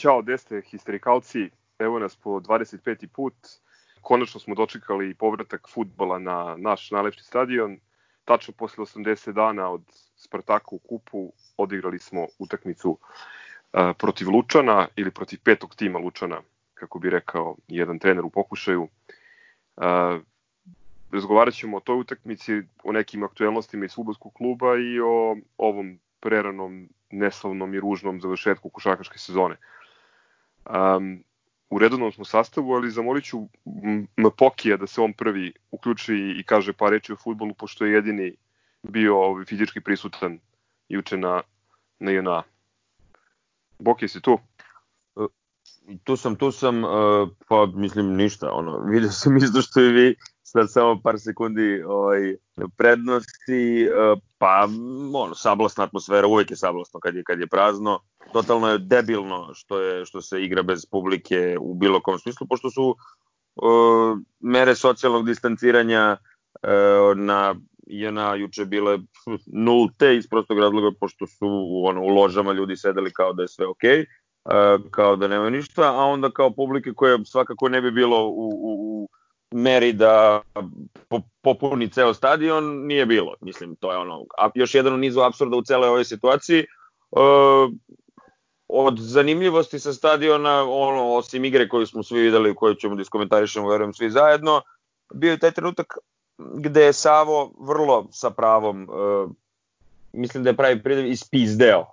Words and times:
Ćao, 0.00 0.22
deste, 0.22 0.62
histerikalci. 0.64 1.50
Evo 1.78 1.98
nas 1.98 2.16
po 2.16 2.30
25. 2.30 3.06
put. 3.06 3.34
Konačno 4.00 4.40
smo 4.40 4.54
dočekali 4.54 5.14
povratak 5.14 5.68
futbola 5.68 6.18
na 6.18 6.56
naš 6.58 6.90
najlepši 6.90 7.24
stadion. 7.24 7.76
Tačno 8.24 8.54
posle 8.56 8.84
80 8.84 9.32
dana 9.32 9.68
od 9.70 9.82
Spartaka 10.16 10.66
u 10.70 10.78
kupu 10.78 11.32
odigrali 11.56 11.98
smo 11.98 12.26
utakmicu 12.38 12.90
uh, 12.90 12.98
protiv 13.98 14.30
Lučana 14.30 14.88
ili 14.96 15.10
protiv 15.10 15.38
petog 15.44 15.74
tima 15.74 15.98
Lučana, 15.98 16.40
kako 16.74 16.98
bi 16.98 17.10
rekao 17.10 17.56
jedan 17.68 17.98
trener 17.98 18.24
u 18.24 18.30
pokušaju. 18.30 18.82
Uh, 18.82 19.84
razgovarat 21.12 21.54
ćemo 21.54 21.76
o 21.76 21.80
toj 21.80 22.00
utakmici, 22.00 22.62
o 22.84 22.92
nekim 22.92 23.22
aktuelnostima 23.22 23.84
iz 23.84 23.94
futbolskog 23.94 24.32
kluba 24.32 24.76
i 24.76 25.00
o 25.00 25.36
ovom 25.58 25.98
preranom, 26.20 26.88
neslavnom 27.10 27.74
i 27.74 27.80
ružnom 27.80 28.20
završetku 28.20 28.68
košarkaške 28.68 29.18
sezone. 29.18 29.56
Um, 30.66 31.24
u 31.70 31.78
redovnom 31.78 32.12
smo 32.12 32.24
sastavu, 32.24 32.72
ali 32.72 32.90
zamolit 32.90 33.24
ću 33.24 33.48
Mpokija 34.16 34.76
da 34.76 34.86
se 34.86 35.00
on 35.00 35.12
prvi 35.12 35.52
uključi 35.70 36.14
i 36.38 36.42
kaže 36.42 36.72
par 36.72 36.90
reči 36.90 37.12
o 37.12 37.16
futbolu, 37.16 37.54
pošto 37.54 37.84
je 37.84 37.92
jedini 37.92 38.36
bio 38.82 39.18
ovaj, 39.18 39.44
fizički 39.44 39.80
prisutan 39.80 40.38
juče 40.88 41.16
na, 41.16 41.42
na 41.98 42.10
JNA. 42.10 42.42
Boki, 43.78 44.08
si 44.08 44.20
tu? 44.20 44.38
Tu 46.04 46.16
sam, 46.16 46.36
tu 46.36 46.52
sam, 46.52 46.84
uh, 46.84 47.28
pa 47.48 47.66
mislim 47.74 48.16
ništa, 48.16 48.52
ono, 48.52 48.78
vidio 48.90 49.10
sam 49.10 49.36
isto 49.36 49.62
što 49.62 49.80
i 49.80 49.92
vi, 49.92 50.16
sad 50.42 50.72
samo 50.72 51.00
par 51.02 51.20
sekundi 51.20 51.82
ovaj, 51.82 52.36
prednosti, 52.76 53.88
uh, 53.88 54.18
pa 54.38 54.68
ono, 55.14 55.34
sablasna 55.34 55.84
atmosfera, 55.84 56.26
uvek 56.26 56.50
je 56.50 56.56
sablasno 56.56 57.00
kad 57.00 57.14
je, 57.14 57.24
kad 57.24 57.40
je 57.40 57.46
prazno, 57.46 58.00
totalno 58.32 58.68
je 58.68 58.78
debilno 58.78 59.54
što, 59.54 59.80
je, 59.80 60.04
što 60.04 60.22
se 60.22 60.42
igra 60.42 60.62
bez 60.62 60.86
publike 60.86 61.56
u 61.60 61.74
bilo 61.74 62.00
kom 62.00 62.18
smislu, 62.18 62.46
pošto 62.46 62.70
su 62.70 62.96
uh, 63.56 64.18
mere 64.40 64.74
socijalnog 64.74 65.26
distanciranja 65.26 66.16
uh, 66.62 67.18
na 67.18 67.54
na 68.10 68.34
juče 68.34 68.64
bile 68.64 68.98
nulte 69.66 70.16
iz 70.16 70.28
prostog 70.28 70.58
razloga 70.58 70.90
pošto 71.00 71.26
su 71.26 71.46
u, 71.46 71.86
ono, 71.86 72.02
u 72.02 72.08
ložama 72.08 72.52
ljudi 72.52 72.76
sedeli 72.76 73.12
kao 73.12 73.32
da 73.32 73.42
je 73.42 73.48
sve 73.48 73.66
okej, 73.66 74.00
uh, 74.00 74.90
kao 74.90 75.16
da 75.16 75.28
nema 75.28 75.50
ništa, 75.50 75.82
a 75.82 76.04
onda 76.04 76.30
kao 76.30 76.50
publike 76.50 76.92
koje 76.92 77.18
svakako 77.24 77.68
ne 77.68 77.80
bi 77.80 77.90
bilo 77.90 78.28
u, 78.28 78.48
u, 78.48 79.08
u 79.52 79.56
meri 79.56 79.92
da 79.92 80.42
popuni 81.42 81.88
ceo 81.88 82.14
stadion, 82.14 82.86
nije 82.86 83.06
bilo. 83.06 83.34
Mislim, 83.40 83.76
to 83.76 83.92
je 83.92 83.98
ono, 83.98 84.24
još 84.54 84.74
jedan 84.74 84.94
u 84.94 84.98
nizu 84.98 85.20
absurda 85.20 85.56
u 85.56 85.62
celoj 85.62 85.88
ovoj 85.88 86.04
situaciji. 86.04 86.64
Uh, 87.10 87.72
od 88.72 88.98
zanimljivosti 88.98 89.78
sa 89.78 89.92
stadiona, 89.92 90.62
ono, 90.62 91.14
osim 91.14 91.44
igre 91.44 91.68
koju 91.68 91.86
smo 91.86 92.02
svi 92.02 92.22
videli, 92.22 92.54
koju 92.54 92.74
ćemo 92.74 92.94
da 92.94 93.02
iskomentarišemo, 93.02 93.68
verujem, 93.68 93.94
svi 93.94 94.10
zajedno, 94.10 94.62
bio 95.14 95.30
je 95.30 95.38
taj 95.38 95.50
trenutak 95.50 95.94
gde 96.38 96.82
je 96.82 96.92
Savo 96.92 97.52
vrlo 97.58 98.08
sa 98.12 98.30
pravom 98.30 98.82
uh, 98.82 99.30
mislim 100.12 100.44
da 100.44 100.50
je 100.50 100.56
pravi 100.56 100.82
pridev 100.82 101.06
ispizdeo 101.06 101.80
uh, 101.80 101.88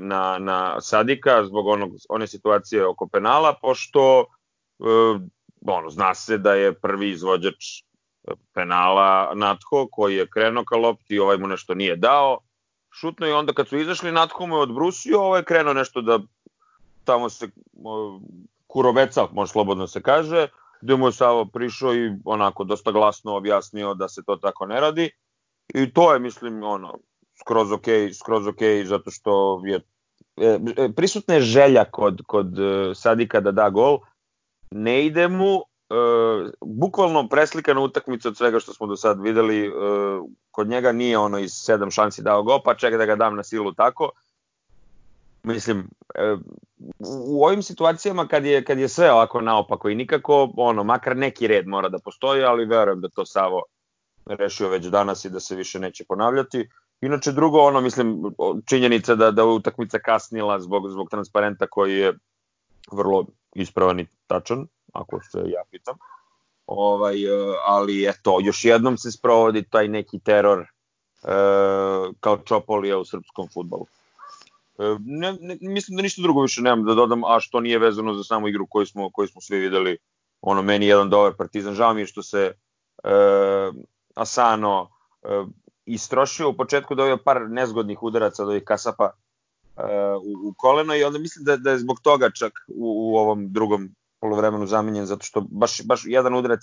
na, 0.00 0.38
na 0.38 0.80
Sadika 0.80 1.44
zbog 1.44 1.66
onog, 1.66 1.92
one 2.08 2.26
situacije 2.26 2.86
oko 2.86 3.06
penala, 3.06 3.54
pošto 3.62 4.20
uh, 4.78 5.20
ono, 5.66 5.90
zna 5.90 6.14
se 6.14 6.38
da 6.38 6.54
je 6.54 6.74
prvi 6.74 7.10
izvođač 7.10 7.82
penala 8.52 9.32
Natho 9.34 9.88
koji 9.90 10.16
je 10.16 10.30
krenuo 10.30 10.64
ka 10.64 10.76
lopti, 10.76 11.18
ovaj 11.18 11.36
mu 11.36 11.46
nešto 11.46 11.74
nije 11.74 11.96
dao, 11.96 12.38
šutno 12.94 13.26
i 13.26 13.32
onda 13.32 13.52
kad 13.52 13.68
su 13.68 13.76
izašli 13.76 14.12
Natho 14.12 14.46
mu 14.46 14.56
je 14.56 14.62
odbrusio, 14.62 15.20
ovaj 15.20 15.40
je 15.40 15.44
krenuo 15.44 15.72
nešto 15.72 16.02
da 16.02 16.18
tamo 17.04 17.28
se 17.28 17.48
kuroveca, 18.66 19.26
može 19.32 19.52
slobodno 19.52 19.86
se 19.86 20.02
kaže, 20.02 20.48
gde 20.80 20.96
mu 20.96 21.08
je 21.08 21.12
Savo 21.12 21.44
prišao 21.44 21.94
i 21.94 22.12
onako 22.24 22.64
dosta 22.64 22.92
glasno 22.92 23.36
objasnio 23.36 23.94
da 23.94 24.08
se 24.08 24.22
to 24.26 24.36
tako 24.36 24.66
ne 24.66 24.80
radi. 24.80 25.10
I 25.74 25.92
to 25.92 26.12
je, 26.12 26.18
mislim, 26.18 26.62
ono, 26.62 26.98
skroz 27.40 27.72
ok, 27.72 27.86
skroz 28.18 28.46
ok, 28.46 28.62
zato 28.84 29.10
što 29.10 29.62
je 29.64 29.80
e, 30.36 30.58
e, 30.76 30.92
prisutna 30.96 31.34
je 31.34 31.40
želja 31.40 31.84
kod, 31.84 32.22
kod 32.26 32.58
e, 32.58 32.94
Sadika 32.94 33.40
da 33.40 33.52
da 33.52 33.70
gol, 33.70 33.98
ne 34.70 35.06
ide 35.06 35.28
mu, 35.28 35.62
e, 35.94 36.50
bukvalno 36.60 37.28
preslikana 37.28 37.80
utakmica 37.80 38.28
od 38.28 38.36
svega 38.36 38.60
što 38.60 38.72
smo 38.72 38.86
do 38.86 38.96
sad 38.96 39.20
videli, 39.20 39.66
e, 39.66 39.70
kod 40.50 40.68
njega 40.68 40.92
nije 40.92 41.18
ono 41.18 41.38
iz 41.38 41.52
sedam 41.52 41.90
šansi 41.90 42.22
dao 42.22 42.42
gol, 42.42 42.60
pa 42.64 42.74
čekaj 42.74 42.98
da 42.98 43.06
ga 43.06 43.16
dam 43.16 43.36
na 43.36 43.42
silu 43.42 43.72
tako, 43.72 44.10
mislim, 45.42 45.88
e, 46.14 46.36
u 47.28 47.44
ovim 47.44 47.62
situacijama 47.62 48.28
kad 48.28 48.44
je, 48.44 48.64
kad 48.64 48.78
je 48.78 48.88
sve 48.88 49.12
ovako 49.12 49.40
naopako 49.40 49.88
i 49.88 49.94
nikako, 49.94 50.52
ono, 50.56 50.84
makar 50.84 51.16
neki 51.16 51.46
red 51.46 51.66
mora 51.66 51.88
da 51.88 51.98
postoji, 51.98 52.44
ali 52.44 52.66
verujem 52.66 53.00
da 53.00 53.08
to 53.08 53.26
Savo 53.26 53.62
rešio 54.26 54.68
već 54.68 54.86
danas 54.86 55.24
i 55.24 55.30
da 55.30 55.40
se 55.40 55.56
više 55.56 55.78
neće 55.78 56.04
ponavljati. 56.08 56.68
Inače, 57.00 57.32
drugo, 57.32 57.60
ono, 57.60 57.80
mislim, 57.80 58.22
činjenica 58.66 59.14
da, 59.14 59.30
da 59.30 59.44
utakmica 59.44 59.98
kasnila 59.98 60.60
zbog, 60.60 60.90
zbog 60.90 61.10
transparenta 61.10 61.66
koji 61.66 61.98
je 61.98 62.18
vrlo 62.92 63.26
ispravan 63.54 64.00
i 64.00 64.06
tačan, 64.26 64.66
ako 64.94 65.20
se 65.30 65.38
ja 65.38 65.62
pitam. 65.70 65.96
Ovaj, 66.66 67.24
e, 67.24 67.56
ali 67.66 68.08
eto, 68.08 68.38
još 68.42 68.64
jednom 68.64 68.98
se 68.98 69.12
sprovodi 69.12 69.62
taj 69.62 69.88
neki 69.88 70.18
teror 70.18 70.60
e, 70.60 70.66
kao 72.20 72.38
Čopolija 72.44 72.98
u 72.98 73.04
srpskom 73.04 73.48
futbolu. 73.54 73.86
E, 74.78 74.96
ne, 75.06 75.36
ne, 75.40 75.56
mislim 75.60 75.96
da 75.96 76.02
ništa 76.02 76.22
drugo 76.22 76.42
više 76.42 76.62
nemam 76.62 76.84
da 76.84 76.94
dodam, 76.94 77.24
a 77.24 77.40
što 77.40 77.60
nije 77.60 77.78
vezano 77.78 78.14
za 78.14 78.24
samu 78.24 78.48
igru 78.48 78.66
koju 78.70 78.86
smo, 78.86 79.10
koju 79.10 79.28
smo 79.28 79.40
svi 79.40 79.58
videli. 79.58 79.98
Ono, 80.40 80.62
meni 80.62 80.86
jedan 80.86 81.10
dobar 81.10 81.32
partizan. 81.38 81.74
Žao 81.74 81.94
mi 81.94 82.00
je 82.00 82.06
što 82.06 82.22
se 82.22 82.52
e, 83.04 83.10
Asano 84.14 84.88
e, 85.22 85.44
istrošio 85.86 86.48
u 86.48 86.56
početku 86.56 86.94
dobio 86.94 87.16
par 87.16 87.50
nezgodnih 87.50 88.02
udaraca 88.02 88.42
od 88.42 88.48
ovih 88.48 88.64
kasapa 88.64 89.10
e, 89.76 89.82
u, 90.14 90.48
u 90.48 90.54
koleno 90.56 90.94
i 90.94 91.04
onda 91.04 91.18
mislim 91.18 91.44
da, 91.44 91.56
da 91.56 91.70
je 91.70 91.78
zbog 91.78 92.00
toga 92.00 92.30
čak 92.30 92.52
u, 92.68 93.12
u 93.12 93.16
ovom 93.16 93.52
drugom 93.52 93.94
polovremenu 94.24 94.66
zamenjen, 94.66 95.06
zato 95.06 95.24
što 95.24 95.40
baš, 95.50 95.82
baš 95.84 96.02
jedan 96.04 96.34
udarac 96.34 96.60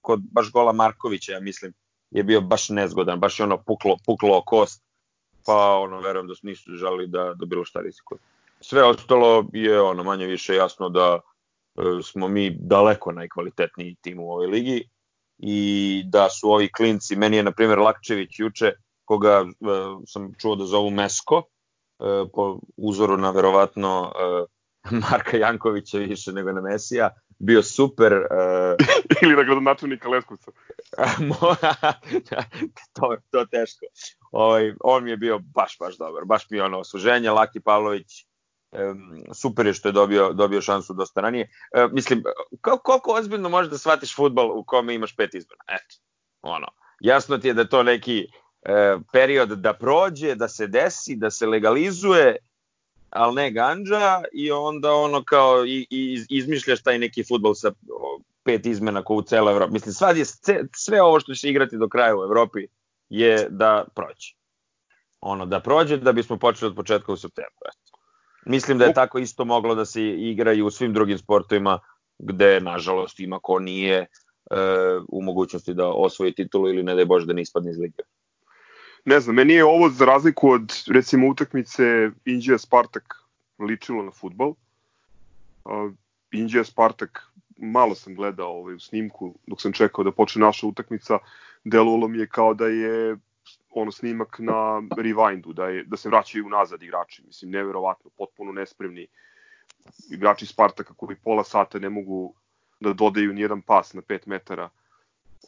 kod 0.00 0.20
baš 0.32 0.52
gola 0.52 0.72
Markovića, 0.72 1.32
ja 1.32 1.40
mislim, 1.40 1.72
je 2.10 2.22
bio 2.24 2.40
baš 2.40 2.68
nezgodan, 2.68 3.20
baš 3.20 3.40
je 3.40 3.44
ono 3.44 3.58
puklo, 3.58 3.96
puklo 4.06 4.42
kost 4.46 4.86
pa 5.46 5.78
ono, 5.78 6.00
verujem 6.00 6.26
da 6.26 6.34
nisu 6.42 6.76
želi 6.76 7.06
da, 7.06 7.34
da 7.34 7.46
bilo 7.46 7.64
šta 7.64 7.80
rizikuju. 7.80 8.18
Sve 8.60 8.84
ostalo 8.84 9.46
je 9.52 9.80
ono 9.80 10.04
manje 10.04 10.26
više 10.26 10.54
jasno 10.54 10.88
da 10.88 11.18
e, 11.18 12.02
smo 12.02 12.28
mi 12.28 12.50
daleko 12.60 13.12
najkvalitetniji 13.12 13.96
tim 14.00 14.20
u 14.20 14.30
ovoj 14.30 14.46
ligi 14.46 14.88
i 15.38 16.02
da 16.06 16.28
su 16.30 16.50
ovi 16.50 16.72
klinci, 16.72 17.16
meni 17.16 17.36
je 17.36 17.42
na 17.42 17.52
primjer 17.52 17.78
Lakčević 17.78 18.38
juče, 18.38 18.72
koga 19.04 19.44
e, 19.44 19.46
sam 20.06 20.32
čuo 20.38 20.56
da 20.56 20.64
zovu 20.64 20.90
Mesko, 20.90 21.42
e, 21.42 22.24
po 22.34 22.58
uzoru 22.76 23.16
na 23.16 23.30
verovatno 23.30 24.12
e, 24.14 24.55
Marka 25.10 25.36
Jankovića 25.36 25.98
više 25.98 26.32
nego 26.32 26.52
na 26.52 26.60
Mesija, 26.60 27.10
bio 27.38 27.62
super. 27.62 28.12
Uh, 28.12 28.86
Ili 29.22 29.36
na 29.36 29.42
gradonačelnika 29.42 30.08
Leskovca. 30.08 30.50
to, 32.94 33.16
to 33.30 33.44
teško. 33.44 33.86
Ovaj, 34.30 34.72
on 34.80 35.04
mi 35.04 35.10
je 35.10 35.16
bio 35.16 35.38
baš, 35.38 35.78
baš 35.78 35.98
dobar. 35.98 36.24
Baš 36.24 36.50
mi 36.50 36.56
je 36.56 36.64
ono 36.64 36.78
osluženje. 36.78 37.30
Laki 37.30 37.60
Pavlović, 37.60 38.26
um, 38.72 39.34
super 39.34 39.66
je 39.66 39.74
što 39.74 39.88
je 39.88 39.92
dobio, 39.92 40.32
dobio 40.32 40.62
šansu 40.62 40.94
dosta 40.94 41.20
ranije. 41.20 41.48
Uh, 41.76 41.92
mislim, 41.92 42.22
koliko, 42.60 42.82
koliko 42.82 43.12
ozbiljno 43.12 43.48
možeš 43.48 43.70
da 43.70 43.78
shvatiš 43.78 44.16
futbol 44.16 44.58
u 44.58 44.64
kome 44.64 44.94
imaš 44.94 45.16
pet 45.16 45.34
izbora? 45.34 45.60
Eto, 45.68 45.96
ono. 46.42 46.66
Jasno 47.00 47.38
ti 47.38 47.48
je 47.48 47.54
da 47.54 47.68
to 47.68 47.82
neki 47.82 48.26
uh, 48.26 49.02
period 49.12 49.48
da 49.48 49.72
prođe, 49.72 50.34
da 50.34 50.48
se 50.48 50.66
desi, 50.66 51.16
da 51.16 51.30
se 51.30 51.46
legalizuje, 51.46 52.36
ali 53.16 53.34
ne 53.34 53.50
ganđa 53.50 54.22
i 54.32 54.50
onda 54.50 54.92
ono 54.92 55.24
kao 55.24 55.66
i, 55.66 55.86
i 55.90 56.24
izmišljaš 56.28 56.82
taj 56.82 56.98
neki 56.98 57.24
futbol 57.24 57.54
sa 57.54 57.72
pet 58.44 58.66
izmena 58.66 59.02
ko 59.04 59.14
u 59.14 59.22
celoj 59.22 59.52
Evropi. 59.52 59.72
Mislim, 59.72 59.92
svad 59.92 60.16
je, 60.16 60.24
sve 60.76 61.02
ovo 61.02 61.20
što 61.20 61.34
će 61.34 61.40
se 61.40 61.50
igrati 61.50 61.78
do 61.78 61.88
kraja 61.88 62.16
u 62.16 62.22
Evropi 62.22 62.66
je 63.08 63.46
da 63.50 63.84
prođe. 63.94 64.34
Ono, 65.20 65.46
da 65.46 65.60
prođe 65.60 65.96
da 65.96 66.12
bismo 66.12 66.36
počeli 66.36 66.70
od 66.70 66.76
početka 66.76 67.12
u 67.12 67.16
septembru. 67.16 67.70
Mislim 68.46 68.78
da 68.78 68.84
je 68.84 68.94
tako 68.94 69.18
isto 69.18 69.44
moglo 69.44 69.74
da 69.74 69.84
se 69.84 70.02
igra 70.02 70.52
i 70.52 70.62
u 70.62 70.70
svim 70.70 70.92
drugim 70.92 71.18
sportovima 71.18 71.78
gde, 72.18 72.60
nažalost, 72.60 73.20
ima 73.20 73.38
ko 73.42 73.58
nije 73.58 73.96
e, 73.98 74.06
u 75.08 75.22
mogućnosti 75.22 75.74
da 75.74 75.88
osvoji 75.88 76.34
titulu 76.34 76.68
ili 76.68 76.82
ne 76.82 76.94
da 76.94 77.00
je 77.00 77.06
Bože 77.06 77.26
da 77.26 77.32
ne 77.32 77.42
ispadne 77.42 77.70
iz 77.70 77.78
lige 77.78 78.02
ne 79.06 79.20
znam, 79.20 79.36
meni 79.36 79.52
je 79.52 79.64
ovo 79.64 79.88
za 79.88 80.04
razliku 80.04 80.50
od 80.50 80.72
recimo 80.86 81.28
utakmice 81.28 82.10
Indija 82.24 82.58
Spartak 82.58 83.14
ličilo 83.58 84.02
na 84.02 84.10
futbol. 84.10 84.54
Uh, 85.64 85.92
Indija 86.32 86.64
Spartak 86.64 87.22
malo 87.56 87.94
sam 87.94 88.14
gledao 88.14 88.48
ovaj, 88.48 88.74
u 88.74 88.80
snimku 88.80 89.34
dok 89.46 89.60
sam 89.62 89.72
čekao 89.72 90.04
da 90.04 90.12
počne 90.12 90.40
naša 90.40 90.66
utakmica, 90.66 91.18
delovalo 91.64 92.08
mi 92.08 92.18
je 92.18 92.26
kao 92.26 92.54
da 92.54 92.66
je 92.66 93.16
ono 93.70 93.92
snimak 93.92 94.38
na 94.38 94.82
rewindu, 94.96 95.52
da, 95.52 95.66
je, 95.66 95.84
da 95.84 95.96
se 95.96 96.08
vraćaju 96.08 96.48
nazad 96.48 96.82
igrači. 96.82 97.22
Mislim, 97.26 97.50
neverovatno, 97.50 98.10
potpuno 98.18 98.52
nespremni. 98.52 99.06
igrači 100.10 100.46
Spartaka 100.46 100.94
koji 100.94 101.16
pola 101.16 101.44
sata 101.44 101.78
ne 101.78 101.88
mogu 101.88 102.34
da 102.80 102.92
dodaju 102.92 103.32
nijedan 103.32 103.62
pas 103.62 103.94
na 103.94 104.02
5 104.02 104.26
metara 104.26 104.68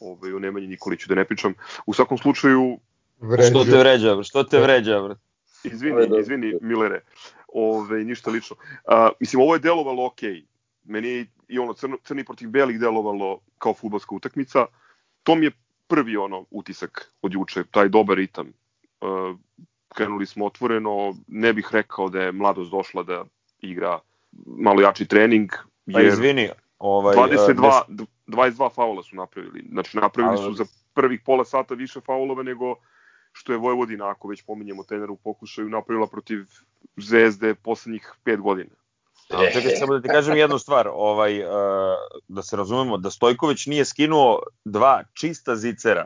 ovaj, 0.01 0.33
o 0.33 0.39
Nemanji 0.39 0.67
Nikoliću, 0.67 1.09
da 1.09 1.15
ne 1.15 1.25
pričam. 1.25 1.53
U 1.85 1.93
svakom 1.93 2.17
slučaju... 2.17 2.79
Vređa. 3.19 3.49
Što 3.49 3.63
te 3.63 3.77
vređa, 3.77 4.23
što 4.23 4.43
te 4.43 4.59
vređa, 4.59 5.01
bro? 5.01 5.15
Izvini, 5.63 6.19
izvini, 6.19 6.53
Milere, 6.61 7.01
ove, 7.47 8.03
ništa 8.03 8.31
lično. 8.31 8.55
A, 8.87 9.09
mislim, 9.19 9.41
ovo 9.41 9.55
je 9.55 9.59
delovalo 9.59 10.05
ok. 10.05 10.19
Meni 10.83 11.07
je 11.07 11.25
i 11.47 11.59
ono 11.59 11.73
crno, 11.73 11.97
crni 12.03 12.23
protiv 12.23 12.49
belih 12.49 12.79
delovalo 12.79 13.39
kao 13.57 13.73
futbolska 13.73 14.15
utakmica. 14.15 14.65
To 15.23 15.35
mi 15.35 15.45
je 15.45 15.51
prvi 15.87 16.17
ono 16.17 16.45
utisak 16.51 17.11
od 17.21 17.33
juče, 17.33 17.63
taj 17.71 17.89
dobar 17.89 18.17
ritam. 18.17 18.47
Uh, 19.01 19.37
krenuli 19.95 20.25
smo 20.25 20.45
otvoreno, 20.45 21.15
ne 21.27 21.53
bih 21.53 21.69
rekao 21.71 22.09
da 22.09 22.21
je 22.21 22.31
mladost 22.31 22.71
došla 22.71 23.03
da 23.03 23.25
igra 23.59 23.99
malo 24.45 24.81
jači 24.81 25.05
trening. 25.05 25.49
Pa 25.93 25.99
jer 25.99 26.09
pa 26.09 26.13
izvini, 26.13 26.49
ovaj, 26.79 27.15
22, 27.15 27.81
uh, 27.87 28.07
22 28.27 28.73
faula 28.73 29.03
su 29.03 29.15
napravili. 29.15 29.63
Znači 29.71 29.97
napravili 29.97 30.37
su 30.37 30.53
za 30.53 30.65
prvih 30.93 31.21
pola 31.25 31.45
sata 31.45 31.73
više 31.73 32.01
faulova 32.01 32.43
nego 32.43 32.75
što 33.31 33.51
je 33.51 33.57
Vojvodina, 33.57 34.09
ako 34.09 34.27
već 34.27 34.41
pominjemo 34.41 34.83
treneru 34.83 35.13
u 35.13 35.17
pokušaju, 35.17 35.69
napravila 35.69 36.07
protiv 36.07 36.45
Zvezde 36.97 37.55
poslednjih 37.55 38.13
pet 38.23 38.39
godina. 38.39 38.75
Ali 39.29 39.51
čekaj 39.53 39.71
samo 39.71 39.93
da 39.93 40.01
ti 40.01 40.07
kažem 40.07 40.37
jednu 40.37 40.59
stvar, 40.59 40.89
ovaj, 40.93 41.43
uh, 41.43 41.49
da 42.27 42.41
se 42.41 42.57
razumemo, 42.57 42.97
da 42.97 43.11
Stojković 43.11 43.65
nije 43.65 43.85
skinuo 43.85 44.39
dva 44.65 45.03
čista 45.13 45.55
zicera, 45.55 46.05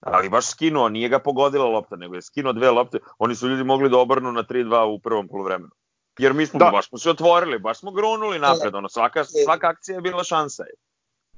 ali 0.00 0.28
baš 0.28 0.46
skinuo, 0.46 0.88
nije 0.88 1.08
ga 1.08 1.18
pogodila 1.18 1.64
lopta, 1.64 1.96
nego 1.96 2.14
je 2.14 2.22
skinuo 2.22 2.52
dve 2.52 2.70
lopte, 2.70 2.98
oni 3.18 3.34
su 3.34 3.48
ljudi 3.48 3.64
mogli 3.64 3.90
da 3.90 3.98
obrnu 3.98 4.32
na 4.32 4.42
3-2 4.42 4.84
u 4.94 4.98
prvom 4.98 5.28
polovremenu. 5.28 5.70
Jer 6.18 6.34
mi 6.34 6.46
smo, 6.46 6.58
da. 6.58 6.70
baš 6.70 6.88
smo 6.88 6.98
se 6.98 7.10
otvorili, 7.10 7.58
baš 7.58 7.78
smo 7.78 7.90
grunuli 7.90 8.38
napred, 8.38 8.74
ono, 8.74 8.88
svaka, 8.88 9.24
svaka 9.24 9.68
akcija 9.68 9.94
je 9.94 10.00
bila 10.00 10.24
šansa. 10.24 10.62
Je 10.62 10.74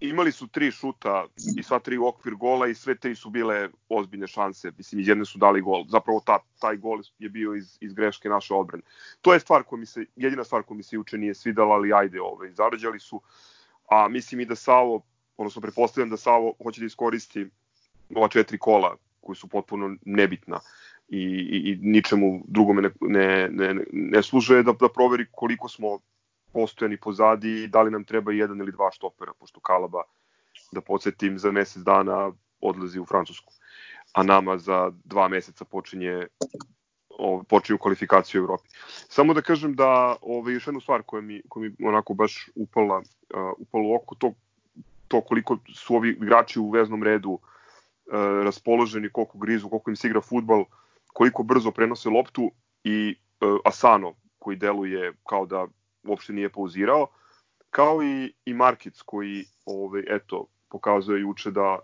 imali 0.00 0.32
su 0.32 0.46
tri 0.46 0.70
šuta 0.70 1.26
i 1.58 1.62
sva 1.62 1.78
tri 1.78 1.98
u 1.98 2.06
okvir 2.06 2.34
gola 2.34 2.66
i 2.66 2.74
sve 2.74 2.94
tri 2.94 3.14
su 3.14 3.30
bile 3.30 3.68
ozbiljne 3.88 4.26
šanse. 4.26 4.72
Mislim, 4.78 5.02
jedne 5.04 5.24
su 5.24 5.38
dali 5.38 5.60
gol. 5.60 5.84
Zapravo 5.88 6.22
ta, 6.26 6.38
taj 6.58 6.76
gol 6.76 7.00
je 7.18 7.28
bio 7.28 7.54
iz, 7.54 7.78
iz 7.80 7.94
greške 7.94 8.28
naše 8.28 8.54
odbrane. 8.54 8.82
To 9.20 9.34
je 9.34 9.40
stvar 9.40 9.62
koja 9.62 9.80
mi 9.80 9.86
se, 9.86 10.04
jedina 10.16 10.44
stvar 10.44 10.62
koja 10.62 10.76
mi 10.76 10.82
se 10.82 10.96
juče 10.96 11.18
nije 11.18 11.34
svidala, 11.34 11.74
ali 11.74 11.92
ajde, 11.92 12.20
ovaj, 12.20 12.52
zarađali 12.52 13.00
su. 13.00 13.20
A 13.90 14.08
mislim 14.08 14.40
i 14.40 14.46
da 14.46 14.54
Savo, 14.54 15.02
odnosno 15.36 15.62
prepostavljam 15.62 16.10
da 16.10 16.16
Savo 16.16 16.54
hoće 16.62 16.80
da 16.80 16.86
iskoristi 16.86 17.46
ova 18.14 18.28
četiri 18.28 18.58
kola 18.58 18.96
koji 19.20 19.36
su 19.36 19.48
potpuno 19.48 19.96
nebitna 20.04 20.60
i, 21.08 21.22
i, 21.22 21.72
i 21.72 21.78
ničemu 21.82 22.44
drugome 22.46 22.82
ne, 22.82 22.90
ne, 23.00 23.48
ne, 23.50 23.84
ne 23.92 24.22
služe 24.22 24.62
da, 24.62 24.72
da 24.72 24.88
proveri 24.88 25.26
koliko 25.32 25.68
smo 25.68 25.98
postojani 26.52 26.96
pozadi 26.96 27.62
i 27.62 27.68
da 27.68 27.82
li 27.82 27.90
nam 27.90 28.04
treba 28.04 28.32
jedan 28.32 28.58
ili 28.58 28.72
dva 28.72 28.90
štopera, 28.92 29.32
pošto 29.38 29.60
Kalaba, 29.60 30.02
da 30.72 30.80
podsjetim, 30.80 31.38
za 31.38 31.52
mesec 31.52 31.82
dana 31.82 32.32
odlazi 32.60 33.00
u 33.00 33.06
Francusku, 33.06 33.52
a 34.12 34.22
nama 34.22 34.58
za 34.58 34.92
dva 35.04 35.28
meseca 35.28 35.64
počinje 35.64 36.26
počinju 37.48 37.78
kvalifikaciju 37.78 38.40
u 38.40 38.44
Evropi. 38.44 38.68
Samo 39.08 39.34
da 39.34 39.42
kažem 39.42 39.74
da 39.74 40.16
ovaj, 40.20 40.54
još 40.54 40.66
jednu 40.66 40.80
stvar 40.80 41.02
koja 41.02 41.20
mi, 41.20 41.42
koja 41.48 41.68
mi 41.68 41.86
onako 41.88 42.14
baš 42.14 42.50
upala, 42.54 42.96
uh, 42.98 43.52
upala 43.58 43.84
u 43.84 43.94
oko, 43.94 44.14
to, 44.14 44.32
to 45.08 45.20
koliko 45.20 45.58
su 45.74 45.94
ovi 45.94 46.10
igrači 46.10 46.60
u 46.60 46.70
veznom 46.70 47.02
redu 47.02 47.30
uh, 47.30 47.40
raspoloženi, 48.44 49.10
koliko 49.12 49.38
grizu, 49.38 49.68
koliko 49.68 49.90
im 49.90 49.96
se 49.96 50.08
igra 50.08 50.20
futbal, 50.20 50.64
koliko 51.12 51.42
brzo 51.42 51.70
prenose 51.70 52.08
loptu 52.08 52.50
i 52.84 53.16
uh, 53.40 53.58
Asano 53.64 54.14
koji 54.38 54.56
deluje 54.56 55.12
kao 55.28 55.46
da 55.46 55.66
uopšte 56.04 56.32
nije 56.32 56.48
pauzirao, 56.48 57.06
kao 57.70 58.02
i, 58.02 58.32
i 58.44 58.54
Markic 58.54 59.02
koji, 59.02 59.44
ovaj, 59.64 60.02
eto, 60.08 60.46
pokazuje 60.68 61.20
juče 61.20 61.50
da 61.50 61.78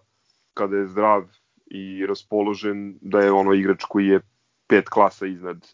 kada 0.55 0.77
je 0.77 0.89
zdrav 0.89 1.25
i 1.67 2.07
raspoložen, 2.07 2.99
da 3.01 3.21
je 3.21 3.33
ono 3.33 3.53
igrač 3.53 3.85
koji 3.89 4.07
je 4.07 4.21
pet 4.67 4.89
klasa 4.89 5.27
iznad 5.27 5.67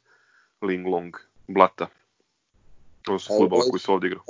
Linglong, 0.62 1.16
Blata. 1.48 1.87
To 3.02 3.19
su 3.19 3.32
futbola 3.38 3.62
koji 3.70 3.81
su 3.81 3.92
ovde 3.92 4.06
igrao. 4.06 4.25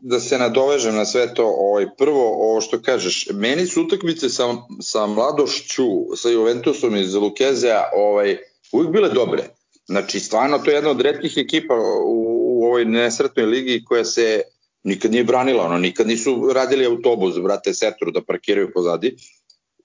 Da 0.00 0.20
se 0.20 0.38
nadovežem 0.38 0.94
na 0.94 1.04
sve 1.04 1.34
to, 1.34 1.46
ovaj, 1.46 1.86
prvo, 1.98 2.50
ovo 2.50 2.60
što 2.60 2.82
kažeš, 2.82 3.28
meni 3.32 3.66
su 3.66 3.82
utakmice 3.82 4.28
sa, 4.28 4.44
sa 4.80 5.06
mladošću, 5.06 6.16
sa 6.16 6.28
Juventusom 6.28 6.96
iz 6.96 7.14
Lukezea, 7.14 7.82
ovaj, 7.96 8.38
uvijek 8.72 8.92
bile 8.92 9.08
dobre. 9.08 9.44
Znači, 9.86 10.20
stvarno, 10.20 10.58
to 10.58 10.70
je 10.70 10.74
jedna 10.74 10.90
od 10.90 11.00
redkih 11.00 11.34
ekipa 11.36 11.74
u, 12.04 12.35
u 12.56 12.64
ovoj 12.64 12.84
nesretnoj 12.84 13.46
ligi 13.46 13.84
koja 13.84 14.04
se 14.04 14.42
nikad 14.84 15.12
nije 15.12 15.24
branila, 15.24 15.64
ono, 15.64 15.78
nikad 15.78 16.06
nisu 16.06 16.50
radili 16.54 16.86
autobus, 16.86 17.40
brate, 17.42 17.74
setru 17.74 18.10
da 18.10 18.22
parkiraju 18.22 18.72
pozadi. 18.74 19.16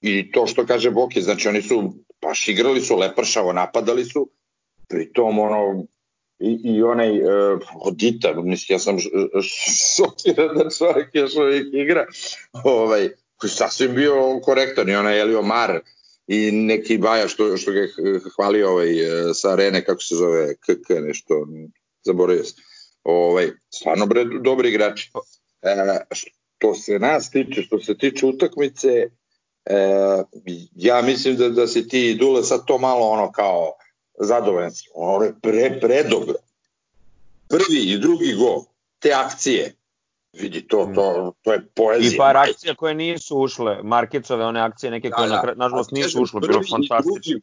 I 0.00 0.32
to 0.32 0.46
što 0.46 0.66
kaže 0.66 0.90
Boki, 0.90 1.22
znači 1.22 1.48
oni 1.48 1.62
su 1.62 1.94
baš 2.22 2.48
igrali 2.48 2.80
su 2.80 2.96
lepršavo, 2.96 3.52
napadali 3.52 4.04
su, 4.04 4.28
pritom 4.88 5.38
ono, 5.38 5.84
i, 6.40 6.60
i 6.64 6.82
onaj 6.82 7.20
uh, 7.20 7.60
Odita, 7.74 8.42
mislim, 8.42 8.74
ja 8.74 8.78
sam 8.78 8.98
šokiran 9.96 10.56
da 10.56 10.70
čovjek 10.78 11.08
još 11.14 11.34
uvijek 11.36 11.66
igra, 11.72 12.06
ovaj, 12.64 13.08
koji 13.36 13.50
sasvim 13.50 13.94
bio 13.94 14.40
korektan 14.44 14.88
i 14.88 14.94
onaj 14.94 15.20
Elio 15.20 15.42
Mar 15.42 15.80
i 16.26 16.50
neki 16.52 16.98
Baja 16.98 17.28
što, 17.28 17.56
što 17.56 17.72
ga 17.72 17.80
hvalio 18.36 18.70
ovaj, 18.70 18.88
sa 19.34 19.52
arene, 19.52 19.84
kako 19.84 20.02
se 20.02 20.14
zove, 20.14 20.54
KK 20.54 20.88
nešto, 21.00 21.46
zaboravio 22.04 22.44
sam. 22.44 22.64
Ovaj, 23.02 23.50
stvarno 23.70 24.06
bre, 24.06 24.24
dobri 24.24 24.68
igrači. 24.68 25.10
E, 25.62 25.76
što 26.10 26.74
se 26.74 26.98
nas 26.98 27.30
tiče, 27.30 27.62
što 27.62 27.78
se 27.80 27.98
tiče 27.98 28.26
utakmice, 28.26 28.88
e, 29.64 30.22
ja 30.74 31.02
mislim 31.02 31.36
da, 31.36 31.48
da 31.48 31.66
se 31.66 31.88
ti 31.88 32.14
Dule 32.14 32.42
sad 32.42 32.64
to 32.66 32.78
malo 32.78 33.06
ono 33.06 33.32
kao 33.32 33.72
zadovoljan 34.18 34.70
si. 34.70 34.88
Ono 34.94 35.24
je 35.24 35.34
pre, 35.42 35.80
predobro. 35.80 36.34
Prvi 37.48 37.80
i 37.80 37.98
drugi 37.98 38.34
go, 38.34 38.64
te 38.98 39.12
akcije, 39.12 39.74
vidi, 40.32 40.68
to, 40.68 40.90
to, 40.94 41.32
to 41.42 41.52
je 41.52 41.66
poezija. 41.74 42.14
I 42.14 42.16
par 42.16 42.36
akcija 42.36 42.74
koje 42.74 42.94
nisu 42.94 43.38
ušle, 43.38 43.82
Markicove, 43.82 44.44
one 44.44 44.60
akcije 44.60 44.90
neke 44.90 45.10
koje 45.10 45.28
da, 45.28 45.42
da. 45.46 45.54
nažalost 45.54 45.90
nisu 45.90 46.22
ušle, 46.22 46.40
bilo 46.40 46.60
fantastično. 46.70 47.40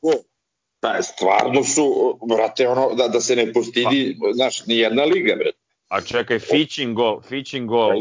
Pa, 0.80 1.02
stvarno 1.02 1.64
su, 1.64 2.18
brate, 2.28 2.68
ono, 2.68 2.94
da, 2.96 3.08
da 3.08 3.22
se 3.22 3.36
ne 3.36 3.54
postidi, 3.54 4.18
pa. 4.22 4.34
znaš, 4.34 4.66
ni 4.66 4.78
jedna 4.78 5.04
liga, 5.04 5.36
brate. 5.36 5.58
A 5.88 6.02
čekaj, 6.02 6.40
Fitching 6.40 6.96
gol, 6.96 7.22
Fitching 7.22 7.70
gol, 7.70 7.92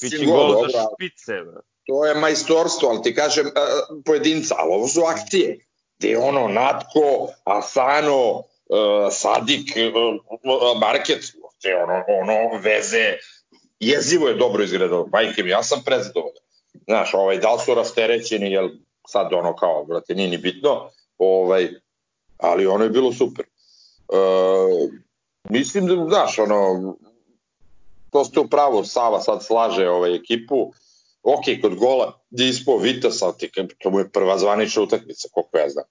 Fitching 0.00 0.30
gol, 0.30 0.52
gol 0.52 0.68
za 0.68 0.86
špice, 0.94 1.32
brate. 1.32 1.66
To 1.86 2.04
je 2.06 2.14
majstorstvo, 2.14 2.88
ali 2.88 3.02
ti 3.02 3.14
kažem 3.14 3.46
uh, 3.46 4.02
pojedinca, 4.04 4.54
ali 4.58 4.74
ovo 4.74 4.88
su 4.88 5.00
akcije. 5.00 5.58
Gde 5.98 6.18
ono, 6.18 6.48
Natko, 6.48 7.28
Asano, 7.44 8.30
uh, 8.32 8.42
Sadik, 9.10 9.76
uh, 9.76 10.80
Market, 10.80 11.24
te 11.62 11.76
ono, 11.76 12.04
ono, 12.08 12.58
veze, 12.58 13.16
jezivo 13.80 14.28
je 14.28 14.34
dobro 14.34 14.64
izgledalo, 14.64 15.08
majke 15.12 15.42
mi, 15.42 15.50
ja 15.50 15.62
sam 15.62 15.82
prezadovoljan. 15.84 16.42
Znaš, 16.84 17.14
ovaj, 17.14 17.38
da 17.38 17.52
li 17.52 17.60
su 17.64 17.74
rasterećeni, 17.74 18.52
jel 18.52 18.68
sad 19.08 19.32
ono 19.32 19.56
kao, 19.56 19.84
brate, 19.84 20.14
nije 20.14 20.28
ni 20.28 20.38
bitno, 20.38 20.90
ovaj, 21.18 21.68
ali 22.38 22.66
ono 22.66 22.84
je 22.84 22.90
bilo 22.90 23.12
super. 23.12 23.44
E, 23.44 24.18
mislim 25.50 25.86
da, 25.86 26.06
znaš, 26.08 26.38
ono, 26.38 26.94
to 28.10 28.24
ste 28.24 28.40
upravo, 28.40 28.84
Sava 28.84 29.20
sad 29.20 29.44
slaže 29.44 29.88
ovaj 29.88 30.14
ekipu, 30.14 30.72
ok, 31.22 31.44
kod 31.62 31.74
gola 31.74 32.20
je 32.30 32.48
ispao 32.48 32.78
Vitas, 32.78 33.22
ali 33.22 33.34
ti, 33.38 33.50
to 33.78 33.90
mu 33.90 33.98
je 33.98 34.08
prva 34.08 34.38
zvanična 34.38 34.82
utakmica, 34.82 35.28
koliko 35.32 35.58
ja 35.58 35.68
znam. 35.68 35.84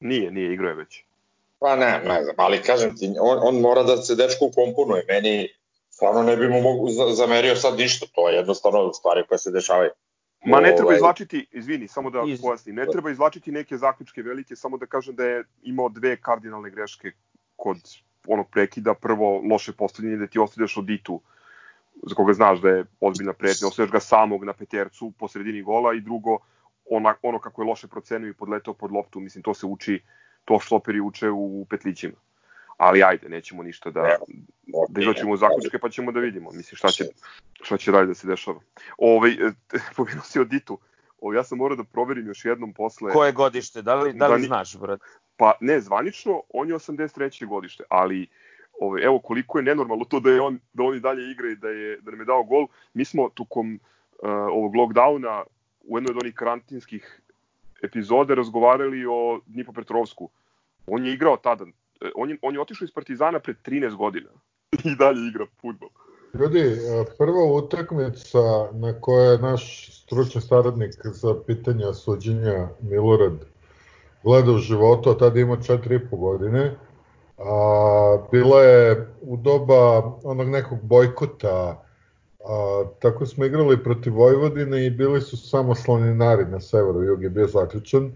Nije, 0.00 0.30
nije, 0.30 0.52
igrao 0.52 0.68
je 0.68 0.74
već. 0.74 1.04
Pa 1.58 1.76
ne, 1.76 2.02
ne 2.04 2.24
znam, 2.24 2.34
ali 2.38 2.62
kažem 2.62 2.96
ti, 2.96 3.14
on, 3.20 3.38
on 3.42 3.60
mora 3.60 3.82
da 3.82 3.96
se 3.96 4.14
dečko 4.14 4.50
komponuje, 4.54 5.04
meni 5.08 5.48
stvarno 5.90 6.22
ne 6.22 6.36
bi 6.36 6.48
mu 6.48 6.60
mogu 6.60 6.88
zamerio 7.12 7.56
sad 7.56 7.78
ništa, 7.78 8.06
to 8.14 8.28
je 8.28 8.36
jednostavno 8.36 8.92
stvari 8.92 9.26
koje 9.28 9.38
se 9.38 9.50
dešavaju. 9.50 9.90
Ma 10.44 10.60
ne 10.60 10.68
treba 10.68 10.84
ovaj- 10.84 10.96
izvlačiti, 10.96 11.46
izvini, 11.52 11.88
samo 11.88 12.10
da 12.10 12.22
iz... 12.26 12.40
pojasnim, 12.40 12.74
ne 12.74 12.86
treba 12.92 13.10
izvlačiti 13.10 13.52
neke 13.52 13.76
zaključke 13.76 14.22
velike, 14.22 14.56
samo 14.56 14.78
da 14.78 14.86
kažem 14.86 15.14
da 15.16 15.24
je 15.24 15.44
imao 15.62 15.88
dve 15.88 16.16
kardinalne 16.16 16.70
greške 16.70 17.12
kod 17.56 17.76
onog 18.26 18.50
prekida. 18.50 18.94
Prvo, 18.94 19.42
loše 19.50 19.72
postavljanje 19.72 20.16
da 20.16 20.26
ti 20.26 20.38
ostavljaš 20.38 20.76
Oditu, 20.76 21.20
za 22.02 22.14
koga 22.14 22.32
znaš 22.32 22.60
da 22.60 22.68
je 22.68 22.84
ozbiljna 23.00 23.32
pretnja, 23.32 23.68
ostavljaš 23.68 23.92
ga 23.92 24.00
samog 24.00 24.44
na 24.44 24.52
petercu 24.52 25.12
po 25.18 25.28
sredini 25.28 25.62
gola 25.62 25.94
i 25.94 26.00
drugo, 26.00 26.38
ona, 26.90 27.14
ono 27.22 27.38
kako 27.38 27.62
je 27.62 27.68
loše 27.68 27.88
procenio 27.88 28.28
i 28.28 28.34
podletao 28.34 28.74
pod 28.74 28.92
loptu, 28.92 29.20
mislim, 29.20 29.42
to 29.42 29.54
se 29.54 29.66
uči, 29.66 30.02
to 30.44 30.58
štoperi 30.60 31.00
uče 31.00 31.30
u 31.30 31.66
petlićima 31.70 32.29
ali 32.80 33.02
ajde, 33.02 33.28
nećemo 33.28 33.62
ništa 33.62 33.90
da, 33.90 34.00
okay, 34.00 34.86
da 34.88 35.00
izlačimo 35.00 35.36
zaključke, 35.36 35.78
pa 35.78 35.88
ćemo 35.88 36.12
da 36.12 36.20
vidimo, 36.20 36.50
mislim, 36.52 36.76
šta 36.76 36.88
će, 36.88 37.04
šta 37.62 37.76
će 37.76 37.92
dalje 37.92 38.06
da 38.06 38.14
se 38.14 38.26
dešava. 38.26 38.60
Ovaj, 38.98 39.36
pomenuo 39.96 40.22
si 40.24 40.40
o 40.40 40.44
Ditu, 40.44 40.78
ovaj, 41.20 41.36
ja 41.36 41.44
sam 41.44 41.58
morao 41.58 41.76
da 41.76 41.84
proverim 41.84 42.26
još 42.26 42.44
jednom 42.44 42.72
posle... 42.72 43.12
Koje 43.12 43.32
godište, 43.32 43.82
da 43.82 43.94
li, 43.94 44.12
da 44.12 44.28
li 44.28 44.40
da, 44.40 44.46
znaš, 44.46 44.76
brat? 44.78 45.00
Pa 45.36 45.52
ne, 45.60 45.80
zvanično, 45.80 46.42
on 46.48 46.68
je 46.68 46.74
83. 46.74 47.46
godište, 47.46 47.84
ali 47.88 48.26
ovaj, 48.80 49.04
evo 49.04 49.18
koliko 49.18 49.58
je 49.58 49.64
nenormalno 49.64 50.04
to 50.04 50.20
da 50.20 50.30
je 50.30 50.40
on 50.40 50.58
da 50.72 50.82
oni 50.82 51.00
dalje 51.00 51.30
igra 51.30 51.50
i 51.50 51.56
da 51.56 51.68
je 51.68 51.98
da 52.00 52.10
nam 52.10 52.20
je 52.20 52.26
dao 52.26 52.44
gol. 52.44 52.66
Mi 52.94 53.04
smo 53.04 53.28
tokom 53.28 53.74
uh, 53.74 54.30
ovog 54.30 54.74
lockdowna 54.74 55.42
u 55.80 55.98
jednoj 55.98 56.10
od 56.10 56.22
onih 56.22 56.34
karantinskih 56.34 57.20
epizode 57.82 58.34
razgovarali 58.34 59.04
o 59.06 59.40
Dnipropetrovsku. 59.46 60.30
On 60.86 61.06
je 61.06 61.12
igrao 61.12 61.36
tada. 61.36 61.66
E, 62.00 62.10
on 62.14 62.30
je, 62.30 62.38
on 62.42 62.54
je 62.54 62.60
otišao 62.60 62.84
iz 62.84 62.92
Partizana 62.92 63.40
pred 63.40 63.56
13 63.64 63.96
godina 63.96 64.30
i 64.90 64.96
dalje 64.98 65.28
igra 65.28 65.46
futbol. 65.60 65.88
Ljudi, 66.34 66.60
e, 66.60 67.04
prva 67.18 67.44
utakmica 67.44 68.38
na 68.72 69.00
kojoj 69.00 69.32
je 69.32 69.38
naš 69.38 69.90
stručni 70.02 70.40
saradnik 70.40 70.94
za 71.04 71.34
pitanja 71.46 71.92
suđenja 71.92 72.68
Milorad 72.80 73.44
gleda 74.22 74.52
u 74.52 74.58
životu, 74.58 75.10
a 75.10 75.18
tada 75.18 75.40
ima 75.40 75.56
4,5 75.56 76.18
godine, 76.18 76.76
a, 77.38 78.18
bila 78.30 78.62
je 78.62 79.08
u 79.20 79.36
doba 79.36 79.98
onog 80.24 80.48
nekog 80.48 80.78
bojkota, 80.82 81.84
a, 82.44 82.84
tako 82.98 83.26
smo 83.26 83.44
igrali 83.44 83.82
protiv 83.82 84.14
Vojvodine 84.14 84.86
i 84.86 84.90
bili 84.90 85.20
su 85.20 85.36
samo 85.36 85.74
slaninari 85.74 86.44
na 86.44 86.60
severu, 86.60 87.02
jug 87.02 87.22
je 87.22 87.30
bio 87.30 87.46
zaključan 87.46 88.12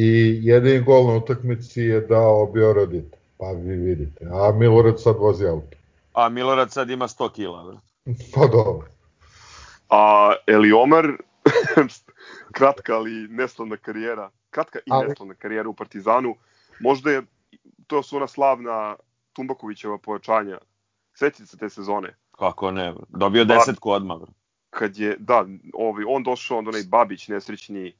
i 0.00 0.40
jedini 0.42 0.80
gol 0.84 1.06
na 1.06 1.16
utakmici 1.16 1.80
je 1.80 2.00
dao 2.00 2.46
Biorodit, 2.46 3.16
pa 3.38 3.52
vi 3.52 3.76
vidite, 3.76 4.24
a 4.32 4.52
Milorad 4.52 5.00
sad 5.00 5.16
vozi 5.16 5.46
auto. 5.46 5.76
A 6.12 6.28
Milorad 6.28 6.72
sad 6.72 6.90
ima 6.90 7.08
100 7.08 7.32
kila. 7.32 7.80
Pa 8.34 8.46
dobro. 8.46 8.86
A 9.90 10.32
Eliomar, 10.46 11.04
kratka 12.58 12.96
ali 12.96 13.28
neslavna 13.28 13.76
karijera, 13.76 14.30
kratka 14.50 14.78
i 14.78 14.90
ali... 14.90 15.08
neslavna 15.08 15.34
karijera 15.34 15.68
u 15.68 15.74
Partizanu, 15.74 16.34
možda 16.80 17.10
je, 17.10 17.22
to 17.86 18.02
su 18.02 18.16
ona 18.16 18.26
slavna 18.26 18.96
Tumbakovićeva 19.32 19.98
pojačanja. 19.98 20.58
Sećate 21.14 21.46
se 21.46 21.56
te 21.56 21.68
sezone? 21.70 22.14
Kako 22.30 22.70
ne, 22.70 22.94
dobio 23.08 23.44
pa, 23.48 23.54
desetku 23.54 23.90
odmah. 23.90 24.18
Kad 24.70 24.98
je, 24.98 25.16
da, 25.18 25.46
ovaj, 25.72 26.04
on 26.08 26.22
došao, 26.22 26.58
onda 26.58 26.68
onaj 26.68 26.82
Babić 26.88 27.28
nesrećni. 27.28 27.92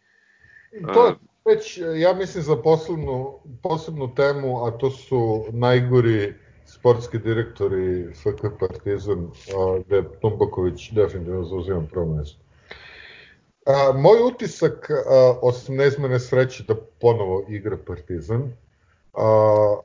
To 0.94 1.16
već, 1.48 1.80
ja 1.96 2.12
mislim, 2.12 2.42
za 2.44 2.56
posebnu, 2.56 3.38
posebnu 3.62 4.14
temu, 4.14 4.64
a 4.64 4.70
to 4.70 4.90
su 4.90 5.44
najgori 5.50 6.34
sportski 6.64 7.18
direktori 7.18 8.14
FK 8.14 8.58
Partizan, 8.60 9.30
gde 9.86 10.02
Tumbaković 10.20 10.90
definitivno 10.92 11.44
zauzima 11.44 11.82
prvo 11.90 12.14
mesto. 12.14 12.38
A, 13.66 13.92
moj 13.92 14.18
utisak, 14.32 14.90
a, 14.90 15.38
osim 15.42 15.76
nezmene 15.76 16.20
sreće 16.20 16.64
da 16.68 16.74
ponovo 17.00 17.44
igra 17.48 17.76
Partizan, 17.86 18.52
a, 19.14 19.76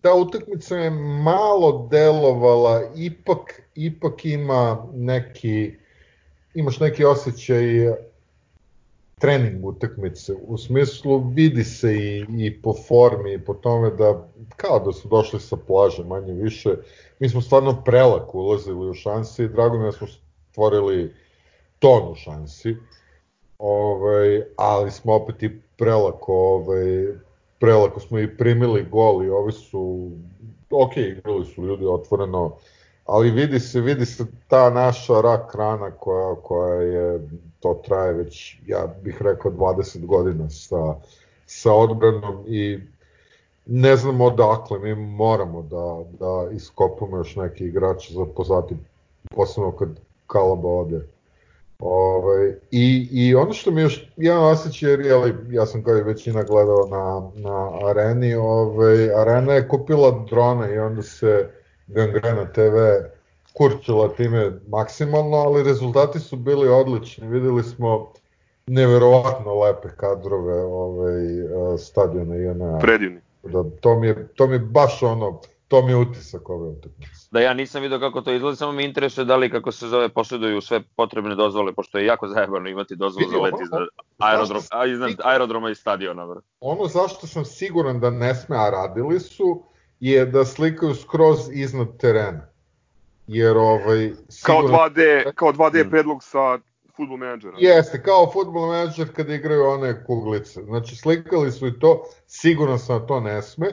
ta 0.00 0.14
utakmica 0.14 0.76
je 0.76 0.90
malo 1.24 1.88
delovala, 1.90 2.82
ipak, 2.96 3.62
ipak 3.74 4.24
ima 4.24 4.86
neki, 4.94 5.74
imaš 6.54 6.80
neki 6.80 7.04
osjećaj 7.04 7.62
trening 9.22 9.64
utakmice, 9.64 10.34
u 10.46 10.58
smislu 10.58 11.18
vidi 11.34 11.64
se 11.64 11.94
i, 11.94 12.26
i 12.38 12.62
po 12.62 12.74
formi 12.88 13.32
i 13.32 13.44
po 13.44 13.54
tome 13.54 13.90
da 13.90 14.28
kao 14.56 14.78
da 14.78 14.92
su 14.92 15.08
došli 15.08 15.40
sa 15.40 15.56
plaže 15.66 16.04
manje 16.04 16.32
više, 16.32 16.70
mi 17.18 17.28
smo 17.28 17.40
stvarno 17.40 17.82
prelako 17.84 18.38
ulazili 18.38 18.90
u 18.90 18.94
šanse 18.94 19.44
i 19.44 19.48
drago 19.48 19.78
mi 19.78 19.84
da 19.84 19.92
smo 19.92 20.06
stvorili 20.50 21.14
tonu 21.78 22.14
šansi, 22.14 22.76
ovaj, 23.58 24.42
ali 24.56 24.90
smo 24.90 25.14
opet 25.14 25.42
i 25.42 25.50
prelako, 25.76 26.34
ovaj, 26.34 27.06
prelako 27.58 28.00
smo 28.00 28.18
i 28.18 28.36
primili 28.36 28.86
gol 28.90 29.24
i 29.24 29.30
ovi 29.30 29.52
su, 29.52 30.10
ok, 30.70 30.96
igrali 30.96 31.44
su 31.44 31.66
ljudi 31.66 31.86
otvoreno, 31.86 32.56
ali 33.06 33.30
vidi 33.30 33.60
se, 33.60 33.80
vidi 33.80 34.06
se 34.06 34.26
ta 34.48 34.70
naša 34.70 35.20
rak 35.20 35.54
rana 35.54 35.90
koja, 35.90 36.34
koja 36.34 36.74
je, 36.74 37.28
to 37.60 37.82
traje 37.86 38.12
već, 38.12 38.56
ja 38.66 38.94
bih 39.02 39.22
rekao, 39.22 39.52
20 39.52 40.06
godina 40.06 40.50
sa, 40.50 40.94
sa 41.46 41.72
odbranom 41.72 42.44
i 42.46 42.78
ne 43.66 43.96
znamo 43.96 44.24
odakle, 44.24 44.78
mi 44.78 44.94
moramo 44.94 45.62
da, 45.62 46.04
da 46.18 46.54
iskopamo 46.54 47.16
još 47.16 47.36
neki 47.36 47.64
igrač 47.64 48.12
za 48.12 48.24
pozati, 48.36 48.76
posebno 49.30 49.72
kad 49.72 49.88
Kalaba 50.26 50.68
ode. 50.68 51.08
Ovaj, 51.78 52.54
i, 52.70 53.08
I 53.12 53.34
ono 53.34 53.52
što 53.52 53.70
mi 53.70 53.80
još 53.80 54.12
jedan 54.16 54.44
osjećaj, 54.44 54.90
jer 54.90 55.00
jeli, 55.00 55.34
ja 55.50 55.66
sam 55.66 55.84
kao 55.84 55.96
i 55.96 56.02
većina 56.02 56.42
gledao 56.42 56.86
na, 56.86 57.30
na 57.34 57.70
areni, 57.88 58.34
ovaj, 58.34 59.14
arena 59.14 59.52
je 59.52 59.68
kupila 59.68 60.24
drone 60.30 60.74
i 60.74 60.78
onda 60.78 61.02
se 61.02 61.50
Gangrena 61.86 62.52
TV 62.52 62.76
kurčila 63.52 64.08
time 64.08 64.52
maksimalno, 64.68 65.36
ali 65.36 65.62
rezultati 65.62 66.20
su 66.20 66.36
bili 66.36 66.68
odlični. 66.68 67.28
Videli 67.28 67.62
smo 67.62 68.12
neverovatno 68.66 69.60
lepe 69.60 69.88
kadrove 69.96 70.62
ovaj, 70.62 71.22
stadiona 71.78 72.36
INA. 72.36 72.78
Predivni. 72.78 73.20
Da, 73.42 73.64
to, 73.80 73.98
mi 73.98 74.06
je, 74.06 74.28
to 74.34 74.46
mi 74.46 74.54
je 74.54 74.58
baš 74.58 75.02
ono, 75.02 75.40
to 75.68 75.82
mi 75.82 75.92
je 75.92 75.96
utisak 75.96 76.50
ove 76.50 76.68
utakmice. 76.68 77.28
Da 77.30 77.40
ja 77.40 77.54
nisam 77.54 77.82
video 77.82 78.00
kako 78.00 78.20
to 78.20 78.32
izgleda, 78.32 78.56
samo 78.56 78.72
me 78.72 78.84
interesuje 78.84 79.24
da 79.24 79.36
li 79.36 79.50
kako 79.50 79.72
se 79.72 79.88
zove 79.88 80.08
posjeduju 80.08 80.60
sve 80.60 80.82
potrebne 80.96 81.34
dozvole, 81.34 81.72
pošto 81.72 81.98
je 81.98 82.06
jako 82.06 82.28
zajebano 82.28 82.68
imati 82.68 82.96
dozvolu 82.96 83.30
za 83.30 83.38
let 83.38 83.54
iznad, 83.62 83.88
aerodrom, 84.18 84.62
a 84.70 84.86
iznad 84.86 85.10
aerodroma 85.24 85.70
i 85.70 85.74
stadiona. 85.74 86.26
Bro. 86.26 86.40
Ono 86.60 86.86
zašto 86.86 87.26
sam 87.26 87.44
siguran 87.44 88.00
da 88.00 88.10
ne 88.10 88.34
sme, 88.34 88.56
a 88.56 88.70
radili 88.70 89.20
su, 89.20 89.62
je 90.02 90.26
da 90.26 90.44
slikaju 90.44 90.94
skroz 90.94 91.38
iznad 91.52 91.96
terena. 91.96 92.46
Jer 93.26 93.56
ovaj 93.56 94.12
sigurno... 94.28 94.68
kao 94.68 94.88
2D, 94.88 95.32
kao 95.34 95.52
2D 95.52 95.86
mm. 95.86 95.90
predlog 95.90 96.24
sa 96.24 96.58
Football 96.96 97.18
Manager. 97.18 97.50
Jeste, 97.58 98.02
kao 98.02 98.30
Football 98.32 98.66
Manager 98.66 99.12
kada 99.16 99.34
igraju 99.34 99.66
one 99.66 100.04
kuglice. 100.04 100.62
Znači 100.62 100.96
slikali 100.96 101.52
su 101.52 101.66
i 101.66 101.78
to, 101.78 102.04
sigurno 102.26 102.78
sam 102.78 103.06
to 103.06 103.20
ne 103.20 103.42
sme. 103.42 103.66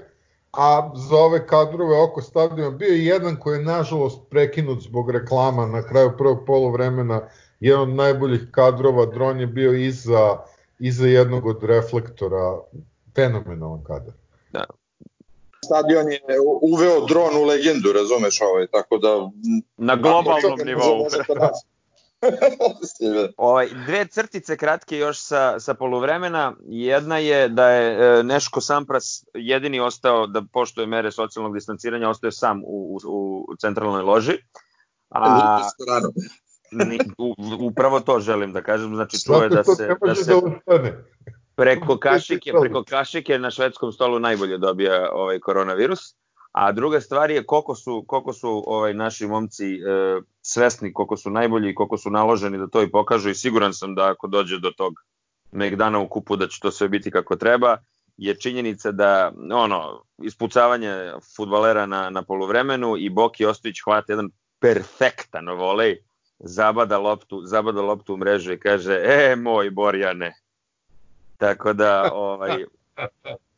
A 0.54 0.92
za 0.96 1.16
ove 1.16 1.48
kadrove 1.48 2.02
oko 2.02 2.22
stadiona 2.22 2.72
bio 2.72 2.88
je 2.88 3.06
jedan 3.06 3.36
koji 3.36 3.58
je 3.58 3.66
nažalost 3.66 4.30
prekinut 4.30 4.82
zbog 4.82 5.12
reklama 5.12 5.66
na 5.66 5.82
kraju 5.82 6.12
prvog 6.18 6.44
polovremena. 6.48 7.22
Jedan 7.60 7.82
od 7.82 7.90
najboljih 7.90 8.42
kadrova, 8.52 9.06
dron 9.06 9.40
je 9.40 9.48
bio 9.48 9.74
iza, 9.74 10.38
iza 10.80 11.08
jednog 11.08 11.46
od 11.46 11.64
reflektora, 11.64 12.60
fenomenalan 13.16 13.84
kadar. 13.84 14.14
Da, 14.52 14.66
stadion 15.70 16.12
je 16.12 16.22
uveo 16.62 17.06
dron 17.06 17.38
u 17.38 17.44
legendu, 17.44 17.94
razumeš 17.94 18.42
ovaj, 18.42 18.68
tako 18.68 18.98
da... 18.98 19.30
Na 19.78 19.96
globalnom 19.96 20.60
nivou. 20.66 21.06
ovaj, 23.38 23.68
dve 23.86 24.08
crtice 24.08 24.58
kratke 24.58 24.98
još 24.98 25.20
sa, 25.22 25.60
sa 25.60 25.74
poluvremena. 25.74 26.54
Jedna 26.66 27.18
je 27.18 27.50
da 27.50 27.70
je 27.70 28.20
e, 28.20 28.24
Neško 28.24 28.62
Sampras 28.62 29.26
jedini 29.34 29.80
ostao 29.80 30.28
da 30.28 30.42
poštuje 30.54 30.88
mere 30.88 31.12
socijalnog 31.12 31.54
distanciranja, 31.54 32.10
ostao 32.10 32.28
je 32.28 32.32
sam 32.32 32.62
u, 32.66 33.00
u, 33.08 33.46
u 33.50 33.56
centralnoj 33.56 34.02
loži. 34.02 34.34
A, 35.10 35.70
u, 37.18 37.36
upravo 37.60 38.00
to 38.00 38.20
želim 38.20 38.54
da 38.54 38.62
kažem, 38.62 38.96
znači 38.96 39.18
to 39.26 39.44
je 39.44 39.50
da 39.50 39.64
se, 39.64 39.96
da 40.06 40.16
se, 40.16 40.34
preko 41.60 41.98
kašike, 41.98 42.52
preko 42.62 42.84
kašike 42.84 43.40
na 43.40 43.52
švedskom 43.52 43.92
stolu 43.92 44.20
najbolje 44.20 44.58
dobija 44.58 45.10
ovaj 45.14 45.40
koronavirus. 45.40 46.00
A 46.52 46.72
druga 46.72 47.02
stvar 47.02 47.32
je 47.32 47.46
koliko 47.46 47.76
su, 47.76 48.06
koliko 48.08 48.34
su 48.34 48.64
ovaj 48.68 48.94
naši 48.94 49.28
momci 49.28 49.66
e, 49.76 49.80
svesni, 50.42 50.94
koliko 50.94 51.18
su 51.18 51.30
najbolji 51.30 51.70
i 51.70 51.76
koliko 51.76 51.98
su 51.98 52.10
naloženi 52.10 52.58
da 52.58 52.68
to 52.68 52.82
i 52.84 52.92
pokažu 52.92 53.30
i 53.30 53.36
siguran 53.36 53.74
sam 53.74 53.96
da 53.96 54.12
ako 54.12 54.28
dođe 54.28 54.60
do 54.60 54.72
tog 54.78 54.94
Megdana 55.52 56.00
u 56.00 56.08
kupu 56.08 56.36
da 56.36 56.48
će 56.48 56.60
to 56.62 56.72
sve 56.72 56.90
biti 56.90 57.12
kako 57.12 57.36
treba, 57.36 57.78
je 58.18 58.36
činjenica 58.36 58.92
da 58.92 59.32
ono 59.52 60.04
ispucavanje 60.24 61.12
fudbalera 61.36 61.86
na, 61.86 62.10
na 62.10 62.22
poluvremenu 62.22 62.98
i 62.98 63.10
Boki 63.10 63.46
Ostojić 63.46 63.76
hvata 63.84 64.14
jedan 64.14 64.30
perfektan 64.60 65.50
volej, 65.50 65.98
zabada 66.40 66.98
loptu, 66.98 67.42
zabada 67.46 67.82
loptu 67.82 68.14
u 68.14 68.18
mrežu 68.18 68.54
i 68.54 68.60
kaže, 68.60 69.02
e, 69.04 69.36
moj 69.36 69.70
Borjane, 69.70 70.34
Tako 71.40 71.74
da, 71.74 72.10
ovaj, 72.14 72.66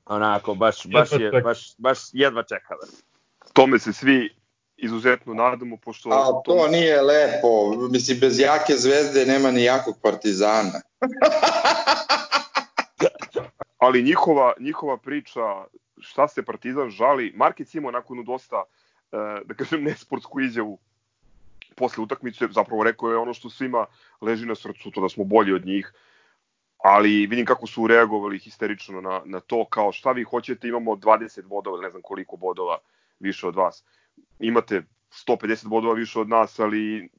onako, 0.05 0.55
baš, 0.55 0.87
baš, 0.87 1.11
je, 1.11 1.41
baš, 1.43 1.77
baš 1.77 1.99
jedva 2.13 2.43
čeka. 2.43 2.75
Tome 3.53 3.79
se 3.79 3.93
svi 3.93 4.29
izuzetno 4.77 5.33
nadamo, 5.33 5.77
pošto... 5.77 6.09
A 6.09 6.25
to 6.25 6.41
tom... 6.45 6.71
nije 6.71 7.01
lepo, 7.01 7.75
mislim, 7.91 8.19
bez 8.19 8.39
jake 8.39 8.73
zvezde 8.73 9.25
nema 9.25 9.51
ni 9.51 9.63
jakog 9.63 9.95
partizana. 10.01 10.81
Ali 13.77 14.03
njihova, 14.03 14.53
njihova 14.59 14.97
priča, 14.97 15.65
šta 15.99 16.27
se 16.27 16.43
partizan 16.43 16.89
žali, 16.89 17.33
Markic 17.35 17.75
ima 17.75 17.91
nakon 17.91 18.23
dosta, 18.23 18.63
e, 19.11 19.17
da 19.45 19.53
kažem, 19.53 19.83
nesportsku 19.83 20.39
izjavu 20.41 20.79
posle 21.75 22.03
utakmice, 22.03 22.47
zapravo 22.51 22.83
rekao 22.83 23.09
je 23.09 23.17
ono 23.17 23.33
što 23.33 23.49
svima 23.49 23.85
leži 24.21 24.45
na 24.45 24.55
srcu, 24.55 24.91
to 24.91 25.01
da 25.01 25.09
smo 25.09 25.23
bolji 25.23 25.53
od 25.53 25.65
njih, 25.65 25.93
ali 26.83 27.27
vidim 27.27 27.45
kako 27.45 27.67
su 27.67 27.87
reagovali 27.87 28.39
histerično 28.39 29.01
na, 29.01 29.21
na 29.25 29.39
to, 29.39 29.65
kao 29.65 29.91
šta 29.91 30.11
vi 30.11 30.23
hoćete, 30.23 30.67
imamo 30.67 30.91
20 30.91 31.41
bodova, 31.47 31.81
ne 31.81 31.89
znam 31.89 32.01
koliko 32.01 32.37
bodova 32.37 32.77
više 33.19 33.47
od 33.47 33.55
vas. 33.55 33.83
Imate 34.39 34.83
150 35.27 35.67
bodova 35.67 35.93
više 35.93 36.19
od 36.19 36.29
nas, 36.29 36.59
ali 36.59 37.09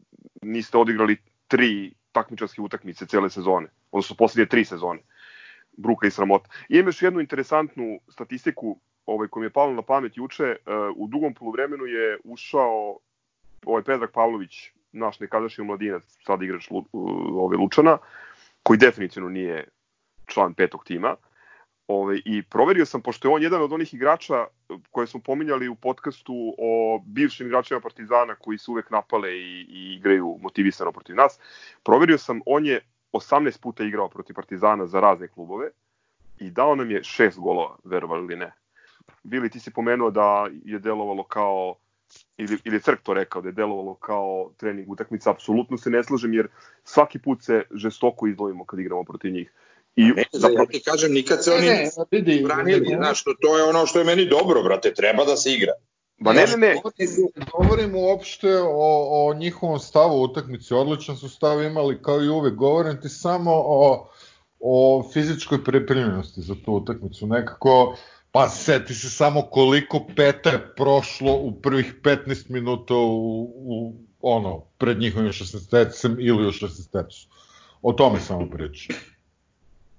niste 0.42 0.78
odigrali 0.78 1.16
tri 1.48 1.94
takmičarske 2.12 2.60
utakmice 2.60 3.06
cele 3.06 3.30
sezone, 3.30 3.68
odnosno 3.92 4.16
poslednje 4.16 4.48
tri 4.48 4.64
sezone. 4.64 5.00
Bruka 5.76 6.06
i 6.06 6.10
sramota. 6.10 6.48
I 6.68 6.78
imaš 6.78 7.02
jednu 7.02 7.20
interesantnu 7.20 8.00
statistiku 8.08 8.78
ovaj, 9.06 9.28
koja 9.28 9.40
mi 9.40 9.46
je 9.46 9.50
palo 9.50 9.72
na 9.72 9.82
pamet 9.82 10.16
juče. 10.16 10.56
Uh, 10.66 10.96
u 10.96 11.06
dugom 11.06 11.34
poluvremenu 11.34 11.84
je 11.84 12.18
ušao 12.24 12.98
ovaj 13.66 13.82
Predrag 13.82 14.10
Pavlović, 14.10 14.70
naš 14.92 15.20
nekadašnji 15.20 15.64
mladinac, 15.64 16.02
sad 16.26 16.42
igrač 16.42 16.68
ovaj, 16.92 17.56
Lučana, 17.56 17.98
koji 18.62 18.78
definitivno 18.78 19.28
nije 19.28 19.68
član 20.26 20.54
petog 20.54 20.84
tima. 20.84 21.16
Ove, 21.88 22.20
I 22.24 22.42
proverio 22.42 22.86
sam, 22.86 23.02
pošto 23.02 23.28
je 23.28 23.34
on 23.34 23.42
jedan 23.42 23.62
od 23.62 23.72
onih 23.72 23.94
igrača 23.94 24.46
koje 24.90 25.06
smo 25.06 25.20
pominjali 25.20 25.68
u 25.68 25.74
podcastu 25.74 26.54
o 26.58 27.02
bivšim 27.06 27.46
igračima 27.46 27.80
Partizana 27.80 28.34
koji 28.34 28.58
su 28.58 28.72
uvek 28.72 28.90
napale 28.90 29.32
i, 29.32 29.66
i 29.68 29.94
igraju 29.94 30.38
motivisano 30.40 30.92
protiv 30.92 31.16
nas, 31.16 31.38
proverio 31.82 32.18
sam, 32.18 32.40
on 32.46 32.66
je 32.66 32.80
18 33.12 33.60
puta 33.60 33.84
igrao 33.84 34.08
protiv 34.08 34.34
Partizana 34.34 34.86
za 34.86 35.00
razne 35.00 35.28
klubove 35.28 35.70
i 36.38 36.50
dao 36.50 36.74
nam 36.74 36.90
je 36.90 37.04
šest 37.04 37.38
golova, 37.38 37.76
verovali 37.84 38.24
ili 38.24 38.36
ne. 38.36 38.52
Bili, 39.22 39.50
ti 39.50 39.60
si 39.60 39.70
pomenuo 39.70 40.10
da 40.10 40.48
je 40.64 40.78
delovalo 40.78 41.24
kao 41.24 41.76
ili, 42.36 42.58
ili 42.64 42.82
Crk 42.82 43.02
to 43.02 43.14
rekao 43.14 43.42
da 43.42 43.48
je 43.48 43.52
delovalo 43.52 43.94
kao 43.94 44.50
trening 44.56 44.90
utakmica, 44.90 45.30
apsolutno 45.30 45.78
se 45.78 45.90
ne 45.90 46.04
slažem 46.04 46.34
jer 46.34 46.48
svaki 46.84 47.18
put 47.18 47.44
se 47.44 47.62
žestoko 47.74 48.26
izdvojimo 48.26 48.64
kad 48.64 48.80
igramo 48.80 49.04
protiv 49.04 49.32
njih. 49.32 49.52
I 49.96 50.04
ne, 50.04 50.24
zapravo... 50.32 50.62
ja 50.62 50.66
ti 50.66 50.82
kažem, 50.84 51.12
nikad 51.12 51.44
se 51.44 51.52
oni 51.52 51.66
ne, 51.66 51.90
vidi, 52.10 52.42
branili, 52.44 52.94
znaš, 52.96 53.24
to, 53.24 53.34
to 53.40 53.58
je 53.58 53.64
ono 53.64 53.86
što 53.86 53.98
je 53.98 54.04
meni 54.04 54.28
dobro, 54.28 54.62
brate, 54.62 54.94
treba 54.94 55.24
da 55.24 55.36
se 55.36 55.52
igra. 55.52 55.72
Ba 56.18 56.32
ne, 56.32 56.46
ne, 56.46 56.56
ne. 56.56 56.80
Govorim 57.52 57.94
uopšte 57.94 58.58
o, 58.58 59.28
o 59.28 59.34
njihovom 59.34 59.78
stavu 59.78 60.20
u 60.20 60.22
utakmici, 60.22 60.74
odličan 60.74 61.16
su 61.16 61.28
stav 61.28 61.62
imali 61.62 62.02
kao 62.02 62.22
i 62.22 62.28
uvek, 62.28 62.54
govorim 62.54 63.00
ti 63.00 63.08
samo 63.08 63.52
o, 63.54 64.10
o 64.60 65.08
fizičkoj 65.12 65.64
pripremljenosti 65.64 66.40
za 66.40 66.54
tu 66.64 66.72
utakmicu, 66.72 67.26
nekako, 67.26 67.96
pa 68.32 68.48
seti 68.48 68.94
se 68.94 69.10
samo 69.10 69.42
koliko 69.42 70.06
peta 70.16 70.50
je 70.50 70.74
prošlo 70.76 71.32
u 71.32 71.60
prvih 71.62 71.94
15 72.02 72.50
minuta 72.50 72.94
u, 72.94 73.42
u 73.54 73.94
ono, 74.20 74.60
pred 74.78 74.98
njihovim 74.98 75.32
16 75.32 76.16
ili 76.18 76.46
u 76.46 76.50
16 76.50 77.26
O 77.82 77.92
tome 77.92 78.20
samo 78.20 78.50
pričam 78.50 78.96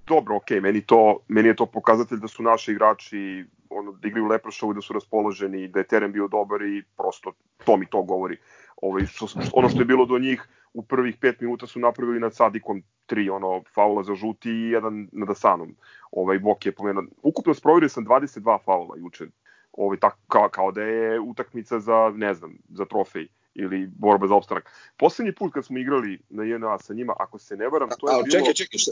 dobro, 0.08 0.36
ok, 0.36 0.50
meni, 0.62 0.82
to, 0.82 1.20
meni 1.28 1.48
je 1.48 1.56
to 1.56 1.66
pokazatelj 1.66 2.20
da 2.20 2.28
su 2.28 2.44
naši 2.44 2.72
igrači 2.72 3.46
ono, 3.70 3.92
da 3.92 4.08
igraju 4.08 4.28
leprošovo 4.28 4.72
i 4.72 4.76
da 4.76 4.82
su 4.82 4.94
raspoloženi, 4.94 5.68
da 5.68 5.80
je 5.80 5.88
teren 5.88 6.12
bio 6.12 6.28
dobar 6.28 6.62
i 6.62 6.84
prosto 6.98 7.34
to 7.66 7.78
mi 7.78 7.86
to 7.86 8.04
govori. 8.04 8.38
Ovaj, 8.82 9.06
što, 9.06 9.28
ono 9.54 9.70
što 9.70 9.80
je 9.80 9.86
bilo 9.86 10.06
do 10.06 10.20
njih, 10.20 10.48
u 10.74 10.84
prvih 10.84 11.18
pet 11.22 11.42
minuta 11.42 11.68
su 11.68 11.80
napravili 11.80 12.20
nad 12.20 12.36
Sadikom 12.36 12.84
tri 13.06 13.30
ono, 13.30 13.64
faula 13.76 14.04
za 14.04 14.16
žuti 14.16 14.50
i 14.50 14.70
jedan 14.70 15.08
nad 15.12 15.30
Asanom. 15.30 15.76
Ovaj, 16.12 16.40
Bok 16.40 16.66
je 16.66 16.72
pomenuo. 16.72 17.04
Ukupno 17.24 17.54
sprovirio 17.54 17.90
sam 17.90 18.06
22 18.06 18.58
faula 18.66 18.96
juče. 18.98 19.28
Ovaj, 19.72 20.00
tak, 20.00 20.16
kao, 20.28 20.50
kao 20.50 20.72
da 20.72 20.82
je 20.82 21.20
utakmica 21.20 21.80
za, 21.80 22.12
ne 22.16 22.34
znam, 22.34 22.58
za 22.70 22.86
trofej 22.86 23.28
ili 23.56 23.88
borba 23.96 24.28
za 24.28 24.36
opstanak. 24.36 24.70
Poslednji 24.98 25.36
put 25.36 25.54
kad 25.54 25.66
smo 25.66 25.78
igrali 25.78 26.20
na 26.30 26.44
JNA 26.44 26.80
sa 26.80 26.94
njima, 26.94 27.14
ako 27.20 27.40
se 27.40 27.58
ne 27.58 27.70
varam, 27.70 27.90
to 28.00 28.18
je 28.18 28.24
bilo... 28.24 28.40
Čekaj, 28.40 28.54
čekaj, 28.54 28.80
šta, 28.80 28.92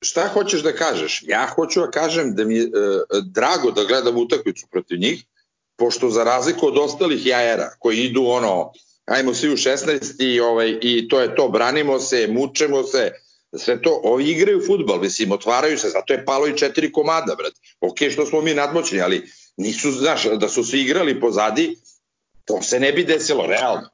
šta 0.00 0.28
hoćeš 0.28 0.62
da 0.62 0.72
kažeš? 0.72 1.22
Ja 1.26 1.46
hoću 1.54 1.80
da 1.80 1.90
kažem 1.90 2.34
da 2.34 2.44
mi 2.44 2.56
je 2.56 2.62
e, 2.62 2.68
drago 3.24 3.70
da 3.70 3.84
gledam 3.84 4.16
utakmicu 4.16 4.66
protiv 4.70 4.98
njih, 4.98 5.24
pošto 5.76 6.10
za 6.10 6.24
razliku 6.24 6.66
od 6.66 6.78
ostalih 6.78 7.26
jajera 7.26 7.70
koji 7.78 7.98
idu 7.98 8.24
ono, 8.26 8.72
ajmo 9.10 9.34
svi 9.34 9.48
u 9.48 9.56
16 9.56 10.14
i, 10.18 10.40
ovaj, 10.40 10.78
i 10.82 11.08
to 11.08 11.20
je 11.20 11.34
to, 11.34 11.48
branimo 11.48 12.00
se, 12.00 12.28
mučemo 12.30 12.82
se, 12.82 13.12
sve 13.58 13.82
to, 13.82 14.00
ovi 14.04 14.30
igraju 14.30 14.62
futbal, 14.66 15.00
mislim, 15.00 15.32
otvaraju 15.32 15.78
se, 15.78 15.88
zato 15.88 16.12
je 16.12 16.24
palo 16.24 16.46
i 16.46 16.58
četiri 16.58 16.92
komada, 16.92 17.34
brat. 17.38 17.52
Ok, 17.80 17.98
što 18.12 18.26
smo 18.26 18.40
mi 18.40 18.54
nadmoćni, 18.54 19.00
ali 19.00 19.22
nisu, 19.56 19.90
znaš, 19.92 20.24
da 20.24 20.48
su 20.48 20.64
svi 20.64 20.80
igrali 20.80 21.20
pozadi, 21.20 21.76
to 22.44 22.62
se 22.62 22.80
ne 22.80 22.92
bi 22.92 23.04
desilo, 23.04 23.46
realno. 23.46 23.88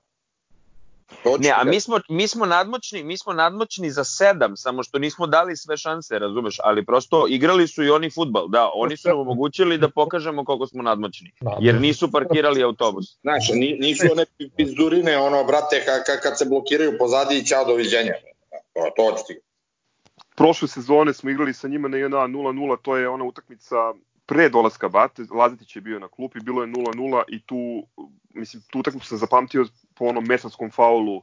Ne, 1.38 1.51
a 1.51 1.64
mi 1.64 1.81
smo, 1.81 2.01
mi 2.09 2.29
smo 2.29 2.47
nadmoćni, 2.47 3.05
mi 3.05 3.19
smo 3.19 3.33
nadmoćni 3.33 3.90
za 3.90 4.05
sedam, 4.05 4.57
samo 4.57 4.83
što 4.83 4.99
nismo 4.99 5.27
dali 5.27 5.57
sve 5.57 5.77
šanse, 5.77 6.19
razumeš, 6.19 6.57
ali 6.64 6.87
prosto 6.87 7.27
igrali 7.29 7.69
su 7.69 7.85
i 7.85 7.90
oni 7.90 8.11
futbal, 8.11 8.49
da, 8.49 8.71
oni 8.75 8.97
su 8.97 9.09
nam 9.09 9.19
omogućili 9.19 9.79
da 9.79 9.88
pokažemo 9.88 10.45
koliko 10.45 10.66
smo 10.66 10.83
nadmoćni, 10.83 11.33
jer 11.61 11.81
nisu 11.81 12.12
parkirali 12.12 12.62
autobus. 12.62 13.19
Znaš, 13.21 13.49
nisu 13.79 14.07
one 14.12 14.25
pizdurine, 14.57 15.19
ono, 15.19 15.45
brate, 15.45 15.85
kad, 15.85 16.21
kad 16.23 16.38
se 16.38 16.45
blokiraju 16.45 16.99
pozadi 16.99 17.38
i 17.38 17.45
ćao, 17.45 17.64
doviđenja. 17.64 18.12
To, 18.51 18.90
to 18.97 19.11
hoću 19.11 19.25
ti. 19.27 19.40
Prošle 20.37 20.69
sezone 20.69 21.14
smo 21.14 21.31
igrali 21.31 21.55
sa 21.55 21.69
njima 21.69 21.88
na 21.88 21.97
1-0-0, 21.97 22.77
to 22.83 22.97
je 22.97 23.09
ona 23.09 23.25
utakmica 23.25 23.77
pre 24.27 24.49
dolaska 24.49 24.89
Bate, 24.89 25.23
Lazetić 25.31 25.77
je 25.77 25.83
bio 25.83 25.99
na 25.99 26.09
klupi, 26.09 26.41
bilo 26.41 26.62
je 26.62 26.69
0-0 26.69 27.23
i 27.29 27.41
tu, 27.41 27.87
mislim, 28.35 28.62
tu 28.71 28.79
utakmicu 28.79 29.07
sam 29.07 29.19
zapamtio 29.19 29.67
po 29.95 30.05
onom 30.05 30.25
mesanskom 30.25 30.71
faulu 30.71 31.23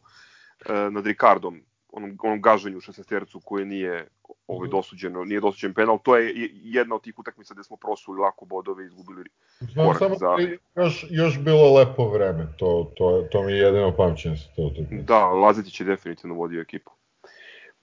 e, 0.65 0.73
nad 0.91 1.05
Ricardom, 1.05 1.61
onom, 1.91 2.17
onom 2.23 2.41
gaženju 2.41 2.77
16 2.77 3.39
koje 3.45 3.65
nije 3.65 4.07
ovaj, 4.47 4.67
mhm. 4.67 4.71
dosuđeno, 4.71 5.23
nije 5.23 5.39
dosuđen 5.39 5.73
penal. 5.73 5.99
To 6.03 6.17
je 6.17 6.49
jedna 6.63 6.95
od 6.95 7.03
tih 7.03 7.19
utakmica 7.19 7.53
gde 7.53 7.63
smo 7.63 7.77
prosuli 7.77 8.19
lako 8.19 8.45
bodove 8.45 8.83
i 8.83 8.87
izgubili 8.87 9.29
korak 9.75 9.97
samo 9.97 10.15
za... 10.15 10.35
Još, 10.75 11.05
još 11.09 11.39
bilo 11.39 11.73
lepo 11.73 12.09
vreme, 12.09 12.47
to, 12.57 12.91
to, 12.95 13.27
to 13.31 13.43
mi 13.43 13.51
je 13.51 13.57
jedino 13.57 13.95
pamćenje 13.95 14.37
sa 14.37 14.47
to 14.55 14.61
utakmice. 14.61 15.03
Da, 15.03 15.25
Lazetić 15.25 15.79
je 15.79 15.85
definitivno 15.85 16.35
vodio 16.35 16.61
ekipu. 16.61 16.91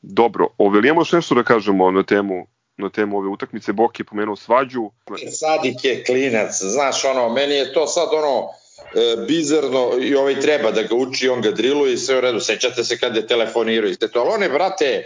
Dobro, 0.03 0.49
li 0.59 0.89
imamo 0.89 1.01
još 1.01 1.13
nešto 1.13 1.35
da 1.35 1.43
kažemo 1.43 1.91
na 1.91 2.03
temu 2.03 2.47
na 2.81 2.91
temu 2.91 3.19
ove 3.19 3.29
utakmice. 3.29 3.73
Bok 3.73 4.01
je 4.01 4.05
pomenuo 4.05 4.37
svađu. 4.37 4.91
Sadik 5.33 5.85
je 5.85 6.05
klinac, 6.05 6.63
znaš 6.63 7.05
ono, 7.05 7.29
meni 7.29 7.55
je 7.55 7.73
to 7.73 7.87
sad 7.87 8.09
ono, 8.13 8.49
e, 8.95 9.17
bizarno 9.27 9.91
i 10.01 10.15
ovaj 10.15 10.41
treba 10.41 10.71
da 10.71 10.83
ga 10.83 10.95
uči, 10.95 11.29
on 11.29 11.41
ga 11.41 11.51
driluje 11.51 11.95
i 11.95 11.99
sve 11.99 12.19
u 12.19 12.21
redu. 12.21 12.41
Sećate 12.41 12.85
se 12.85 12.99
kad 12.99 13.17
je 13.17 13.27
telefonirao 13.27 13.91
i 13.91 13.97
to, 13.97 14.21
ali 14.21 14.31
on 14.35 14.43
je, 14.43 14.49
brate, 14.49 15.05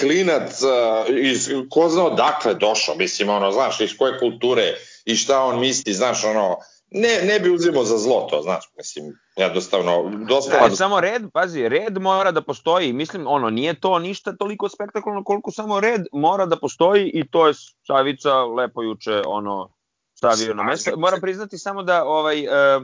klinac 0.00 0.62
uh, 0.62 0.70
iz 1.18 1.48
ko 1.70 1.88
zna 1.88 2.04
odakle 2.06 2.54
došao, 2.54 2.94
mislim, 2.94 3.28
ono, 3.28 3.52
znaš, 3.52 3.80
iz 3.80 3.96
koje 3.98 4.18
kulture 4.18 4.74
i 5.04 5.16
šta 5.16 5.44
on 5.44 5.60
misli, 5.60 5.92
znaš, 5.92 6.24
ono, 6.24 6.56
ne, 6.90 7.22
ne 7.22 7.40
bi 7.40 7.50
uzimo 7.50 7.84
za 7.84 7.98
zlo 7.98 8.26
to, 8.30 8.42
znaš, 8.42 8.64
mislim, 8.76 9.18
jednostavno, 9.36 10.10
dosta... 10.28 10.58
Pa 10.58 10.70
samo 10.70 11.00
red, 11.00 11.22
pazi, 11.32 11.68
red 11.68 11.98
mora 11.98 12.30
da 12.30 12.42
postoji, 12.42 12.92
mislim, 12.92 13.26
ono, 13.26 13.50
nije 13.50 13.80
to 13.80 13.98
ništa 13.98 14.36
toliko 14.36 14.68
spektakularno 14.68 15.24
koliko 15.24 15.50
samo 15.50 15.80
red 15.80 16.02
mora 16.12 16.46
da 16.46 16.56
postoji 16.56 17.10
i 17.14 17.28
to 17.28 17.46
je 17.46 17.54
Savica 17.86 18.44
lepo 18.44 18.82
juče, 18.82 19.22
ono, 19.26 19.68
stavio 20.14 20.54
na 20.54 20.62
mesto. 20.62 20.96
Moram 20.96 21.20
priznati 21.20 21.58
samo 21.58 21.82
da, 21.82 22.04
ovaj, 22.04 22.46
uh, 22.46 22.82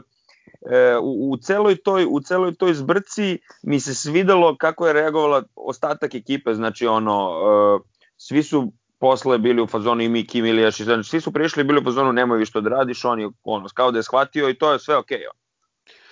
u, 1.01 1.31
u 1.31 1.37
celoj 1.37 1.75
toj 1.75 2.05
u 2.09 2.19
celoj 2.19 2.55
toj 2.55 2.73
zbrci 2.73 3.39
mi 3.63 3.79
se 3.79 3.95
svidelo 3.95 4.57
kako 4.57 4.87
je 4.87 4.93
reagovala 4.93 5.43
ostatak 5.55 6.15
ekipe 6.15 6.53
znači 6.53 6.87
ono 6.87 7.29
uh, 7.29 7.81
svi 8.17 8.43
su 8.43 8.71
posle 8.99 9.37
bili 9.37 9.61
u 9.61 9.67
fazonu 9.67 10.01
i 10.01 10.09
mi 10.09 10.27
Kim 10.27 10.45
Ilijaš 10.45 10.79
i 10.79 10.83
znači, 10.83 11.09
svi 11.09 11.21
su 11.21 11.31
prišli 11.31 11.63
bili 11.63 11.79
u 11.79 11.83
fazonu 11.83 12.13
nemoj 12.13 12.37
vi 12.37 12.45
što 12.45 12.61
da 12.61 12.69
radiš 12.69 13.05
on 13.05 13.19
je 13.19 13.29
ono 13.43 13.67
kao 13.73 13.91
da 13.91 13.99
je 13.99 14.03
shvatio 14.03 14.49
i 14.49 14.57
to 14.57 14.73
je 14.73 14.79
sve 14.79 14.97
okej 14.97 15.17
okay. 15.17 15.38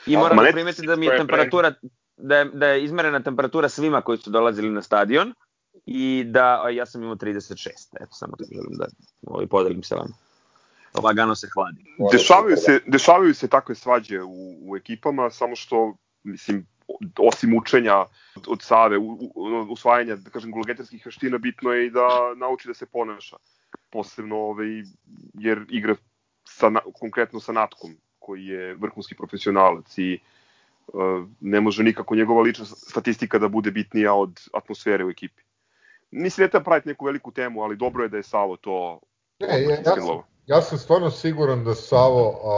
I 0.08 0.18
moram 0.18 0.38
da 0.38 0.52
primetiti 0.52 0.88
da 0.88 0.96
mi 0.96 1.06
je 1.06 1.18
temperatura 1.18 1.74
da 2.18 2.38
je, 2.38 2.46
da 2.46 2.68
je 2.68 2.84
izmerena 2.84 3.24
temperatura 3.24 3.70
svima 3.70 4.02
koji 4.02 4.18
su 4.18 4.30
dolazili 4.30 4.70
na 4.70 4.82
stadion 4.82 5.34
i 5.86 6.24
da 6.28 6.70
ja 6.70 6.86
sam 6.86 7.04
imao 7.04 7.16
36 7.16 7.70
eto 8.02 8.12
samo 8.12 8.34
da 8.40 8.46
želim 8.46 8.78
da 8.78 8.86
ovaj, 9.28 9.48
podelim 9.48 9.84
sa 9.84 9.96
vama 9.96 10.14
lagano 11.04 11.36
se 11.36 11.48
hladi. 11.54 11.84
Dešavaju 12.12 12.58
se, 12.58 12.80
dešavaju 12.88 13.34
se 13.34 13.48
takve 13.48 13.76
svađe 13.76 14.22
u, 14.24 14.72
u 14.72 14.78
ekipama, 14.78 15.30
samo 15.30 15.56
što, 15.56 15.98
mislim, 16.24 16.68
osim 17.18 17.58
učenja 17.58 17.96
od, 18.36 18.46
od 18.48 18.62
Save, 18.62 18.98
u, 18.98 19.32
u, 19.36 19.68
usvajanja, 19.70 20.16
da 20.16 20.30
kažem, 20.30 20.52
gologetarskih 20.52 21.06
veština, 21.06 21.38
bitno 21.38 21.72
je 21.72 21.88
i 21.88 21.92
da 21.92 22.08
nauči 22.38 22.68
da 22.68 22.74
se 22.74 22.86
ponaša. 22.86 23.38
Posebno, 23.92 24.36
ovaj, 24.36 24.68
jer 25.34 25.66
igra 25.70 25.96
sa, 26.44 26.72
konkretno 27.00 27.40
sa 27.40 27.52
Natkom, 27.52 27.98
koji 28.28 28.46
je 28.46 28.74
vrhunski 28.76 29.16
profesionalac 29.16 29.98
i 29.98 30.20
uh, 30.88 31.28
ne 31.40 31.62
može 31.62 31.84
nikako 31.84 32.16
njegova 32.16 32.42
lična 32.42 32.66
statistika 32.66 33.40
da 33.40 33.48
bude 33.48 33.72
bitnija 33.72 34.14
od 34.14 34.42
atmosfere 34.54 35.06
u 35.06 35.10
ekipi. 35.10 35.44
Mislim 36.12 36.42
da 36.42 36.46
je 36.46 36.52
treba 36.52 36.64
praviti 36.64 36.90
neku 36.90 37.06
veliku 37.06 37.32
temu, 37.32 37.64
ali 37.64 37.78
dobro 37.78 38.04
je 38.04 38.10
da 38.10 38.18
je 38.18 38.24
Savo 38.24 38.58
to 38.58 39.00
Ne, 39.40 39.64
ja, 39.64 39.70
ja, 39.70 39.84
sam, 39.84 40.22
ja 40.48 40.62
sam 40.62 40.78
stvarno 40.78 41.10
siguran 41.12 41.64
da 41.64 41.76
Savo 41.76 42.24
a, 42.44 42.58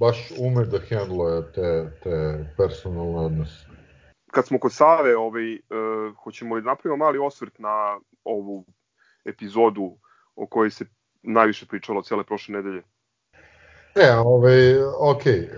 baš 0.00 0.32
ume 0.38 0.64
da 0.64 0.78
hendluje 0.78 1.42
te, 1.52 1.68
te 2.02 2.44
personalne 2.56 3.18
odnose. 3.18 3.66
Kad 4.30 4.46
smo 4.46 4.58
kod 4.58 4.72
Save, 4.72 5.16
ovaj, 5.16 5.54
uh, 5.54 6.16
hoćemo 6.24 6.54
li 6.54 6.62
napravimo 6.62 7.04
mali 7.04 7.18
osvrt 7.18 7.58
na 7.58 7.98
ovu 8.24 8.64
epizodu 9.24 9.96
o 10.36 10.46
kojoj 10.46 10.70
se 10.70 10.84
najviše 11.22 11.66
pričalo 11.66 12.02
cele 12.02 12.24
prošle 12.24 12.54
nedelje? 12.54 12.82
Ne, 13.94 14.18
ovaj, 14.18 14.82
ok. 14.98 15.26
E, 15.26 15.48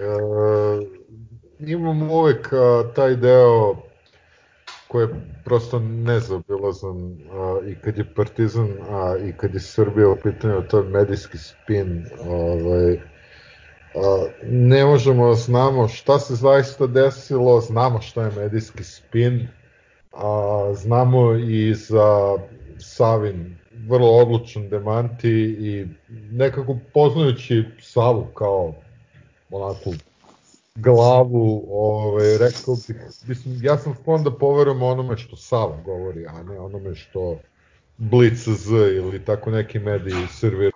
imam 1.58 2.10
uvek 2.10 2.52
a, 2.52 2.84
taj 2.94 3.16
deo 3.16 3.76
koji 4.88 5.02
je 5.04 5.14
prosto 5.44 5.78
nezaobilazan 5.78 7.18
a, 7.32 7.58
i 7.66 7.74
kad 7.74 7.98
je 7.98 8.14
Partizan, 8.14 8.68
a 8.90 9.16
i 9.24 9.32
kad 9.32 9.54
je 9.54 9.60
Srbija 9.60 10.08
u 10.08 10.16
pitanju, 10.16 10.62
to 10.68 10.78
je 10.78 10.88
medijski 10.88 11.38
spin. 11.38 12.06
Ovaj, 12.28 12.94
a, 13.94 14.26
ne 14.42 14.84
možemo 14.84 15.28
da 15.28 15.34
znamo 15.34 15.88
šta 15.88 16.18
se 16.18 16.34
zaista 16.34 16.86
desilo, 16.86 17.60
znamo 17.60 18.00
šta 18.00 18.22
je 18.22 18.32
medijski 18.36 18.84
spin, 18.84 19.48
a, 20.12 20.72
znamo 20.74 21.34
i 21.34 21.74
za 21.74 22.38
Savin 22.78 23.63
vrlo 23.88 24.08
odlučan 24.08 24.68
demanti 24.68 25.56
i 25.58 25.86
nekako 26.32 26.78
poznajući 26.94 27.64
Savu 27.80 28.24
kao 28.24 28.74
onako 29.50 29.90
glavu, 30.74 31.64
ovaj, 31.70 32.38
rekao 32.38 32.74
bih, 32.88 32.96
mislim, 33.28 33.58
ja 33.62 33.78
sam 33.78 33.94
sklon 33.94 34.24
da 34.24 34.30
poverujem 34.30 34.82
onome 34.82 35.16
što 35.16 35.36
Sava 35.36 35.76
govori, 35.84 36.26
a 36.26 36.42
ne 36.42 36.58
onome 36.60 36.94
što 36.94 37.38
Blitz 37.96 38.48
Z 38.48 38.74
ili 38.96 39.24
tako 39.24 39.50
neki 39.50 39.78
mediji 39.78 40.26
servira. 40.28 40.70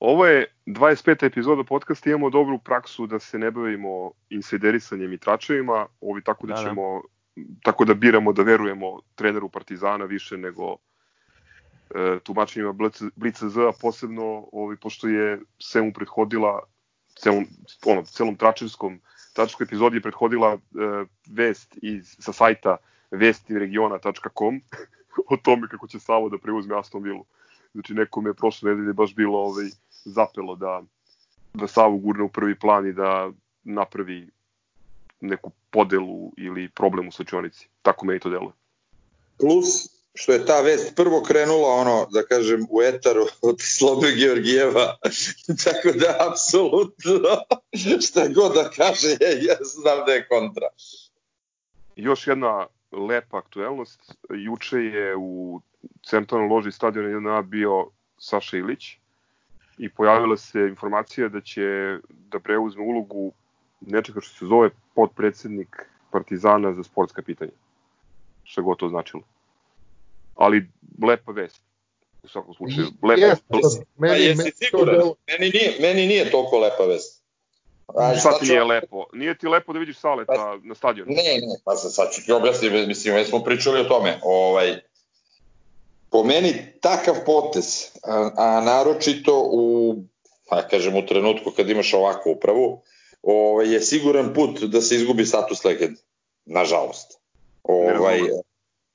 Ovo 0.00 0.26
je 0.26 0.46
25. 0.66 1.26
epizoda 1.26 1.64
podcasta, 1.64 2.10
imamo 2.10 2.30
dobru 2.30 2.58
praksu 2.58 3.06
da 3.06 3.18
se 3.18 3.38
ne 3.38 3.50
bavimo 3.50 4.10
insiderisanjem 4.30 5.12
i 5.12 5.18
tračevima, 5.18 5.86
ovi 6.00 6.22
tako 6.22 6.46
da, 6.46 6.54
da, 6.54 6.62
da. 6.62 6.68
ćemo, 6.68 7.02
da. 7.36 7.42
tako 7.62 7.84
da 7.84 7.94
biramo 7.94 8.32
da 8.32 8.42
verujemo 8.42 9.00
treneru 9.14 9.48
Partizana 9.48 10.04
više 10.04 10.36
nego 10.36 10.76
tumačenjima 12.22 12.72
Blica 13.16 13.48
Z, 13.48 13.68
a 13.68 13.72
posebno 13.80 14.48
ovi, 14.52 14.76
pošto 14.76 15.08
je 15.08 15.40
sve 15.58 15.82
mu 15.82 15.92
prethodila 15.92 16.60
celom, 17.18 17.46
ono, 17.86 18.02
celom 18.02 18.36
tračevskom 18.36 19.00
tračevskoj 19.34 19.64
epizodi 19.64 19.96
je 19.96 20.02
prethodila 20.02 20.54
e, 20.54 20.58
vest 21.26 21.78
iz, 21.82 22.16
sa 22.18 22.32
sajta 22.32 22.76
vestiregiona.com 23.10 24.60
o 25.32 25.36
tome 25.36 25.68
kako 25.68 25.86
će 25.86 26.00
Savo 26.00 26.28
da 26.28 26.38
preuzme 26.38 26.78
Aston 26.78 27.02
Villa. 27.02 27.24
Znači 27.74 27.94
nekom 27.94 28.26
je 28.26 28.34
prošle 28.34 28.70
nedelje 28.70 28.92
baš 28.92 29.14
bilo 29.14 29.38
ovaj, 29.38 29.66
zapelo 30.04 30.56
da, 30.56 30.82
da 31.54 31.66
Savu 31.66 31.98
gurne 31.98 32.24
u 32.24 32.28
prvi 32.28 32.58
plan 32.58 32.86
i 32.86 32.92
da 32.92 33.30
napravi 33.64 34.30
neku 35.20 35.50
podelu 35.70 36.32
ili 36.36 36.68
problem 36.68 37.08
u 37.08 37.12
slačionici. 37.12 37.68
Tako 37.82 38.06
meni 38.06 38.20
to 38.20 38.30
deluje. 38.30 38.52
Plus, 39.38 39.88
što 40.14 40.32
je 40.32 40.46
ta 40.46 40.60
vest 40.60 40.96
prvo 40.96 41.22
krenula 41.22 41.68
ono, 41.68 42.06
da 42.10 42.22
kažem, 42.22 42.66
u 42.70 42.82
etaru 42.82 43.26
od 43.42 43.56
Slobe 43.78 44.12
Georgijeva, 44.16 44.96
tako 45.64 45.98
da 45.98 46.28
apsolutno 46.30 47.12
šta 48.06 48.28
god 48.28 48.54
da 48.54 48.70
kaže, 48.70 49.08
ja 49.20 49.56
znam 49.60 50.06
da 50.06 50.12
je 50.12 50.28
kontra. 50.28 50.68
Još 51.96 52.26
jedna 52.26 52.66
lepa 52.92 53.38
aktuelnost, 53.38 54.14
juče 54.30 54.78
je 54.78 55.16
u 55.16 55.60
centralnoj 56.02 56.48
loži 56.48 56.72
stadiona 56.72 57.08
1A 57.08 57.42
bio 57.42 57.86
Saša 58.18 58.56
Ilić 58.56 58.96
i 59.78 59.88
pojavila 59.88 60.36
se 60.36 60.60
informacija 60.60 61.28
da 61.28 61.40
će 61.40 61.98
da 62.08 62.38
preuzme 62.38 62.82
ulogu 62.82 63.32
nečega 63.80 64.20
što 64.20 64.38
se 64.38 64.46
zove 64.46 64.70
podpredsednik 64.94 65.88
Partizana 66.10 66.74
za 66.74 66.82
sportska 66.82 67.22
pitanja. 67.22 67.50
Šta 68.44 68.60
god 68.62 68.78
to 68.78 68.88
značilo 68.88 69.22
ali 70.36 70.70
lepa 71.02 71.32
vest 71.32 71.62
u 72.24 72.28
svakom 72.28 72.54
slučaju. 72.54 72.86
Lepa, 73.02 73.26
Jeste, 73.26 73.84
meni, 73.98 74.14
A 74.14 74.16
jesi 74.16 74.52
siguran? 74.54 74.98
Da... 74.98 75.04
Meni, 75.32 75.50
nije, 75.50 75.76
meni 75.80 76.06
nije 76.06 76.30
toliko 76.30 76.58
lepa 76.58 76.84
vest. 76.84 77.24
A, 77.86 78.16
šta 78.16 78.38
ti 78.38 78.46
nije 78.46 78.64
lepo? 78.64 79.06
Nije 79.12 79.38
ti 79.38 79.48
lepo 79.48 79.72
da 79.72 79.78
vidiš 79.78 79.98
Saleta 79.98 80.32
pa, 80.32 80.58
na 80.62 80.74
stadionu? 80.74 81.10
Ne, 81.10 81.22
ne, 81.22 81.56
pa 81.64 81.76
sad, 81.76 81.94
sad 81.94 82.12
ću 82.12 82.24
ti 82.24 82.32
objasniti, 82.32 82.86
mislim, 82.86 83.14
već 83.14 83.28
smo 83.28 83.44
pričali 83.44 83.80
o 83.80 83.84
tome. 83.84 84.18
Ovaj, 84.22 84.80
po 86.10 86.24
meni 86.24 86.52
takav 86.80 87.14
potez, 87.26 87.90
a, 88.02 88.30
a 88.36 88.60
naročito 88.60 89.48
u, 89.52 89.96
pa 90.48 90.68
kažem, 90.68 90.96
u 90.96 91.06
trenutku 91.06 91.50
kad 91.50 91.70
imaš 91.70 91.94
ovakvu 91.94 92.30
upravu, 92.30 92.82
ovaj, 93.22 93.72
je 93.72 93.80
siguran 93.80 94.34
put 94.34 94.60
da 94.60 94.80
se 94.80 94.94
izgubi 94.94 95.26
status 95.26 95.64
legende. 95.64 96.00
Nažalost. 96.44 97.18
Ovaj, 97.62 98.20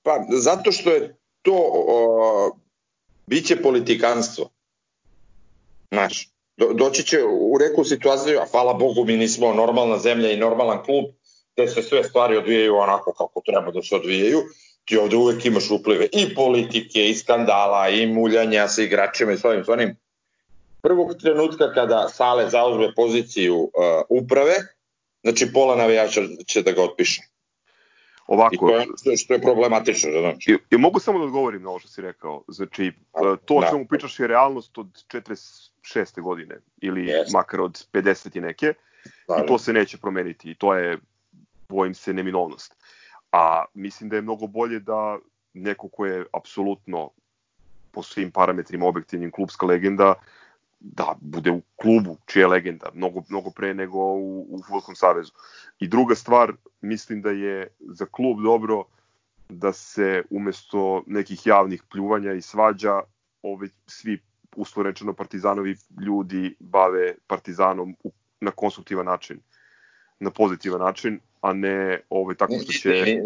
pa, 0.03 0.25
zato 0.29 0.71
što 0.71 0.89
je 0.89 1.18
to 1.41 1.71
o, 1.73 2.51
biće 3.27 3.61
politikanstvo. 3.61 4.49
Znaš, 5.91 6.29
do, 6.57 6.73
doći 6.73 7.03
će 7.03 7.23
u 7.23 7.57
reku 7.57 7.83
situaciju, 7.83 8.39
a 8.39 8.45
hvala 8.51 8.73
Bogu 8.73 9.05
mi 9.05 9.17
nismo 9.17 9.53
normalna 9.53 9.97
zemlja 9.97 10.31
i 10.31 10.37
normalan 10.37 10.83
klub, 10.83 11.05
te 11.55 11.67
se 11.67 11.83
sve 11.83 12.03
stvari 12.03 12.37
odvijaju 12.37 12.75
onako 12.75 13.13
kako 13.13 13.41
treba 13.45 13.71
da 13.71 13.81
se 13.81 13.95
odvijaju, 13.95 14.41
ti 14.85 14.97
ovde 14.97 15.15
uvek 15.15 15.45
imaš 15.45 15.71
uplive 15.71 16.07
i 16.11 16.35
politike, 16.35 17.09
i 17.09 17.15
skandala, 17.15 17.89
i 17.89 18.07
muljanja 18.07 18.67
sa 18.67 18.81
igračima 18.81 19.31
i 19.31 19.37
s 19.37 19.43
ovim. 19.43 19.95
Prvog 20.81 21.15
trenutka 21.21 21.73
kada 21.73 22.09
Sale 22.09 22.49
zauzme 22.49 22.93
poziciju 22.95 23.55
uh, 23.55 23.69
uprave, 24.09 24.55
znači 25.23 25.53
pola 25.53 25.75
navijača 25.75 26.21
će 26.47 26.61
da 26.61 26.71
ga 26.71 26.83
otpiše. 26.83 27.21
Ovako, 28.29 28.55
I 28.55 28.57
to 28.57 28.77
je 28.77 28.85
što, 28.97 29.15
što 29.17 29.33
je 29.33 29.41
problematično. 29.41 30.11
Znači. 30.19 30.51
I, 30.51 30.75
i 30.75 30.77
mogu 30.77 30.99
samo 30.99 31.19
da 31.19 31.25
odgovorim 31.25 31.61
na 31.61 31.69
ovo 31.69 31.79
što 31.79 31.89
si 31.89 32.01
rekao. 32.01 32.43
Znači, 32.47 32.91
da, 33.21 33.35
to 33.35 33.55
o 33.55 33.61
da. 33.61 33.69
čemu 33.69 33.85
pričaš 33.85 34.19
je 34.19 34.27
realnost 34.27 34.77
od 34.77 34.87
46. 35.13 36.21
godine 36.21 36.55
ili 36.81 37.01
yes. 37.01 37.33
makar 37.33 37.61
od 37.61 37.85
50. 37.93 38.37
i 38.37 38.41
neke 38.41 38.73
da, 39.27 39.41
i 39.43 39.47
to 39.47 39.57
se 39.57 39.73
neće 39.73 39.97
promeniti 39.97 40.51
i 40.51 40.55
to 40.55 40.75
je, 40.75 40.97
bojim 41.69 41.93
se, 41.93 42.13
neminovnost. 42.13 42.75
A 43.31 43.65
mislim 43.73 44.09
da 44.09 44.15
je 44.15 44.21
mnogo 44.21 44.47
bolje 44.47 44.79
da 44.79 45.17
neko 45.53 45.89
ko 45.89 46.05
je 46.05 46.25
apsolutno 46.33 47.09
po 47.91 48.03
svim 48.03 48.31
parametrima 48.31 48.85
objektivnim 48.85 49.31
klubska 49.31 49.65
legenda, 49.65 50.13
da 50.79 51.15
bude 51.21 51.51
u 51.51 51.61
klubu 51.75 52.17
čija 52.25 52.41
je 52.41 52.47
legenda, 52.47 52.89
mnogo, 52.93 53.23
mnogo 53.29 53.49
pre 53.49 53.73
nego 53.73 53.97
u, 53.97 54.47
u 54.49 54.61
Futbolskom 54.63 54.95
savezu. 54.95 55.31
I 55.79 55.87
druga 55.87 56.15
stvar, 56.15 56.53
mislim 56.81 57.21
da 57.21 57.29
je 57.29 57.67
za 57.79 58.05
klub 58.05 58.41
dobro 58.43 58.83
da 59.49 59.73
se 59.73 60.23
umesto 60.29 61.03
nekih 61.07 61.47
javnih 61.47 61.83
pljuvanja 61.91 62.33
i 62.33 62.41
svađa 62.41 63.01
ove, 63.41 63.67
svi 63.87 64.19
uslovno 64.55 65.13
partizanovi 65.13 65.75
ljudi 66.05 66.55
bave 66.59 67.15
partizanom 67.27 67.95
u, 68.03 68.11
na 68.41 68.51
konstruktivan 68.51 69.05
način, 69.05 69.39
na 70.19 70.31
pozitivan 70.31 70.81
način, 70.81 71.19
a 71.41 71.53
ne 71.53 72.01
ovaj, 72.09 72.35
tako 72.35 72.53
što 72.63 72.71
će... 72.71 73.21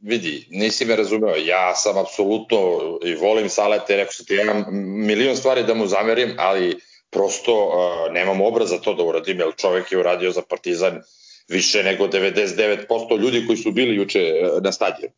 Vidi, 0.00 0.46
nisi 0.50 0.84
me 0.84 0.96
razumeo, 0.96 1.34
ja 1.36 1.74
sam 1.74 1.98
apsolutno 1.98 2.58
i 3.04 3.14
volim 3.14 3.48
Salete, 3.48 3.96
rekao 3.96 4.12
sam 4.12 4.26
ti, 4.26 4.38
imam 4.42 4.64
milion 5.06 5.36
stvari 5.36 5.64
da 5.64 5.74
mu 5.74 5.86
zamerim, 5.86 6.34
ali 6.38 6.80
prosto 7.10 7.66
uh, 7.66 8.12
nemam 8.12 8.40
obraza 8.40 8.78
to 8.78 8.94
da 8.94 9.02
uradim, 9.02 9.40
jer 9.40 9.48
čovek 9.56 9.92
je 9.92 9.98
uradio 9.98 10.32
za 10.32 10.42
Partizan 10.42 11.02
više 11.48 11.82
nego 11.82 12.06
99% 12.06 13.18
ljudi 13.18 13.46
koji 13.46 13.56
su 13.56 13.72
bili 13.72 13.96
juče 13.96 14.32
uh, 14.42 14.62
na 14.62 14.72
stadionu. 14.72 15.14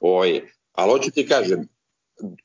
Ovaj, 0.00 0.40
ali 0.72 0.90
hoću 0.90 1.10
ti 1.10 1.26
kažem, 1.28 1.68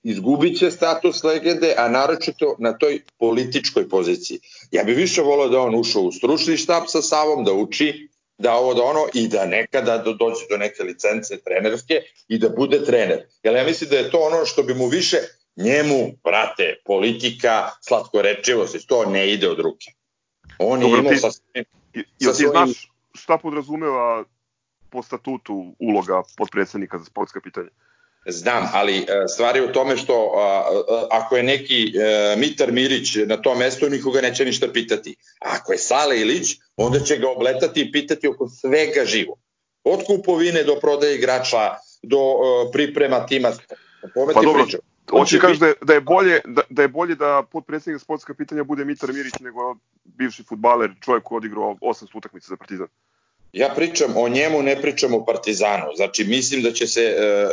izgubit 0.04 0.60
će 0.60 0.72
status 0.72 1.24
legende, 1.24 1.74
a 1.78 1.90
naročito 1.90 2.56
na 2.60 2.78
toj 2.78 3.02
političkoj 3.18 3.90
poziciji. 3.90 4.40
Ja 4.72 4.84
bih 4.84 4.98
više 4.98 5.22
volao 5.22 5.50
da 5.50 5.62
on 5.62 5.76
ušao 5.76 6.02
u 6.02 6.12
stručni 6.12 6.58
štab 6.58 6.84
sa 6.88 7.02
Savom, 7.02 7.46
da 7.46 7.54
uči, 7.54 8.10
da 8.38 8.54
ovo 8.54 8.74
da 8.74 8.84
ono 8.84 9.08
i 9.14 9.28
da 9.28 9.46
nekada 9.46 9.98
do, 9.98 10.14
dođe 10.14 10.46
do 10.50 10.58
neke 10.58 10.84
licence 10.84 11.38
trenerske 11.38 12.02
i 12.28 12.38
da 12.38 12.50
bude 12.50 12.86
trener. 12.86 13.24
Jer 13.44 13.56
ja 13.56 13.64
mislim 13.64 13.90
da 13.90 13.98
je 13.98 14.12
to 14.12 14.18
ono 14.18 14.46
što 14.46 14.64
bi 14.64 14.74
mu 14.74 14.88
više 14.88 15.18
njemu, 15.64 16.12
brate, 16.24 16.76
politika, 16.86 17.70
slatkorečivost, 17.82 18.88
to 18.88 19.06
ne 19.06 19.34
ide 19.34 19.50
od 19.50 19.60
ruke. 19.60 19.92
On 20.60 20.80
Dobro, 20.80 20.98
je 20.98 21.00
imao 21.00 21.14
ti, 21.14 21.20
sa, 21.20 21.32
svojim... 22.34 22.52
znaš 22.52 22.92
šta 23.14 23.38
podrazumeva 23.38 24.24
po 24.90 25.04
statutu 25.04 25.76
uloga 25.80 26.22
podpredsednika 26.38 26.98
za 26.98 27.06
sportska 27.06 27.42
pitanja? 27.44 27.70
Znam, 28.26 28.70
ali 28.74 28.98
e, 28.98 29.06
stvar 29.28 29.56
je 29.56 29.70
u 29.70 29.74
tome 29.74 29.98
što 29.98 30.34
a, 30.38 30.82
ako 31.12 31.38
je 31.38 31.44
neki 31.44 31.94
a, 31.96 32.02
e, 32.02 32.36
Mitar 32.38 32.72
Mirić 32.72 33.16
na 33.26 33.42
tom 33.42 33.58
mestu, 33.58 33.90
nikoga 33.90 34.22
neće 34.22 34.46
ništa 34.46 34.68
pitati. 34.74 35.16
A 35.42 35.48
ako 35.50 35.72
je 35.72 35.78
Sale 35.78 36.20
Ilić, 36.20 36.58
onda 36.76 37.00
će 37.00 37.18
ga 37.18 37.30
obletati 37.30 37.82
i 37.82 37.92
pitati 37.92 38.28
oko 38.28 38.48
svega 38.48 39.06
živo. 39.06 39.38
Od 39.84 40.04
kupovine 40.06 40.64
do 40.64 40.76
prodaje 40.82 41.16
igrača, 41.16 41.76
do 42.04 42.18
a, 42.18 42.72
priprema 42.72 43.26
tima. 43.26 43.52
Pa 44.34 44.42
dobro. 44.42 44.66
Hoće 45.10 45.40
kaže 45.40 45.60
da 45.60 45.68
je, 45.68 45.74
da 45.82 45.94
je 45.94 46.02
bolje 46.02 46.42
da, 46.46 46.62
da 46.70 46.82
je 46.82 46.88
bolje 46.88 47.16
da 47.16 47.44
podpredsednik 47.52 48.02
sportska 48.02 48.34
pitanja 48.34 48.64
bude 48.64 48.86
Mitar 48.86 49.14
Mirić 49.14 49.34
nego 49.40 49.76
bivši 50.04 50.44
fudbaler, 50.44 50.92
čovjek 51.02 51.24
koji 51.24 51.38
odigrao 51.38 51.76
800 51.82 52.18
utakmica 52.18 52.48
za 52.50 52.58
Partizan. 52.58 52.88
Ja 53.54 53.74
pričam 53.76 54.14
o 54.18 54.30
njemu, 54.30 54.62
ne 54.64 54.82
pričam 54.82 55.14
o 55.14 55.26
Partizanu. 55.26 55.86
Znači 55.96 56.24
mislim 56.24 56.62
da 56.62 56.72
će 56.72 56.88
se 56.88 57.16
uh, 57.18 57.50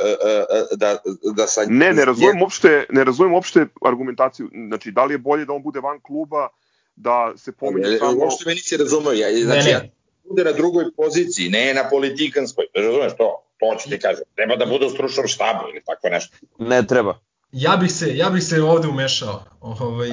uh, 0.72 0.78
da 0.78 0.96
da 1.34 1.46
sa 1.46 1.60
Ne, 1.68 1.92
ne 1.92 2.04
razumem 2.04 2.42
uopšte, 2.42 2.86
ne 2.90 3.04
razumem 3.04 3.34
uopšte 3.34 3.66
argumentaciju. 3.86 4.50
Znači 4.68 4.90
da 4.90 5.04
li 5.04 5.14
je 5.14 5.18
bolje 5.18 5.44
da 5.44 5.52
on 5.52 5.62
bude 5.62 5.80
van 5.80 6.00
kluba 6.00 6.48
da 6.96 7.32
se 7.36 7.52
pominje 7.52 7.98
samo... 7.98 8.18
Uopšte 8.18 8.44
me 8.46 8.54
nisi 8.54 8.76
razumeo, 8.76 9.12
ja, 9.12 9.44
znači, 9.44 9.64
ne, 9.64 9.70
ja 9.70 9.80
bude 10.28 10.44
na 10.44 10.52
drugoj 10.52 10.84
poziciji, 10.96 11.48
ne 11.48 11.74
na 11.74 11.88
politikanskoj, 11.90 12.64
razumeš 12.74 13.12
to? 13.18 13.42
To 13.58 13.76
ću 13.78 13.90
ti 13.90 13.98
kažem, 13.98 14.24
treba 14.34 14.56
da 14.56 14.66
bude 14.66 14.86
u 14.86 14.90
stručnom 14.90 15.26
štabu 15.26 15.68
ili 15.70 15.82
tako 15.84 16.08
nešto. 16.08 16.36
Ne 16.58 16.86
treba. 16.86 17.18
Ja 17.52 17.76
bih 17.76 17.92
se, 17.92 18.16
ja 18.16 18.30
bih 18.30 18.44
se 18.44 18.62
ovde 18.62 18.88
umešao 18.88 19.44
ovaj, 19.61 20.11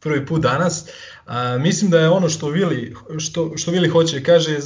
prvi 0.00 0.26
put 0.26 0.42
danas. 0.42 0.88
A, 1.26 1.58
mislim 1.58 1.90
da 1.90 1.98
je 1.98 2.08
ono 2.08 2.28
što 2.28 2.48
Vili, 2.48 2.94
što, 3.18 3.52
što 3.56 3.70
Vili 3.70 3.88
hoće 3.88 4.22
kaže 4.22 4.58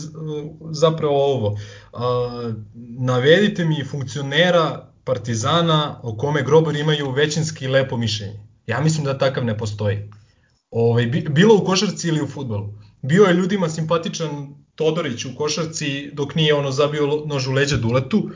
zapravo 0.70 1.35
ovo. 1.35 1.59
A, 1.92 2.52
navedite 2.98 3.64
mi 3.64 3.85
funkcionera 3.85 4.88
Partizana 5.04 6.00
o 6.02 6.16
kome 6.16 6.42
grobari 6.42 6.81
imaju 6.81 7.11
većinski 7.11 7.68
lepo 7.68 7.96
mišljenje. 7.96 8.40
Ja 8.66 8.81
mislim 8.81 9.04
da 9.04 9.18
takav 9.18 9.44
ne 9.44 9.59
postoji. 9.59 10.11
Ovaj, 10.70 11.07
bilo 11.07 11.57
u 11.57 11.64
košarci 11.64 12.09
ili 12.09 12.22
u 12.22 12.26
futbolu. 12.26 12.74
Bio 13.02 13.24
je 13.24 13.35
ljudima 13.35 13.68
simpatičan 13.68 14.54
Todorić 14.74 15.24
u 15.24 15.37
košarci 15.37 16.11
dok 16.12 16.35
nije 16.35 16.54
ono 16.54 16.70
zabio 16.70 17.22
nož 17.26 17.48
u 17.48 17.52
leđa 17.52 17.76
Duletu, 17.76 18.31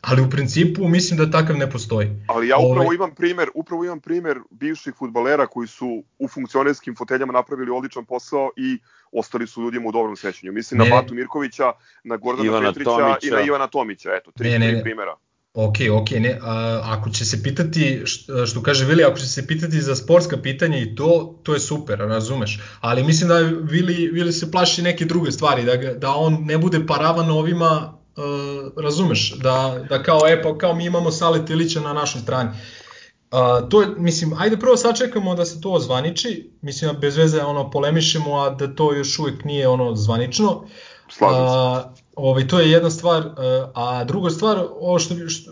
ali 0.00 0.22
u 0.22 0.30
principu 0.30 0.88
mislim 0.88 1.18
da 1.18 1.30
takav 1.30 1.56
ne 1.56 1.70
postoji. 1.70 2.08
Ali 2.26 2.48
ja 2.48 2.56
upravo 2.56 2.84
ovaj... 2.84 2.94
imam 2.94 3.14
primer, 3.14 3.48
upravo 3.54 3.84
imam 3.84 4.00
primer 4.00 4.38
bivših 4.50 4.94
fudbalera 4.98 5.46
koji 5.46 5.68
su 5.68 6.04
u 6.18 6.28
funkcionerskim 6.28 6.96
foteljama 6.96 7.32
napravili 7.32 7.70
odličan 7.70 8.04
posao 8.04 8.50
i 8.56 8.78
ostali 9.12 9.46
su 9.46 9.62
ljudima 9.62 9.88
u 9.88 9.92
dobrom 9.92 10.16
sećanju. 10.16 10.52
Mislim 10.52 10.78
ne, 10.78 10.88
na 10.88 10.96
Batu 10.96 11.14
Mirkovića, 11.14 11.72
na 12.04 12.16
Gordana 12.16 12.48
Ivana 12.48 12.68
Petrića 12.68 12.90
Tomića. 12.90 13.26
i 13.26 13.30
na 13.30 13.40
Ivana 13.40 13.66
Tomića, 13.66 14.10
eto, 14.20 14.30
tri, 14.30 14.50
ne, 14.50 14.58
ne, 14.58 14.72
tri 14.72 14.82
primera. 14.82 15.16
Ok, 15.54 15.76
ok, 15.92 16.10
ne, 16.10 16.38
a, 16.42 16.80
ako 16.84 17.10
će 17.10 17.24
se 17.24 17.42
pitati, 17.42 18.02
što 18.46 18.62
kaže 18.62 18.84
Vili, 18.84 19.04
ako 19.04 19.18
će 19.18 19.26
se 19.26 19.46
pitati 19.46 19.80
za 19.80 19.96
sportska 19.96 20.36
pitanja 20.36 20.78
i 20.78 20.94
to, 20.94 21.40
to 21.42 21.54
je 21.54 21.60
super, 21.60 21.98
razumeš, 21.98 22.60
ali 22.80 23.04
mislim 23.04 23.28
da 23.28 23.38
Vili, 23.62 24.10
Vili 24.12 24.32
se 24.32 24.50
plaši 24.50 24.82
neke 24.82 25.04
druge 25.04 25.32
stvari, 25.32 25.64
da, 25.64 25.76
da 25.76 26.10
on 26.10 26.44
ne 26.44 26.58
bude 26.58 26.86
paravan 26.86 27.30
ovima, 27.30 27.95
uh, 28.16 28.82
razumeš, 28.82 29.38
da, 29.38 29.84
da 29.88 30.02
kao, 30.02 30.20
e, 30.28 30.42
pa 30.42 30.58
kao 30.58 30.74
mi 30.74 30.84
imamo 30.84 31.10
Sale 31.10 31.46
Tilića 31.46 31.80
na 31.80 31.92
našoj 31.92 32.20
strani. 32.20 32.50
Uh, 32.50 33.68
to 33.68 33.82
je, 33.82 33.88
mislim, 33.96 34.32
ajde 34.38 34.56
prvo 34.56 34.76
sačekamo 34.76 35.34
da 35.34 35.44
se 35.44 35.60
to 35.60 35.70
ozvaniči, 35.70 36.50
mislim 36.62 36.92
da 36.92 36.98
bez 36.98 37.16
veze 37.16 37.42
ono 37.42 37.70
polemišemo, 37.70 38.36
a 38.40 38.50
da 38.50 38.74
to 38.74 38.94
još 38.94 39.18
uvek 39.18 39.44
nije 39.44 39.68
ono 39.68 39.96
zvanično. 39.96 40.64
Slažem 41.10 41.48
se. 41.48 42.02
Ovaj, 42.16 42.48
to 42.48 42.60
je 42.60 42.70
jedna 42.70 42.90
stvar, 42.90 43.22
e, 43.22 43.30
a 43.74 44.04
druga 44.04 44.30
stvar, 44.30 44.58
ovo 44.80 44.98
što, 44.98 45.28
što 45.28 45.50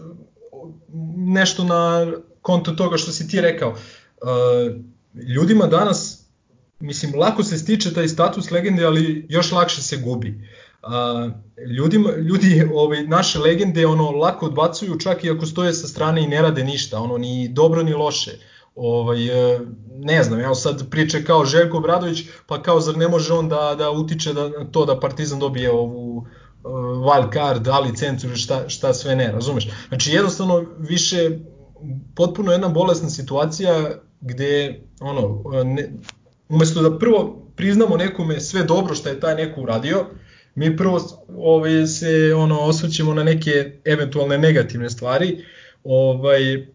nešto 1.16 1.64
na 1.64 2.12
konto 2.42 2.72
toga 2.72 2.96
što 2.96 3.12
si 3.12 3.28
ti 3.28 3.40
rekao, 3.40 3.70
e, 3.70 3.76
ljudima 5.34 5.66
danas, 5.66 6.24
mislim, 6.80 7.14
lako 7.18 7.42
se 7.42 7.58
stiče 7.58 7.94
taj 7.94 8.08
status 8.08 8.50
legende, 8.50 8.84
ali 8.84 9.26
još 9.28 9.52
lakše 9.52 9.82
se 9.82 9.96
gubi. 9.96 10.48
A, 10.86 11.28
ljudima, 11.76 12.10
ljudi 12.10 12.68
ovaj, 12.74 13.06
naše 13.06 13.38
legende 13.38 13.86
ono 13.86 14.10
lako 14.10 14.46
odbacuju 14.46 14.98
čak 14.98 15.24
i 15.24 15.30
ako 15.30 15.46
stoje 15.46 15.72
sa 15.72 15.88
strane 15.88 16.22
i 16.22 16.26
ne 16.26 16.42
rade 16.42 16.64
ništa, 16.64 17.00
ono 17.00 17.18
ni 17.18 17.48
dobro 17.48 17.82
ni 17.82 17.94
loše. 17.94 18.30
Ovaj, 18.74 19.26
e, 19.26 19.60
ne 19.98 20.22
znam, 20.22 20.40
evo 20.40 20.54
sad 20.54 20.90
priče 20.90 21.24
kao 21.24 21.44
Željko 21.44 21.80
Bradović, 21.80 22.22
pa 22.46 22.62
kao 22.62 22.80
zar 22.80 22.96
ne 22.96 23.08
može 23.08 23.32
on 23.32 23.48
da, 23.48 23.74
da 23.78 23.90
utiče 23.90 24.32
da, 24.32 24.50
to 24.72 24.84
da 24.84 25.00
Partizan 25.00 25.38
dobije 25.38 25.70
ovu 25.70 26.26
wild 26.64 27.32
card, 27.32 27.62
da 27.62 27.78
licencu 27.78 28.36
šta, 28.36 28.68
šta 28.68 28.94
sve 28.94 29.16
ne, 29.16 29.32
razumeš? 29.32 29.68
Znači 29.88 30.12
jednostavno 30.12 30.64
više 30.78 31.30
potpuno 32.14 32.52
jedna 32.52 32.68
bolesna 32.68 33.10
situacija 33.10 33.90
gde 34.20 34.82
ono, 35.00 35.42
ne, 35.64 35.92
umesto 36.48 36.82
da 36.82 36.98
prvo 36.98 37.44
priznamo 37.56 37.96
nekome 37.96 38.40
sve 38.40 38.62
dobro 38.62 38.94
što 38.94 39.08
je 39.08 39.20
taj 39.20 39.34
neko 39.34 39.60
uradio, 39.60 40.06
mi 40.54 40.76
prvo 40.76 41.00
ovaj, 41.36 41.86
se 41.86 42.34
ono 42.36 42.60
osvrćemo 42.60 43.14
na 43.14 43.22
neke 43.22 43.72
eventualne 43.84 44.38
negativne 44.38 44.90
stvari, 44.90 45.44
ovaj, 45.84 46.66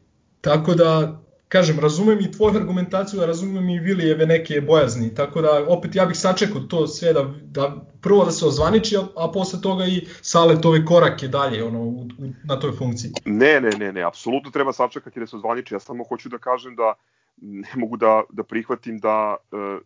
tako 0.41 0.73
da 0.73 1.19
kažem, 1.49 1.79
razumem 1.79 2.19
i 2.19 2.31
tvoju 2.31 2.55
argumentaciju, 2.55 3.21
a 3.21 3.25
razumem 3.25 3.69
i 3.69 3.79
Vilijeve 3.79 4.25
neke 4.25 4.61
bojazni, 4.61 5.15
tako 5.15 5.41
da 5.41 5.65
opet 5.67 5.95
ja 5.95 6.05
bih 6.05 6.17
sačekao 6.17 6.61
to 6.61 6.87
sve 6.87 7.13
da, 7.13 7.33
da 7.43 7.85
prvo 8.01 8.25
da 8.25 8.31
se 8.31 8.45
ozvaniči, 8.45 8.97
a, 8.97 9.01
a 9.15 9.31
posle 9.31 9.61
toga 9.61 9.85
i 9.85 10.05
Salet 10.21 10.65
ove 10.65 10.85
korake 10.85 11.27
dalje 11.27 11.63
ono, 11.63 11.79
u, 11.79 12.01
u, 12.01 12.29
na 12.43 12.59
toj 12.59 12.71
funkciji. 12.71 13.11
Ne, 13.25 13.61
ne, 13.61 13.69
ne, 13.69 13.93
ne, 13.93 14.03
apsolutno 14.03 14.51
treba 14.51 14.73
sačekati 14.73 15.19
da 15.19 15.27
se 15.27 15.35
ozvaniči, 15.35 15.73
ja 15.73 15.79
samo 15.79 16.03
hoću 16.03 16.29
da 16.29 16.37
kažem 16.37 16.75
da 16.75 16.93
ne 17.41 17.69
mogu 17.75 17.97
da, 17.97 18.23
da 18.29 18.43
prihvatim 18.43 18.99
da, 18.99 19.35
e, 19.51 19.79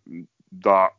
da 0.51 0.89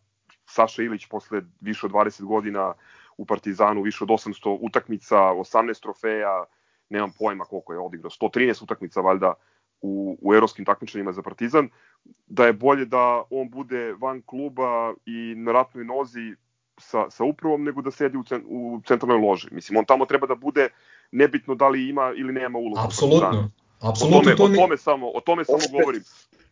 Saša 0.54 0.82
Ilić 0.82 1.06
posle 1.06 1.42
više 1.60 1.86
od 1.86 1.92
20 1.92 2.24
godina 2.24 2.74
u 3.16 3.26
Partizanu, 3.26 3.82
više 3.82 4.04
od 4.04 4.10
800 4.10 4.58
utakmica, 4.60 5.16
18 5.16 5.82
trofeja, 5.82 6.44
nemam 6.88 7.12
pojma 7.18 7.44
koliko 7.44 7.72
je 7.72 7.78
odigrao, 7.78 8.10
113 8.10 8.62
utakmica 8.62 9.00
valjda, 9.00 9.34
u, 9.80 10.18
u 10.22 10.34
evropskim 10.34 10.64
takmičenjima 10.64 11.12
za 11.12 11.22
Partizan, 11.22 11.68
da 12.26 12.46
je 12.46 12.52
bolje 12.52 12.84
da 12.84 13.22
on 13.30 13.50
bude 13.50 13.94
van 14.00 14.22
kluba 14.26 14.94
i 15.06 15.34
na 15.36 15.52
ratnoj 15.52 15.84
nozi 15.84 16.34
sa, 16.78 17.10
sa 17.10 17.24
upravom 17.24 17.64
nego 17.64 17.82
da 17.82 17.90
sedi 17.90 18.16
u, 18.18 18.24
cen, 18.24 18.42
u 18.46 18.80
centralnoj 18.86 19.26
loži. 19.28 19.48
Mislim, 19.50 19.78
on 19.78 19.84
tamo 19.84 20.06
treba 20.06 20.26
da 20.26 20.34
bude 20.34 20.68
nebitno 21.12 21.54
da 21.54 21.68
li 21.68 21.88
ima 21.88 22.12
ili 22.16 22.32
nema 22.32 22.58
ulogu. 22.58 22.86
Apsolutno. 22.86 23.50
Apsolutno. 23.80 24.18
O 24.18 24.22
tome, 24.22 24.36
to 24.36 24.44
o 24.44 24.48
tome 24.48 24.76
samo, 24.76 25.10
o 25.14 25.20
tome 25.20 25.44
samo 25.44 25.62
govorim. 25.72 26.02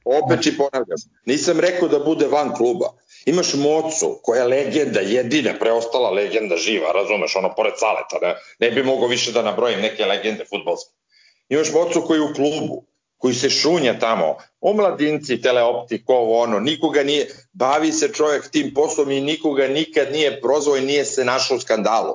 Opet 0.05 0.41
ti 0.43 0.57
ponavljam, 0.57 0.99
nisam 1.27 1.61
rekao 1.61 1.89
da 1.89 1.99
bude 2.05 2.27
van 2.27 2.55
kluba. 2.55 2.87
Imaš 3.25 3.55
Mocu, 3.55 4.21
koja 4.23 4.41
je 4.43 4.49
legenda, 4.49 5.01
jedina 5.01 5.53
preostala 5.61 6.11
legenda 6.11 6.57
živa, 6.57 6.93
razumeš, 6.93 7.37
ono, 7.37 7.55
pored 7.55 7.73
Saleta, 7.77 8.19
ne, 8.23 8.35
ne 8.59 8.71
bi 8.75 8.83
mogao 8.83 9.09
više 9.09 9.33
da 9.33 9.43
nabrojim 9.43 9.81
neke 9.81 10.05
legende 10.05 10.45
futbolske. 10.51 10.91
Imaš 11.49 11.73
Mocu 11.73 12.03
koji 12.07 12.19
je 12.19 12.23
u 12.23 12.35
klubu, 12.35 12.85
koji 13.17 13.35
se 13.35 13.51
šunja 13.51 13.99
tamo, 13.99 14.37
omladinci, 14.61 15.41
teleoptik, 15.41 16.03
ovo 16.07 16.39
ono, 16.39 16.61
nikoga 16.61 17.03
nije, 17.03 17.27
bavi 17.53 17.93
se 17.93 18.13
čovjek 18.13 18.51
tim 18.51 18.75
poslom 18.75 19.11
i 19.11 19.21
nikoga 19.21 19.69
nikad 19.69 20.13
nije 20.13 20.41
prozvao 20.41 20.77
i 20.77 20.81
nije 20.81 21.05
se 21.05 21.25
našao 21.25 21.57
u 21.57 21.61
skandalu. 21.61 22.15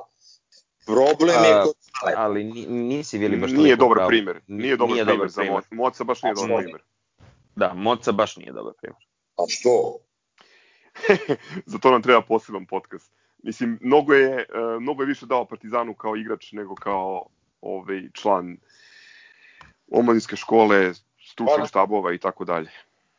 Problem 0.86 1.44
je 1.44 1.62
kod 1.64 1.74
Sale. 2.00 2.12
Ali 2.16 2.44
nisi 2.68 3.18
bili 3.18 3.36
baš 3.36 3.50
Nije 3.50 3.76
dobar 3.76 3.96
pravo. 3.96 4.08
primer. 4.08 4.40
Nije 4.46 4.76
dobar 4.76 4.94
nije 4.94 5.04
primer 5.04 5.28
za 5.28 5.44
Moca. 5.44 5.68
Moca 5.70 6.04
baš 6.04 6.22
nije 6.22 6.34
dobar 6.34 6.62
primer. 6.62 6.82
Da, 7.56 7.74
Moca 7.74 8.12
baš 8.12 8.36
nije 8.36 8.52
dobar 8.52 8.72
primer. 8.80 9.02
A 9.36 9.42
što? 9.48 9.98
za 11.72 11.78
to 11.78 11.90
nam 11.90 12.02
treba 12.02 12.22
poseban 12.22 12.66
podcast. 12.66 13.12
Mislim, 13.42 13.78
mnogo 13.82 14.14
je, 14.14 14.34
uh, 14.34 14.82
mnogo 14.82 15.02
je 15.02 15.06
više 15.06 15.26
dao 15.26 15.44
Partizanu 15.44 15.94
kao 15.94 16.16
igrač 16.16 16.52
nego 16.52 16.74
kao 16.74 17.26
ovaj 17.60 18.02
član 18.12 18.56
omladinske 19.90 20.36
škole, 20.36 20.92
stručnih 21.30 21.68
štabova 21.68 22.14
i 22.14 22.18
tako 22.18 22.44
dalje. 22.44 22.70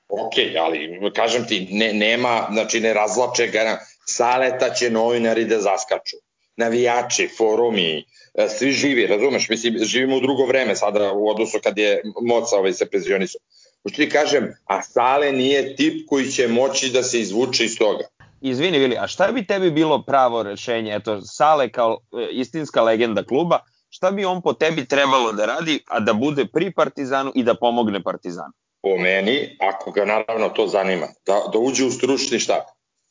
Ok, 0.10 0.34
ali 0.60 1.12
kažem 1.16 1.48
ti, 1.48 1.68
ne, 1.72 1.94
nema, 1.94 2.48
znači 2.52 2.80
ne 2.80 2.94
razlače 2.94 3.48
ga, 3.48 3.80
saleta 4.06 4.74
će 4.74 4.90
novinari 4.90 5.46
da 5.46 5.62
zaskaču. 5.62 6.18
Navijači, 6.58 7.30
forumi, 7.38 8.06
e, 8.34 8.50
svi 8.50 8.72
živi, 8.72 9.08
razumeš, 9.08 9.50
mislim, 9.50 9.78
živimo 9.78 10.18
u 10.18 10.22
drugo 10.22 10.46
vreme 10.46 10.76
sada 10.76 11.12
u 11.14 11.30
odnosu 11.30 11.60
kad 11.64 11.78
je 11.78 12.02
moca 12.22 12.56
ovaj 12.56 12.74
se 12.74 12.90
penzionisao. 12.90 13.42
Hoću 13.84 13.96
ti 13.96 14.10
kažem, 14.10 14.54
a 14.66 14.82
Sale 14.82 15.32
nije 15.32 15.76
tip 15.76 16.08
koji 16.10 16.32
će 16.32 16.48
moći 16.48 16.90
da 16.90 17.04
se 17.04 17.20
izvuče 17.20 17.66
iz 17.66 17.78
toga. 17.78 18.04
Izvini, 18.42 18.80
Vili, 18.80 18.98
a 18.98 19.08
šta 19.08 19.32
bi 19.32 19.46
tebi 19.46 19.72
bilo 19.72 20.04
pravo 20.04 20.44
rešenje? 20.44 20.96
Eto, 20.96 21.22
Sale 21.22 21.70
kao 21.70 21.98
e, 22.14 22.28
istinska 22.32 22.82
legenda 22.82 23.24
kluba, 23.24 23.60
šta 23.90 24.12
bi 24.12 24.26
on 24.26 24.42
po 24.42 24.54
tebi 24.54 24.86
trebalo 24.86 25.32
da 25.32 25.46
radi, 25.46 25.84
a 25.88 26.00
da 26.00 26.14
bude 26.14 26.46
pri 26.46 26.72
Partizanu 26.72 27.32
i 27.36 27.44
da 27.44 27.56
pomogne 27.56 28.04
Partizanu? 28.04 28.54
Po 28.82 28.98
meni, 28.98 29.58
ako 29.60 29.92
ga 29.92 30.06
naravno 30.06 30.50
to 30.50 30.68
zanima, 30.68 31.08
da, 31.26 31.42
da 31.54 31.60
uđe 31.60 31.86
u 31.86 31.92
stručni 31.92 32.40
štab 32.40 32.62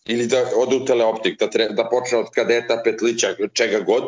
ili 0.07 0.27
da 0.27 0.45
ode 0.57 0.77
u 0.77 0.85
teleoptik, 0.85 1.39
da, 1.39 1.51
tre, 1.51 1.69
da 1.69 1.89
počne 1.91 2.19
od 2.19 2.31
kadeta, 2.35 2.81
petlića, 2.85 3.29
čega 3.53 3.81
god, 3.81 4.05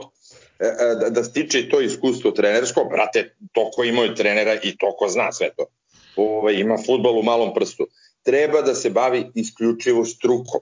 e, 0.59 0.65
e, 0.65 0.95
da, 1.01 1.11
da 1.11 1.25
stiče 1.25 1.69
to 1.69 1.81
iskustvo 1.81 2.31
trenersko, 2.31 2.85
brate, 2.85 3.35
to 3.53 3.71
ko 3.77 3.85
imaju 3.85 4.15
trenera 4.15 4.55
i 4.63 4.77
to 4.77 4.97
ko 4.99 5.09
zna 5.09 5.33
sve 5.33 5.51
to. 5.57 5.67
Ovaj, 6.21 6.55
ima 6.55 6.77
futbol 6.87 7.19
u 7.19 7.23
malom 7.23 7.55
prstu. 7.55 7.87
Treba 8.23 8.63
da 8.63 8.75
se 8.75 8.91
bavi 8.91 9.31
isključivo 9.35 10.05
strukom. 10.05 10.61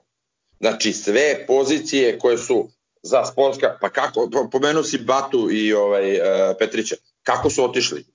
Znači 0.59 0.93
sve 0.93 1.45
pozicije 1.47 2.19
koje 2.19 2.37
su 2.37 2.69
za 3.03 3.25
sportska, 3.25 3.77
pa 3.81 3.89
kako, 3.89 4.29
pomenuo 4.51 4.83
si 4.83 4.97
Batu 4.97 5.51
i 5.51 5.73
ovaj, 5.73 6.13
uh, 6.13 6.25
Petrića, 6.59 6.95
kako 7.23 7.49
su 7.49 7.63
otišli? 7.63 8.05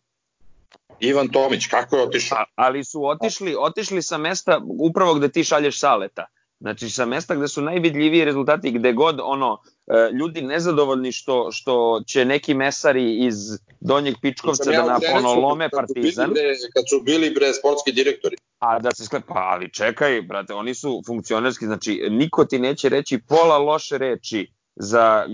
Ivan 1.00 1.28
Tomić, 1.28 1.66
kako 1.66 1.96
je 1.96 2.02
otišao? 2.02 2.44
Ali 2.54 2.85
su 2.85 3.07
otišli, 3.07 3.57
otišli 3.59 4.02
sa 4.02 4.18
mesta 4.18 4.61
upravo 4.78 5.14
gde 5.14 5.28
ti 5.28 5.44
šalješ 5.44 5.80
saleta. 5.80 6.26
Znači 6.64 6.90
sa 6.90 7.07
mesta 7.07 7.35
gde 7.35 7.48
su 7.48 7.62
najvidljiviji 7.62 8.24
rezultati, 8.24 8.70
gde 8.70 8.92
god 8.92 9.20
ono 9.22 9.59
e, 9.87 10.11
ljudi 10.12 10.42
nezadovoljni 10.42 11.12
što 11.12 11.53
što 11.53 12.03
će 12.07 12.24
neki 12.24 12.55
mesari 12.55 13.24
iz 13.27 13.35
Donjeg 13.81 14.14
Pičkovca 14.22 14.70
da 14.70 14.85
na 14.85 14.98
ono 15.14 15.35
lome 15.35 15.68
Partizan. 15.68 16.27
Kad 16.27 16.35
su 16.35 16.35
bili 16.35 16.44
bre, 16.44 16.70
kad 16.74 16.85
su 16.88 17.03
bili 17.05 17.31
bre 17.31 17.53
sportski 17.53 17.92
direktori. 17.92 18.37
a 18.59 18.79
da 18.79 18.90
se 18.94 19.05
sklepa, 19.05 19.35
pa, 19.35 19.40
ali 19.40 19.72
čekaj, 19.72 20.22
brate, 20.22 20.55
oni 20.55 20.74
su 20.74 21.03
funkcionerski, 21.07 21.66
znači 21.66 22.07
niko 22.11 22.44
ti 22.44 22.59
neće 22.59 22.88
reći 22.88 23.18
pola 23.29 23.59
loše 23.59 23.98
reči 23.98 24.53
za 24.77 25.27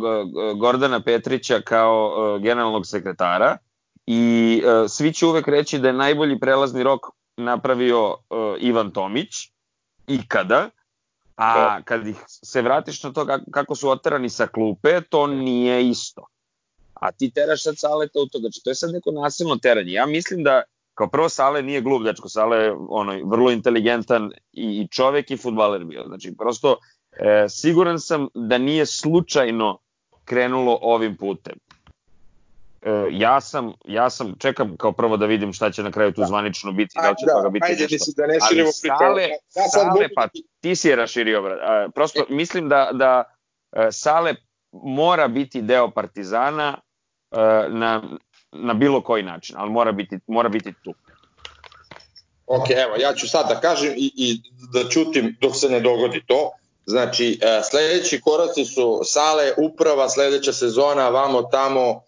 Gordana 0.56 1.02
Petrića 1.02 1.60
kao 1.60 2.06
uh, 2.06 2.42
generalnog 2.42 2.86
sekretara 2.86 3.56
i 4.06 4.62
uh, 4.64 4.90
svi 4.90 5.12
će 5.12 5.26
uvek 5.26 5.48
reći 5.48 5.78
da 5.78 5.88
je 5.88 5.94
najbolji 5.94 6.40
prelazni 6.40 6.82
rok 6.82 7.00
napravio 7.36 8.16
Ivan 8.60 8.90
Tomić 8.90 9.28
ikada, 10.06 10.70
a 11.40 11.82
kad 11.84 12.06
ih 12.06 12.16
se 12.26 12.62
vratiš 12.62 13.02
na 13.02 13.12
to 13.12 13.26
kako 13.50 13.74
su 13.74 13.90
oterani 13.90 14.28
sa 14.28 14.46
klupe, 14.46 15.00
to 15.00 15.26
nije 15.26 15.88
isto. 15.88 16.26
A 16.94 17.12
ti 17.12 17.30
teraš 17.30 17.62
sad 17.62 17.74
Saleta 17.78 18.20
u 18.20 18.26
to, 18.26 18.38
znači 18.38 18.60
to 18.64 18.70
je 18.70 18.74
sad 18.74 18.90
neko 18.92 19.10
nasilno 19.10 19.56
teranje. 19.56 19.92
Ja 19.92 20.06
mislim 20.06 20.44
da 20.44 20.62
kao 20.94 21.08
prvo 21.08 21.28
Sale 21.28 21.62
nije 21.62 21.80
glup 21.80 22.02
dečko, 22.02 22.28
Sale 22.28 22.56
je 22.56 22.74
ono, 22.88 23.20
vrlo 23.24 23.50
inteligentan 23.50 24.32
i, 24.52 24.80
i 24.80 24.88
čovek 24.88 25.30
i 25.30 25.36
futbaler 25.36 25.84
bio. 25.84 26.04
Znači 26.06 26.34
prosto 26.38 26.76
e, 27.12 27.48
siguran 27.48 28.00
sam 28.00 28.28
da 28.34 28.58
nije 28.58 28.86
slučajno 28.86 29.78
krenulo 30.24 30.78
ovim 30.82 31.16
putem. 31.16 31.54
E, 32.82 33.06
ja 33.10 33.40
sam, 33.40 33.72
ja 33.84 34.10
sam, 34.10 34.34
čekam 34.38 34.76
kao 34.76 34.92
prvo 34.92 35.16
da 35.16 35.26
vidim 35.26 35.52
šta 35.52 35.70
će 35.70 35.82
na 35.82 35.90
kraju 35.90 36.12
tu 36.12 36.20
da. 36.20 36.26
zvanično 36.26 36.72
biti, 36.72 36.94
da 37.02 37.10
li 37.10 37.16
će 37.20 37.26
da, 37.26 37.32
toga 37.32 37.48
biti 37.48 37.66
ajde, 37.66 37.86
nešto. 37.90 38.12
Da 38.16 38.26
ne 38.26 38.38
Ali 38.42 38.72
Sale, 38.72 39.22
ja 39.56 39.68
Sale, 39.68 40.08
pa 40.14 40.28
ti 40.60 40.76
si 40.76 40.88
je 40.88 40.96
raširio, 40.96 41.42
brat. 41.42 41.58
E, 41.58 41.90
prosto 41.94 42.20
e. 42.20 42.34
mislim 42.34 42.68
da, 42.68 42.90
da 42.92 43.24
e, 43.72 43.92
Sale 43.92 44.34
mora 44.72 45.28
biti 45.28 45.62
deo 45.62 45.90
Partizana 45.90 46.80
e, 47.30 47.36
na, 47.68 48.02
na 48.52 48.74
bilo 48.74 49.02
koji 49.02 49.22
način, 49.22 49.56
ali 49.58 49.70
mora 49.70 49.92
biti, 49.92 50.18
mora 50.26 50.48
biti 50.48 50.72
tu. 50.84 50.94
Ok, 52.46 52.70
evo, 52.70 52.96
ja 52.96 53.14
ću 53.14 53.28
sad 53.28 53.48
da 53.48 53.60
kažem 53.60 53.92
i, 53.96 54.12
i 54.16 54.40
da 54.72 54.88
čutim 54.88 55.36
dok 55.40 55.56
se 55.56 55.68
ne 55.68 55.80
dogodi 55.80 56.22
to. 56.26 56.50
Znači, 56.86 57.40
sledeći 57.70 58.20
koraci 58.20 58.64
su 58.64 59.00
sale, 59.04 59.52
uprava, 59.56 60.08
sledeća 60.08 60.52
sezona, 60.52 61.08
vamo 61.08 61.42
tamo, 61.42 62.02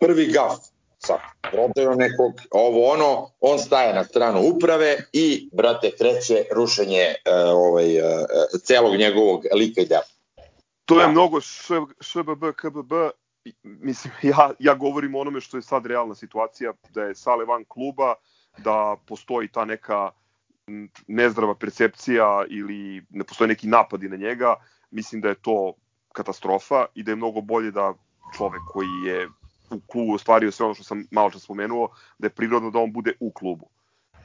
prvi 0.00 0.26
gaf 0.26 0.58
sa 0.98 1.18
prodajom 1.50 1.98
nekog, 1.98 2.32
ovo 2.50 2.92
ono, 2.92 3.30
on 3.40 3.58
staje 3.58 3.94
na 3.94 4.04
stranu 4.04 4.40
uprave 4.40 4.96
i, 5.12 5.48
brate, 5.52 5.90
kreće 5.98 6.44
rušenje 6.54 7.00
e, 7.00 7.14
ovaj, 7.54 7.96
e, 7.96 8.26
celog 8.64 8.96
njegovog 8.96 9.44
lika 9.54 9.80
i 9.80 9.86
dela. 9.86 10.08
To 10.84 11.00
je 11.00 11.06
da. 11.06 11.12
mnogo 11.12 11.40
ŠBB, 12.00 12.44
KBB 12.56 12.92
mislim, 13.62 14.12
ja, 14.22 14.50
ja 14.58 14.74
govorim 14.74 15.14
o 15.14 15.20
onome 15.20 15.40
što 15.40 15.56
je 15.56 15.62
sad 15.62 15.86
realna 15.86 16.14
situacija, 16.14 16.72
da 16.90 17.02
je 17.02 17.14
Sale 17.14 17.44
van 17.44 17.64
kluba, 17.68 18.14
da 18.58 18.96
postoji 19.06 19.48
ta 19.48 19.64
neka 19.64 20.10
nezdrava 21.06 21.54
percepcija 21.54 22.44
ili 22.48 23.02
ne 23.10 23.24
postoje 23.24 23.48
neki 23.48 23.66
napadi 23.66 24.08
na 24.08 24.16
njega, 24.16 24.54
mislim 24.90 25.20
da 25.20 25.28
je 25.28 25.34
to 25.42 25.72
katastrofa 26.12 26.86
i 26.94 27.02
da 27.02 27.12
je 27.12 27.16
mnogo 27.16 27.40
bolje 27.40 27.70
da 27.70 27.94
čovek 28.36 28.62
koji 28.72 28.88
je 29.06 29.28
u 29.74 29.80
klubu 29.80 30.14
ostvario 30.14 30.50
sve 30.50 30.66
ono 30.66 30.74
što 30.74 30.84
sam 30.84 31.06
malo 31.10 31.30
čas 31.30 31.42
spomenuo, 31.42 31.88
da 32.18 32.26
je 32.26 32.30
prirodno 32.30 32.70
da 32.70 32.78
on 32.78 32.92
bude 32.92 33.12
u 33.20 33.30
klubu 33.30 33.68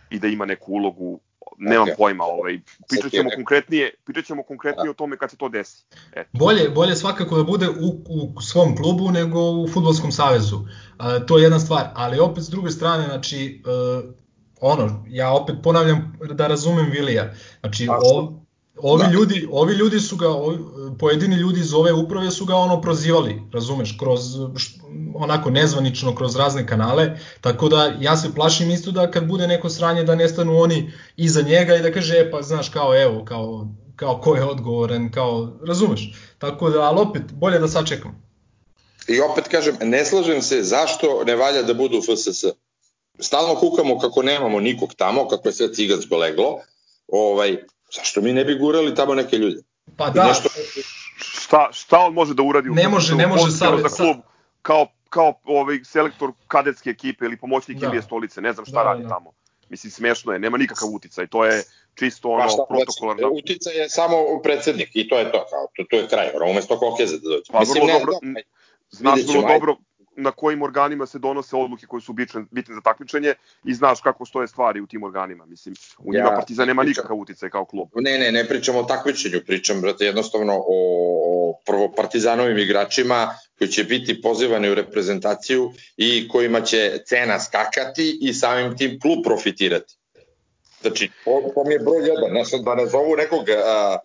i 0.09 0.19
da 0.19 0.27
ima 0.27 0.45
neku 0.45 0.71
ulogu 0.71 1.19
nemam 1.57 1.87
okay. 1.87 1.97
pojma, 1.97 2.23
ovaj, 2.23 2.59
pričat 2.89 3.11
ćemo 3.11 3.29
konkretnije, 3.35 3.93
pričat 4.05 4.25
ćemo 4.25 4.43
konkretnije 4.43 4.85
da. 4.85 4.91
o 4.91 4.93
tome 4.93 5.17
kad 5.17 5.31
se 5.31 5.37
to 5.37 5.49
desi. 5.49 5.83
Eto. 6.11 6.29
Bolje, 6.33 6.69
bolje 6.69 6.95
svakako 6.95 7.37
da 7.37 7.43
bude 7.43 7.69
u, 7.69 8.03
u 8.09 8.41
svom 8.41 8.75
klubu 8.75 9.11
nego 9.11 9.39
u 9.39 9.67
futbolskom 9.67 10.11
savezu. 10.11 10.55
Uh, 10.55 10.65
to 11.27 11.37
je 11.37 11.43
jedna 11.43 11.59
stvar, 11.59 11.89
ali 11.95 12.19
opet 12.19 12.43
s 12.43 12.49
druge 12.49 12.69
strane, 12.69 13.03
znači, 13.03 13.63
uh, 13.65 14.13
ono, 14.61 15.05
ja 15.07 15.31
opet 15.33 15.55
ponavljam 15.63 16.19
da 16.33 16.47
razumem 16.47 16.89
Vilija. 16.91 17.33
Znači, 17.59 17.87
ov, 17.89 18.33
Ovi 18.81 19.03
da. 19.03 19.11
ljudi, 19.11 19.47
ovi 19.51 19.73
ljudi 19.73 19.99
su 19.99 20.15
ga, 20.15 20.29
ovi, 20.29 20.57
pojedini 20.99 21.35
ljudi 21.35 21.59
iz 21.59 21.73
ove 21.73 21.93
uprave 21.93 22.31
su 22.31 22.45
ga 22.45 22.55
ono 22.55 22.81
prozivali, 22.81 23.41
razumeš, 23.51 23.97
kroz 23.99 24.21
onako 25.15 25.49
nezvanično 25.49 26.15
kroz 26.15 26.35
razne 26.35 26.67
kanale, 26.67 27.17
tako 27.41 27.69
da 27.69 27.93
ja 27.99 28.17
se 28.17 28.33
plašim 28.35 28.71
isto 28.71 28.91
da 28.91 29.11
kad 29.11 29.27
bude 29.27 29.47
neko 29.47 29.69
sranje 29.69 30.03
da 30.03 30.15
nestanu 30.15 30.59
oni 30.59 30.91
iza 31.17 31.41
njega 31.41 31.75
i 31.75 31.81
da 31.81 31.91
kaže 31.91 32.17
e, 32.17 32.31
pa 32.31 32.41
znaš 32.41 32.69
kao 32.69 33.01
evo, 33.01 33.25
kao, 33.25 33.67
kao 33.95 34.21
ko 34.21 34.35
je 34.35 34.43
odgovoran, 34.43 35.11
kao, 35.11 35.51
razumeš, 35.67 36.13
tako 36.37 36.69
da, 36.69 36.81
ali 36.81 36.99
opet, 36.99 37.23
bolje 37.31 37.59
da 37.59 37.67
sačekam. 37.67 38.29
I 39.07 39.19
opet 39.21 39.47
kažem, 39.47 39.75
ne 39.81 40.05
slažem 40.05 40.41
se 40.41 40.63
zašto 40.63 41.23
ne 41.25 41.35
valja 41.35 41.63
da 41.63 41.73
budu 41.73 42.01
FSS. 42.01 42.45
Stalno 43.19 43.55
kukamo 43.55 43.99
kako 43.99 44.23
nemamo 44.23 44.59
nikog 44.59 44.93
tamo, 44.93 45.27
kako 45.27 45.47
je 45.47 45.53
sve 45.53 45.73
cigansko 45.73 46.17
leglo, 46.17 46.59
ovaj, 47.07 47.57
Zašto 47.95 48.21
mi 48.21 48.33
ne 48.33 48.45
bi 48.45 48.55
gurali 48.55 48.95
tamo 48.95 49.15
neke 49.15 49.37
ljude? 49.37 49.61
Pa 49.97 50.09
da. 50.09 50.27
Nešto... 50.27 50.49
Šta, 51.17 51.69
šta 51.71 51.99
on 51.99 52.13
može 52.13 52.33
da 52.33 52.43
uradi? 52.43 52.69
Ne 52.69 52.87
može, 52.87 53.15
ne 53.15 53.27
može 53.27 53.51
sa, 53.51 53.77
za 53.77 53.89
klub, 53.89 54.17
kao, 54.61 54.87
kao 55.09 55.33
ovaj 55.43 55.79
selektor 55.83 56.31
kadetske 56.47 56.89
ekipe 56.89 57.25
ili 57.25 57.37
pomoćnik 57.37 57.77
da. 57.77 57.87
Ilije 57.87 58.01
Stolice, 58.01 58.41
ne 58.41 58.53
znam 58.53 58.65
šta 58.65 58.83
da, 58.83 58.83
radi 58.83 59.03
da. 59.03 59.09
tamo. 59.09 59.31
Mislim, 59.69 59.91
smešno 59.91 60.33
je, 60.33 60.39
nema 60.39 60.57
nikakav 60.57 60.89
uticaj, 60.89 61.27
to 61.27 61.45
je 61.45 61.63
čisto 61.95 62.29
ono 62.29 62.43
pa 62.43 62.49
šta, 62.49 62.63
protokolarno. 62.69 63.19
Znači, 63.19 63.43
uticaj 63.43 63.73
je 63.77 63.89
samo 63.89 64.15
predsednik 64.43 64.89
i 64.93 65.07
to 65.07 65.19
je 65.19 65.31
to, 65.31 65.45
kao, 65.49 65.67
to, 65.75 65.83
to 65.89 65.95
je 65.95 66.07
kraj, 66.07 66.29
ono, 66.35 66.51
umesto 66.51 66.79
kokeze 66.79 67.17
da 67.17 67.29
dođe. 67.29 67.51
Pa, 67.51 67.59
Mislim, 67.59 67.83
vrlo 67.83 67.93
ne, 67.93 67.99
dobro, 67.99 68.13
da, 68.21 68.41
znaš 68.89 69.19
vrlo 69.27 69.47
dobro, 69.47 69.75
na 70.21 70.31
kojim 70.31 70.61
organima 70.61 71.05
se 71.05 71.19
donose 71.19 71.55
odluke 71.55 71.85
koje 71.85 72.01
su 72.01 72.13
bitne, 72.13 72.45
bitne 72.51 72.75
za 72.75 72.81
takmičenje 72.81 73.33
i 73.65 73.73
znaš 73.73 74.01
kako 74.01 74.25
stoje 74.25 74.47
stvari 74.47 74.81
u 74.81 74.87
tim 74.87 75.03
organima. 75.03 75.45
Mislim, 75.45 75.75
u 75.99 76.13
njima 76.13 76.29
ja, 76.29 76.35
Partizan 76.35 76.67
nema 76.67 76.83
nikakav 76.83 77.17
uticaj 77.17 77.49
kao 77.49 77.65
klub. 77.65 77.89
Ne, 77.95 78.17
ne, 78.17 78.31
ne 78.31 78.47
pričam 78.47 78.75
o 78.75 78.83
takmičenju, 78.83 79.41
pričam 79.47 79.81
brate, 79.81 80.05
jednostavno 80.05 80.53
o, 80.53 80.63
o 80.67 81.59
prvo 81.65 81.91
Partizanovim 81.91 82.57
igračima 82.57 83.33
koji 83.57 83.67
će 83.67 83.83
biti 83.83 84.21
pozivani 84.21 84.69
u 84.69 84.75
reprezentaciju 84.75 85.71
i 85.97 86.27
kojima 86.27 86.61
će 86.61 86.97
cena 87.05 87.39
skakati 87.39 88.17
i 88.21 88.33
samim 88.33 88.77
tim 88.77 88.99
klub 88.99 89.19
profitirati. 89.23 89.95
Znači, 90.81 91.09
to, 91.25 91.51
to 91.55 91.63
mi 91.63 91.73
je 91.73 91.79
broj 91.79 92.07
jedan, 92.07 92.45
sad 92.45 92.61
da 92.61 92.75
ne 92.75 92.85
zovu 92.85 93.15
nekog 93.15 93.49
a, 93.49 93.97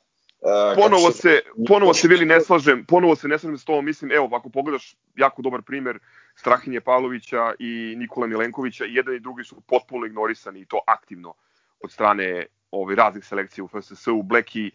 Uh, 0.45 0.77
ponovo 0.77 1.11
se, 1.11 1.41
ponovo 1.69 1.95
se 1.95 2.09
bili 2.09 2.27
ne 2.27 2.41
slažem, 2.41 2.85
ponovo 2.85 3.17
se 3.17 3.29
ne 3.29 3.39
slažem 3.39 3.59
s 3.59 3.65
tom, 3.65 3.85
mislim, 3.85 4.13
evo, 4.13 4.29
ako 4.33 4.49
pogledaš 4.49 4.97
jako 5.17 5.43
dobar 5.43 5.63
primer 5.63 5.99
Strahinje 6.35 6.81
Pavlovića 6.81 7.55
i 7.59 7.95
Nikola 7.97 8.27
Milenkovića, 8.27 8.85
i 8.85 8.95
jedan 8.95 9.15
i 9.15 9.21
drugi 9.21 9.45
su 9.45 9.61
potpuno 9.61 10.07
ignorisani 10.07 10.61
i 10.61 10.67
to 10.67 10.81
aktivno 10.87 11.35
od 11.81 11.93
strane 11.93 12.47
ovaj, 12.71 12.97
raznih 12.97 13.25
selekcija 13.25 13.65
u 13.65 13.69
FSS-u. 13.69 14.23
Bleki 14.23 14.71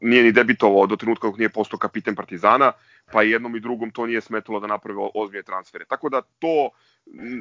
nije 0.00 0.22
ni 0.22 0.32
debitovao 0.32 0.86
do 0.86 0.96
trenutka 0.96 1.26
dok 1.26 1.38
nije 1.38 1.48
postao 1.48 1.78
kapiten 1.78 2.14
Partizana, 2.14 2.72
pa 3.12 3.22
i 3.22 3.30
jednom 3.30 3.56
i 3.56 3.60
drugom 3.60 3.90
to 3.90 4.06
nije 4.06 4.20
smetalo 4.20 4.60
da 4.60 4.66
naprave 4.66 5.08
ozbiljne 5.14 5.42
transfere. 5.42 5.84
Tako 5.84 6.08
da 6.08 6.22
to 6.22 6.70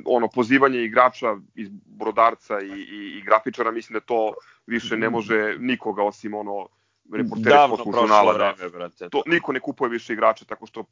ono 0.05 0.27
pozivanje 0.27 0.83
igrača 0.83 1.35
iz 1.55 1.69
Brodarca 1.85 2.61
i, 2.61 2.67
i, 2.67 3.17
i 3.17 3.21
grafičara 3.21 3.71
mislim 3.71 3.93
da 3.93 3.99
to 3.99 4.33
više 4.67 4.97
ne 4.97 5.09
može 5.09 5.55
nikoga 5.59 6.03
osim 6.03 6.33
ono 6.33 6.67
reporteri 7.13 7.55
sportskog 7.67 7.95
žurnala. 7.95 8.33
Da, 8.33 8.37
vreme, 8.37 8.69
brate. 8.69 9.09
To, 9.09 9.23
niko 9.25 9.51
ne 9.51 9.59
kupuje 9.59 9.89
više 9.89 10.13
igrača 10.13 10.45
tako 10.45 10.65
što 10.65 10.83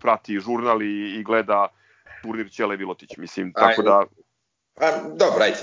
prati 0.00 0.40
žurnal 0.40 0.82
i, 0.82 1.20
i 1.20 1.22
gleda 1.22 1.68
turnir 2.22 2.50
Ćele 2.50 2.76
Vilotić, 2.76 3.16
mislim, 3.16 3.52
tako 3.52 3.68
ajde. 3.68 3.82
da... 3.82 4.04
A, 4.76 5.08
dobro, 5.08 5.44
ajde, 5.44 5.58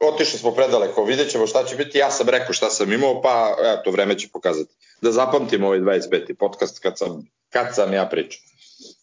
otišli 0.00 0.38
smo 0.38 0.50
predaleko, 0.50 1.04
vidjet 1.04 1.30
ćemo 1.30 1.46
šta 1.46 1.64
će 1.64 1.76
biti, 1.76 1.98
ja 1.98 2.10
sam 2.10 2.28
rekao 2.28 2.52
šta 2.52 2.70
sam 2.70 2.92
imao, 2.92 3.22
pa 3.22 3.56
eto, 3.60 3.90
vreme 3.90 4.18
će 4.18 4.28
pokazati. 4.32 4.74
Da 5.02 5.12
zapamtim 5.12 5.64
ovaj 5.64 5.78
25. 5.78 6.34
podcast 6.34 6.82
kad 6.82 6.98
sam, 6.98 7.28
kad 7.48 7.74
sam 7.74 7.92
ja 7.92 8.06
pričao. 8.06 8.42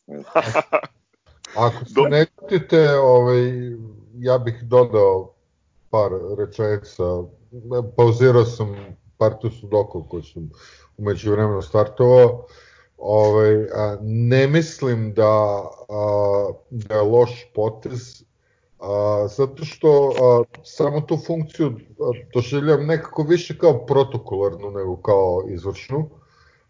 Ako 1.65 1.85
se 1.85 2.01
ne 2.09 2.25
kutite, 2.25 2.89
ovaj, 2.89 3.41
ja 4.19 4.37
bih 4.37 4.55
dodao 4.63 5.33
par 5.89 6.11
rečenica. 6.37 7.03
Pauzirao 7.97 8.45
sam 8.45 8.97
Partu 9.17 9.49
Sudokov 9.49 10.03
koji 10.09 10.23
sam 10.23 10.49
umeđu 10.97 11.31
vremenu 11.31 11.61
startovao. 11.61 12.45
Ovaj, 12.97 13.67
ne 14.01 14.47
mislim 14.47 15.13
da, 15.13 15.63
a, 15.89 16.51
da 16.69 16.95
je 16.95 17.01
loš 17.01 17.51
potez, 17.55 18.23
a, 18.79 19.27
zato 19.37 19.65
što 19.65 20.13
a, 20.21 20.43
samo 20.63 21.01
tu 21.01 21.17
funkciju 21.27 21.73
doživljam 22.33 22.85
nekako 22.85 23.23
više 23.23 23.57
kao 23.57 23.85
protokolarnu 23.85 24.71
nego 24.71 24.97
kao 24.97 25.43
izvršnu 25.49 26.09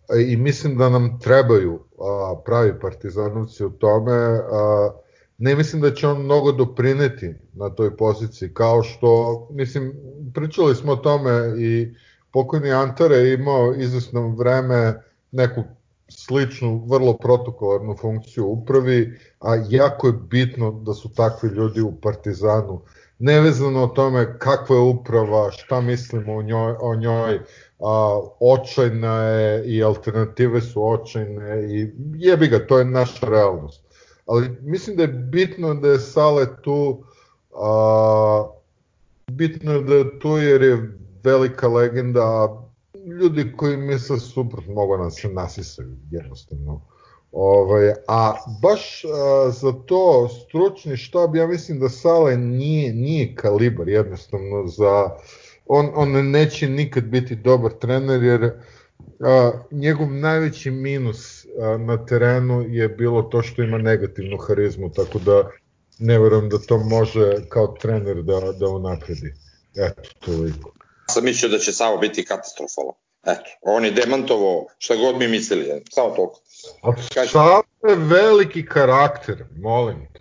a, 0.10 0.16
i 0.16 0.38
mislim 0.38 0.78
da 0.78 0.90
nam 0.90 1.20
trebaju 1.20 1.80
a, 2.00 2.36
pravi 2.46 2.80
partizanovci 2.80 3.66
u 3.66 3.70
tome, 3.70 4.14
a, 4.52 4.92
ne 5.38 5.56
mislim 5.56 5.82
da 5.82 5.94
će 5.94 6.08
on 6.08 6.22
mnogo 6.22 6.52
doprineti 6.52 7.34
na 7.54 7.70
toj 7.70 7.98
poziciji, 7.98 8.54
kao 8.54 8.84
što, 8.84 9.48
mislim, 9.52 9.94
pričali 10.34 10.76
smo 10.76 10.92
o 10.92 10.96
tome 10.96 11.54
i 11.58 11.94
pokojni 12.36 12.72
Antare 12.72 13.16
je 13.16 13.34
imao 13.34 13.74
izvesno 13.76 14.28
vreme 14.36 15.02
neku 15.32 15.64
sličnu, 16.10 16.86
vrlo 16.88 17.14
protokolarnu 17.18 17.96
funkciju 18.02 18.48
upravi, 18.48 19.20
a 19.40 19.56
jako 19.70 20.08
je 20.08 20.14
bitno 20.14 20.72
da 20.72 20.94
su 20.94 21.14
takvi 21.14 21.50
ljudi 21.50 21.82
u 21.82 21.92
Partizanu. 22.02 22.82
nevezano 23.20 23.84
o 23.84 23.88
tome 23.88 24.40
kakva 24.40 24.76
je 24.76 24.82
uprava, 24.82 25.52
šta 25.52 25.82
mislimo 25.82 26.34
o 26.36 26.42
njoj, 26.42 26.76
o 26.82 26.96
njoj 26.96 27.40
a, 27.80 28.20
očajna 28.40 29.24
je 29.24 29.66
i 29.66 29.84
alternative 29.84 30.62
su 30.62 30.88
očajne 30.88 31.64
i 31.74 31.92
jebi 32.16 32.48
ga, 32.48 32.68
to 32.68 32.80
je 32.80 32.86
naša 32.86 33.30
realnost. 33.30 33.84
Ali 34.26 34.58
mislim 34.62 34.98
da 34.98 35.04
je 35.04 35.08
bitno 35.08 35.74
da 35.74 35.88
je 35.88 36.00
Sale 36.00 36.46
tu, 36.62 37.04
a, 37.56 38.48
bitno 39.32 39.82
da 39.82 39.96
je 39.96 40.20
tu 40.20 40.38
jer 40.38 40.62
je 40.62 41.05
velika 41.26 41.68
legenda, 41.68 42.50
ljudi 43.20 43.54
koji 43.58 43.78
misle 43.78 44.20
suprotno 44.20 44.74
mogu 44.74 44.98
nam 44.98 45.12
se 45.12 45.30
nasisaju 45.30 45.96
jednostavno. 46.12 46.82
Ovaj, 47.32 47.94
a 48.08 48.34
baš 48.62 49.06
a, 49.06 49.50
za 49.52 49.74
to 49.86 50.30
stručni 50.30 50.98
štab, 50.98 51.36
ja 51.36 51.48
mislim 51.48 51.80
da 51.80 51.90
Sale 51.90 52.38
nije, 52.38 52.94
nije 52.94 53.36
kalibar 53.36 53.90
jednostavno 53.90 54.68
za... 54.68 55.10
On, 55.66 55.90
on 55.96 56.32
neće 56.32 56.70
nikad 56.70 57.04
biti 57.04 57.36
dobar 57.36 57.72
trener 57.72 58.24
jer 58.24 58.52
a, 59.20 59.52
njegov 59.72 60.12
najveći 60.12 60.72
minus 60.72 61.46
a, 61.46 61.78
na 61.78 62.06
terenu 62.06 62.62
je 62.70 62.90
bilo 62.90 63.22
to 63.22 63.42
što 63.42 63.64
ima 63.64 63.78
negativnu 63.78 64.38
harizmu, 64.38 64.92
tako 64.92 65.20
da 65.20 65.50
ne 66.00 66.20
verujem 66.20 66.50
da 66.50 66.58
to 66.58 66.78
može 66.78 67.36
kao 67.50 67.68
trener 67.68 68.24
da, 68.24 68.40
da 68.60 68.68
unapredi. 68.68 69.34
Eto, 69.76 70.10
toliko. 70.20 70.75
Sam 71.10 71.24
mislio 71.24 71.50
da 71.50 71.58
će 71.58 71.72
samo 71.72 71.98
biti 71.98 72.26
katastrofalan. 72.26 72.94
Eto, 73.26 73.50
on 73.62 73.86
je 73.86 73.92
demantovo 73.92 74.68
šta 74.78 74.96
god 74.96 75.18
mi 75.18 75.28
mislili, 75.28 75.84
samo 75.90 76.10
toliko. 76.10 76.42
A 76.82 77.28
Sava 77.28 77.62
je 77.90 77.96
veliki 77.96 78.66
karakter, 78.66 79.46
molim 79.58 80.08
te. 80.14 80.20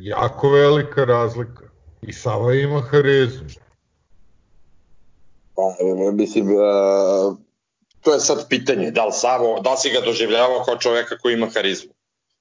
Jako 0.00 0.48
velika 0.48 1.04
razlika. 1.04 1.64
I 2.02 2.12
Sava 2.12 2.54
ima 2.54 2.80
harizmu. 2.80 3.48
Pa, 5.54 5.62
mislim, 6.12 6.46
uh, 6.46 7.36
to 8.00 8.14
je 8.14 8.20
sad 8.20 8.48
pitanje, 8.48 8.90
da 8.90 9.04
li, 9.04 9.12
Savo, 9.12 9.60
da 9.60 9.70
li 9.70 9.76
si 9.78 9.90
ga 9.90 10.00
doživljavao 10.00 10.64
kao 10.64 10.76
čoveka 10.76 11.18
koji 11.18 11.34
ima 11.34 11.48
harizmu? 11.54 11.92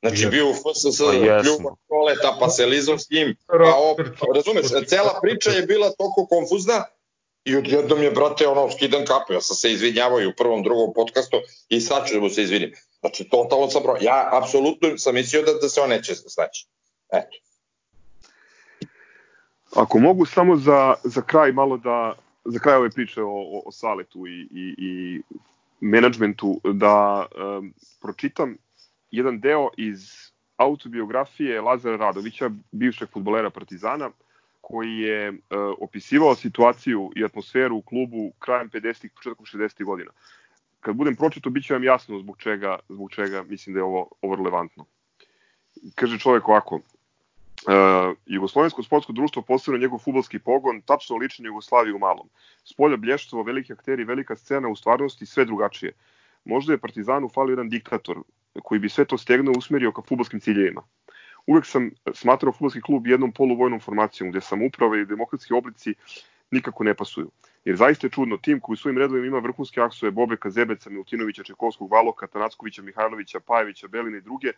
Znači, 0.02 0.26
yes. 0.26 0.32
bio 0.32 0.50
u 0.50 0.54
FSS, 0.54 1.00
pa, 1.00 1.42
pljuva 1.42 1.76
koleta, 1.88 2.38
pa 2.40 2.50
se 2.50 2.66
lizao 2.66 2.98
s 2.98 3.10
njim, 3.10 3.36
pa 3.48 3.76
op, 3.76 4.00
razumeš, 4.36 4.66
cela 4.88 5.20
priča 5.22 5.50
je 5.50 5.62
bila 5.62 5.90
toliko 5.90 6.28
konfuzna 6.30 6.84
i 7.46 7.56
odjednom 7.56 8.04
je, 8.04 8.12
brate, 8.12 8.48
ono, 8.48 8.72
skidan 8.72 9.06
kapu, 9.06 9.34
ja 9.34 9.42
sam 9.42 9.56
se 9.56 9.72
izvinjavao 9.72 10.22
i 10.22 10.28
u 10.28 10.34
prvom, 10.38 10.64
drugom 10.64 10.94
podcastu 10.96 11.38
i 11.70 11.82
sad 11.82 12.08
ću 12.08 12.14
da 12.14 12.20
mu 12.20 12.30
se 12.30 12.44
izvinim. 12.44 12.74
Znači, 13.00 13.30
totalno 13.30 13.70
sam 13.70 13.84
bro, 13.84 13.98
ja 14.02 14.30
apsolutno 14.32 14.98
sam 14.98 15.16
mislio 15.16 15.42
da, 15.42 15.54
da 15.54 15.70
se 15.70 15.82
on 15.82 15.90
neće 15.90 16.16
snaći. 16.16 16.68
Eto. 17.14 17.38
Ako 19.76 20.00
mogu 20.00 20.26
samo 20.26 20.58
za, 20.58 20.96
za 21.04 21.22
kraj 21.22 21.52
malo 21.52 21.78
da, 21.78 22.16
za 22.46 22.60
kraj 22.60 22.76
ove 22.76 22.90
priče 22.90 23.22
o, 23.22 23.28
o, 23.28 23.62
o 23.66 23.72
Saletu 23.72 24.28
i, 24.28 24.48
i, 24.52 24.76
i 24.78 25.22
menadžmentu, 25.80 26.62
da 26.64 27.26
um, 27.36 27.74
pročitam 28.02 28.58
jedan 29.12 29.40
deo 29.40 29.70
iz 29.78 30.32
autobiografije 30.58 31.62
Lazara 31.62 31.98
Radovića, 31.98 32.50
bivšeg 32.72 33.10
futbolera 33.10 33.50
Partizana, 33.50 34.10
koji 34.62 34.98
je 34.98 35.30
uh, 35.30 35.38
opisivao 35.80 36.36
situaciju 36.36 37.12
i 37.16 37.24
atmosferu 37.24 37.76
u 37.76 37.82
klubu 37.82 38.32
krajem 38.40 38.70
50-ih, 38.70 39.12
početkom 39.16 39.46
60-ih 39.46 39.86
godina. 39.86 40.12
Kad 40.80 40.96
budem 40.96 41.16
pročito, 41.16 41.50
bit 41.50 41.66
će 41.66 41.74
vam 41.74 41.84
jasno 41.84 42.20
zbog 42.20 42.38
čega, 42.38 42.80
zbog 42.90 43.12
čega 43.12 43.44
mislim 43.44 43.74
da 43.74 43.80
je 43.80 43.84
ovo, 43.84 44.10
ovo 44.22 44.36
relevantno. 44.36 44.86
Kaže 45.96 46.20
čovek 46.20 46.48
ovako, 46.48 46.76
uh, 46.76 48.18
Jugoslovensko 48.26 48.84
sportsko 48.84 49.14
društvo 49.14 49.42
posebno 49.42 49.80
njegov 49.80 50.00
futbolski 50.00 50.40
pogon, 50.40 50.82
tačno 50.82 51.16
ličan 51.16 51.46
Jugoslaviji 51.46 51.94
u 51.94 52.00
malom. 52.00 52.30
Spolja 52.64 52.98
blještvo, 52.98 53.44
veliki 53.44 53.74
akteri, 53.74 54.04
velika 54.04 54.36
scena, 54.36 54.68
u 54.68 54.76
stvarnosti 54.76 55.26
sve 55.26 55.46
drugačije. 55.46 55.92
Možda 56.46 56.74
je 56.74 56.78
Partizanu 56.78 57.30
falio 57.30 57.54
jedan 57.54 57.70
diktator 57.70 58.18
koji 58.64 58.80
bi 58.80 58.90
sve 58.90 59.06
to 59.06 59.18
stegnuo 59.18 59.54
usmerio 59.58 59.92
ka 59.92 60.02
futbolskim 60.02 60.40
ciljevima 60.40 60.84
uvek 61.48 61.66
sam 61.66 61.92
smatrao 62.14 62.54
futbolski 62.54 62.82
klub 62.82 63.08
jednom 63.08 63.32
poluvojnom 63.32 63.80
formacijom 63.80 64.32
gde 64.32 64.40
uprava 64.68 64.98
i 64.98 65.06
demokratski 65.06 65.54
oblici 65.54 65.96
nikako 66.52 66.84
ne 66.84 66.94
pasuju. 66.94 67.32
Jer 67.66 67.76
zaista 67.76 68.08
je 68.08 68.12
čudno, 68.12 68.38
tim 68.38 68.60
koji 68.60 68.74
u 68.74 68.78
svojim 68.78 68.98
redovima 68.98 69.28
ima 69.28 69.40
vrhunske 69.40 69.82
aksove 69.82 70.12
Bobeka, 70.12 70.50
Zebeca, 70.50 70.90
Milutinovića, 70.90 71.44
Čekovskog, 71.44 71.92
Valoka, 71.92 72.28
Tanackovića, 72.28 72.82
Mihajlovića, 72.82 73.40
Pajevića, 73.40 73.88
Belina 73.88 74.18
i 74.18 74.22
druge, 74.22 74.52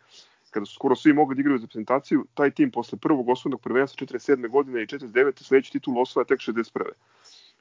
kada 0.51 0.65
su 0.65 0.73
skoro 0.73 0.95
svi 0.95 1.13
mogli 1.13 1.35
da 1.35 1.39
igraju 1.39 1.57
za 1.57 1.65
reprezentaciju, 1.65 2.25
taj 2.33 2.51
tim 2.51 2.71
posle 2.71 2.97
prvog 2.97 3.29
osvodnog 3.29 3.61
prvenstva 3.61 4.07
47. 4.07 4.49
godine 4.49 4.83
i 4.83 4.85
49. 4.85 5.43
sledeći 5.43 5.71
titul 5.71 6.01
osvaja 6.01 6.25
tek 6.25 6.39
61. 6.39 6.83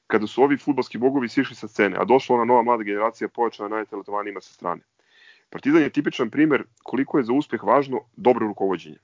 Kada 0.07 0.27
su 0.27 0.43
ovi 0.43 0.57
futbolski 0.57 0.99
bogovi 0.99 1.29
sišli 1.29 1.57
sa 1.57 1.69
scene, 1.69 1.97
a 1.97 2.05
došla 2.05 2.37
ona 2.37 2.45
nova 2.45 2.63
mlada 2.63 2.83
generacija 2.83 3.29
pojačana 3.29 3.69
najtalentovaniima 3.69 4.41
sa 4.41 4.53
strane. 4.53 4.81
Partizan 5.51 5.83
je 5.83 5.91
tipičan 5.91 6.31
primer 6.31 6.65
koliko 6.83 7.19
je 7.19 7.25
za 7.25 7.33
uspeh 7.33 7.63
važno 7.63 8.01
dobro 8.17 8.47
rukovodđenje. 8.47 8.99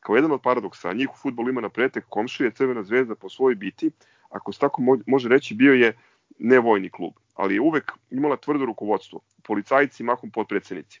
Kao 0.00 0.16
jedan 0.16 0.32
od 0.32 0.42
paradoksa, 0.42 0.92
njih 0.92 1.10
u 1.10 1.16
futbolu 1.16 1.50
ima 1.50 1.60
na 1.60 1.68
pretek 1.68 2.04
komšije 2.08 2.50
Crvena 2.50 2.82
zvezda 2.82 3.14
po 3.14 3.28
svojoj 3.28 3.54
biti, 3.54 3.90
ako 4.30 4.52
se 4.52 4.58
tako 4.58 4.82
može 5.06 5.28
reći, 5.28 5.54
bio 5.54 5.72
je 5.72 5.96
nevojni 6.38 6.90
klub, 6.90 7.12
ali 7.34 7.54
je 7.54 7.60
uvek 7.60 7.92
imala 8.10 8.36
tvrdo 8.36 8.64
rukovodstvo, 8.64 9.20
policajci 9.42 10.02
mahom 10.02 10.30
podpredsednici. 10.30 11.00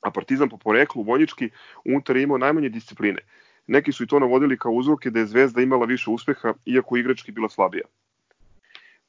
A 0.00 0.10
Partizan 0.10 0.48
po 0.48 0.56
poreklu 0.56 1.02
vojnički 1.02 1.50
unutar 1.84 2.16
je 2.16 2.22
imao 2.22 2.38
najmanje 2.38 2.68
discipline. 2.68 3.18
Neki 3.66 3.92
su 3.92 4.04
i 4.04 4.06
to 4.06 4.18
navodili 4.18 4.58
kao 4.58 4.72
uzroke 4.72 5.10
da 5.10 5.18
je 5.18 5.26
Zvezda 5.26 5.62
imala 5.62 5.86
više 5.86 6.10
uspeha, 6.10 6.54
iako 6.66 6.96
igrački 6.96 7.32
bila 7.32 7.48
slabija. 7.48 7.86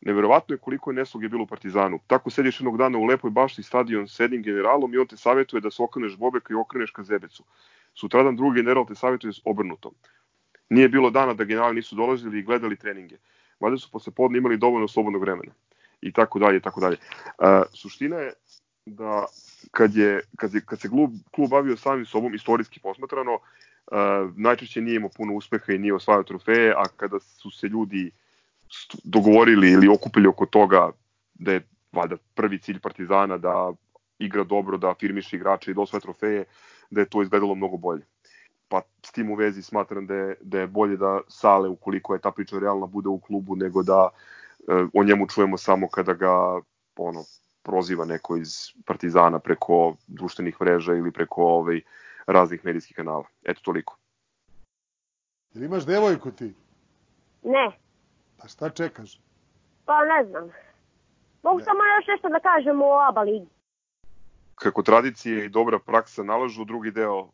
Neverovatno 0.01 0.55
je 0.55 0.59
koliko 0.59 0.91
je 0.91 0.95
nesloge 0.95 1.29
bilo 1.29 1.43
u 1.43 1.47
Partizanu. 1.47 1.99
Tako 2.07 2.29
sediš 2.29 2.59
jednog 2.59 2.77
dana 2.77 2.97
u 2.97 3.05
lepoj 3.05 3.31
bašti 3.31 3.63
stadion 3.63 4.07
s 4.07 4.19
jednim 4.19 4.43
generalom 4.43 4.93
i 4.93 4.97
on 4.97 5.07
te 5.07 5.17
savjetuje 5.17 5.61
da 5.61 5.71
se 5.71 5.83
okreneš 5.83 6.17
Bobeka 6.17 6.53
i 6.53 6.55
okreneš 6.55 6.91
ka 6.91 7.03
Zebecu. 7.03 7.43
Sutradan 7.93 8.35
drugi 8.35 8.61
general 8.61 8.85
te 8.87 8.95
savjetuje 8.95 9.33
obrnuto. 9.45 9.91
Nije 10.69 10.89
bilo 10.89 11.09
dana 11.09 11.33
da 11.33 11.43
generali 11.43 11.75
nisu 11.75 11.95
dolazili 11.95 12.39
i 12.39 12.43
gledali 12.43 12.75
treninge. 12.75 13.17
Valjda 13.59 13.77
su 13.77 13.91
posle 13.91 14.13
podne 14.13 14.37
imali 14.37 14.57
dovoljno 14.57 14.87
slobodnog 14.87 15.21
vremena. 15.21 15.51
I 16.01 16.11
tako 16.11 16.39
dalje, 16.39 16.59
tako 16.59 16.79
dalje. 16.79 16.97
Uh, 17.37 17.45
suština 17.73 18.17
je 18.17 18.33
da 18.85 19.25
kad, 19.71 19.95
je, 19.95 20.21
kad, 20.37 20.53
je, 20.53 20.61
kad 20.65 20.79
se 20.79 20.89
klub, 20.89 21.11
klub 21.31 21.49
bavio 21.49 21.77
samim 21.77 22.05
sobom, 22.05 22.35
istorijski 22.35 22.79
posmatrano, 22.79 23.33
uh, 23.33 23.97
najčešće 24.35 24.81
nije 24.81 24.95
imao 24.95 25.09
puno 25.17 25.33
uspeha 25.33 25.73
i 25.73 25.77
nije 25.77 25.93
osvajao 25.93 26.23
trofeje, 26.23 26.73
a 26.77 26.83
kada 26.97 27.19
su 27.19 27.51
se 27.51 27.67
ljudi 27.67 28.11
dogovorili 29.03 29.71
ili 29.71 29.87
okupili 29.87 30.27
oko 30.27 30.45
toga 30.45 30.91
da 31.33 31.51
je 31.51 31.67
valjda 31.91 32.17
prvi 32.35 32.59
cilj 32.59 32.79
Partizana 32.79 33.37
da 33.37 33.73
igra 34.19 34.43
dobro, 34.43 34.77
da 34.77 34.91
afirmiše 34.91 35.35
igrače 35.35 35.71
i 35.71 35.73
da 35.73 35.81
osvaja 35.81 36.01
trofeje, 36.01 36.45
da 36.89 37.01
je 37.01 37.09
to 37.09 37.21
izgledalo 37.21 37.55
mnogo 37.55 37.77
bolje. 37.77 38.05
Pa 38.67 38.81
s 39.05 39.11
tim 39.11 39.31
u 39.31 39.35
vezi 39.35 39.61
smatram 39.61 40.07
da 40.07 40.15
je, 40.15 40.35
da 40.41 40.59
je 40.59 40.67
bolje 40.67 40.97
da 40.97 41.19
Sale, 41.27 41.69
ukoliko 41.69 42.13
je 42.13 42.21
ta 42.21 42.31
priča 42.31 42.59
realna, 42.59 42.85
bude 42.85 43.09
u 43.09 43.19
klubu, 43.19 43.55
nego 43.55 43.83
da 43.83 44.09
e, 44.09 44.85
o 44.93 45.03
njemu 45.03 45.27
čujemo 45.27 45.57
samo 45.57 45.89
kada 45.89 46.13
ga 46.13 46.61
ono, 46.97 47.23
proziva 47.63 48.05
neko 48.05 48.37
iz 48.37 48.49
Partizana 48.85 49.39
preko 49.39 49.95
društvenih 50.07 50.61
mreža 50.61 50.93
ili 50.93 51.11
preko 51.11 51.43
ovaj, 51.43 51.81
raznih 52.27 52.65
medijskih 52.65 52.95
kanala. 52.95 53.23
Eto 53.43 53.61
toliko. 53.63 53.97
Ili 55.53 55.65
imaš 55.65 55.85
devojku 55.85 56.31
ti? 56.31 56.53
Ne. 57.43 57.86
Pa 58.41 58.47
šta 58.47 58.69
čekaš? 58.69 59.19
Pa 59.85 60.05
ne 60.05 60.25
znam. 60.29 60.49
Mogu 61.43 61.57
ne. 61.57 61.63
samo 61.63 61.79
još 61.83 62.07
nešto 62.07 62.29
da 62.29 62.39
kažem 62.39 62.81
o 62.81 62.99
ABA 63.09 63.21
ligi 63.21 63.47
kako 64.57 64.83
tradicije 64.83 65.45
i 65.45 65.49
dobra 65.49 65.79
praksa 65.79 66.23
nalažu, 66.23 66.65
drugi 66.65 66.91
deo, 66.91 67.29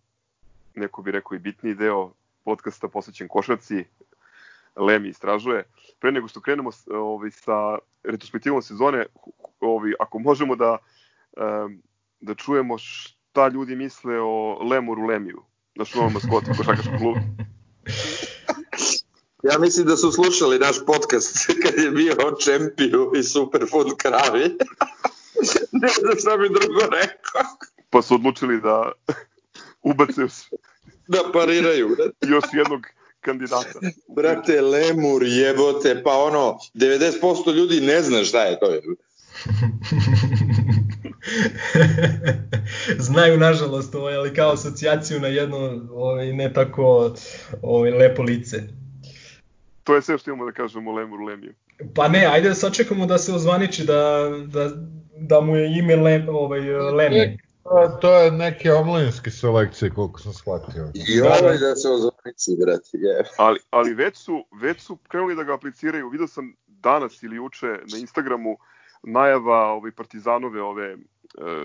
neko 0.76 1.02
bi 1.02 1.12
rekao 1.12 1.36
i 1.36 1.40
bitniji 1.40 1.76
deo 1.76 2.12
podcasta 2.44 2.88
posvećen 2.88 3.28
košarci, 3.28 3.86
Lemi 4.76 5.10
istražuje. 5.10 5.64
Pre 6.00 6.12
nego 6.12 6.28
što 6.28 6.42
krenemo 6.42 6.72
ovaj, 6.92 7.32
sa 7.32 7.78
retrospektivom 8.04 8.62
sezone, 8.62 9.06
ovaj, 9.60 9.94
ako 10.00 10.20
možemo 10.20 10.56
da, 10.56 10.78
da 12.22 12.36
čujemo 12.36 12.78
šta 12.78 13.48
ljudi 13.48 13.76
misle 13.76 14.20
o 14.20 14.64
Lemuru 14.64 15.06
Lemiju, 15.06 15.44
naš 15.76 15.96
novom 15.96 16.14
maskotu 16.14 16.52
košarkaškog 16.58 16.98
kluba. 17.00 17.20
Ja 19.44 19.60
mislim 19.60 19.88
da 19.88 19.98
su 19.98 20.12
slušali 20.12 20.60
naš 20.60 20.86
podcast 20.86 21.48
kad 21.64 21.84
je 21.84 21.92
bio 21.92 22.14
o 22.14 22.36
Čempiju 22.42 23.12
i 23.16 23.24
Superfood 23.24 23.98
kravi. 23.98 24.44
ne 25.82 25.88
znam 26.00 26.18
šta 26.20 26.38
bi 26.38 26.50
drugo 26.50 26.82
rekao. 26.82 27.42
Pa 27.90 28.02
su 28.02 28.16
odlučili 28.16 28.62
da 28.62 28.92
ubace 29.92 30.22
da 31.08 31.20
pariraju. 31.34 31.98
još 32.22 32.44
jednog 32.54 32.82
kandidata. 33.22 33.80
Brate, 34.16 34.62
lemur 34.62 35.24
jebote, 35.24 36.04
pa 36.04 36.12
ono, 36.12 36.58
90% 36.74 37.56
ljudi 37.56 37.82
ne 37.82 38.02
zna 38.02 38.24
šta 38.24 38.44
je 38.44 38.60
to. 38.60 38.66
Znaju, 43.00 43.38
nažalost, 43.38 43.96
ovaj, 43.96 44.16
ali 44.16 44.34
kao 44.34 44.52
asocijaciju 44.52 45.20
na 45.20 45.28
jedno 45.28 45.58
ovaj, 45.92 46.34
ne 46.34 46.54
tako 46.54 47.16
ovaj, 47.62 47.92
lepo 47.92 48.24
lice. 48.24 48.64
To 49.84 49.96
je 49.96 50.02
sve 50.02 50.18
što 50.18 50.32
imamo 50.32 50.46
da 50.46 50.52
kažemo 50.52 50.92
o 50.92 50.94
Lemuru 50.94 51.26
Lemiju. 51.26 51.54
Pa 51.96 52.08
ne, 52.08 52.26
ajde 52.26 52.50
da 52.50 52.56
sačekamo 52.56 53.06
da 53.06 53.18
se 53.18 53.34
ozvaniči 53.34 53.86
da, 53.86 54.30
da, 54.48 54.70
da 55.18 55.42
mu 55.42 55.56
je 55.56 55.80
ime 55.80 55.96
Lem, 55.96 56.30
ovaj, 56.30 56.60
Lemi. 56.72 57.38
To, 57.64 57.98
to 58.02 58.18
je 58.20 58.32
neke 58.32 58.74
omladinske 58.74 59.32
selekcije, 59.32 59.92
koliko 59.92 60.20
sam 60.20 60.34
shvatio. 60.34 60.92
I 60.94 61.22
ovaj 61.22 61.58
da 61.58 61.76
se 61.76 61.90
ozvaniči, 61.90 62.52
brate, 62.60 62.90
je. 62.94 63.24
Ali, 63.38 63.60
ali 63.70 63.94
već, 63.94 64.18
su, 64.18 64.46
već 64.62 64.82
su 64.82 64.98
krenuli 65.08 65.36
da 65.36 65.44
ga 65.44 65.54
apliciraju. 65.54 66.10
Vidio 66.10 66.28
sam 66.28 66.56
danas 66.68 67.24
ili 67.24 67.36
juče 67.36 67.68
na 67.68 67.98
Instagramu 67.98 68.58
najava 69.04 69.68
ovaj, 69.68 69.92
partizanove 69.92 70.62
ove 70.62 70.92
e, 70.92 70.98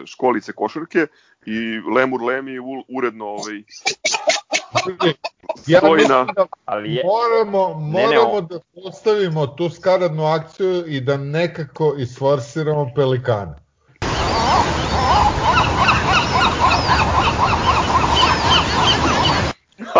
školice 0.05 0.53
košarke 0.53 1.07
i 1.47 1.81
Lemur 1.97 2.23
Lemi 2.23 2.59
uredno 2.89 3.27
ovaj, 3.27 3.63
Ja 5.67 5.79
stoji 5.79 5.95
mislim 5.95 6.19
na... 6.19 6.25
da 6.25 6.47
Ali 6.65 6.95
je, 6.95 7.03
moramo, 7.05 7.81
Ne, 7.81 8.01
ne, 8.01 8.07
moramo 8.07 8.33
o- 8.33 8.41
da 8.41 8.59
postavimo 8.75 9.47
tu 9.47 9.71
skaradnu 9.71 10.25
akciju 10.25 10.87
i 10.87 11.01
da 11.01 11.17
nekako 11.17 11.95
isforsiramo 11.99 12.91
pelikane. 12.95 13.55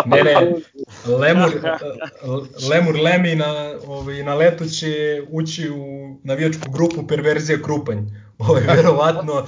Ne, 0.05 0.23
ne, 0.23 0.33
Lemur, 1.17 1.51
Lemur 2.69 2.95
Lemi 2.95 3.35
na, 3.35 3.47
ovaj, 3.87 4.23
na 4.23 4.35
leto 4.35 4.65
će 4.65 4.87
ući 5.29 5.69
u 5.69 5.83
navijačku 6.23 6.71
grupu 6.71 7.07
Perverzija 7.07 7.61
Krupanj. 7.61 7.97
Ovo 8.39 8.57
je 8.57 8.63
verovatno 8.75 9.45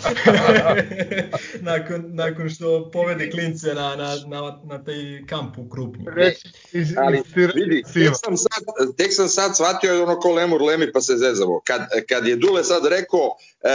nakon, 1.71 2.03
nakon 2.07 2.49
što 2.49 2.89
povede 2.93 3.31
klince 3.31 3.73
na, 3.73 3.95
na, 3.95 4.15
na, 4.27 4.59
na 4.63 4.83
taj 4.83 5.25
kamp 5.29 5.57
u 5.57 5.69
Krupnju. 5.69 6.05
Reći, 6.15 6.49
iz, 6.71 6.93
Ali, 6.97 7.23
vidi, 7.35 7.83
tek 7.93 8.13
sam 8.25 8.37
sad, 8.37 8.63
tek 8.97 9.13
sam 9.13 9.27
sad 9.27 9.55
shvatio 9.55 10.03
ono 10.03 10.19
ko 10.19 10.31
Lemur 10.31 10.61
Lemi 10.61 10.91
pa 10.91 11.01
se 11.01 11.17
zezamo. 11.17 11.61
Kad, 11.63 11.81
kad 12.09 12.27
je 12.27 12.35
Dule 12.35 12.63
sad 12.63 12.85
rekao, 12.85 13.35
e, 13.61 13.69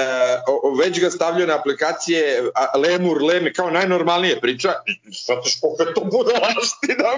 već 0.84 1.00
ga 1.00 1.10
stavljaju 1.10 1.46
na 1.46 1.58
aplikacije 1.58 2.50
a, 2.54 2.78
Lemur 2.78 3.22
Lemi, 3.22 3.52
kao 3.52 3.70
najnormalnije 3.70 4.40
priča, 4.40 4.72
shvataš 5.24 5.60
koliko 5.60 5.82
je 5.82 5.94
to 5.94 6.04
budalaština. 6.04 7.08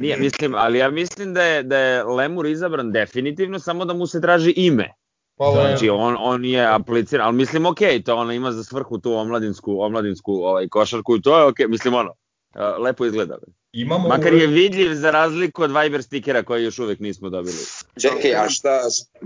nije, 0.00 0.16
mislim, 0.16 0.54
ali 0.54 0.78
ja 0.78 0.90
mislim 0.90 1.34
da 1.34 1.42
je, 1.42 1.62
da 1.62 1.78
je 1.78 2.04
Lemur 2.04 2.46
izabran 2.46 2.92
definitivno, 2.92 3.58
samo 3.58 3.84
da 3.84 3.94
mu 3.94 4.06
se 4.06 4.20
traži 4.20 4.52
ime. 4.56 4.94
Pa, 5.40 5.52
Znači, 5.52 5.88
on, 5.88 6.16
on 6.18 6.44
je 6.44 6.66
apliciran, 6.66 7.26
ali 7.26 7.36
mislim, 7.36 7.66
ok, 7.66 7.78
to 8.04 8.16
ona 8.16 8.34
ima 8.34 8.52
za 8.52 8.64
svrhu 8.64 8.98
tu 8.98 9.14
omladinsku, 9.14 9.80
omladinsku 9.80 10.32
ovaj, 10.32 10.68
košarku 10.68 11.16
i 11.16 11.22
to 11.22 11.38
je 11.38 11.44
ok, 11.44 11.58
mislim, 11.68 11.94
ono, 11.94 12.14
lepo 12.78 13.06
izgleda. 13.06 13.38
Imamo 13.72 14.08
Makar 14.08 14.34
je 14.34 14.46
vidljiv 14.46 14.94
za 14.94 15.10
razliku 15.10 15.62
od 15.62 15.70
Viber 15.76 16.02
stikera 16.02 16.42
koje 16.42 16.64
još 16.64 16.78
uvek 16.78 17.00
nismo 17.00 17.30
dobili. 17.30 17.56
Čekaj, 18.00 18.34
a 18.34 18.48
šta, 18.48 18.80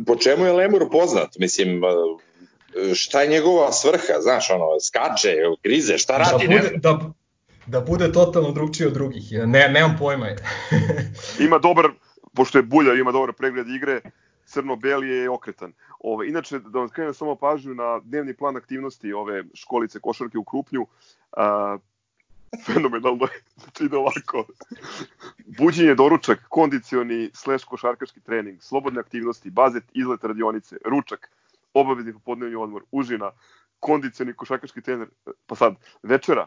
po 0.06 0.16
čemu 0.16 0.44
je 0.44 0.52
Lemur 0.52 0.90
poznat? 0.92 1.38
Mislim, 1.38 1.82
šta 2.94 3.22
je 3.22 3.28
njegova 3.28 3.72
svrha, 3.72 4.20
znaš, 4.20 4.50
ono, 4.50 4.80
skače, 4.80 5.34
grize, 5.62 5.98
šta 5.98 6.12
da 6.12 6.18
radi? 6.18 6.48
ne 6.48 6.56
bude, 6.56 6.70
da, 6.76 7.10
da 7.66 7.80
bude 7.80 8.12
totalno 8.12 8.52
drugčiji 8.52 8.86
od 8.86 8.92
drugih. 8.92 9.32
Ja 9.32 9.46
Ne, 9.46 9.68
nemam 9.68 9.96
pojma. 9.98 10.26
Ima 11.46 11.58
dobar, 11.58 11.90
pošto 12.34 12.58
je 12.58 12.62
Bulja, 12.62 12.94
ima 12.94 13.12
dobar 13.12 13.32
pregled 13.32 13.68
igre, 13.68 14.00
crno-beli 14.44 15.08
je 15.08 15.30
okretan. 15.30 15.72
Ove, 16.00 16.28
inače, 16.28 16.58
da 16.58 16.78
vam 16.78 16.88
skrenem 16.88 17.14
samo 17.14 17.36
pažnju 17.36 17.74
na 17.74 18.00
dnevni 18.04 18.34
plan 18.36 18.56
aktivnosti 18.56 19.12
ove 19.12 19.44
školice 19.54 20.00
košarke 20.00 20.38
u 20.38 20.44
Krupnju, 20.44 20.86
a, 21.32 21.78
fenomenalno 22.66 23.24
je, 23.24 23.42
znači 23.56 23.84
ide 23.84 23.96
ovako. 23.96 24.44
Buđenje, 25.58 25.94
doručak, 25.94 26.44
kondicioni 26.48 27.30
slash 27.34 27.66
košarkaški 27.66 28.20
trening, 28.20 28.62
slobodne 28.62 29.00
aktivnosti, 29.00 29.50
bazet, 29.50 29.84
izlet 29.92 30.24
radionice, 30.24 30.76
ručak, 30.84 31.30
obavezni 31.74 32.12
popodnevni 32.12 32.56
odmor, 32.56 32.82
užina, 32.92 33.30
kondicioni 33.80 34.32
košarkaški 34.32 34.80
trener, 34.82 35.08
pa 35.46 35.54
sad, 35.54 35.74
večera, 36.02 36.46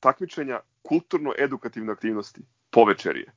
takmičenja, 0.00 0.60
kulturno-edukativne 0.82 1.92
aktivnosti, 1.92 2.40
povečerije. 2.70 3.32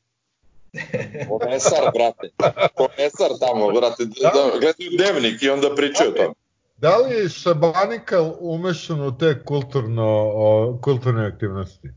Komesar, 1.29 1.91
brate. 1.93 2.29
Komesar 2.75 3.29
tamo, 3.39 3.71
brate. 3.71 4.05
Da, 4.05 4.31
gledaju 4.59 4.89
dnevnik 4.97 5.43
i 5.43 5.49
onda 5.49 5.75
pričaju 5.75 6.09
o 6.09 6.13
tome. 6.13 6.33
Da 6.77 6.97
li 6.97 7.15
je 7.15 7.29
Šabanikal 7.29 8.35
umešan 8.39 9.01
u 9.01 9.17
te 9.17 9.43
kulturno, 9.43 10.31
o, 10.35 10.79
kulturne 10.83 11.27
aktivnosti? 11.27 11.89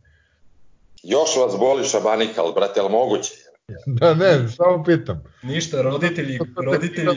Još 1.03 1.37
vas 1.37 1.59
boli 1.59 1.85
šabanikal, 1.85 2.53
brate, 2.53 2.81
ali 2.81 2.91
moguće? 2.91 3.33
Da 3.87 4.15
ne, 4.15 4.49
samo 4.49 4.85
pitam. 4.85 5.25
Ništa, 5.43 5.83
roditelji, 5.83 6.39
roditelji. 6.67 7.09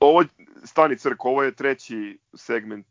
Ovo, 0.00 0.24
stani 0.64 0.98
crk, 0.98 1.24
ovo 1.24 1.42
je 1.42 1.54
treći 1.54 2.18
segment 2.36 2.86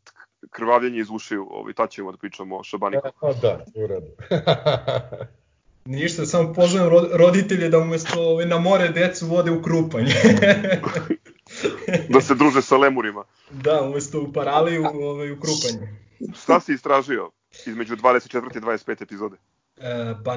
krvavljenje 0.50 0.98
iz 1.00 1.06
ušiju, 1.10 1.46
ovaj, 1.50 1.72
tad 1.72 1.90
ćemo 1.90 2.12
da 2.12 2.18
pričamo 2.18 2.56
o 2.56 2.64
Šabaniku. 2.64 3.08
Pa 3.20 3.32
da, 3.32 3.64
u 3.74 3.86
redu. 3.86 4.06
ništa, 5.88 6.26
samo 6.26 6.52
pozovem 6.52 6.88
ro- 6.88 7.08
roditelje 7.12 7.68
da 7.68 7.78
umesto 7.78 8.20
ovaj, 8.20 8.46
na 8.46 8.58
more 8.58 8.88
decu 8.88 9.26
vode 9.26 9.50
u 9.50 9.62
krupanje. 9.62 10.14
da 12.12 12.20
se 12.20 12.34
druže 12.34 12.62
sa 12.62 12.76
lemurima. 12.76 13.24
da, 13.50 13.82
umesto 13.82 14.20
u 14.20 14.32
paraliju, 14.32 14.84
ovaj, 14.94 15.32
u 15.32 15.40
krupanje. 15.40 15.98
Šta 16.42 16.60
si 16.60 16.72
istražio 16.72 17.30
između 17.66 17.96
24. 17.96 18.56
i 18.56 18.60
25. 18.60 19.02
epizode? 19.02 19.36
E, 19.76 20.14
pa 20.24 20.36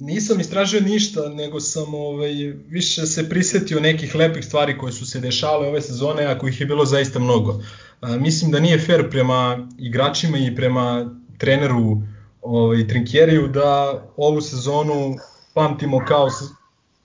nisam 0.00 0.40
istražio 0.40 0.80
ništa, 0.80 1.28
nego 1.28 1.60
sam 1.60 1.94
ovaj, 1.94 2.32
više 2.68 3.06
se 3.06 3.28
prisetio 3.28 3.80
nekih 3.80 4.14
lepih 4.14 4.44
stvari 4.44 4.78
koje 4.78 4.92
su 4.92 5.06
se 5.06 5.20
dešale 5.20 5.68
ove 5.68 5.82
sezone, 5.82 6.24
a 6.24 6.38
kojih 6.38 6.60
je 6.60 6.66
bilo 6.66 6.84
zaista 6.84 7.18
mnogo. 7.18 7.60
E, 8.02 8.06
mislim 8.18 8.50
da 8.50 8.60
nije 8.60 8.78
fair 8.78 9.10
prema 9.10 9.68
igračima 9.78 10.38
i 10.38 10.56
prema 10.56 11.10
treneru 11.38 12.02
ovaj, 12.46 12.88
Trinkjeriju 12.88 13.48
da 13.48 14.02
ovu 14.16 14.40
sezonu 14.40 15.16
pamtimo 15.54 16.04
kao, 16.08 16.28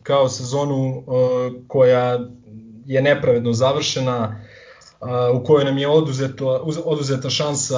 kao 0.04 0.30
sezonu 0.30 0.88
e, 0.88 1.02
koja 1.68 2.20
je 2.86 3.02
nepravedno 3.02 3.54
završena, 3.54 4.46
a, 5.00 5.32
u 5.32 5.44
kojoj 5.44 5.66
nam 5.66 5.78
je 5.78 5.88
oduzeto, 5.88 6.62
uz- 6.66 6.82
oduzeta 6.86 7.30
šansa 7.30 7.78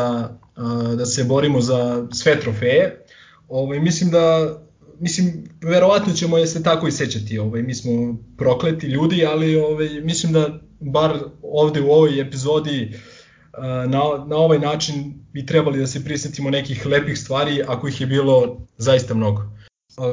a, 0.55 0.93
da 0.97 1.05
se 1.05 1.23
borimo 1.23 1.61
za 1.61 2.07
sve 2.11 2.39
trofeje. 2.39 3.05
Ovaj, 3.49 3.79
mislim 3.79 4.11
da 4.11 4.57
mislim 4.99 5.49
verovatno 5.61 6.13
ćemo 6.13 6.37
je 6.37 6.47
se 6.47 6.63
tako 6.63 6.87
i 6.87 6.91
sećati. 6.91 7.39
Ovaj 7.39 7.61
mi 7.61 7.75
smo 7.75 8.17
prokleti 8.37 8.87
ljudi, 8.87 9.25
ali 9.25 9.55
ovaj 9.55 9.89
mislim 9.89 10.33
da 10.33 10.59
bar 10.79 11.19
ovde 11.41 11.81
u 11.81 11.91
ovoj 11.91 12.21
epizodi 12.21 12.91
a, 12.93 13.12
na, 13.61 13.99
na 14.27 14.35
ovaj 14.35 14.59
način 14.59 15.13
bi 15.33 15.45
trebali 15.45 15.79
da 15.79 15.87
se 15.87 16.03
prisetimo 16.03 16.49
nekih 16.49 16.85
lepih 16.85 17.19
stvari, 17.19 17.63
ako 17.67 17.87
ih 17.87 18.01
je 18.01 18.07
bilo 18.07 18.57
zaista 18.77 19.13
mnogo. 19.13 19.41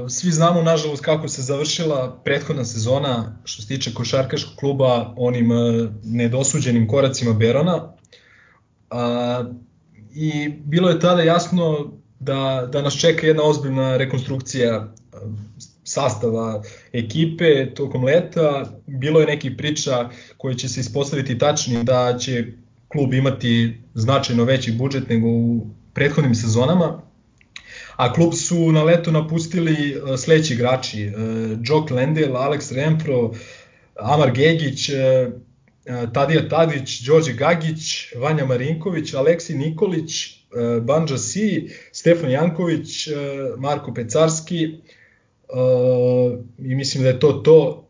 Svi 0.09 0.31
znamo, 0.31 0.63
nažalost, 0.63 1.05
kako 1.05 1.29
se 1.29 1.43
završila 1.43 2.21
prethodna 2.25 2.65
sezona 2.65 3.37
što 3.45 3.63
se 3.63 3.69
tiče 3.69 3.95
košarkaškog 3.95 4.57
kluba 4.57 5.15
onim 5.17 5.53
e, 5.53 5.89
nedosuđenim 6.05 6.89
koracima 6.89 7.33
Berona. 7.33 7.93
I 10.15 10.49
bilo 10.49 10.91
je 10.91 11.01
tada 11.01 11.23
jasno 11.23 11.93
da, 12.19 12.69
da 12.73 12.83
nas 12.83 13.01
čeka 13.01 13.27
jedna 13.27 13.43
ozbiljna 13.43 13.97
rekonstrukcija 13.97 14.75
a, 14.75 14.91
sastava 15.85 16.63
ekipe 16.93 17.75
tokom 17.75 18.05
leta. 18.05 18.65
Bilo 18.87 19.21
je 19.21 19.27
nekih 19.27 19.53
priča 19.59 20.11
koje 20.37 20.55
će 20.55 20.69
se 20.69 20.81
ispostaviti 20.81 21.39
tačni 21.39 21.85
da 21.85 22.19
će 22.19 22.47
klub 22.93 23.15
imati 23.15 23.81
značajno 23.95 24.45
veći 24.45 24.73
budžet 24.73 25.09
nego 25.09 25.29
u 25.29 25.67
prethodnim 25.95 26.35
sezonama 26.35 27.03
a 28.01 28.13
klub 28.13 28.35
su 28.35 28.73
na 28.73 28.83
leto 28.83 29.11
napustili 29.11 29.73
e, 29.73 30.17
sledeći 30.17 30.55
igrači, 30.55 31.03
e, 31.03 31.13
Jock 31.65 31.91
Lendel, 31.91 32.33
Alex 32.33 32.75
Renfro, 32.75 33.33
Amar 33.95 34.31
Gegić, 34.31 34.89
e, 34.89 35.31
Tadija 36.15 36.49
Tadić, 36.49 37.01
Đorđe 37.01 37.33
Gagić, 37.33 38.13
Vanja 38.17 38.47
Marinković, 38.47 39.15
Aleksi 39.15 39.55
Nikolić, 39.55 40.41
Banja 40.83 41.19
Si, 41.19 41.69
Stefan 41.93 42.31
Janković, 42.31 43.09
Marko 43.59 43.95
Pecarski 43.95 44.81
i 46.59 46.75
mislim 46.75 47.03
da 47.03 47.09
je 47.09 47.21
to 47.21 47.33
to. 47.33 47.89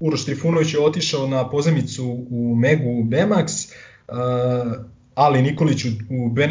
Uroš 0.00 0.24
Trifunović 0.24 0.74
je 0.74 0.80
otišao 0.80 1.26
na 1.26 1.50
pozemicu 1.50 2.26
u 2.30 2.54
Megu 2.56 3.04
Bemax, 3.04 3.72
Ali 5.14 5.42
Nikolić 5.42 5.84
u, 5.84 5.88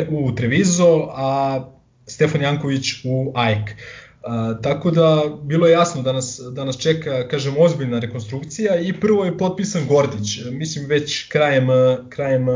u, 0.09 0.25
u 0.25 0.35
Trevizo, 0.35 1.07
a 1.11 1.59
Stefan 2.07 2.41
Janković 2.41 3.05
u 3.05 3.31
AEK. 3.35 3.69
A, 4.23 4.53
tako 4.61 4.91
da 4.91 5.23
bilo 5.43 5.67
je 5.67 5.71
jasno 5.71 6.01
da 6.01 6.13
nas, 6.13 6.41
da 6.51 6.65
nas 6.65 6.77
čeka, 6.77 7.27
kažem, 7.27 7.55
ozbiljna 7.59 7.99
rekonstrukcija 7.99 8.79
i 8.79 8.93
prvo 8.93 9.25
je 9.25 9.37
potpisan 9.37 9.87
Gordić, 9.87 10.39
mislim 10.51 10.85
već 10.85 11.29
krajem, 11.29 11.67
krajem 12.09 12.47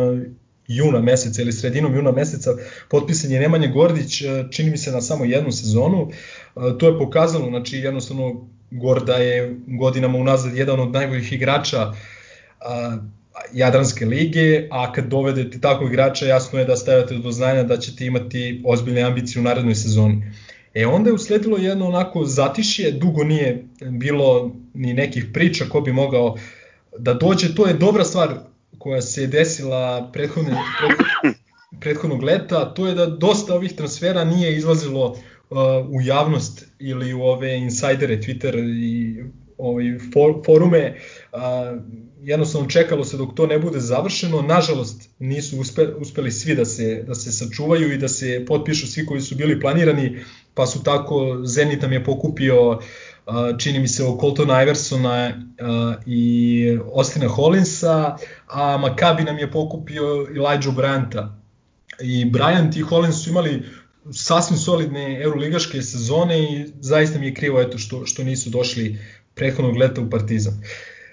juna 0.68 1.00
meseca 1.00 1.42
ili 1.42 1.54
sredinom 1.54 1.96
juna 1.96 2.12
meseca 2.12 2.52
potpisan 2.90 3.32
je 3.32 3.40
Nemanja 3.40 3.68
Gordić, 3.68 4.22
čini 4.52 4.70
mi 4.70 4.78
se 4.78 4.92
na 4.92 5.02
samo 5.02 5.26
jednu 5.26 5.52
sezonu. 5.52 6.12
To 6.80 6.88
je 6.88 6.98
pokazalo, 7.00 7.50
znači 7.50 7.78
jednostavno 7.78 8.48
Gorda 8.72 9.14
je 9.14 9.60
godinama 9.68 10.18
unazad 10.18 10.56
jedan 10.56 10.80
od 10.80 10.92
najboljih 10.92 11.34
igrača 11.34 11.94
Jadranske 13.56 14.06
lige, 14.06 14.68
a 14.72 14.92
kad 14.92 15.08
dovedete 15.08 15.60
takvog 15.60 15.90
igrača 15.90 16.26
jasno 16.26 16.60
je 16.60 16.66
da 16.66 16.76
stavljate 16.76 17.16
do 17.16 17.32
znanja 17.32 17.64
da 17.64 17.78
ćete 17.78 18.06
imati 18.06 18.62
ozbiljne 18.66 19.02
ambicije 19.02 19.40
u 19.40 19.44
narednoj 19.44 19.76
sezoni. 19.76 20.32
E 20.74 20.86
onda 20.86 21.10
je 21.10 21.14
usledilo 21.14 21.58
jedno 21.58 21.88
onako 21.88 22.26
zatišje, 22.26 22.92
dugo 22.92 23.24
nije 23.24 23.66
bilo 23.90 24.52
ni 24.74 24.94
nekih 24.94 25.26
priča 25.34 25.66
ko 25.66 25.82
bi 25.82 25.94
mogao 25.94 26.36
da 26.98 27.14
dođe, 27.14 27.56
to 27.56 27.68
je 27.68 27.74
dobra 27.74 28.04
stvar 28.04 28.34
koja 28.78 29.02
se 29.02 29.28
desila 29.28 30.10
prethodne, 30.14 30.58
prethodnog 31.80 32.24
leta, 32.24 32.74
to 32.74 32.88
je 32.88 32.96
da 32.96 33.06
dosta 33.06 33.56
ovih 33.56 33.74
transfera 33.74 34.24
nije 34.24 34.58
izlazilo 34.58 35.06
uh, 35.06 35.18
u 35.90 36.02
javnost 36.02 36.68
ili 36.80 37.14
u 37.14 37.22
ove 37.22 37.58
insajdere, 37.58 38.18
Twitter 38.18 38.60
i 38.60 39.24
ovaj, 39.58 39.86
for, 40.14 40.34
forume, 40.46 40.98
uh, 41.34 41.40
jednostavno 42.22 42.70
čekalo 42.70 43.06
se 43.06 43.18
dok 43.18 43.36
to 43.36 43.48
ne 43.48 43.60
bude 43.60 43.80
završeno, 43.80 44.42
nažalost 44.42 45.10
nisu 45.20 45.60
uspe, 45.60 45.88
uspeli 45.88 46.32
svi 46.32 46.56
da 46.56 46.66
se, 46.66 47.04
da 47.08 47.16
se 47.16 47.32
sačuvaju 47.32 47.94
i 47.94 47.98
da 47.98 48.08
se 48.08 48.46
potpišu 48.48 48.88
svi 48.88 49.06
koji 49.06 49.22
su 49.22 49.36
bili 49.36 49.60
planirani, 49.60 50.20
pa 50.54 50.66
su 50.66 50.84
tako, 50.84 51.42
Zenit 51.44 51.82
nam 51.82 51.94
je 51.94 52.04
pokupio 52.04 52.80
čini 53.60 53.80
mi 53.80 53.88
se 53.88 54.04
o 54.04 54.18
Coltona 54.20 54.64
Iversona 54.64 55.34
i 56.06 56.78
Ostina 56.92 57.28
Hollinsa, 57.28 58.18
a 58.48 58.78
Maccabi 58.78 59.24
nam 59.24 59.38
je 59.38 59.52
pokupio 59.52 60.28
Elijah 60.36 60.76
Bryanta. 60.76 61.30
I 62.02 62.26
Bryant 62.26 62.78
i 62.78 62.82
Hollins 62.82 63.24
su 63.24 63.30
imali 63.30 63.64
sasvim 64.12 64.58
solidne 64.58 65.22
euroligaške 65.24 65.82
sezone 65.82 66.44
i 66.44 66.66
zaista 66.80 67.20
mi 67.20 67.26
je 67.26 67.34
krivo 67.34 67.62
eto 67.62 67.78
što, 67.78 68.06
što 68.06 68.24
nisu 68.24 68.50
došli 68.50 69.00
prethodnog 69.36 69.78
leta 69.78 70.02
u 70.02 70.10
Partizan. 70.10 70.54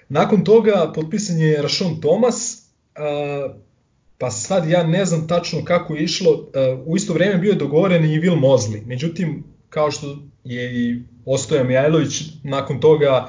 Nakon 0.09 0.43
toga 0.43 0.91
potpisan 0.95 1.37
je 1.37 1.61
Rashon 1.61 2.01
Thomas, 2.01 2.63
pa 4.17 4.31
sad 4.31 4.69
ja 4.69 4.83
ne 4.83 5.05
znam 5.05 5.27
tačno 5.27 5.65
kako 5.65 5.95
je 5.95 6.03
išlo, 6.03 6.49
u 6.85 6.95
isto 6.95 7.13
vreme 7.13 7.37
bio 7.37 7.49
je 7.49 7.55
dogovoren 7.55 8.05
i 8.05 8.19
Will 8.19 8.39
Mosley, 8.39 8.85
međutim 8.85 9.43
kao 9.69 9.91
što 9.91 10.17
je 10.43 10.89
i 10.89 10.99
Ostoja 11.25 11.63
Mijajlović 11.63 12.23
nakon 12.43 12.79
toga 12.79 13.27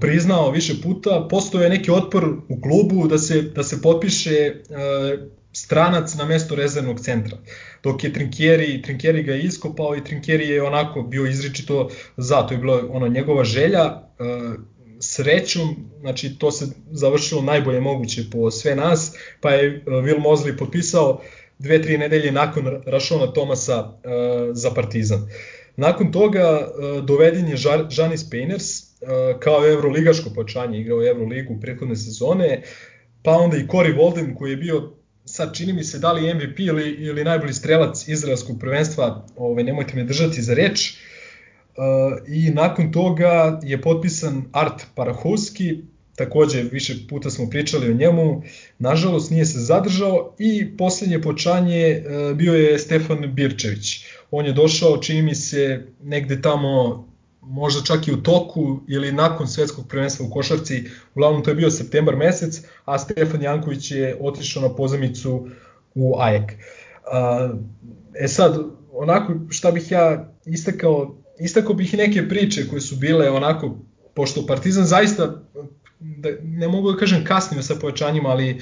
priznao 0.00 0.50
više 0.50 0.74
puta, 0.82 1.26
postoje 1.30 1.68
neki 1.68 1.90
otpor 1.90 2.24
u 2.48 2.60
klubu 2.60 3.08
da 3.08 3.18
se, 3.18 3.42
da 3.42 3.62
se 3.62 3.82
potpiše 3.82 4.54
stranac 5.56 6.14
na 6.14 6.24
mesto 6.24 6.54
rezervnog 6.54 7.00
centra. 7.00 7.38
Dok 7.82 8.04
je 8.04 8.12
Trinkieri, 8.12 8.82
Trinkieri 8.82 9.22
ga 9.22 9.32
je 9.32 9.42
iskopao 9.42 9.96
i 9.96 10.04
Trinkieri 10.04 10.48
je 10.48 10.62
onako 10.62 11.02
bio 11.02 11.26
izričito 11.26 11.88
za, 12.16 12.42
to 12.46 12.54
je 12.54 12.58
bila 12.58 12.82
ono 12.90 13.08
njegova 13.08 13.44
želja, 13.44 14.02
srećom, 15.00 15.76
znači 16.00 16.38
to 16.38 16.50
se 16.50 16.66
završilo 16.90 17.42
najbolje 17.42 17.80
moguće 17.80 18.22
po 18.32 18.50
sve 18.50 18.74
nas, 18.74 19.12
pa 19.40 19.50
je 19.50 19.84
Will 19.86 20.22
Mosley 20.22 20.58
potpisao 20.58 21.20
dve, 21.58 21.82
tri 21.82 21.98
nedelje 21.98 22.32
nakon 22.32 22.82
Rašona 22.86 23.32
Tomasa 23.32 23.80
uh, 23.82 23.92
za 24.52 24.70
Partizan. 24.70 25.28
Nakon 25.76 26.12
toga 26.12 26.68
doveden 27.02 27.48
je 27.48 27.56
Janis 27.90 28.30
Peiners 28.30 28.80
uh, 28.80 29.40
kao 29.40 29.66
evroligaško 29.66 30.30
počanje, 30.34 30.80
igrao 30.80 31.06
Evroligu 31.06 31.54
u 31.54 31.60
prethodne 31.60 31.96
sezone, 31.96 32.62
pa 33.22 33.32
onda 33.32 33.56
i 33.56 33.66
Cory 33.66 33.96
Walden 33.96 34.34
koji 34.38 34.50
je 34.50 34.56
bio 34.56 34.95
sad 35.26 35.54
čini 35.54 35.72
mi 35.72 35.84
se 35.84 35.98
da 35.98 36.12
li 36.12 36.34
MVP 36.34 36.58
ili, 36.58 36.90
ili 36.90 37.24
najbolji 37.24 37.52
strelac 37.52 38.08
izraelskog 38.08 38.60
prvenstva, 38.60 39.26
ovaj, 39.36 39.64
nemojte 39.64 39.96
me 39.96 40.04
držati 40.04 40.42
za 40.42 40.54
reč, 40.54 40.90
uh, 40.90 41.84
i 42.28 42.50
nakon 42.50 42.92
toga 42.92 43.60
je 43.62 43.82
potpisan 43.82 44.44
Art 44.52 44.86
Parahovski, 44.94 45.82
takođe 46.16 46.62
više 46.62 46.94
puta 47.08 47.30
smo 47.30 47.50
pričali 47.50 47.90
o 47.90 47.94
njemu, 47.94 48.42
nažalost 48.78 49.30
nije 49.30 49.44
se 49.44 49.58
zadržao 49.58 50.34
i 50.38 50.76
poslednje 50.76 51.20
počanje 51.20 51.80
e, 51.80 52.02
bio 52.34 52.54
je 52.54 52.78
Stefan 52.78 53.34
Birčević. 53.34 54.04
On 54.30 54.46
je 54.46 54.52
došao, 54.52 54.96
čini 54.96 55.22
mi 55.22 55.34
se, 55.34 55.86
negde 56.02 56.42
tamo 56.42 57.04
možda 57.46 57.82
čak 57.82 58.08
i 58.08 58.12
u 58.12 58.22
toku 58.22 58.80
ili 58.88 59.12
nakon 59.12 59.48
svetskog 59.48 59.88
prvenstva 59.88 60.26
u 60.26 60.30
košarci, 60.30 60.84
uglavnom 61.14 61.44
to 61.44 61.50
je 61.50 61.56
bio 61.56 61.70
septembar 61.70 62.16
mesec, 62.16 62.62
a 62.84 62.98
Stefan 62.98 63.42
Janković 63.42 63.90
je 63.90 64.16
otišao 64.20 64.62
na 64.62 64.74
pozamicu 64.74 65.48
u 65.94 66.14
AEK. 66.18 66.52
E 68.14 68.28
sad, 68.28 68.58
onako 68.92 69.34
šta 69.50 69.70
bih 69.70 69.90
ja 69.90 70.32
istakao, 70.46 71.14
istakao 71.38 71.74
bih 71.74 71.94
i 71.94 71.96
neke 71.96 72.28
priče 72.28 72.68
koje 72.68 72.80
su 72.80 72.96
bile 72.96 73.30
onako, 73.30 73.76
pošto 74.14 74.46
Partizan 74.46 74.84
zaista 74.84 75.42
da, 76.00 76.28
ne 76.42 76.68
mogu 76.68 76.92
da 76.92 76.98
kažem 76.98 77.24
kasnije 77.24 77.62
sa 77.62 77.74
pojačanjima, 77.74 78.28
ali 78.28 78.60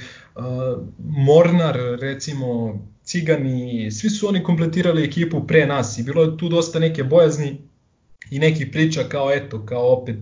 Mornar, 0.97 1.77
recimo, 2.01 2.79
Cigani, 3.03 3.91
svi 3.91 4.09
su 4.09 4.27
oni 4.27 4.43
kompletirali 4.43 5.03
ekipu 5.03 5.47
pre 5.47 5.65
nas 5.65 5.97
i 5.97 6.03
bilo 6.03 6.23
je 6.23 6.37
tu 6.37 6.49
dosta 6.49 6.79
neke 6.79 7.03
bojazni 7.03 7.57
i 8.31 8.39
nekih 8.39 8.67
priča 8.71 9.03
kao 9.03 9.31
eto, 9.31 9.65
kao 9.65 9.93
opet, 9.93 10.17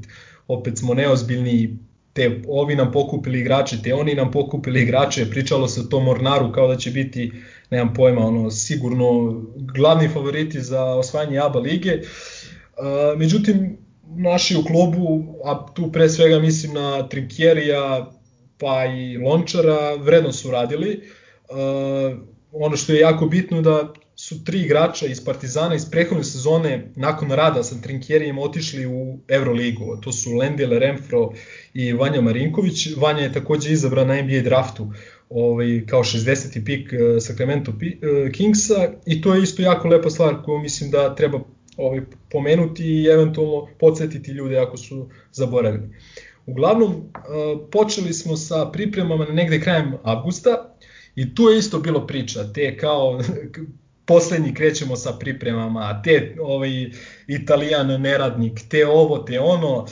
opet 0.48 0.78
smo 0.78 0.94
neozbiljni, 0.94 1.78
te 2.14 2.42
ovi 2.48 2.76
nam 2.76 2.92
pokupili 2.92 3.40
igrače, 3.40 3.78
te 3.84 3.94
oni 3.94 4.16
nam 4.16 4.32
pokupili 4.32 4.82
igrače, 4.82 5.30
pričalo 5.30 5.68
se 5.68 5.82
o 5.82 5.84
tom 5.84 6.04
Mornaru 6.04 6.52
kao 6.52 6.68
da 6.68 6.76
će 6.76 6.92
biti, 6.92 7.32
nemam 7.70 7.94
pojma, 7.94 8.22
ono, 8.22 8.52
sigurno 8.52 9.42
glavni 9.76 10.08
favoriti 10.08 10.62
za 10.62 10.84
osvajanje 10.86 11.40
ABA 11.40 11.60
lige. 11.60 11.94
Uh, 11.94 13.20
međutim, 13.20 13.78
naši 14.16 14.58
u 14.58 14.64
klubu, 14.64 15.36
a 15.46 15.66
tu 15.74 15.92
pre 15.92 16.10
svega 16.10 16.40
mislim 16.40 16.74
na 16.74 17.08
Trinkjerija 17.08 18.12
pa 18.58 18.86
i 18.86 19.18
Lončara, 19.18 19.96
vredno 19.96 20.32
su 20.32 20.52
radili. 20.52 21.02
Uh, 21.50 22.18
ono 22.52 22.78
što 22.78 22.94
je 22.94 23.00
jako 23.00 23.26
bitno 23.26 23.62
da 23.62 23.94
su 24.24 24.44
tri 24.44 24.62
igrača 24.62 25.06
iz 25.06 25.26
Partizana 25.26 25.76
iz 25.76 25.86
prehodne 25.92 26.24
sezone 26.24 26.92
nakon 26.96 27.32
rada 27.32 27.64
sa 27.64 27.76
Trinkjerijem 27.82 28.38
otišli 28.40 28.86
u 28.86 29.20
Euroligu. 29.28 29.98
To 30.02 30.12
su 30.12 30.34
Lendile 30.34 30.80
Remfro 30.80 31.32
i 31.74 31.94
Vanja 31.94 32.22
Marinković. 32.22 32.88
Vanja 32.98 33.20
je 33.20 33.34
takođe 33.34 33.74
izabran 33.74 34.08
na 34.08 34.22
NBA 34.22 34.42
draftu 34.44 34.88
ovaj, 35.30 35.86
kao 35.88 36.04
60. 36.04 36.66
pik 36.66 36.94
uh, 36.94 37.22
Sacramento 37.22 37.72
uh, 37.72 38.32
Kingsa 38.32 38.94
i 39.06 39.22
to 39.22 39.36
je 39.36 39.44
isto 39.44 39.62
jako 39.62 39.88
lepa 39.88 40.10
stvar 40.10 40.36
koju 40.46 40.60
mislim 40.60 40.92
da 40.92 41.16
treba 41.16 41.40
ovaj, 41.78 42.02
pomenuti 42.32 42.84
i 42.84 43.06
eventualno 43.06 43.68
podsjetiti 43.80 44.32
ljude 44.32 44.58
ako 44.58 44.78
su 44.78 45.10
zaboravili. 45.32 45.90
Uglavnom, 46.46 47.12
počeli 47.72 48.14
smo 48.14 48.38
sa 48.38 48.70
pripremama 48.72 49.26
negde 49.26 49.62
krajem 49.62 49.94
avgusta 50.04 50.76
i 51.16 51.36
tu 51.36 51.50
je 51.50 51.60
isto 51.60 51.80
bilo 51.80 52.08
priča, 52.08 52.54
te 52.54 52.78
kao 52.78 53.20
poslednji 54.06 54.54
krećemo 54.54 54.96
sa 54.96 55.12
pripremama, 55.20 56.02
te 56.04 56.36
ovaj 56.42 56.70
italijan 57.28 58.02
neradnik, 58.02 58.60
te 58.70 58.88
ovo, 58.88 59.18
te 59.18 59.40
ono, 59.40 59.86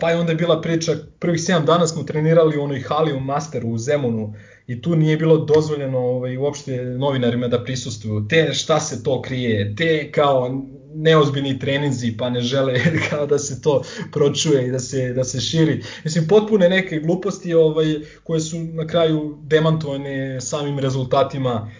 pa 0.00 0.10
je 0.10 0.16
onda 0.16 0.34
bila 0.34 0.60
priča, 0.60 0.92
prvih 1.18 1.40
7 1.40 1.64
dana 1.64 1.86
smo 1.86 2.02
trenirali 2.02 2.58
u 2.58 2.62
onoj 2.62 2.80
hali 2.80 3.12
u 3.12 3.20
Masteru 3.20 3.68
u 3.68 3.78
Zemunu 3.78 4.34
i 4.66 4.82
tu 4.82 4.96
nije 4.96 5.16
bilo 5.16 5.36
dozvoljeno 5.36 5.98
ovaj, 5.98 6.36
uopšte 6.36 6.82
novinarima 6.82 7.48
da 7.48 7.64
prisustuju, 7.64 8.26
te 8.28 8.54
šta 8.54 8.80
se 8.80 9.02
to 9.02 9.22
krije, 9.22 9.74
te 9.76 10.12
kao 10.12 10.62
neozbiljni 10.94 11.58
treninzi 11.58 12.16
pa 12.18 12.30
ne 12.30 12.40
žele 12.40 12.74
kao 13.10 13.26
da 13.26 13.38
se 13.38 13.62
to 13.62 13.82
pročuje 14.12 14.66
i 14.66 14.70
da 14.70 14.78
se, 14.78 15.12
da 15.12 15.24
se 15.24 15.40
širi. 15.40 15.82
Mislim, 16.04 16.28
potpune 16.28 16.68
neke 16.68 16.98
gluposti 16.98 17.54
ovaj, 17.54 17.94
koje 18.24 18.40
su 18.40 18.58
na 18.58 18.86
kraju 18.86 19.38
demantovane 19.42 20.40
samim 20.40 20.78
rezultatima 20.78 21.70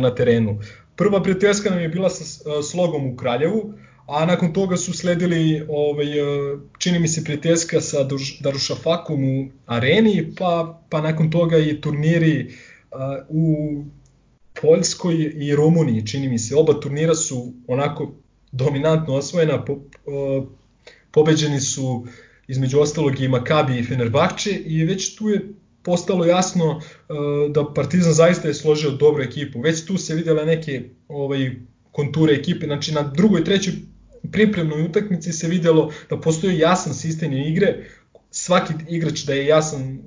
na 0.00 0.14
terenu. 0.14 0.60
Prva 0.96 1.22
prijateljska 1.22 1.70
nam 1.70 1.80
je 1.80 1.88
bila 1.88 2.10
sa 2.10 2.50
a, 2.50 2.62
slogom 2.62 3.06
u 3.06 3.16
Kraljevu, 3.16 3.74
a 4.06 4.26
nakon 4.26 4.52
toga 4.52 4.76
su 4.76 4.92
sledili 4.92 5.66
ovaj, 5.68 6.06
čini 6.78 6.98
mi 6.98 7.08
se 7.08 7.24
prijateljska 7.24 7.80
sa 7.80 7.98
Darušafakom 8.40 9.24
u 9.24 9.48
areni, 9.66 10.34
pa, 10.38 10.80
pa 10.90 11.00
nakon 11.00 11.30
toga 11.30 11.58
i 11.58 11.80
turniri 11.80 12.54
a, 12.92 13.24
u 13.28 13.84
Poljskoj 14.62 15.32
i 15.34 15.56
Rumuniji, 15.56 16.06
čini 16.06 16.28
mi 16.28 16.38
se. 16.38 16.56
Oba 16.56 16.80
turnira 16.80 17.14
su 17.14 17.52
onako 17.66 18.12
dominantno 18.52 19.14
osvojena, 19.14 19.64
po, 19.64 19.78
pobeđeni 21.10 21.60
su 21.60 22.06
između 22.48 22.80
ostalog 22.80 23.20
i 23.20 23.28
Makabi 23.28 23.78
i 23.78 23.84
Fenerbahče 23.84 24.50
i 24.50 24.84
već 24.84 25.16
tu 25.16 25.28
je 25.28 25.48
postalo 25.84 26.24
jasno 26.24 26.76
uh, 26.76 27.52
da 27.52 27.64
Partizan 27.74 28.12
zaista 28.12 28.48
je 28.48 28.54
složio 28.54 28.90
dobru 28.90 29.22
ekipu. 29.22 29.60
Već 29.60 29.84
tu 29.84 29.98
se 29.98 30.14
videle 30.14 30.44
neke 30.46 30.82
ovaj 31.08 31.50
konture 31.92 32.34
ekipe, 32.34 32.66
znači 32.66 32.92
na 32.92 33.02
drugoj, 33.02 33.44
trećoj 33.44 33.74
pripremnoj 34.32 34.82
utakmici 34.82 35.32
se 35.32 35.48
videlo 35.48 35.92
da 36.10 36.20
postoji 36.20 36.58
jasan 36.58 36.94
sistem 36.94 37.32
igre, 37.32 37.84
svaki 38.30 38.72
igrač 38.88 39.24
da 39.24 39.34
je 39.34 39.46
jasan 39.46 39.98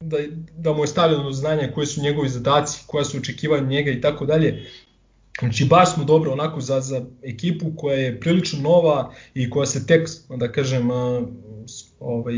da, 0.00 0.18
da 0.56 0.72
mu 0.72 0.82
je 0.82 0.86
stavljeno 0.86 1.22
do 1.22 1.32
znanja 1.32 1.70
koje 1.74 1.86
su 1.86 2.02
njegovi 2.02 2.28
zadaci, 2.28 2.80
koja 2.86 3.04
su 3.04 3.18
očekivanja 3.18 3.66
njega 3.66 3.90
i 3.90 4.00
tako 4.00 4.26
dalje. 4.26 4.66
Znači 5.38 5.64
baš 5.64 5.94
smo 5.94 6.04
dobro 6.04 6.32
onako 6.32 6.60
za, 6.60 6.80
za 6.80 7.04
ekipu 7.22 7.72
koja 7.76 7.96
je 7.96 8.20
prilično 8.20 8.60
nova 8.62 9.12
i 9.34 9.50
koja 9.50 9.66
se 9.66 9.86
tek, 9.86 10.08
da 10.36 10.52
kažem, 10.52 10.90
ovaj, 12.00 12.34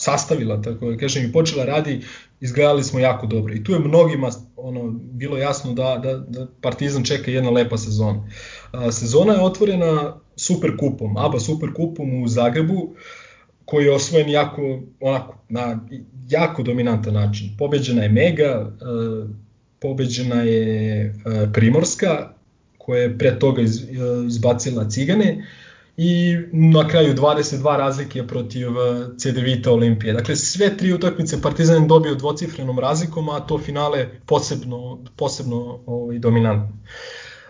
sastavila, 0.00 0.62
tako 0.62 0.90
da 0.90 0.96
kažem, 0.96 1.24
i 1.24 1.32
počela 1.32 1.64
radi, 1.64 2.00
izgledali 2.40 2.84
smo 2.84 2.98
jako 2.98 3.26
dobro. 3.26 3.54
I 3.54 3.64
tu 3.64 3.72
je 3.72 3.78
mnogima 3.78 4.30
ono, 4.56 4.90
bilo 4.90 5.36
jasno 5.36 5.72
da, 5.72 6.00
da, 6.02 6.16
da 6.18 6.46
Partizan 6.60 7.04
čeka 7.04 7.30
jedna 7.30 7.50
lepa 7.50 7.78
sezona. 7.78 8.28
A, 8.72 8.92
sezona 8.92 9.32
je 9.32 9.40
otvorena 9.40 10.16
super 10.36 10.76
kupom, 10.78 11.16
ABA 11.16 11.40
super 11.40 11.68
kupom 11.76 12.22
u 12.22 12.28
Zagrebu, 12.28 12.94
koji 13.64 13.84
je 13.84 13.94
osvojen 13.94 14.30
jako, 14.30 14.82
onako, 15.00 15.38
na 15.48 15.80
jako 16.28 16.62
dominantan 16.62 17.14
način. 17.14 17.54
Pobeđena 17.58 18.02
je 18.02 18.08
Mega, 18.08 18.72
pobeđena 19.80 20.42
je 20.42 21.14
Primorska, 21.52 22.32
koja 22.78 23.02
je 23.02 23.18
pre 23.18 23.38
toga 23.38 23.62
izbacila 24.26 24.88
Cigane, 24.88 25.44
i 26.02 26.36
na 26.52 26.88
kraju 26.88 27.14
22 27.14 27.76
razlike 27.76 28.26
protiv 28.26 28.68
uh, 28.68 28.76
CD 29.16 29.36
Vita 29.36 29.72
Olimpije. 29.72 30.12
Dakle, 30.12 30.36
sve 30.36 30.76
tri 30.76 30.92
utakmice 30.92 31.42
Partizan 31.42 31.82
je 31.82 31.88
dobio 31.88 32.14
dvocifrenom 32.14 32.78
razlikom, 32.78 33.28
a 33.28 33.40
to 33.40 33.58
finale 33.58 34.08
posebno, 34.26 35.04
posebno 35.16 35.80
ovaj, 35.86 36.18
dominantno. 36.18 36.76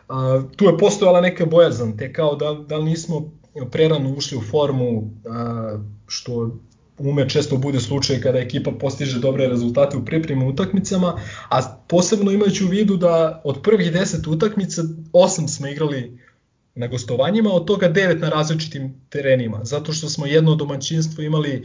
Uh, 0.08 0.50
tu 0.56 0.64
je 0.64 0.78
postojala 0.78 1.20
neka 1.20 1.46
bojazan, 1.46 1.96
te 1.96 2.12
kao 2.12 2.34
da, 2.36 2.52
da 2.68 2.78
nismo 2.78 3.30
prerano 3.70 4.14
ušli 4.16 4.38
u 4.38 4.40
formu, 4.40 4.98
uh, 4.98 5.80
što 6.06 6.58
ume 6.98 7.28
često 7.28 7.56
bude 7.56 7.80
slučaj 7.80 8.20
kada 8.20 8.38
ekipa 8.38 8.70
postiže 8.80 9.20
dobre 9.20 9.46
rezultate 9.48 9.96
u 9.96 10.04
pripremnim 10.04 10.48
utakmicama, 10.48 11.20
a 11.48 11.60
posebno 11.88 12.30
imajući 12.30 12.64
u 12.64 12.68
vidu 12.68 12.96
da 12.96 13.42
od 13.44 13.62
prvih 13.62 13.92
10 13.92 14.28
utakmica 14.28 14.82
8 15.12 15.48
smo 15.48 15.68
igrali 15.68 16.29
na 16.74 16.86
gostovanjima, 16.86 17.50
od 17.52 17.66
toga 17.66 17.88
devet 17.88 18.20
na 18.20 18.28
različitim 18.28 18.94
terenima, 19.08 19.60
zato 19.62 19.92
što 19.92 20.08
smo 20.08 20.26
jedno 20.26 20.54
domaćinstvo 20.54 21.22
imali 21.22 21.50
e, 21.52 21.62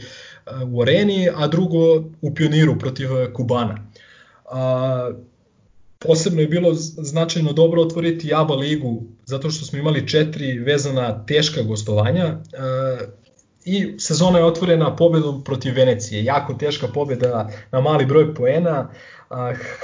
u 0.72 0.82
areni, 0.82 1.28
a 1.36 1.46
drugo 1.46 2.04
u 2.20 2.34
pioniru 2.34 2.78
protiv 2.78 3.16
e, 3.16 3.32
Kubana. 3.32 3.86
A, 4.50 5.10
posebno 5.98 6.40
je 6.40 6.46
bilo 6.46 6.74
značajno 6.74 7.52
dobro 7.52 7.82
otvoriti 7.82 8.34
ABA 8.34 8.54
ligu, 8.54 9.02
zato 9.24 9.50
što 9.50 9.64
smo 9.64 9.78
imali 9.78 10.08
četiri 10.08 10.58
vezana 10.58 11.26
teška 11.26 11.62
gostovanja, 11.62 12.24
a, 12.24 12.98
e, 13.02 13.26
i 13.68 13.94
sezona 13.98 14.38
je 14.38 14.44
otvorena 14.44 14.96
pobedom 14.96 15.44
protiv 15.44 15.74
Venecije, 15.74 16.24
jako 16.24 16.54
teška 16.54 16.88
pobeda 16.88 17.50
na 17.72 17.80
mali 17.80 18.06
broj 18.06 18.34
poena, 18.34 18.90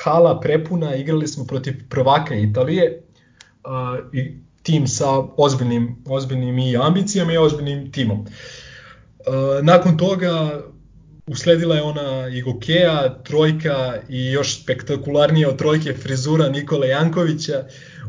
hala 0.03 0.41
prepuna, 0.41 0.95
igrali 0.95 1.29
smo 1.29 1.45
protiv 1.45 1.75
prvaka 1.89 2.35
Italije, 2.35 3.03
i 4.13 4.37
tim 4.63 4.87
sa 4.87 5.09
ozbiljnim, 5.37 5.97
ozbiljnim 6.07 6.59
i 6.59 6.77
ambicijama 6.77 7.33
i 7.33 7.37
ozbiljnim 7.37 7.93
timom. 7.93 8.27
E, 8.27 9.63
nakon 9.63 9.97
toga 9.97 10.63
usledila 11.27 11.77
je 11.77 11.83
ona 11.83 12.29
i 12.29 12.43
Gokeja, 12.43 13.23
trojka 13.25 14.01
i 14.09 14.27
još 14.27 14.63
spektakularnija 14.63 15.49
od 15.49 15.59
trojke 15.59 15.95
frizura 15.95 16.49
Nikola 16.49 16.87
Jankovića, 16.87 17.65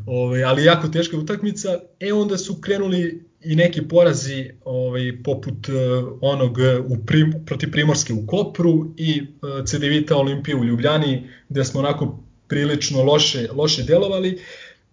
ovaj, 0.06 0.44
ali 0.44 0.64
jako 0.64 0.88
teška 0.88 1.18
utakmica. 1.18 1.80
E 2.00 2.14
onda 2.14 2.38
su 2.38 2.62
krenuli 2.62 3.24
i 3.42 3.56
neki 3.56 3.88
porazi 3.88 4.52
ovaj, 4.66 5.24
poput 5.24 5.70
uh, 5.70 5.76
onog 6.22 6.58
u 6.88 7.06
prim, 7.06 7.34
protiv 7.46 7.72
Primorske 7.72 8.14
u 8.14 8.28
Kopru 8.28 8.94
i 8.98 9.22
uh, 9.22 9.66
CDVita 9.66 10.18
Olimpije 10.18 10.56
u 10.56 10.66
Ljubljani 10.66 11.30
gde 11.50 11.66
smo 11.66 11.80
onako 11.80 12.20
prilično 12.48 13.04
loše, 13.04 13.48
loše 13.54 13.84
delovali 13.84 14.40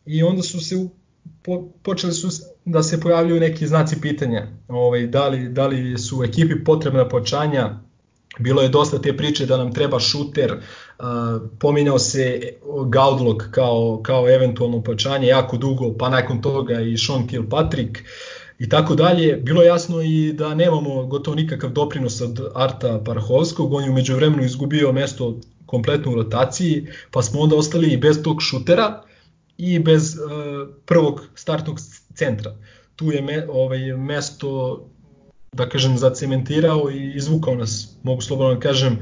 i 0.06 0.22
onda 0.22 0.42
su 0.42 0.60
se 0.60 0.76
po, 1.42 1.68
počeli 1.82 2.12
su 2.12 2.28
da 2.64 2.82
se 2.82 3.00
pojavljuju 3.00 3.40
neki 3.40 3.66
znaci 3.66 4.00
pitanja, 4.00 4.46
ovaj, 4.68 5.06
da, 5.06 5.28
li, 5.28 5.48
da 5.48 5.66
li 5.66 5.98
su 5.98 6.24
ekipi 6.24 6.64
potrebna 6.64 7.08
počanja, 7.08 7.80
bilo 8.38 8.62
je 8.62 8.68
dosta 8.68 8.98
te 8.98 9.16
priče 9.16 9.46
da 9.46 9.56
nam 9.56 9.72
treba 9.74 10.00
šuter, 10.00 10.54
pominjao 11.58 11.98
se 11.98 12.40
Gaudlok 12.86 13.42
kao, 13.50 14.00
kao 14.02 14.28
eventualno 14.30 14.82
počanje 14.82 15.26
jako 15.26 15.56
dugo, 15.56 15.94
pa 15.98 16.08
nakon 16.08 16.42
toga 16.42 16.80
i 16.80 16.98
Sean 16.98 17.26
Kilpatrick 17.26 17.98
i 18.58 18.68
tako 18.68 18.94
dalje. 18.94 19.36
Bilo 19.36 19.62
je 19.62 19.66
jasno 19.66 20.02
i 20.02 20.32
da 20.32 20.54
nemamo 20.54 21.06
gotovo 21.06 21.34
nikakav 21.34 21.70
doprinos 21.70 22.20
od 22.20 22.40
Arta 22.54 23.02
Parahovskog, 23.04 23.72
on 23.72 23.84
je 23.84 23.90
umeđu 23.90 24.16
vremenu 24.16 24.44
izgubio 24.44 24.92
mesto 24.92 25.40
kompletno 25.66 26.12
u 26.12 26.14
rotaciji, 26.14 26.86
pa 27.10 27.22
smo 27.22 27.40
onda 27.40 27.56
ostali 27.56 27.92
i 27.92 27.96
bez 27.96 28.22
tog 28.22 28.42
šutera, 28.42 29.02
i 29.60 29.78
bez 29.78 30.14
uh, 30.14 30.68
prvog 30.86 31.20
startnog 31.34 31.80
centra. 32.14 32.56
Tu 32.96 33.12
je 33.12 33.22
me, 33.22 33.46
ovaj, 33.48 33.96
mesto 33.96 34.80
da 35.52 35.68
kažem 35.68 35.98
zacementirao 35.98 36.90
i 36.90 37.12
izvukao 37.16 37.54
nas, 37.54 37.96
mogu 38.02 38.22
slobodno 38.22 38.54
da 38.54 38.60
kažem, 38.60 38.98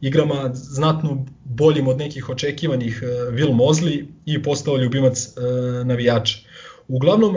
igrama 0.00 0.50
znatno 0.54 1.26
boljim 1.44 1.88
od 1.88 1.98
nekih 1.98 2.28
očekivanih 2.28 3.02
uh, 3.02 3.34
Will 3.34 3.54
Mosley 3.54 4.06
i 4.26 4.42
postao 4.42 4.76
ljubimac 4.76 5.26
uh, 5.26 5.86
navijača. 5.86 6.38
Uglavnom, 6.88 7.36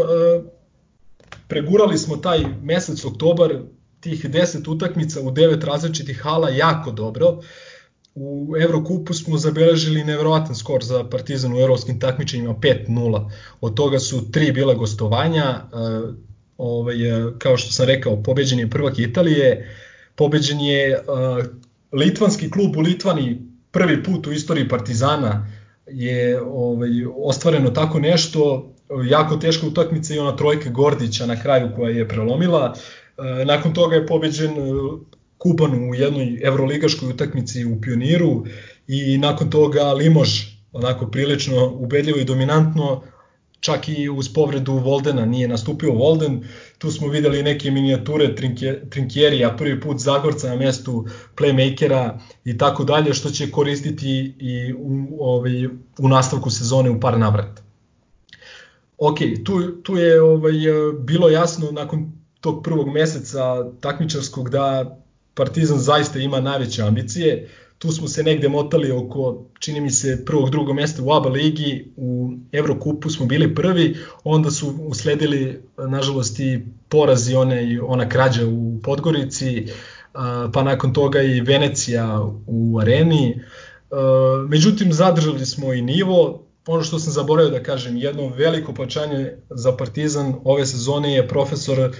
pregurali 1.47 1.97
smo 1.97 2.17
taj 2.17 2.45
mesec 2.63 3.05
oktobar, 3.05 3.53
tih 3.99 4.25
10 4.25 4.69
utakmica 4.69 5.21
u 5.21 5.31
devet 5.31 5.63
različitih 5.63 6.21
hala 6.21 6.49
jako 6.49 6.91
dobro. 6.91 7.27
Uh, 7.27 7.43
U 8.15 8.55
Evrokupu 8.63 9.13
smo 9.13 9.37
zabeležili 9.37 10.03
nevjerovatan 10.03 10.55
skor 10.55 10.83
za 10.83 11.03
Partizan 11.03 11.53
u 11.53 11.59
evropskim 11.59 11.99
takmičenjima 11.99 12.53
5-0. 12.53 13.31
Od 13.61 13.73
toga 13.73 13.99
su 13.99 14.31
tri 14.31 14.51
bila 14.51 14.73
gostovanja, 14.73 15.61
uh, 15.73 16.15
ovaj, 16.57 16.95
kao 17.37 17.57
što 17.57 17.71
sam 17.71 17.85
rekao, 17.85 18.23
pobeđen 18.23 18.59
je 18.59 18.69
prvak 18.69 18.99
Italije, 18.99 19.75
pobeđen 20.15 20.59
je 20.59 20.99
uh, 20.99 21.45
litvanski 21.91 22.51
klub 22.51 22.77
u 22.77 22.79
Litvani 22.79 23.41
prvi 23.71 24.03
put 24.03 24.27
u 24.27 24.31
istoriji 24.31 24.69
Partizana 24.69 25.47
je 25.87 26.41
ovaj, 26.41 26.89
ostvareno 27.15 27.69
tako 27.69 27.99
nešto, 27.99 28.71
jako 29.09 29.37
teška 29.37 29.67
utakmica 29.67 30.13
i 30.13 30.19
ona 30.19 30.35
trojka 30.35 30.69
Gordića 30.69 31.25
na 31.25 31.41
kraju 31.41 31.69
koja 31.75 31.89
je 31.89 32.07
prelomila. 32.07 32.75
Nakon 33.45 33.73
toga 33.73 33.95
je 33.95 34.07
pobeđen 34.07 34.51
Kuban 35.41 35.89
u 35.89 35.95
jednoj 35.95 36.41
evroligaškoj 36.43 37.09
utakmici 37.09 37.65
u 37.65 37.81
Pioniru 37.81 38.45
i 38.87 39.17
nakon 39.17 39.49
toga 39.49 39.93
Limož 39.93 40.29
onako 40.71 41.07
prilično 41.07 41.71
ubedljivo 41.73 42.19
i 42.19 42.25
dominantno 42.25 43.01
čak 43.61 43.89
i 43.89 44.09
uz 44.09 44.33
povredu 44.33 44.73
Voldena 44.73 45.25
nije 45.25 45.47
nastupio 45.47 45.93
Volden, 45.93 46.43
tu 46.77 46.91
smo 46.91 47.07
videli 47.07 47.43
neke 47.43 47.71
minijature 47.71 48.35
Trinkjerija, 48.89 49.55
prvi 49.57 49.81
put 49.81 49.99
Zagorca 49.99 50.49
na 50.49 50.55
mestu 50.55 51.05
playmakera 51.37 52.19
i 52.45 52.57
tako 52.57 52.83
dalje, 52.83 53.13
što 53.13 53.29
će 53.29 53.51
koristiti 53.51 54.35
i 54.39 54.73
u, 54.73 55.17
ovaj, 55.19 55.65
u 55.99 56.07
nastavku 56.07 56.49
sezone 56.49 56.89
u 56.89 56.99
par 56.99 57.19
navrata. 57.19 57.61
Ok, 58.97 59.17
tu, 59.45 59.71
tu 59.83 59.97
je 59.97 60.21
ovaj, 60.21 60.53
bilo 60.99 61.29
jasno 61.29 61.71
nakon 61.71 62.11
tog 62.39 62.63
prvog 62.63 62.89
meseca 62.89 63.71
takmičarskog 63.79 64.49
da 64.49 64.97
Partizan 65.33 65.79
zaista 65.79 66.19
ima 66.19 66.39
najveće 66.39 66.81
ambicije. 66.81 67.49
Tu 67.77 67.91
smo 67.91 68.07
se 68.07 68.23
negde 68.23 68.49
motali 68.49 68.91
oko, 68.91 69.45
čini 69.59 69.81
mi 69.81 69.91
se, 69.91 70.25
prvog, 70.25 70.49
drugog 70.49 70.75
mesta 70.75 71.03
u 71.03 71.13
ABA 71.13 71.29
ligi, 71.29 71.93
u 71.97 72.33
Evrokupu 72.51 73.09
smo 73.09 73.25
bili 73.25 73.55
prvi, 73.55 73.97
onda 74.23 74.51
su 74.51 74.75
usledili, 74.79 75.61
nažalost, 75.77 76.39
i 76.39 76.59
porazi, 76.89 77.35
one, 77.35 77.79
ona 77.83 78.09
krađa 78.09 78.47
u 78.47 78.79
Podgorici, 78.83 79.67
pa 80.53 80.63
nakon 80.63 80.93
toga 80.93 81.21
i 81.21 81.41
Venecija 81.41 82.21
u 82.47 82.79
areni. 82.81 83.41
Međutim, 84.47 84.93
zadržali 84.93 85.45
smo 85.45 85.73
i 85.73 85.81
nivo, 85.81 86.47
ono 86.67 86.83
što 86.83 86.99
sam 86.99 87.13
zaboravio 87.13 87.51
da 87.51 87.63
kažem, 87.63 87.97
jedno 87.97 88.27
veliko 88.27 88.73
počanje 88.73 89.33
za 89.49 89.71
Partizan 89.77 90.35
ove 90.43 90.65
sezone 90.65 91.13
je 91.13 91.27
profesor 91.27 91.95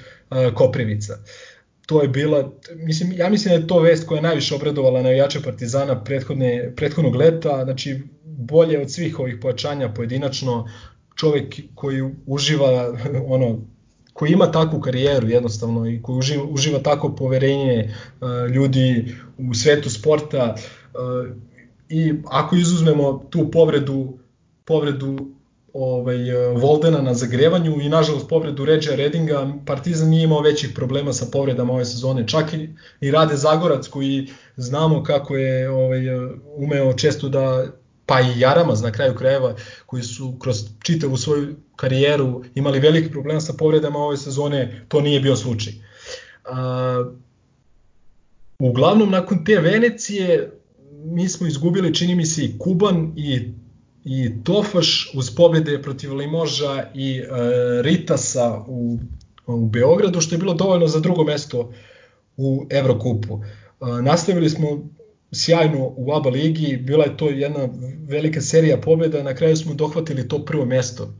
Koprivica. 0.55 1.13
Uh, 1.13 1.51
to 1.91 2.01
je 2.01 2.07
bila, 2.07 2.51
mislim, 2.75 3.13
ja 3.17 3.29
mislim 3.29 3.55
da 3.55 3.61
je 3.61 3.67
to 3.67 3.79
vest 3.79 4.07
koja 4.07 4.17
je 4.17 4.21
najviše 4.21 4.55
obradovala 4.55 5.01
navijače 5.01 5.41
Partizana 5.41 6.03
prethodne, 6.03 6.73
prethodnog 6.75 7.15
leta, 7.15 7.63
znači 7.63 8.01
bolje 8.23 8.81
od 8.81 8.91
svih 8.91 9.19
ovih 9.19 9.35
pojačanja 9.41 9.89
pojedinačno, 9.89 10.69
čovek 11.15 11.59
koji 11.75 12.03
uživa 12.25 12.93
ono 13.35 13.59
koji 14.13 14.31
ima 14.31 14.51
takvu 14.51 14.79
karijeru 14.79 15.27
jednostavno 15.27 15.89
i 15.89 16.01
koji 16.01 16.17
uživa, 16.17 16.43
uživa 16.43 16.79
tako 16.79 17.15
poverenje 17.15 17.89
uh, 17.89 18.51
ljudi 18.51 19.15
u 19.37 19.53
svetu 19.53 19.89
sporta 19.89 20.55
uh, 20.55 21.35
i 21.89 22.13
ako 22.25 22.55
izuzmemo 22.55 23.27
tu 23.29 23.51
povredu 23.51 24.17
povredu 24.65 25.31
ovaj, 25.74 26.30
e, 26.30 26.47
Voldena 26.47 27.01
na 27.01 27.13
zagrevanju 27.13 27.82
i 27.82 27.89
nažalost 27.89 28.30
povredu 28.30 28.65
Ređa 28.65 28.95
Redinga, 28.95 29.53
Partizan 29.65 30.09
nije 30.09 30.24
imao 30.24 30.41
većih 30.41 30.72
problema 30.76 31.13
sa 31.13 31.26
povredama 31.32 31.74
ove 31.74 31.86
sezone. 31.86 32.28
Čak 32.28 32.53
i, 32.53 32.69
i 33.01 33.11
Rade 33.11 33.36
Zagorac 33.36 33.88
koji 33.88 34.28
znamo 34.57 35.03
kako 35.03 35.36
je 35.36 35.69
ovaj, 35.69 36.07
e, 36.07 36.32
umeo 36.57 36.93
često 36.93 37.30
da 37.30 37.65
pa 38.05 38.22
i 38.22 38.39
Jaramaz 38.39 38.82
na 38.82 38.91
kraju 38.91 39.15
krajeva 39.15 39.55
koji 39.86 40.03
su 40.03 40.36
kroz 40.39 40.63
čitavu 40.84 41.17
svoju 41.17 41.55
karijeru 41.76 42.43
imali 42.55 42.80
veliki 42.80 43.11
problema 43.11 43.41
sa 43.41 43.53
povredama 43.53 43.99
ove 43.99 44.17
sezone, 44.17 44.86
to 44.88 45.01
nije 45.01 45.19
bio 45.19 45.36
slučaj. 45.36 45.74
A, 46.45 47.11
uglavnom 48.59 49.09
nakon 49.09 49.45
te 49.45 49.59
Venecije 49.59 50.51
mi 51.05 51.30
smo 51.30 51.47
izgubili 51.47 51.93
čini 51.93 52.15
mi 52.15 52.26
se 52.26 52.45
i 52.45 52.57
Kuban 52.59 53.13
i 53.15 53.51
i 54.06 54.43
Tofaš 54.43 55.12
uz 55.16 55.36
pobjede 55.36 55.82
protiv 55.82 56.16
Limoža 56.16 56.84
i 56.95 57.18
e, 57.18 57.26
Ritasa 57.82 58.64
u, 58.68 58.97
u 59.47 59.66
Beogradu, 59.66 60.22
što 60.22 60.36
je 60.36 60.39
bilo 60.39 60.54
dovoljno 60.54 60.88
za 60.88 60.99
drugo 60.99 61.24
mesto 61.24 61.72
u 62.38 62.66
Evrokupu. 62.70 63.39
E, 63.43 64.02
nastavili 64.02 64.49
smo 64.49 64.89
sjajno 65.32 65.93
u 65.97 66.14
ABA 66.14 66.30
ligi, 66.30 66.78
bila 66.78 67.04
je 67.06 67.18
to 67.18 67.30
jedna 67.30 67.70
velika 68.08 68.41
serija 68.41 68.82
pobjeda, 68.82 69.24
na 69.24 69.36
kraju 69.36 69.58
smo 69.58 69.74
dohvatili 69.74 70.28
to 70.28 70.45
prvo 70.45 70.66
mesto 70.66 71.14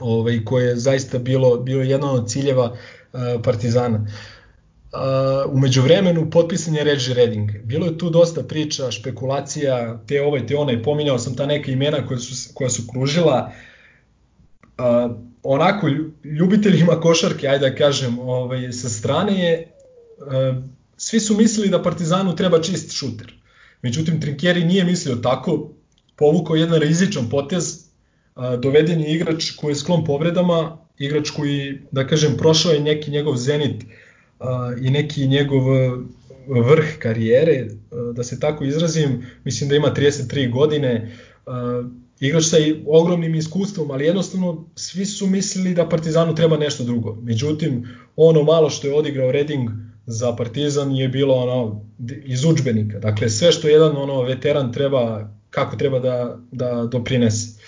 ovaj, 0.00 0.44
koje 0.44 0.68
je 0.68 0.76
zaista 0.76 1.18
bilo, 1.18 1.56
bio 1.56 1.82
jedan 1.82 2.10
od 2.10 2.30
ciljeva 2.30 2.76
e, 2.76 3.42
Partizana. 3.42 4.06
Uh, 4.92 5.54
umeđu 5.54 5.82
vremenu 5.82 6.30
potpisan 6.30 6.74
je 6.74 6.84
Reggie 6.84 7.14
Redding. 7.14 7.50
Bilo 7.64 7.86
je 7.86 7.98
tu 7.98 8.10
dosta 8.10 8.42
priča, 8.42 8.90
špekulacija, 8.90 10.00
te 10.06 10.22
ovaj, 10.22 10.46
te 10.46 10.56
onaj, 10.56 10.82
pominjao 10.82 11.18
sam 11.18 11.36
ta 11.36 11.46
neka 11.46 11.70
imena 11.70 12.06
koja 12.06 12.18
su, 12.18 12.50
koja 12.54 12.70
su 12.70 12.82
kružila. 12.92 13.52
Uh, 14.78 15.16
onako, 15.42 15.88
ljubiteljima 16.24 17.00
košarke, 17.00 17.48
ajde 17.48 17.70
da 17.70 17.76
kažem, 17.76 18.18
ovaj, 18.18 18.72
sa 18.72 18.88
strane 18.88 19.38
je, 19.38 19.72
uh, 20.18 20.64
svi 20.96 21.20
su 21.20 21.36
mislili 21.36 21.68
da 21.68 21.82
Partizanu 21.82 22.36
treba 22.36 22.62
čist 22.62 22.92
šuter. 22.92 23.34
Međutim, 23.82 24.20
Trinkjeri 24.20 24.64
nije 24.64 24.84
mislio 24.84 25.16
tako, 25.16 25.70
povukao 26.16 26.56
jedan 26.56 26.80
rizičan 26.80 27.28
potez, 27.30 27.84
uh, 28.36 28.60
doveden 28.60 29.00
je 29.00 29.14
igrač 29.14 29.50
koji 29.50 29.72
je 29.72 29.76
sklon 29.76 30.04
povredama, 30.04 30.78
igrač 30.98 31.30
koji, 31.30 31.82
da 31.92 32.06
kažem, 32.06 32.36
prošao 32.36 32.72
je 32.72 32.80
neki 32.80 33.10
njegov 33.10 33.36
zenit, 33.36 33.82
uh, 33.82 33.88
i 34.82 34.90
neki 34.90 35.26
njegov 35.26 35.62
vrh 36.48 36.98
karijere, 36.98 37.66
da 38.14 38.24
se 38.24 38.40
tako 38.40 38.64
izrazim, 38.64 39.26
mislim 39.44 39.70
da 39.70 39.76
ima 39.76 39.94
33 39.96 40.52
godine, 40.52 41.16
igrač 42.20 42.44
sa 42.44 42.56
ogromnim 42.86 43.34
iskustvom, 43.34 43.90
ali 43.90 44.04
jednostavno 44.04 44.66
svi 44.74 45.06
su 45.06 45.26
mislili 45.26 45.74
da 45.74 45.88
Partizanu 45.88 46.34
treba 46.34 46.56
nešto 46.56 46.84
drugo. 46.84 47.16
Međutim, 47.22 47.88
ono 48.16 48.42
malo 48.42 48.70
što 48.70 48.86
je 48.86 48.94
odigrao 48.94 49.32
Reding 49.32 49.70
za 50.06 50.36
Partizan 50.36 50.96
je 50.96 51.08
bilo 51.08 51.34
ono 51.34 51.84
iz 52.24 52.44
učbenika. 52.44 52.98
Dakle, 52.98 53.28
sve 53.28 53.52
što 53.52 53.68
jedan 53.68 53.96
ono 53.96 54.22
veteran 54.22 54.72
treba, 54.72 55.30
kako 55.50 55.76
treba 55.76 55.98
da, 55.98 56.38
da 56.52 56.88
doprinese. 56.92 57.60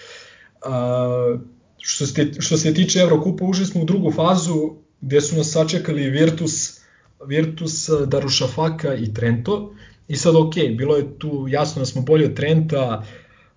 A, 0.64 1.38
što, 1.78 2.06
se, 2.06 2.32
što 2.38 2.56
se 2.56 2.74
tiče 2.74 2.98
Evrokupa, 2.98 3.44
ušli 3.44 3.66
smo 3.66 3.82
u 3.82 3.84
drugu 3.84 4.12
fazu, 4.12 4.74
gde 5.00 5.20
su 5.20 5.36
nas 5.36 5.50
sačekali 5.50 6.10
Virtus, 6.10 6.80
Virtus 7.26 7.88
Darušafaka 8.06 8.94
i 8.94 9.14
Trento. 9.14 9.74
I 10.08 10.16
sad 10.16 10.36
ok, 10.36 10.54
bilo 10.78 10.96
je 10.96 11.18
tu 11.18 11.46
jasno 11.48 11.80
da 11.80 11.86
smo 11.86 12.02
bolji 12.02 12.24
od 12.24 12.34
Trenta, 12.34 13.04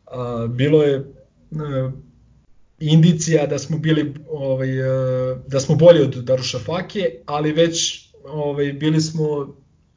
a, 0.06 0.48
bilo 0.50 0.84
je 0.84 1.14
a, 1.52 1.91
indicija 2.80 3.48
da 3.48 3.60
smo 3.60 3.78
bili 3.78 4.14
ovaj 4.30 4.84
a, 4.84 5.39
da 5.48 5.60
smo 5.60 5.76
bolji 5.76 6.02
od 6.02 6.16
Darušafake, 6.16 7.12
ali 7.26 7.52
već 7.52 8.08
ovaj 8.24 8.74
bili 8.74 9.02
smo 9.02 9.56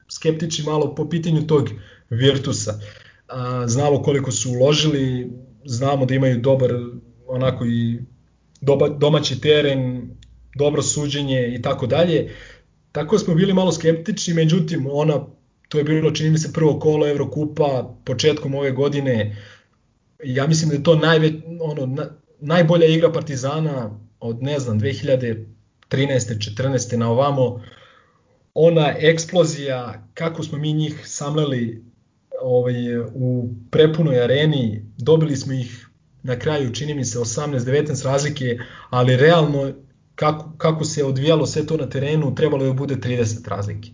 skeptični 0.08 0.64
malo 0.64 0.94
po 0.94 1.08
pitanju 1.08 1.46
tog 1.46 1.68
Virtusa. 2.10 2.80
A, 3.28 3.64
znamo 3.68 4.02
koliko 4.02 4.32
su 4.32 4.50
uložili, 4.50 5.32
znamo 5.64 6.06
da 6.06 6.14
imaju 6.14 6.40
dobar 6.40 6.70
onako 7.26 7.64
i 7.66 7.98
doba, 8.60 8.88
domaći 8.88 9.40
teren, 9.40 10.10
dobro 10.56 10.82
suđenje 10.82 11.54
i 11.54 11.62
tako 11.62 11.86
dalje. 11.86 12.34
Tako 12.92 13.18
smo 13.18 13.34
bili 13.34 13.54
malo 13.54 13.72
skeptični, 13.72 14.34
međutim 14.34 14.86
ona 14.90 15.26
to 15.68 15.78
je 15.78 15.84
bilo 15.84 16.10
čini 16.10 16.30
mi 16.30 16.38
se 16.38 16.52
prvo 16.52 16.78
kolo 16.78 17.08
Evrokupa 17.08 17.94
početkom 18.04 18.54
ove 18.54 18.72
godine. 18.72 19.36
Ja 20.24 20.46
mislim 20.46 20.68
da 20.68 20.76
je 20.76 20.82
to 20.82 20.96
najve, 20.96 21.32
ono, 21.60 21.86
na, 21.86 22.06
najbolja 22.40 22.86
igra 22.86 23.12
Partizana 23.12 24.00
od 24.20 24.42
ne 24.42 24.58
znam 24.58 24.80
2013. 24.80 25.44
14. 25.90 26.96
na 26.96 27.10
ovamo. 27.10 27.62
Ona 28.54 28.94
eksplozija, 28.98 30.08
kako 30.14 30.42
smo 30.42 30.58
mi 30.58 30.72
njih 30.72 31.00
samleli 31.04 31.84
ovaj, 32.42 32.98
u 32.98 33.48
prepunoj 33.70 34.22
areni, 34.22 34.84
dobili 34.98 35.36
smo 35.36 35.52
ih 35.52 35.88
na 36.22 36.38
kraju, 36.38 36.72
čini 36.72 36.94
mi 36.94 37.04
se, 37.04 37.18
18-19 37.18 38.04
razlike, 38.04 38.58
ali 38.90 39.16
realno 39.16 39.72
kako, 40.16 40.52
kako 40.58 40.84
se 40.84 41.04
odvijalo 41.04 41.46
sve 41.46 41.66
to 41.66 41.76
na 41.76 41.88
terenu, 41.88 42.34
trebalo 42.34 42.64
je 42.64 42.68
da 42.68 42.74
bude 42.74 42.96
30 42.96 43.48
razlike. 43.48 43.90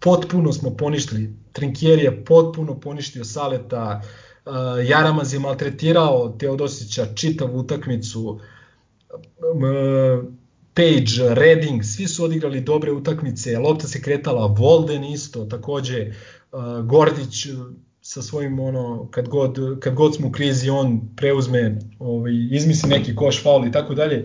Potpuno 0.00 0.52
smo 0.52 0.76
poništili, 0.76 1.34
Trinkier 1.52 1.98
je 1.98 2.24
potpuno 2.24 2.80
poništio 2.80 3.24
Saleta, 3.24 4.02
uh, 4.46 4.52
Jaramaz 4.88 5.34
je 5.34 5.40
maltretirao 5.40 6.28
Teodosića 6.38 7.06
čitavu 7.14 7.58
utakmicu, 7.58 8.40
uh, 9.10 10.24
Page, 10.74 11.34
Redding, 11.34 11.84
svi 11.84 12.06
su 12.06 12.24
odigrali 12.24 12.60
dobre 12.60 12.92
utakmice, 12.92 13.58
lopta 13.58 13.88
se 13.88 14.02
kretala, 14.02 14.46
Volden 14.46 15.04
isto, 15.04 15.44
takođe, 15.44 16.12
uh, 16.52 16.86
Gordić 16.86 17.46
sa 18.00 18.22
svojim 18.22 18.60
ono 18.60 19.08
kad 19.10 19.28
god 19.28 19.58
kad 19.80 19.94
god 19.94 20.16
smo 20.16 20.28
u 20.28 20.32
krizi 20.32 20.70
on 20.70 21.00
preuzme 21.16 21.78
ovaj 21.98 22.32
izmisli 22.50 22.88
neki 22.88 23.16
koš 23.16 23.42
faul 23.42 23.66
i 23.66 23.72
tako 23.72 23.94
dalje 23.94 24.24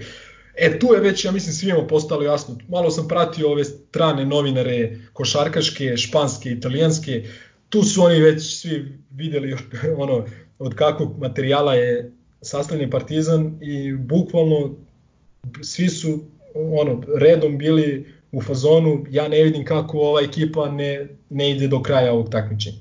E 0.56 0.80
tu 0.80 0.94
je 0.94 1.00
već, 1.00 1.26
ja 1.26 1.32
mislim, 1.32 1.54
svima 1.54 1.88
postalo 1.88 2.24
jasno. 2.24 2.58
Malo 2.70 2.92
sam 2.92 3.08
pratio 3.08 3.52
ove 3.52 3.64
strane 3.64 4.26
novinare, 4.26 4.98
košarkaške, 5.14 5.98
španske, 5.98 6.50
italijanske. 6.50 7.24
Tu 7.70 7.84
su 7.84 8.04
oni 8.04 8.20
već 8.20 8.60
svi 8.60 9.00
videli 9.12 9.56
ono, 10.04 10.26
od 10.60 10.76
kakvog 10.76 11.20
materijala 11.20 11.76
je 11.76 12.12
sastavljen 12.42 12.90
Partizan 12.90 13.58
i 13.62 13.94
bukvalno 13.94 14.76
svi 15.62 15.90
su 15.90 16.20
ono 16.56 17.04
redom 17.18 17.58
bili 17.58 18.14
u 18.32 18.42
fazonu 18.42 19.06
ja 19.10 19.28
ne 19.28 19.44
vidim 19.44 19.66
kako 19.66 20.00
ova 20.00 20.22
ekipa 20.22 20.72
ne, 20.72 21.08
ne 21.30 21.52
ide 21.52 21.68
do 21.68 21.82
kraja 21.84 22.14
ovog 22.14 22.30
takmičenja. 22.30 22.78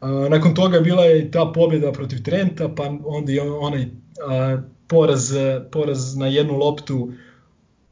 A, 0.00 0.08
nakon 0.28 0.54
toga 0.54 0.80
bila 0.80 1.04
je 1.04 1.30
ta 1.30 1.52
pobjeda 1.54 1.92
protiv 1.92 2.22
Trenta, 2.22 2.68
pa 2.68 2.98
onda 3.04 3.32
i 3.32 3.38
onaj 3.40 3.86
a, 4.26 4.58
poraz, 4.88 5.32
poraz 5.72 6.16
na 6.16 6.26
jednu 6.26 6.56
loptu 6.56 7.12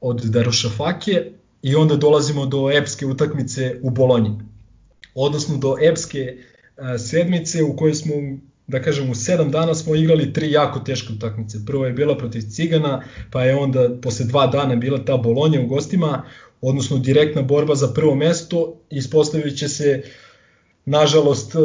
od 0.01 0.21
Darušafake 0.25 1.33
i 1.63 1.75
onda 1.75 1.97
dolazimo 1.97 2.47
do 2.47 2.71
epske 2.71 3.07
utakmice 3.07 3.81
u 3.83 3.91
Bolonji. 3.91 4.31
Odnosno 5.15 5.57
do 5.57 5.77
epske 5.83 6.37
sedmice 6.99 7.63
u 7.63 7.77
kojoj 7.77 7.95
smo 7.95 8.15
da 8.67 8.83
kažem 8.83 9.11
u 9.11 9.15
7 9.15 9.51
dana 9.51 9.75
smo 9.75 9.95
igrali 9.95 10.33
tri 10.33 10.51
jako 10.53 10.81
teške 10.81 11.13
utakmice. 11.13 11.59
Prvo 11.67 11.87
je 11.87 11.93
bila 11.93 12.19
protiv 12.19 12.41
Cigana, 12.41 13.03
pa 13.31 13.45
je 13.45 13.57
onda 13.57 13.89
posle 14.03 14.27
dva 14.27 14.47
dana 14.47 14.77
bila 14.77 15.05
ta 15.05 15.17
Bolonja 15.17 15.61
u 15.61 15.67
gostima, 15.67 16.25
odnosno 16.61 16.99
direktna 16.99 17.43
borba 17.43 17.75
za 17.75 17.89
prvo 17.95 18.15
mesto, 18.15 18.81
ispostavit 18.91 19.71
se 19.71 20.03
nažalost 20.85 21.57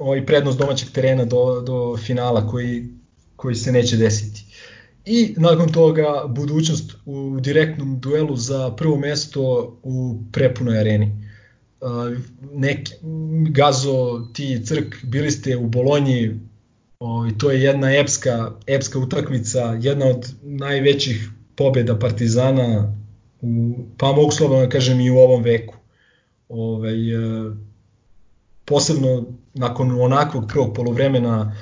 ovaj 0.00 0.26
prednost 0.26 0.58
domaćeg 0.58 0.88
terena 0.90 1.24
do, 1.24 1.60
do 1.60 1.96
finala 1.96 2.46
koji 2.46 2.88
koji 3.40 3.54
se 3.54 3.72
neće 3.72 3.96
desiti. 3.96 4.44
I 5.04 5.34
nakon 5.36 5.72
toga 5.72 6.24
budućnost 6.28 6.96
u 7.06 7.40
direktnom 7.40 8.00
duelu 8.00 8.36
za 8.36 8.70
prvo 8.76 8.96
mesto 8.96 9.40
u 9.82 10.22
prepunoj 10.32 10.78
areni. 10.78 11.30
Neki, 12.52 12.92
Gazo, 13.50 14.28
ti 14.32 14.62
Crk, 14.64 14.96
bili 15.02 15.30
ste 15.30 15.56
u 15.56 15.66
Bolonji, 15.66 16.40
ovaj, 16.98 17.30
to 17.38 17.50
je 17.50 17.62
jedna 17.62 17.94
epska, 17.96 18.52
epska 18.66 18.98
utakmica, 18.98 19.78
jedna 19.80 20.06
od 20.06 20.32
najvećih 20.42 21.30
pobjeda 21.56 21.98
Partizana, 21.98 22.96
u, 23.40 23.74
pa 23.96 24.12
mogu 24.12 24.30
slobodno 24.30 24.64
da 24.64 24.68
kažem 24.68 25.00
i 25.00 25.10
u 25.10 25.18
ovom 25.18 25.42
veku. 25.42 25.74
Ovaj, 26.48 27.14
uh, 27.16 27.56
posebno 28.64 29.24
nakon 29.54 30.00
onakvog 30.00 30.44
prvog 30.48 30.74
polovremena 30.74 31.56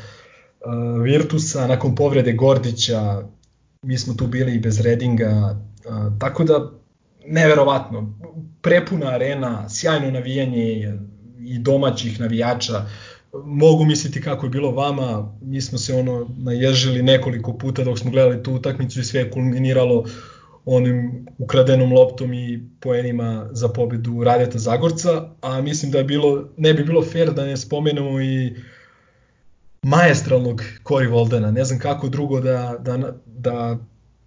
Virtusa, 1.03 1.67
nakon 1.67 1.95
povrede 1.95 2.33
Gordića, 2.33 3.23
mi 3.83 3.99
smo 3.99 4.15
tu 4.15 4.27
bili 4.27 4.55
i 4.55 4.61
bez 4.61 4.81
Redinga, 4.81 5.61
uh, 5.89 6.19
tako 6.19 6.45
da 6.45 6.71
neverovatno, 7.27 8.15
prepuna 8.63 9.07
arena, 9.07 9.69
sjajno 9.69 10.11
navijanje 10.11 10.99
i 11.41 11.59
domaćih 11.59 12.21
navijača, 12.21 12.87
mogu 13.45 13.85
misliti 13.85 14.21
kako 14.21 14.47
je 14.47 14.51
bilo 14.51 14.71
vama, 14.71 15.37
mi 15.43 15.61
smo 15.61 15.79
se 15.79 15.95
ono 15.95 16.31
naježili 16.39 17.03
nekoliko 17.03 17.59
puta 17.59 17.85
dok 17.85 17.99
smo 17.99 18.11
gledali 18.11 18.43
tu 18.43 18.53
utakmicu 18.53 19.01
i 19.01 19.05
sve 19.05 19.21
je 19.21 19.31
kulminiralo 19.31 20.05
onim 20.65 21.27
ukradenom 21.39 21.93
loptom 21.93 22.33
i 22.33 22.69
poenima 22.81 23.49
za 23.53 23.69
pobedu 23.69 24.25
Radeta 24.25 24.59
Zagorca, 24.59 25.31
a 25.41 25.61
mislim 25.61 25.93
da 25.93 25.99
je 25.99 26.05
bilo, 26.05 26.49
ne 26.57 26.75
bi 26.75 26.85
bilo 26.85 27.05
fair 27.05 27.33
da 27.33 27.45
ne 27.45 27.57
spomenemo 27.57 28.21
i 28.21 28.57
maestralnog 29.89 30.63
Cory 30.85 31.11
Voldena. 31.11 31.51
Ne 31.51 31.65
znam 31.65 31.79
kako 31.79 32.09
drugo 32.09 32.41
da, 32.41 32.77
da, 32.81 33.13
da, 33.27 33.79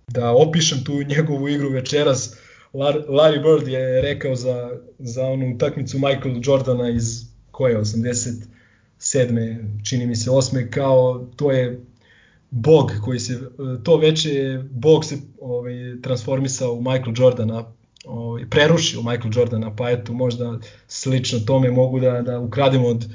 da 0.07 0.31
opišem 0.31 0.83
tu 0.83 1.03
njegovu 1.03 1.49
igru 1.49 1.69
večeras. 1.69 2.37
Larry 2.73 3.43
Bird 3.43 3.67
je 3.67 4.01
rekao 4.01 4.35
za, 4.35 4.71
za 4.99 5.25
onu 5.25 5.55
utakmicu 5.55 5.99
Michael 5.99 6.41
Jordana 6.43 6.89
iz 6.89 7.25
koje 7.51 7.77
87. 7.77 8.45
čini 9.83 10.05
mi 10.07 10.15
se 10.15 10.29
8. 10.29 10.69
kao 10.69 11.27
to 11.35 11.51
je 11.51 11.81
bog 12.49 12.91
koji 13.03 13.19
se, 13.19 13.39
to 13.83 13.97
veće 13.97 14.63
bog 14.71 15.05
se 15.05 15.17
ovaj, 15.41 15.73
transformisao 16.03 16.73
u 16.73 16.81
Michael 16.81 17.13
Jordana, 17.17 17.65
ovaj, 18.05 18.49
prerušio 18.49 19.01
Michael 19.01 19.31
Jordana, 19.35 19.75
pa 19.75 19.89
eto 19.89 20.13
možda 20.13 20.59
slično 20.87 21.39
tome 21.39 21.71
mogu 21.71 21.99
da, 21.99 22.21
da 22.21 22.39
ukrademo 22.39 22.87
od, 22.87 23.05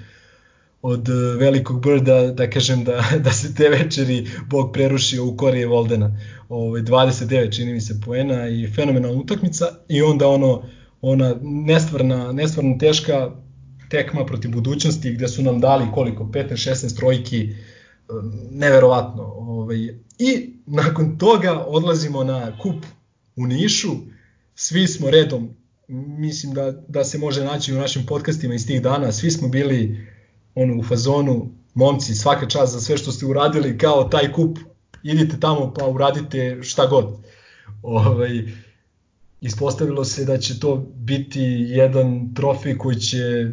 od 0.86 1.08
velikog 1.38 1.80
brda, 1.82 2.32
da 2.32 2.50
kažem 2.50 2.84
da, 2.84 3.04
da 3.24 3.32
se 3.32 3.54
te 3.54 3.68
večeri 3.68 4.26
bog 4.50 4.72
prerušio 4.72 5.26
u 5.26 5.36
korije 5.36 5.66
Voldena. 5.66 6.18
Ovaj, 6.48 6.82
29 6.82 7.56
čini 7.56 7.72
mi 7.72 7.80
se 7.80 8.00
poena 8.04 8.48
i 8.48 8.68
fenomenalna 8.74 9.18
utakmica 9.18 9.66
i 9.88 10.02
onda 10.02 10.28
ono 10.28 10.62
ona 11.02 11.34
nestvarna, 11.42 12.32
nestvarno 12.32 12.76
teška 12.78 13.30
tekma 13.90 14.26
protiv 14.26 14.50
budućnosti 14.50 15.12
gde 15.12 15.28
su 15.28 15.42
nam 15.42 15.60
dali 15.60 15.84
koliko 15.94 16.24
15-16 16.24 16.96
trojki 16.96 17.54
neverovatno. 18.50 19.22
Ovaj. 19.22 19.78
I 20.18 20.54
nakon 20.66 21.18
toga 21.18 21.64
odlazimo 21.66 22.24
na 22.24 22.58
kup 22.58 22.84
u 23.36 23.46
Nišu, 23.46 23.90
svi 24.54 24.86
smo 24.86 25.10
redom, 25.10 25.50
mislim 26.18 26.54
da, 26.54 26.72
da 26.88 27.04
se 27.04 27.18
može 27.18 27.44
naći 27.44 27.72
u 27.72 27.78
našim 27.78 28.06
podcastima 28.06 28.54
iz 28.54 28.66
tih 28.66 28.82
dana, 28.82 29.12
svi 29.12 29.30
smo 29.30 29.48
bili 29.48 30.06
ono, 30.56 30.78
u 30.78 30.82
fazonu, 30.82 31.50
momci, 31.74 32.14
svaka 32.14 32.46
čast 32.46 32.72
za 32.72 32.80
sve 32.80 32.96
što 32.96 33.12
ste 33.12 33.26
uradili, 33.26 33.78
kao 33.78 34.04
taj 34.04 34.32
kup, 34.32 34.58
idite 35.02 35.40
tamo 35.40 35.74
pa 35.74 35.86
uradite 35.86 36.58
šta 36.62 36.86
god. 36.86 37.16
Ovaj, 37.82 38.42
ispostavilo 39.40 40.04
se 40.04 40.24
da 40.24 40.38
će 40.38 40.60
to 40.60 40.76
biti 40.94 41.42
jedan 41.68 42.34
trofej 42.34 42.78
koji 42.78 42.96
će, 42.96 43.52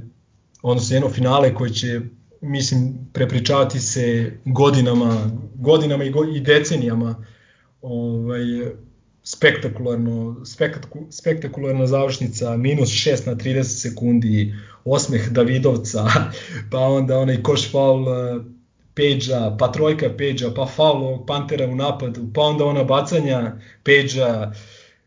odnosno 0.61 0.95
jedno 0.95 1.09
finale 1.09 1.53
koji 1.55 1.71
će 1.71 2.01
mislim, 2.43 2.97
prepričavati 3.13 3.79
se 3.79 4.31
godinama, 4.45 5.31
godinama 5.55 6.03
i, 6.03 6.09
go, 6.09 6.23
i 6.35 6.39
decenijama 6.39 7.25
ovaj, 7.81 8.43
spektakularno, 9.23 10.45
spektakul, 10.45 11.01
spektakularna 11.09 11.87
završnica, 11.87 12.57
minus 12.57 12.89
6 12.89 13.27
na 13.27 13.35
30 13.35 13.63
sekundi, 13.63 14.55
osmeh 14.85 15.29
Davidovca, 15.31 16.05
pa 16.71 16.79
onda 16.79 17.17
onaj 17.17 17.43
koš 17.43 17.71
faul 17.71 18.09
eh, 18.09 18.39
Peđa, 18.95 19.55
pa 19.59 19.71
trojka 19.71 20.09
Peđa, 20.17 20.51
pa 20.55 20.65
faul 20.65 21.03
ovog 21.03 21.27
Pantera 21.27 21.67
u 21.67 21.75
napadu, 21.75 22.21
pa 22.33 22.41
onda 22.41 22.65
ona 22.65 22.83
bacanja 22.83 23.51
Peđa, 23.83 24.51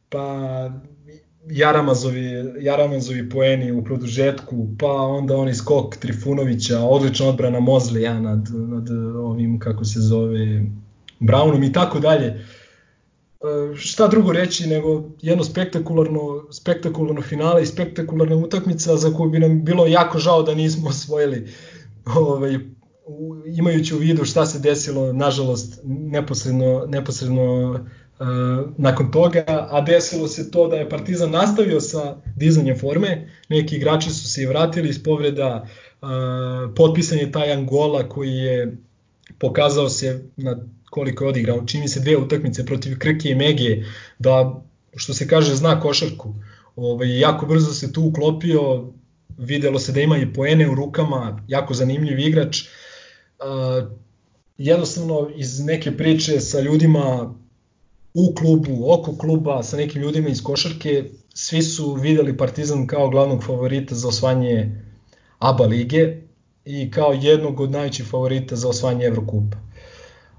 pa 0.08 0.70
Jaramazovi, 1.50 2.52
Jaramazovi 2.60 3.30
poeni 3.30 3.72
u 3.72 3.84
produžetku, 3.84 4.68
pa 4.78 4.92
onda 4.92 5.36
onaj 5.36 5.54
skok 5.54 5.96
Trifunovića, 5.96 6.80
odlična 6.80 7.28
odbrana 7.28 7.60
Mozlija 7.60 8.20
nad, 8.20 8.48
nad 8.68 8.90
ovim, 9.16 9.58
kako 9.58 9.84
se 9.84 10.00
zove, 10.00 10.62
Brownom 11.20 11.70
i 11.70 11.72
tako 11.72 12.00
dalje. 12.00 12.26
E, 12.26 13.76
šta 13.76 14.08
drugo 14.08 14.32
reći 14.32 14.66
nego 14.66 15.04
jedno 15.22 15.44
spektakularno, 15.44 16.35
spektakularno 16.50 17.22
finale 17.22 17.62
i 17.62 17.66
spektakularna 17.66 18.36
utakmica 18.36 18.96
za 18.96 19.10
koju 19.10 19.30
bi 19.30 19.38
nam 19.38 19.64
bilo 19.64 19.86
jako 19.86 20.18
žao 20.18 20.42
da 20.42 20.54
nismo 20.54 20.88
osvojili 20.88 21.48
ovaj, 22.04 22.58
imajući 23.46 23.94
u 23.94 23.98
vidu 23.98 24.24
šta 24.24 24.46
se 24.46 24.58
desilo, 24.58 25.12
nažalost, 25.12 25.80
neposredno, 25.84 26.86
neposredno 26.88 27.80
nakon 28.78 29.10
toga, 29.10 29.44
a 29.70 29.80
desilo 29.80 30.28
se 30.28 30.50
to 30.50 30.68
da 30.68 30.76
je 30.76 30.88
Partizan 30.88 31.30
nastavio 31.30 31.80
sa 31.80 32.16
dizanjem 32.36 32.78
forme, 32.78 33.28
neki 33.48 33.76
igrači 33.76 34.10
su 34.10 34.28
se 34.28 34.42
i 34.42 34.46
vratili 34.46 34.88
iz 34.88 35.02
povreda, 35.02 35.66
uh, 36.02 36.08
potpisan 36.76 37.18
je 37.18 37.32
taj 37.32 37.52
Angola 37.52 38.08
koji 38.08 38.32
je 38.32 38.76
pokazao 39.38 39.88
se 39.88 40.24
na 40.36 40.56
koliko 40.90 41.24
je 41.24 41.28
odigrao, 41.28 41.66
čini 41.66 41.88
se 41.88 42.00
dve 42.00 42.16
utakmice 42.16 42.66
protiv 42.66 42.98
Krke 42.98 43.28
i 43.28 43.34
Mege, 43.34 43.84
da 44.18 44.62
što 44.96 45.14
se 45.14 45.28
kaže 45.28 45.54
zna 45.54 45.80
košarku. 45.80 46.34
Ovaj, 46.76 47.18
jako 47.18 47.46
brzo 47.46 47.72
se 47.72 47.92
tu 47.92 48.04
uklopio, 48.04 48.92
videlo 49.38 49.78
se 49.78 49.92
da 49.92 50.00
ima 50.00 50.18
i 50.18 50.32
poene 50.32 50.70
u 50.70 50.74
rukama, 50.74 51.44
jako 51.48 51.74
zanimljiv 51.74 52.18
igrač. 52.18 52.62
Uh, 52.62 53.88
jednostavno 54.58 55.30
iz 55.36 55.60
neke 55.60 55.96
priče 55.96 56.40
sa 56.40 56.60
ljudima 56.60 57.34
u 58.14 58.34
klubu, 58.34 58.92
oko 58.92 59.16
kluba, 59.16 59.62
sa 59.62 59.76
nekim 59.76 60.02
ljudima 60.02 60.28
iz 60.28 60.42
košarke, 60.42 61.04
svi 61.34 61.62
su 61.62 61.94
videli 61.94 62.36
Partizan 62.36 62.86
kao 62.86 63.08
glavnog 63.08 63.44
favorita 63.44 63.94
za 63.94 64.08
osvajanje 64.08 64.82
ABA 65.38 65.64
lige 65.64 66.16
i 66.64 66.90
kao 66.90 67.12
jednog 67.12 67.60
od 67.60 67.70
najvećih 67.70 68.06
favorita 68.06 68.56
za 68.56 68.68
osvajanje 68.68 69.06
Evrokupa. 69.06 69.56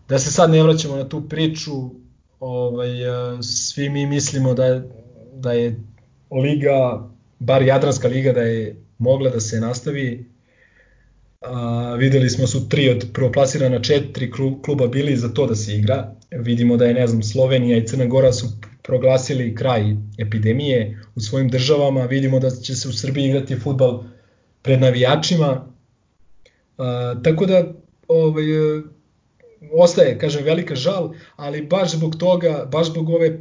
Da 0.09 0.19
se 0.19 0.31
sad 0.31 0.51
ne 0.51 0.63
vraćamo 0.63 0.95
na 0.95 1.09
tu 1.09 1.29
priču, 1.29 1.89
ovaj, 2.39 2.89
svi 3.41 3.89
mi 3.89 4.05
mislimo 4.05 4.53
da 4.53 4.81
da 5.39 5.51
je 5.51 5.75
liga, 6.31 7.09
bar 7.39 7.61
Jadranska 7.61 8.07
liga, 8.07 8.33
da 8.33 8.41
je 8.41 8.75
mogla 8.97 9.29
da 9.29 9.39
se 9.39 9.59
nastavi. 9.59 10.25
A, 11.41 11.95
videli 11.99 12.29
smo 12.29 12.47
su 12.47 12.69
tri 12.69 12.89
od 12.89 13.05
prvoplasirana 13.13 13.81
četiri 13.81 14.31
kluba 14.61 14.87
bili 14.87 15.15
za 15.15 15.33
to 15.33 15.45
da 15.47 15.55
se 15.55 15.75
igra. 15.75 16.13
Vidimo 16.31 16.77
da 16.77 16.85
je, 16.85 16.93
ne 16.93 17.07
znam, 17.07 17.23
Slovenija 17.23 17.77
i 17.77 17.87
Crna 17.87 18.05
Gora 18.05 18.33
su 18.33 18.47
proglasili 18.83 19.55
kraj 19.55 19.95
epidemije 20.17 21.03
u 21.15 21.19
svojim 21.19 21.49
državama, 21.49 22.05
vidimo 22.05 22.39
da 22.39 22.49
će 22.49 22.75
se 22.75 22.89
u 22.89 22.93
Srbiji 22.93 23.25
igrati 23.25 23.55
futbal 23.55 24.03
pred 24.61 24.81
navijačima, 24.81 25.67
a, 26.77 27.15
tako 27.23 27.45
da 27.45 27.73
ovaj, 28.07 28.45
ostaje, 29.73 30.17
kažem, 30.19 30.43
velika 30.43 30.75
žal, 30.75 31.13
ali 31.35 31.61
baš 31.61 31.91
zbog 31.91 32.15
toga, 32.15 32.65
baš 32.71 32.87
zbog 32.87 33.09
ove 33.09 33.39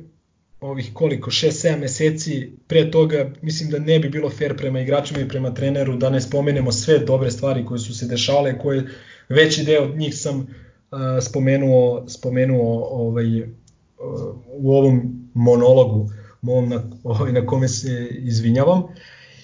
ovih 0.61 0.91
koliko, 0.95 1.31
6-7 1.31 1.79
meseci 1.79 2.53
pre 2.67 2.91
toga, 2.91 3.31
mislim 3.43 3.71
da 3.71 3.79
ne 3.79 3.99
bi 3.99 4.09
bilo 4.09 4.31
fair 4.31 4.57
prema 4.57 4.81
igračima 4.81 5.21
i 5.21 5.29
prema 5.29 5.55
treneru 5.55 5.97
da 5.97 6.11
ne 6.11 6.21
spomenemo 6.21 6.73
sve 6.73 6.99
dobre 6.99 7.31
stvari 7.31 7.65
koje 7.65 7.79
su 7.79 7.99
se 7.99 8.07
dešavale, 8.07 8.59
koje 8.59 8.85
veći 9.29 9.65
deo 9.65 9.83
od 9.83 9.97
njih 9.97 10.19
sam 10.19 10.47
spomenuo, 11.21 12.05
spomenuo 12.09 12.85
ovaj, 12.85 13.43
u 14.49 14.73
ovom 14.73 15.29
monologu 15.35 16.11
mom 16.43 16.69
na, 16.69 16.83
ovaj, 17.05 17.33
na 17.33 17.47
kome 17.47 17.69
se 17.69 18.09
izvinjavam. 18.11 18.83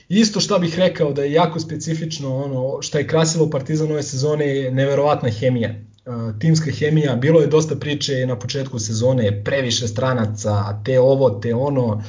Isto 0.08 0.40
što 0.40 0.58
bih 0.58 0.78
rekao 0.78 1.12
da 1.12 1.22
je 1.22 1.32
jako 1.32 1.60
specifično 1.60 2.36
ono 2.36 2.82
što 2.82 2.98
je 2.98 3.06
krasilo 3.06 3.50
Partizan 3.50 3.90
ove 3.90 4.02
sezone 4.02 4.46
je 4.46 4.70
neverovatna 4.70 5.30
hemija. 5.30 5.74
Timska 6.38 6.70
hemija, 6.70 7.16
bilo 7.16 7.40
je 7.40 7.46
dosta 7.46 7.76
priče 7.76 8.26
na 8.26 8.38
početku 8.38 8.78
sezone, 8.78 9.44
previše 9.44 9.88
stranaca, 9.88 10.82
te 10.84 11.00
ovo, 11.00 11.30
te 11.30 11.54
ono, 11.54 12.02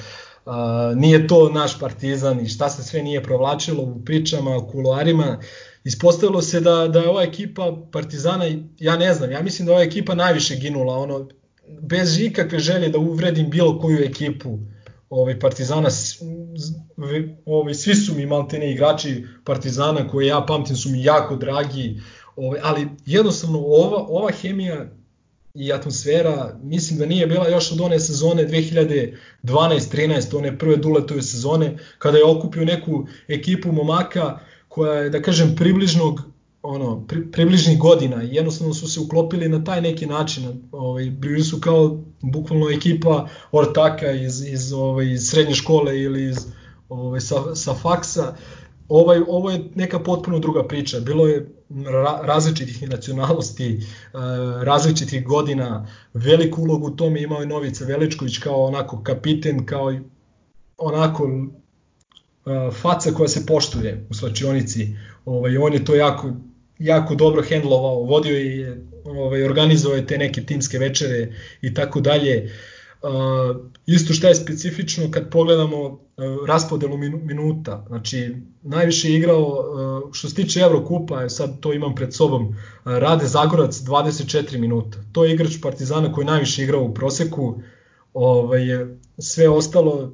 nije 0.95 1.27
to 1.27 1.49
naš 1.49 1.79
Partizan 1.79 2.39
i 2.39 2.49
šta 2.49 2.69
se 2.69 2.83
sve 2.83 3.03
nije 3.03 3.23
provlačilo 3.23 3.83
u 3.83 4.01
pričama, 4.05 4.57
u 4.57 4.67
kuloarima. 4.71 5.39
Ispostavilo 5.83 6.41
se 6.41 6.59
da, 6.59 6.87
da 6.87 6.99
je 6.99 7.09
ova 7.09 7.23
ekipa 7.23 7.77
Partizana, 7.91 8.45
ja 8.79 8.97
ne 8.97 9.13
znam, 9.13 9.31
ja 9.31 9.41
mislim 9.41 9.65
da 9.65 9.71
je 9.71 9.75
ova 9.75 9.85
ekipa 9.85 10.15
najviše 10.15 10.55
ginula, 10.55 10.97
ono, 10.97 11.29
bez 11.81 12.19
ikakve 12.19 12.59
želje 12.59 12.89
da 12.89 12.99
uvredim 12.99 13.49
bilo 13.49 13.79
koju 13.79 14.03
ekipu 14.03 14.59
ovaj, 15.09 15.39
Partizana, 15.39 15.89
ovaj, 17.45 17.73
svi 17.73 17.95
su 17.95 18.15
mi 18.15 18.25
maltene 18.25 18.71
igrači 18.71 19.25
Partizana 19.43 20.07
koje 20.07 20.27
ja 20.27 20.45
pamtim 20.47 20.75
su 20.75 20.89
mi 20.89 21.03
jako 21.03 21.35
dragi, 21.35 22.01
ovaj, 22.35 22.59
ali 22.63 22.87
jednostavno 23.05 23.59
ova, 23.59 24.05
ova 24.07 24.31
hemija 24.31 24.85
i 25.53 25.73
atmosfera, 25.73 26.59
mislim 26.63 26.99
da 26.99 27.05
nije 27.05 27.27
bila 27.27 27.47
još 27.47 27.71
od 27.71 27.81
one 27.81 27.99
sezone 27.99 28.47
2012-13, 29.43 30.37
one 30.37 30.57
prve 30.57 30.77
duletove 30.77 31.21
sezone, 31.21 31.77
kada 31.97 32.17
je 32.17 32.25
okupio 32.25 32.65
neku 32.65 33.07
ekipu 33.27 33.71
momaka 33.71 34.39
koja 34.67 34.93
je, 34.93 35.09
da 35.09 35.21
kažem, 35.21 35.55
približnog 35.55 36.21
ono, 36.63 37.07
pri, 37.07 37.31
približnih 37.31 37.79
godina 37.79 38.23
i 38.23 38.35
jednostavno 38.35 38.73
su 38.73 38.91
se 38.91 38.99
uklopili 38.99 39.49
na 39.49 39.63
taj 39.63 39.81
neki 39.81 40.05
način. 40.05 40.69
Ovaj, 40.71 41.09
bili 41.09 41.43
su 41.43 41.59
kao 41.61 41.97
bukvalno 42.21 42.69
ekipa 42.69 43.27
ortaka 43.51 44.11
iz, 44.11 44.41
iz, 44.47 44.73
ovaj, 44.73 45.11
iz 45.11 45.29
srednje 45.29 45.55
škole 45.55 45.99
ili 45.99 46.29
iz, 46.29 46.37
ovaj, 46.89 47.21
sa, 47.21 47.55
sa 47.55 47.73
faksa 47.73 48.35
ovaj, 48.89 49.21
ovo 49.27 49.51
je 49.51 49.63
neka 49.75 49.99
potpuno 49.99 50.39
druga 50.39 50.67
priča. 50.67 50.99
Bilo 50.99 51.27
je 51.27 51.49
ra 51.85 52.19
različitih 52.23 52.89
nacionalnosti, 52.89 53.79
uh, 54.13 54.19
različitih 54.63 55.25
godina, 55.25 55.87
veliku 56.13 56.61
ulogu 56.61 56.87
u 56.87 56.95
tome 56.95 57.21
imao 57.21 57.39
je 57.39 57.47
Novica 57.47 57.85
Veličković 57.85 58.37
kao 58.37 58.65
onako 58.65 59.03
kapiten, 59.03 59.65
kao 59.65 59.93
i 59.93 59.99
onako 60.77 61.23
uh, 61.23 62.73
faca 62.81 63.11
koja 63.11 63.27
se 63.27 63.45
poštuje 63.45 64.05
u 64.09 64.13
slačionici. 64.13 64.95
Ovaj, 65.25 65.57
on 65.57 65.73
je 65.73 65.85
to 65.85 65.95
jako, 65.95 66.33
jako 66.79 67.15
dobro 67.15 67.43
hendlovao, 67.43 68.03
vodio 68.03 68.37
je, 68.37 68.87
ovaj, 69.05 69.43
organizovao 69.43 69.95
je 69.95 70.07
te 70.07 70.17
neke 70.17 70.45
timske 70.45 70.77
večere 70.77 71.33
i 71.61 71.73
tako 71.73 72.01
dalje. 72.01 72.51
Uh, 73.03 73.55
isto 73.85 74.13
što 74.13 74.27
je 74.27 74.35
specifično 74.35 75.11
kad 75.11 75.29
pogledamo 75.29 75.83
uh, 75.83 75.99
raspodelu 76.47 76.97
minu, 76.97 77.19
minuta, 77.23 77.85
znači 77.87 78.35
najviše 78.61 79.09
je 79.09 79.17
igrao 79.17 79.41
uh, 79.41 80.13
što 80.13 80.29
se 80.29 80.35
tiče 80.35 80.59
Evrokupa, 80.59 81.29
sad 81.29 81.59
to 81.59 81.73
imam 81.73 81.95
pred 81.95 82.13
sobom, 82.13 82.55
Rade 82.85 83.25
Zagorac 83.25 83.75
24 83.75 84.57
minuta. 84.57 84.97
To 85.11 85.25
je 85.25 85.33
igrač 85.33 85.61
Partizana 85.61 86.13
koji 86.13 86.25
najviše 86.25 86.63
igrao 86.63 86.83
u 86.83 86.93
proseku. 86.93 87.61
Ovaj 88.13 88.61
sve 89.17 89.49
ostalo 89.49 90.13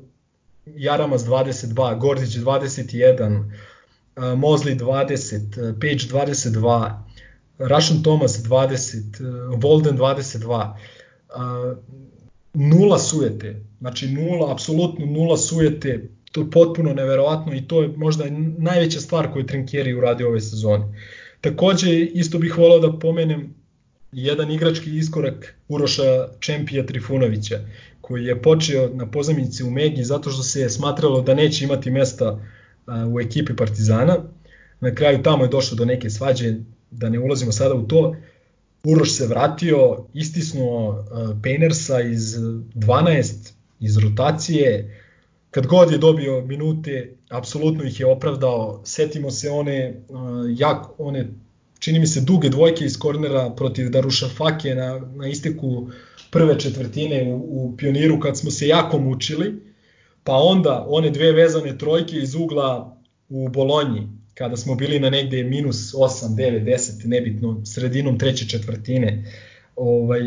Jaramas 0.65 1.23
22, 1.25 1.99
Gordić 1.99 2.35
21, 2.35 3.43
uh, 4.15 4.39
Mozli 4.39 4.75
20, 4.75 5.69
uh, 5.69 5.75
Page 5.79 6.25
22, 6.27 6.99
Russian 7.59 8.03
Thomas 8.03 8.43
20, 8.43 9.53
uh, 9.53 9.63
Volden 9.63 9.97
22. 9.97 10.75
Nula 12.53 12.99
sujete, 12.99 13.61
znači 13.79 14.07
nula, 14.07 14.51
apsolutno 14.51 15.05
nula 15.05 15.37
sujete, 15.37 16.09
to 16.31 16.41
je 16.41 16.51
potpuno 16.51 16.93
neverovatno 16.93 17.55
i 17.55 17.67
to 17.67 17.81
je 17.81 17.87
možda 17.87 18.25
najveća 18.57 18.99
stvar 18.99 19.33
koju 19.33 19.45
Trinkieri 19.45 19.93
uradio 19.93 20.27
ove 20.27 20.41
sezone. 20.41 20.85
Takođe, 21.41 21.99
isto 21.99 22.39
bih 22.39 22.57
volao 22.57 22.79
da 22.79 22.99
pomenem 22.99 23.53
jedan 24.11 24.51
igrački 24.51 24.97
iskorak 24.97 25.55
Uroša 25.67 26.27
Čempija 26.39 26.85
Trifunovića, 26.85 27.59
koji 28.01 28.25
je 28.25 28.41
počeo 28.41 28.89
na 28.93 29.11
pozamici 29.11 29.63
u 29.63 29.71
Megi 29.71 30.03
zato 30.03 30.29
što 30.29 30.43
se 30.43 30.61
je 30.61 30.69
smatralo 30.69 31.21
da 31.21 31.33
neće 31.33 31.65
imati 31.65 31.91
mesta 31.91 32.39
u 33.13 33.19
ekipi 33.19 33.55
Partizana. 33.55 34.17
Na 34.79 34.95
kraju 34.95 35.23
tamo 35.23 35.43
je 35.43 35.49
došlo 35.49 35.77
do 35.77 35.85
neke 35.85 36.09
svađe, 36.09 36.55
da 36.91 37.09
ne 37.09 37.19
ulazimo 37.19 37.51
sada 37.51 37.75
u 37.75 37.87
to. 37.87 38.15
Uroš 38.83 39.11
se 39.11 39.27
vratio, 39.27 40.05
istisnuo 40.13 40.89
uh, 40.89 41.29
Pejnersa 41.43 42.01
iz 42.01 42.35
12, 42.75 43.51
iz 43.79 43.97
rotacije, 43.97 45.01
kad 45.51 45.67
god 45.67 45.91
je 45.91 45.97
dobio 45.97 46.41
minute, 46.41 47.15
apsolutno 47.29 47.83
ih 47.83 47.99
je 47.99 48.05
opravdao. 48.05 48.81
Setimo 48.83 49.31
se 49.31 49.49
one, 49.49 50.03
uh, 50.09 50.19
jak, 50.47 50.85
one 50.97 51.27
čini 51.79 51.99
mi 51.99 52.07
se 52.07 52.21
duge 52.21 52.49
dvojke 52.49 52.85
iz 52.85 52.99
kornera 52.99 53.49
protiv 53.49 53.89
Daruša 53.89 54.27
Fake 54.27 54.75
na, 54.75 54.99
na 55.15 55.27
isteku 55.27 55.89
prve 56.31 56.59
četvrtine 56.59 57.33
u, 57.33 57.35
u 57.35 57.77
pioniru 57.77 58.19
kad 58.19 58.37
smo 58.37 58.51
se 58.51 58.67
jako 58.67 58.99
mučili, 58.99 59.61
pa 60.23 60.33
onda 60.33 60.85
one 60.87 61.09
dve 61.09 61.31
vezane 61.31 61.77
trojke 61.77 62.17
iz 62.17 62.35
ugla 62.35 62.97
u 63.29 63.49
Bolonji, 63.49 64.07
kada 64.39 64.57
smo 64.57 64.75
bili 64.75 64.99
na 64.99 65.09
negde 65.09 65.43
minus 65.43 65.93
8, 65.93 66.35
9, 66.35 66.63
10, 66.63 67.07
nebitno, 67.07 67.61
sredinom 67.65 68.19
treće 68.19 68.47
četvrtine, 68.47 69.23
ovaj, 69.75 70.21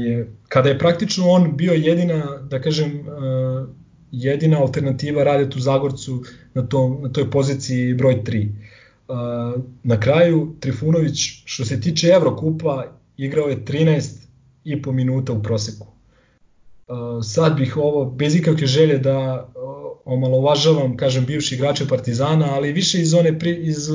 kada 0.48 0.68
je 0.68 0.78
praktično 0.78 1.28
on 1.28 1.56
bio 1.56 1.72
jedina, 1.72 2.38
da 2.50 2.60
kažem, 2.60 3.00
uh, 3.00 3.68
jedina 4.10 4.60
alternativa 4.60 5.24
Radetu 5.24 5.60
Zagorcu 5.60 6.22
na, 6.54 6.66
tom, 6.66 6.98
na 7.02 7.08
toj 7.08 7.30
poziciji 7.30 7.94
broj 7.94 8.22
3. 8.24 8.48
Uh, 8.48 9.62
na 9.82 10.00
kraju 10.00 10.54
Trifunović, 10.60 11.42
što 11.44 11.64
se 11.64 11.80
tiče 11.80 12.08
Evrokupa, 12.08 12.84
igrao 13.16 13.48
je 13.48 13.64
13 13.64 14.26
i 14.64 14.82
po 14.82 14.92
minuta 14.92 15.32
u 15.32 15.42
proseku. 15.42 15.86
Uh, 15.86 16.96
sad 17.24 17.56
bih 17.56 17.76
ovo, 17.76 18.04
bez 18.10 18.36
ikakve 18.36 18.66
želje 18.66 18.98
da 18.98 19.48
omalovažavam, 20.04 20.96
kažem, 20.96 21.26
bivši 21.26 21.54
igrače 21.54 21.88
Partizana, 21.88 22.54
ali 22.54 22.72
više 22.72 23.00
iz, 23.00 23.14
one, 23.14 23.38
iz, 23.58 23.88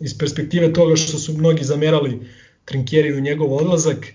iz 0.00 0.18
perspektive 0.18 0.72
toga 0.72 0.96
što 0.96 1.18
su 1.18 1.32
mnogi 1.32 1.64
zamerali 1.64 2.20
Trinkjeri 2.64 3.14
u 3.14 3.20
njegov 3.20 3.52
odlazak. 3.52 4.06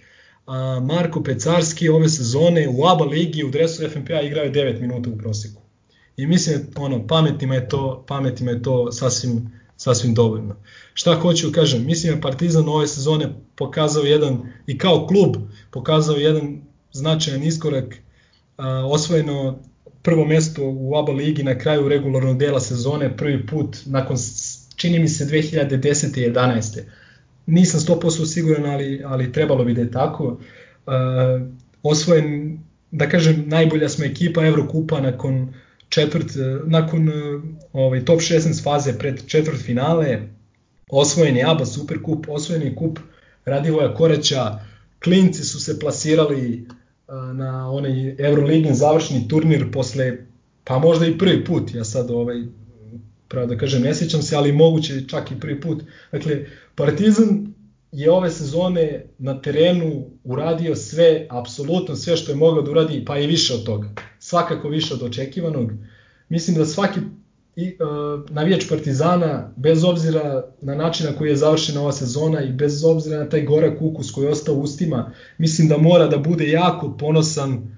A 0.46 0.80
Marko 0.80 1.24
Pecarski 1.24 1.90
ove 1.90 2.10
sezone 2.10 2.68
u 2.70 2.86
ABA 2.86 3.06
ligi 3.06 3.44
u 3.44 3.50
dresu 3.50 3.90
FNP-a 3.90 4.22
igrao 4.22 4.44
je 4.44 4.52
9 4.52 4.82
minuta 4.82 5.10
u 5.10 5.18
proseku. 5.18 5.62
I 6.18 6.28
mislim, 6.28 6.68
ono, 6.76 7.08
pametima 7.08 7.56
je 7.56 7.70
to, 7.70 8.06
pametima 8.08 8.52
je 8.52 8.62
to 8.62 8.92
sasvim, 8.92 9.52
sasvim 9.78 10.14
dovoljno. 10.14 10.56
Šta 10.94 11.16
hoću 11.16 11.48
da 11.48 11.54
kažem, 11.54 11.86
mislim 11.86 12.16
da 12.16 12.22
Partizan 12.22 12.70
ove 12.70 12.88
sezone 12.88 13.34
pokazao 13.56 14.04
jedan, 14.04 14.54
i 14.68 14.78
kao 14.78 15.08
klub, 15.08 15.36
pokazao 15.72 16.16
jedan 16.16 16.62
značajan 16.92 17.44
iskorak, 17.44 17.96
a, 18.58 18.86
osvojeno 18.86 19.60
prvo 20.08 20.26
mesto 20.26 20.62
u 20.64 20.96
ABA 20.96 21.12
ligi 21.12 21.44
na 21.44 21.58
kraju 21.58 21.88
regularnog 21.88 22.38
dela 22.38 22.60
sezone, 22.60 23.18
prvi 23.18 23.46
put 23.48 23.78
nakon, 23.86 24.18
čini 24.76 25.00
mi 25.00 25.08
se, 25.08 25.26
2010. 25.26 26.20
i 26.20 26.32
11. 26.32 26.80
Nisam 27.46 27.80
100% 27.80 28.26
siguran, 28.26 28.66
ali, 28.66 29.02
ali 29.06 29.32
trebalo 29.32 29.64
bi 29.64 29.74
da 29.74 29.82
je 29.82 29.92
tako. 29.92 30.26
Uh, 30.26 31.48
osvojen, 31.84 32.60
da 32.92 33.10
kažem, 33.10 33.44
najbolja 33.48 33.90
smo 33.90 34.06
ekipa 34.06 34.46
Evrokupa 34.46 35.02
nakon 35.02 35.54
četvrt, 35.90 36.32
nakon 36.66 37.10
ovaj, 37.74 38.06
top 38.06 38.20
16 38.20 38.64
faze 38.64 38.98
pred 39.00 39.26
četvrt 39.26 39.62
finale, 39.62 40.22
osvojen 40.90 41.38
je 41.38 41.50
ABA 41.50 41.66
Superkup, 41.66 42.26
osvojen 42.30 42.64
je 42.64 42.76
kup 42.76 43.00
Radivoja 43.46 43.94
Koreća, 43.94 44.60
klinci 45.04 45.44
su 45.44 45.60
se 45.60 45.80
plasirali 45.80 46.68
na 47.34 47.72
onaj 47.72 48.16
Euroligin 48.18 48.76
završni 48.76 49.28
turnir 49.28 49.72
posle, 49.72 50.18
pa 50.64 50.80
možda 50.80 51.08
i 51.08 51.18
prvi 51.18 51.46
put, 51.46 51.76
ja 51.76 51.84
sad 51.84 52.12
ovaj, 52.12 52.44
pravo 53.28 53.48
da 53.48 53.58
kažem, 53.58 53.82
ne 53.82 53.96
sjećam 53.96 54.22
se, 54.22 54.36
ali 54.36 54.52
moguće 54.52 55.08
čak 55.08 55.32
i 55.32 55.40
prvi 55.40 55.62
put. 55.62 55.84
Dakle, 56.12 56.46
Partizan 56.76 57.54
je 57.92 58.12
ove 58.12 58.32
sezone 58.32 59.06
na 59.18 59.42
terenu 59.42 60.06
uradio 60.24 60.76
sve, 60.76 61.28
apsolutno 61.30 61.96
sve 61.96 62.18
što 62.18 62.32
je 62.32 62.36
mogao 62.36 62.62
da 62.62 62.72
uradi, 62.72 63.06
pa 63.06 63.20
i 63.20 63.28
više 63.28 63.54
od 63.54 63.64
toga. 63.64 63.90
Svakako 64.20 64.70
više 64.70 64.94
od 64.94 65.04
očekivanog. 65.04 65.72
Mislim 66.30 66.58
da 66.58 66.66
svaki 66.66 67.00
i, 67.58 67.76
uh, 67.80 68.30
navijač 68.30 68.70
Partizana, 68.70 69.54
bez 69.56 69.84
obzira 69.84 70.44
na 70.62 70.76
način 70.76 71.06
na 71.06 71.18
koji 71.18 71.30
je 71.30 71.36
završena 71.36 71.82
ova 71.82 71.92
sezona 71.92 72.42
i 72.42 72.52
bez 72.52 72.84
obzira 72.86 73.20
na 73.20 73.30
taj 73.30 73.42
gorak 73.42 73.82
ukus 73.82 74.12
koji 74.12 74.26
je 74.26 74.32
ostao 74.32 74.56
u 74.56 74.62
ustima, 74.62 75.12
mislim 75.38 75.68
da 75.68 75.78
mora 75.78 76.08
da 76.08 76.18
bude 76.18 76.50
jako 76.50 76.98
ponosan 76.98 77.78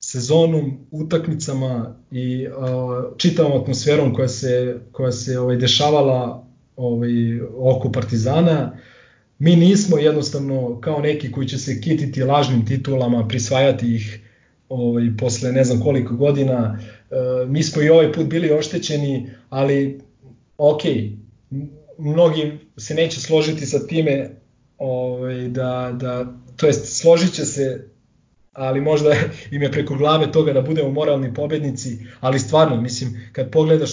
sezonom, 0.00 0.78
utakmicama 0.90 1.96
i 2.10 2.46
uh, 2.48 2.54
čitavom 3.16 3.62
atmosferom 3.62 4.14
koja 4.14 4.28
se, 4.28 4.80
koja 4.92 5.12
se 5.12 5.38
ovaj, 5.38 5.56
dešavala 5.56 6.46
ovaj, 6.76 7.40
oko 7.58 7.92
Partizana. 7.92 8.78
Mi 9.38 9.56
nismo 9.56 9.98
jednostavno 9.98 10.80
kao 10.80 11.00
neki 11.00 11.32
koji 11.32 11.48
će 11.48 11.58
se 11.58 11.80
kititi 11.80 12.22
lažnim 12.22 12.66
titulama, 12.66 13.28
prisvajati 13.28 13.94
ih 13.94 14.20
ovaj, 14.68 15.10
posle 15.18 15.52
ne 15.52 15.64
znam 15.64 15.80
koliko 15.80 16.14
godina. 16.14 16.78
E, 16.80 16.95
mi 17.46 17.62
smo 17.62 17.82
i 17.82 17.88
ovaj 17.88 18.12
put 18.12 18.26
bili 18.26 18.52
oštećeni, 18.52 19.30
ali 19.48 20.00
ok, 20.58 20.82
mnogi 21.98 22.58
se 22.76 22.94
neće 22.94 23.20
složiti 23.20 23.66
sa 23.66 23.86
time 23.86 24.30
ovaj, 24.78 25.48
da, 25.48 25.96
da, 26.00 26.34
to 26.56 26.66
jest 26.66 27.00
složit 27.00 27.34
će 27.34 27.44
se 27.44 27.88
ali 28.56 28.80
možda 28.80 29.14
im 29.54 29.62
je 29.62 29.72
preko 29.72 29.94
glave 29.94 30.32
toga 30.32 30.52
da 30.52 30.60
budemo 30.60 30.90
moralni 30.90 31.34
pobednici, 31.34 31.98
ali 32.20 32.38
stvarno, 32.38 32.80
mislim, 32.80 33.30
kad 33.32 33.50
pogledaš, 33.50 33.90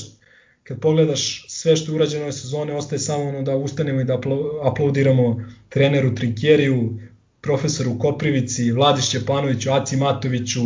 kad 0.63 0.79
pogledaš 0.79 1.45
sve 1.49 1.75
što 1.75 1.91
je 1.91 1.95
urađeno 1.95 2.23
ove 2.23 2.31
sezone, 2.31 2.75
ostaje 2.75 2.99
samo 2.99 3.23
ono 3.23 3.41
da 3.41 3.55
ustanemo 3.55 4.01
i 4.01 4.03
da 4.03 4.19
aplaudiramo 4.63 5.45
treneru 5.69 6.15
Trinkjeriju, 6.15 6.99
profesoru 7.41 7.99
Koprivici, 7.99 8.71
Vladiš 8.71 9.11
Čepanoviću, 9.11 9.71
Aci 9.71 9.97
Matoviću 9.97 10.61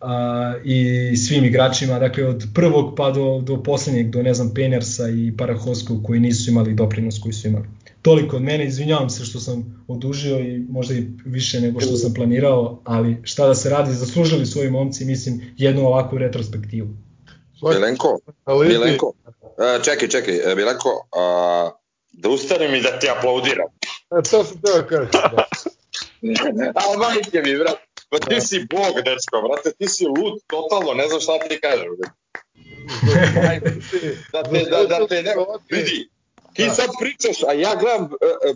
a, 0.00 0.54
i 0.64 1.16
svim 1.16 1.44
igračima, 1.44 1.98
dakle 1.98 2.26
od 2.26 2.44
prvog 2.54 2.94
pa 2.96 3.10
do, 3.10 3.40
do 3.42 3.62
poslednjeg, 3.62 4.10
do 4.10 4.22
ne 4.22 4.34
znam 4.34 4.54
Penersa 4.54 5.08
i 5.08 5.36
Parahoskog 5.38 6.04
koji 6.06 6.20
nisu 6.20 6.50
imali 6.50 6.74
doprinos 6.74 7.18
koji 7.22 7.32
su 7.32 7.48
imali. 7.48 7.64
Toliko 8.02 8.36
od 8.36 8.42
mene, 8.42 8.66
izvinjavam 8.66 9.10
se 9.10 9.24
što 9.24 9.40
sam 9.40 9.84
odužio 9.88 10.38
i 10.38 10.58
možda 10.58 10.94
i 10.94 11.06
više 11.24 11.60
nego 11.60 11.80
što 11.80 11.96
sam 11.96 12.14
planirao, 12.14 12.80
ali 12.84 13.16
šta 13.22 13.46
da 13.46 13.54
se 13.54 13.70
radi, 13.70 13.94
zaslužili 13.94 14.46
svoji 14.46 14.70
momci, 14.70 15.04
mislim, 15.04 15.54
jednu 15.56 15.86
ovakvu 15.86 16.18
retrospektivu. 16.18 16.88
Milenko, 17.62 18.18
Milenko, 18.68 19.12
e, 19.42 19.84
čekaj, 19.84 20.08
čekaj, 20.08 20.54
Milenko, 20.56 21.06
a, 21.16 21.70
da 22.12 22.28
ustanem 22.28 22.74
i 22.74 22.80
da 22.80 22.98
ti 22.98 23.08
aplaudiram. 23.18 23.66
E, 24.18 24.22
to 24.30 24.44
sam 24.44 24.60
teo 24.60 24.82
kažem. 24.88 25.08
Da. 25.12 25.44
A 26.80 26.98
majke 26.98 27.42
mi, 27.44 27.58
brat. 27.58 27.89
Pa 28.10 28.18
ti 28.18 28.40
si 28.40 28.66
bog, 28.70 28.94
dečko, 29.04 29.42
brate, 29.48 29.72
ti 29.78 29.88
si 29.88 30.04
lud, 30.06 30.40
totalno, 30.46 30.94
ne 30.94 31.08
znam 31.08 31.20
šta 31.20 31.38
ti 31.38 31.60
kažem. 31.60 31.86
da 34.32 34.42
te, 34.42 34.64
da, 34.70 34.84
da 34.84 35.06
te 35.06 35.22
ne, 35.22 35.34
vidi, 35.70 36.08
ti 36.54 36.64
Da. 36.64 36.74
sad 36.74 36.90
pričaš, 37.00 37.42
a 37.48 37.52
ja 37.52 37.74
gledam, 37.74 38.04
e, 38.04 38.48
e, 38.50 38.54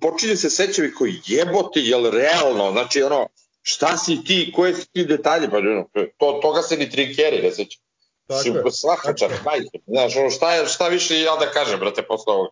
počinje 0.00 0.36
se 0.36 0.50
sećam 0.50 0.84
i 0.84 0.94
koji 0.94 1.20
jebote, 1.26 1.80
jel 1.80 2.10
realno, 2.10 2.72
znači 2.72 3.02
ono, 3.02 3.28
šta 3.62 3.96
si 3.96 4.24
ti, 4.24 4.52
koje 4.56 4.74
si 4.74 4.86
ti 4.92 5.04
detalje, 5.04 5.50
pa 5.50 5.56
ono, 5.56 5.88
to, 6.18 6.38
toga 6.42 6.62
se 6.62 6.76
ni 6.76 6.90
trinkeri 6.90 7.42
ne 7.42 7.50
seća. 7.50 7.78
Tako 8.26 8.48
je. 8.48 8.72
svakačar, 8.72 9.30
majke. 9.44 9.78
Znaš, 9.86 10.16
ono, 10.16 10.30
šta, 10.30 10.54
je, 10.54 10.66
šta 10.66 10.88
više 10.88 11.20
ja 11.20 11.36
da 11.36 11.50
kažem, 11.50 11.80
brate, 11.80 12.02
posle 12.02 12.32
ovoga. 12.32 12.50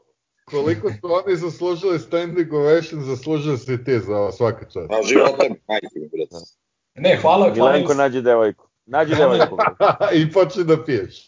Koliko 0.50 0.88
su 0.88 1.12
oni 1.26 1.36
zaslužili 1.36 1.98
standing 1.98 2.52
ovation, 2.52 3.02
zaslužili 3.04 3.58
si 3.58 3.84
ti 3.84 4.00
za 4.00 4.32
svaka 4.32 4.64
čast. 4.64 4.90
Na 4.90 4.96
živote, 5.08 5.50
majke, 5.68 5.86
mi, 5.94 6.08
brate. 6.08 6.44
Ne, 6.94 7.18
hvala, 7.22 7.54
hvala, 7.54 7.72
Milenko 7.72 7.94
nađe 7.94 8.22
devojku. 8.22 8.66
Nađi 8.86 9.14
devojku. 9.14 9.56
I 10.20 10.32
počne 10.32 10.64
da 10.64 10.84
piješ. 10.84 11.26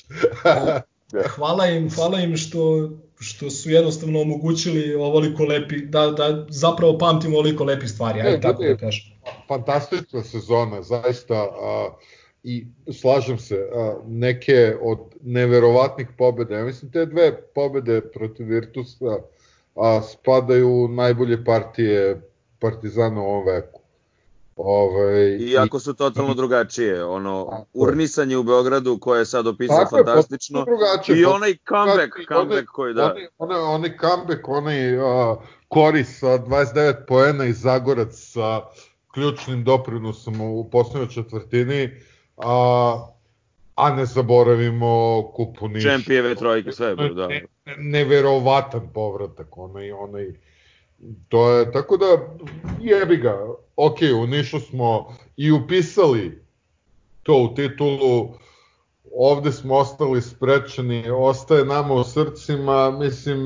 hvala 1.36 1.66
im, 1.66 1.90
hvala 1.90 2.20
im 2.20 2.36
što, 2.36 2.90
što 3.20 3.50
su 3.50 3.70
jednostavno 3.70 4.20
omogućili 4.20 4.94
ovoliko 4.94 5.44
lepi, 5.44 5.76
da, 5.86 6.10
da 6.10 6.46
zapravo 6.48 6.98
pamtimo 6.98 7.36
ovoliko 7.36 7.64
lepih 7.64 7.90
stvari, 7.90 8.20
ajde 8.20 8.40
tako 8.40 8.62
da 8.62 8.76
kažem. 8.76 9.04
fantastična 9.48 10.22
sezona, 10.22 10.82
zaista. 10.82 11.34
A, 11.34 11.90
I 12.44 12.66
slažem 12.92 13.38
se, 13.38 13.68
a, 13.74 13.94
neke 14.06 14.76
od 14.82 14.98
neverovatnih 15.22 16.08
pobeda, 16.18 16.56
ja 16.56 16.64
mislim 16.64 16.92
te 16.92 17.06
dve 17.06 17.42
pobede 17.54 18.00
protiv 18.00 18.46
Virtusa 18.46 19.18
a, 19.76 20.02
spadaju 20.02 20.84
u 20.84 20.88
najbolje 20.88 21.44
partije 21.44 22.20
Partizana 22.58 23.20
u 23.20 23.24
ovom 23.24 23.46
veku. 23.46 23.80
Ove, 24.56 25.38
Iako 25.38 25.80
su 25.80 25.94
totalno 25.94 26.34
drugačije. 26.34 27.04
Ono, 27.04 27.48
je. 27.52 27.64
urnisanje 27.72 28.36
u 28.36 28.42
Beogradu 28.42 28.98
koje 29.00 29.18
je 29.18 29.26
sad 29.26 29.46
opisao 29.46 29.76
Tako 29.76 29.96
je, 29.96 30.04
fantastično. 30.04 30.64
drugačije, 30.64 31.20
I 31.20 31.24
onaj 31.24 31.56
comeback, 31.68 32.12
comeback 32.28 32.68
koji 32.68 32.94
da... 32.94 33.04
Onaj, 33.04 33.26
onaj, 33.38 33.60
onaj 33.60 33.90
comeback, 34.00 34.48
onaj 34.48 34.96
uh, 34.96 35.38
Koris 35.68 36.18
sa 36.18 36.26
29 36.26 36.94
poena 37.08 37.44
i 37.44 37.52
Zagorac 37.52 38.08
sa 38.12 38.60
ključnim 39.14 39.64
doprinosom 39.64 40.40
u 40.40 40.70
poslednjoj 40.70 41.08
četvrtini, 41.08 41.90
a, 42.36 43.12
a 43.74 43.90
ne 43.90 44.06
zaboravimo 44.06 45.22
kupu 45.34 45.68
Niša. 45.68 45.90
Čempijeve 45.90 46.34
trojke, 46.34 46.72
sve 46.72 46.88
je 46.88 46.96
bilo, 46.96 47.14
da. 47.14 47.28
Ne, 47.28 47.44
ne, 47.66 47.76
neverovatan 47.78 48.88
povratak, 48.94 49.58
onaj, 49.58 49.92
onaj, 49.92 50.32
to 51.28 51.50
je, 51.50 51.72
tako 51.72 51.96
da, 51.96 52.06
jebi 52.80 53.16
ga, 53.16 53.46
ok, 53.76 53.98
u 54.22 54.26
Nišu 54.26 54.60
smo 54.60 55.16
i 55.36 55.52
upisali 55.52 56.42
to 57.22 57.36
u 57.42 57.54
titulu, 57.54 58.34
ovde 59.14 59.52
smo 59.52 59.74
ostali 59.74 60.22
sprečeni, 60.22 61.10
ostaje 61.10 61.64
nama 61.64 61.94
u 61.94 62.04
srcima, 62.04 62.90
mislim, 62.90 63.42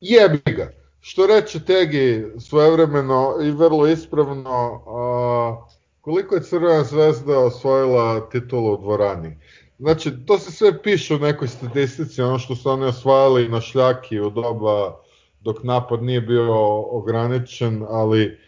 jebi 0.00 0.52
ga. 0.52 0.72
Što 1.00 1.26
reče 1.26 1.64
Tegi 1.64 2.24
svojevremeno 2.40 3.34
i 3.42 3.50
vrlo 3.50 3.86
ispravno, 3.86 4.82
a, 4.86 5.66
koliko 6.06 6.34
je 6.34 6.42
Crvena 6.42 6.84
zvezda 6.84 7.38
osvojila 7.38 8.28
titulu 8.30 8.72
u 8.72 8.76
dvorani? 8.76 9.36
Znači, 9.78 10.12
to 10.26 10.38
se 10.38 10.52
sve 10.52 10.82
piše 10.82 11.14
u 11.14 11.18
nekoj 11.18 11.48
statistici, 11.48 12.22
ono 12.22 12.38
što 12.38 12.56
su 12.56 12.70
oni 12.70 12.84
osvajali 12.84 13.48
na 13.48 13.60
šljaki 13.60 14.20
u 14.20 14.30
doba 14.30 14.96
dok 15.40 15.62
napad 15.62 16.02
nije 16.02 16.20
bio 16.20 16.54
ograničen, 16.90 17.84
ali 17.88 18.38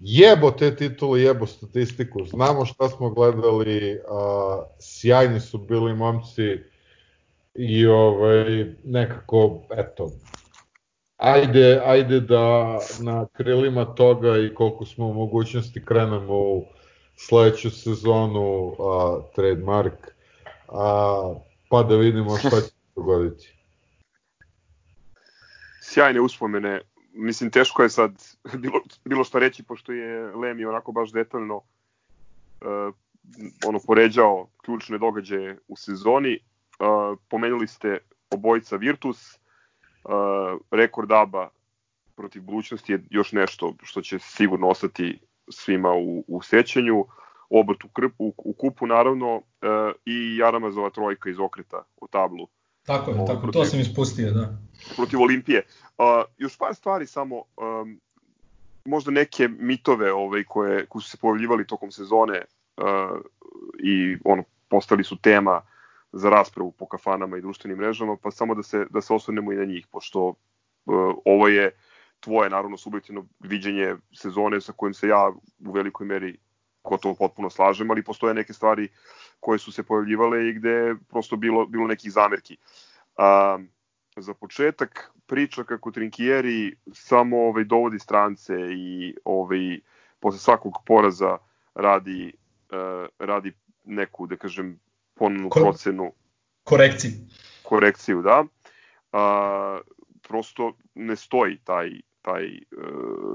jebo 0.00 0.50
te 0.50 0.76
titule, 0.76 1.20
jebo 1.20 1.46
statistiku. 1.46 2.24
Znamo 2.24 2.64
šta 2.64 2.88
smo 2.88 3.10
gledali, 3.10 4.00
a, 4.10 4.62
sjajni 4.78 5.40
su 5.40 5.58
bili 5.58 5.94
momci 5.94 6.58
i 7.54 7.86
ovaj, 7.86 8.66
nekako, 8.84 9.60
eto, 9.76 10.10
ajde, 11.16 11.80
ajde 11.84 12.20
da 12.20 12.78
na 13.00 13.26
krilima 13.32 13.84
toga 13.84 14.38
i 14.38 14.54
koliko 14.54 14.86
smo 14.86 15.06
u 15.06 15.14
mogućnosti 15.14 15.84
krenemo 15.84 16.34
u 16.34 16.64
sledeću 17.18 17.70
sezonu 17.70 18.76
a, 18.78 19.20
trademark, 19.34 20.14
a, 20.68 21.34
pa 21.68 21.82
da 21.82 21.96
vidimo 21.96 22.38
šta 22.38 22.50
će 22.50 22.66
se 22.66 22.72
dogoditi. 22.96 23.54
sjajne 25.88 26.20
uspomene. 26.20 26.80
Mislim, 27.12 27.50
teško 27.50 27.82
je 27.82 27.88
sad 27.88 28.12
bilo, 28.58 28.80
bilo 29.04 29.24
šta 29.24 29.38
reći, 29.38 29.62
pošto 29.62 29.92
je 29.92 30.36
Lemi 30.36 30.64
onako 30.64 30.92
baš 30.92 31.12
detaljno 31.12 31.56
uh, 31.56 32.94
ono 33.66 33.78
poređao 33.86 34.48
ključne 34.64 34.98
događaje 34.98 35.58
u 35.68 35.76
sezoni. 35.76 36.38
Uh, 36.38 37.18
pomenuli 37.28 37.66
ste 37.66 37.98
obojica 38.30 38.76
Virtus, 38.76 39.34
uh, 39.34 40.60
rekord 40.70 41.12
ABA 41.12 41.50
protiv 42.16 42.42
budućnosti 42.42 42.92
je 42.92 43.04
još 43.10 43.32
nešto 43.32 43.74
što 43.82 44.02
će 44.02 44.18
sigurno 44.18 44.68
ostati 44.68 45.18
svima 45.50 45.92
u, 45.92 46.24
u 46.28 46.42
sećanju. 46.42 47.04
Obrt 47.50 47.84
u, 47.84 47.88
krp, 47.88 48.12
u, 48.18 48.34
u 48.36 48.52
kupu 48.52 48.86
naravno 48.86 49.36
uh, 49.36 49.42
i 50.04 50.36
Jaramazova 50.36 50.90
trojka 50.90 51.30
iz 51.30 51.38
okreta 51.38 51.82
u 52.00 52.08
tablu 52.08 52.48
Tako 52.88 53.10
je, 53.10 53.16
Ovo 53.16 53.26
tako, 53.26 53.40
to 53.40 53.52
protiv- 53.52 53.70
sam 53.70 53.80
ispustio, 53.80 54.30
da. 54.30 54.58
protiv 54.96 55.20
Olimpije. 55.20 55.62
Uh, 55.98 56.04
još 56.38 56.58
par 56.58 56.74
stvari 56.74 57.06
samo, 57.06 57.36
um, 57.36 58.00
možda 58.84 59.10
neke 59.10 59.48
mitove 59.48 60.12
ovaj, 60.12 60.44
koje, 60.44 60.86
koje 60.86 61.02
su 61.02 61.10
se 61.10 61.16
pojavljivali 61.16 61.66
tokom 61.66 61.90
sezone 61.90 62.44
uh, 62.76 63.20
i 63.82 64.16
ono, 64.24 64.42
postali 64.68 65.04
su 65.04 65.16
tema 65.16 65.60
za 66.12 66.30
raspravu 66.30 66.70
po 66.72 66.86
kafanama 66.86 67.36
i 67.36 67.40
društvenim 67.40 67.78
mrežama, 67.78 68.16
pa 68.22 68.30
samo 68.30 68.54
da 68.54 68.62
se, 68.62 68.86
da 68.90 69.00
se 69.00 69.14
osvrnemo 69.14 69.52
i 69.52 69.56
na 69.56 69.64
njih, 69.64 69.86
pošto 69.86 70.28
uh, 70.28 70.34
ovo 71.24 71.48
je 71.48 71.70
tvoje, 72.20 72.50
naravno, 72.50 72.76
subjektivno 72.76 73.26
viđenje 73.40 73.96
sezone 74.12 74.60
sa 74.60 74.72
kojim 74.72 74.94
se 74.94 75.08
ja 75.08 75.32
u 75.66 75.72
velikoj 75.72 76.06
meri 76.06 76.36
gotovo 76.84 77.14
potpuno 77.14 77.50
slažem, 77.50 77.90
ali 77.90 78.02
postoje 78.04 78.34
neke 78.34 78.52
stvari 78.52 78.88
koje 79.40 79.58
su 79.58 79.72
se 79.72 79.82
pojavljivale 79.82 80.48
i 80.48 80.52
gde 80.52 80.70
je 80.70 80.96
prosto 81.08 81.36
bilo, 81.36 81.66
bilo 81.66 81.86
nekih 81.86 82.12
zamerki. 82.12 82.56
Um, 83.18 83.68
za 84.16 84.34
početak 84.34 85.12
priča 85.26 85.64
kako 85.64 85.90
Trinkieri 85.90 86.76
samo 86.92 87.38
ovaj 87.38 87.64
dovodi 87.64 87.98
strance 87.98 88.54
i 88.70 89.14
ovaj 89.24 89.80
posle 90.20 90.38
svakog 90.38 90.72
poraza 90.86 91.38
radi 91.74 92.32
uh, 92.70 93.06
radi 93.18 93.52
neku 93.84 94.26
da 94.26 94.36
kažem 94.36 94.80
ponovnu 95.14 95.48
Ko- 95.48 95.60
procenu 95.60 96.12
Korekciji. 96.64 97.12
korekciju 97.62 98.22
da 98.22 98.44
a, 99.12 99.80
prosto 100.28 100.72
ne 100.94 101.16
stoji 101.16 101.58
taj 101.64 101.90
taj 102.22 102.46
e, 102.46 102.60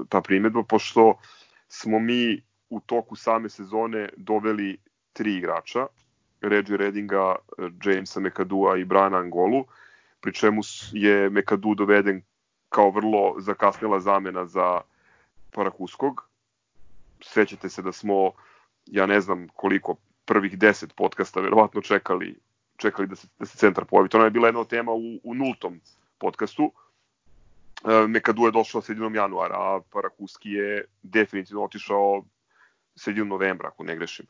ta 0.08 0.20
primetba 0.20 0.62
pošto 0.62 1.18
smo 1.68 1.98
mi 1.98 2.42
u 2.70 2.80
toku 2.80 3.16
same 3.16 3.48
sezone 3.48 4.08
doveli 4.16 4.78
tri 5.12 5.36
igrača 5.36 5.86
Reggie 6.40 6.76
Redinga, 6.76 7.36
Jamesa 7.84 8.20
Mekadua 8.20 8.76
i 8.76 8.84
Brana 8.84 9.18
Angolu 9.18 9.64
pri 10.20 10.32
čemu 10.32 10.60
je 10.92 11.30
Mekadu 11.30 11.74
doveden 11.74 12.22
kao 12.68 12.90
vrlo 12.90 13.34
zakasnela 13.38 14.00
zamena 14.00 14.46
za 14.46 14.80
Parakuskog. 15.50 16.28
Sećate 17.20 17.68
se 17.68 17.82
da 17.82 17.92
smo, 17.92 18.32
ja 18.86 19.06
ne 19.06 19.20
znam 19.20 19.48
koliko, 19.54 19.96
prvih 20.24 20.58
10 20.58 20.94
podcasta 20.96 21.40
verovatno 21.40 21.80
čekali 21.80 22.38
čekali 22.76 23.08
da 23.08 23.16
se, 23.16 23.28
da 23.38 23.46
se 23.46 23.58
centar 23.58 23.84
pojavi. 23.84 24.08
To 24.08 24.18
nam 24.18 24.26
je 24.26 24.30
bila 24.30 24.48
jedna 24.48 24.60
od 24.60 24.68
tema 24.68 24.92
u, 24.92 25.20
u 25.24 25.34
nultom 25.34 25.80
podcastu. 26.18 26.72
Mekadu 28.08 28.46
je 28.46 28.50
došao 28.50 28.82
sredinom 28.82 29.14
januara, 29.14 29.54
a 29.54 29.80
Parakuski 29.92 30.50
je 30.50 30.84
definitivno 31.02 31.64
otišao 31.64 32.24
sredinom 32.96 33.28
novembra, 33.28 33.68
ako 33.68 33.84
ne 33.84 33.96
grešim. 33.96 34.26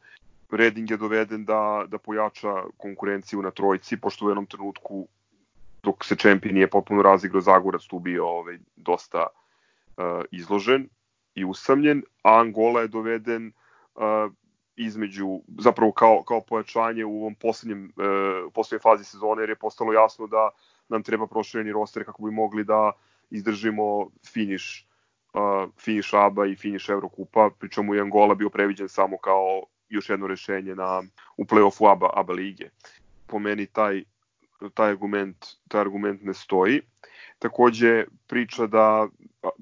Reding 0.51 0.91
je 0.91 0.97
doveden 0.97 1.45
da, 1.45 1.85
da 1.89 1.99
pojača 1.99 2.63
konkurenciju 2.77 3.43
na 3.43 3.51
trojci, 3.51 3.97
pošto 4.01 4.27
u 4.27 4.29
jednom 4.29 4.47
trenutku 4.47 5.07
dok 5.83 6.05
se 6.05 6.17
Čempi 6.17 6.53
nije 6.53 6.71
potpuno 6.71 7.03
razigrao, 7.03 7.41
Zagorac 7.41 7.83
tu 7.87 7.99
bio 7.99 8.27
ovaj, 8.29 8.59
dosta 8.77 9.27
uh, 9.27 10.05
izložen 10.31 10.89
i 11.35 11.45
usamljen, 11.45 12.03
a 12.23 12.41
Angola 12.41 12.81
je 12.81 12.89
doveden 12.89 13.53
uh, 13.95 14.33
između, 14.77 15.41
zapravo 15.59 15.93
kao, 15.93 16.23
kao 16.23 16.41
pojačanje 16.41 17.05
u 17.05 17.21
ovom 17.21 17.35
poslednjem, 17.35 17.93
uh, 17.97 18.53
poslednjoj 18.55 18.83
fazi 18.83 19.05
sezone, 19.05 19.43
jer 19.43 19.49
je 19.51 19.57
postalo 19.57 19.93
jasno 19.93 20.27
da 20.27 20.51
nam 20.89 21.03
treba 21.03 21.27
prošireni 21.27 21.73
roster 21.73 22.05
kako 22.05 22.23
bi 22.23 22.31
mogli 22.31 22.65
da 22.65 22.93
izdržimo 23.35 24.11
finiš 24.33 24.87
uh, 25.35 25.71
finiš 25.81 26.15
ABA 26.15 26.47
i 26.47 26.57
finiš 26.57 26.89
Evrokupa, 26.89 27.51
pričemu 27.59 27.95
je 27.95 28.01
Angola 28.01 28.35
bio 28.35 28.51
previđen 28.51 28.89
samo 28.89 29.19
kao 29.19 29.63
još 29.89 30.11
jedno 30.11 30.27
rešenje 30.27 30.75
na, 30.75 31.03
u 31.37 31.45
play-offu 31.45 31.93
ABA, 31.93 32.11
ABA 32.15 32.33
lige. 32.33 32.71
Po 33.27 33.39
meni 33.39 33.67
taj 33.67 34.05
taj 34.75 34.91
argument, 34.91 35.47
taj 35.69 35.81
argument 35.81 36.23
ne 36.23 36.35
stoji. 36.35 36.81
Takođe 37.39 38.05
priča 38.27 38.67
da 38.67 39.09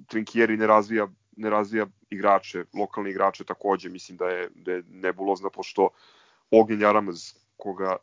Trinkieri 0.07 0.57
ne 0.57 0.67
razvija 0.67 1.09
ne 1.37 1.51
razvija 1.51 1.87
igrače, 2.11 2.65
lokalne 2.75 3.11
igrače 3.11 3.45
takođe 3.45 3.89
mislim 3.89 4.19
da 4.19 4.29
je, 4.29 4.49
da 4.55 4.73
je 4.73 4.83
nebulozna 4.89 5.51
pošto 5.51 5.89
Ognjen 6.51 6.81
Jaramaz 6.81 7.33
koga 7.57 7.97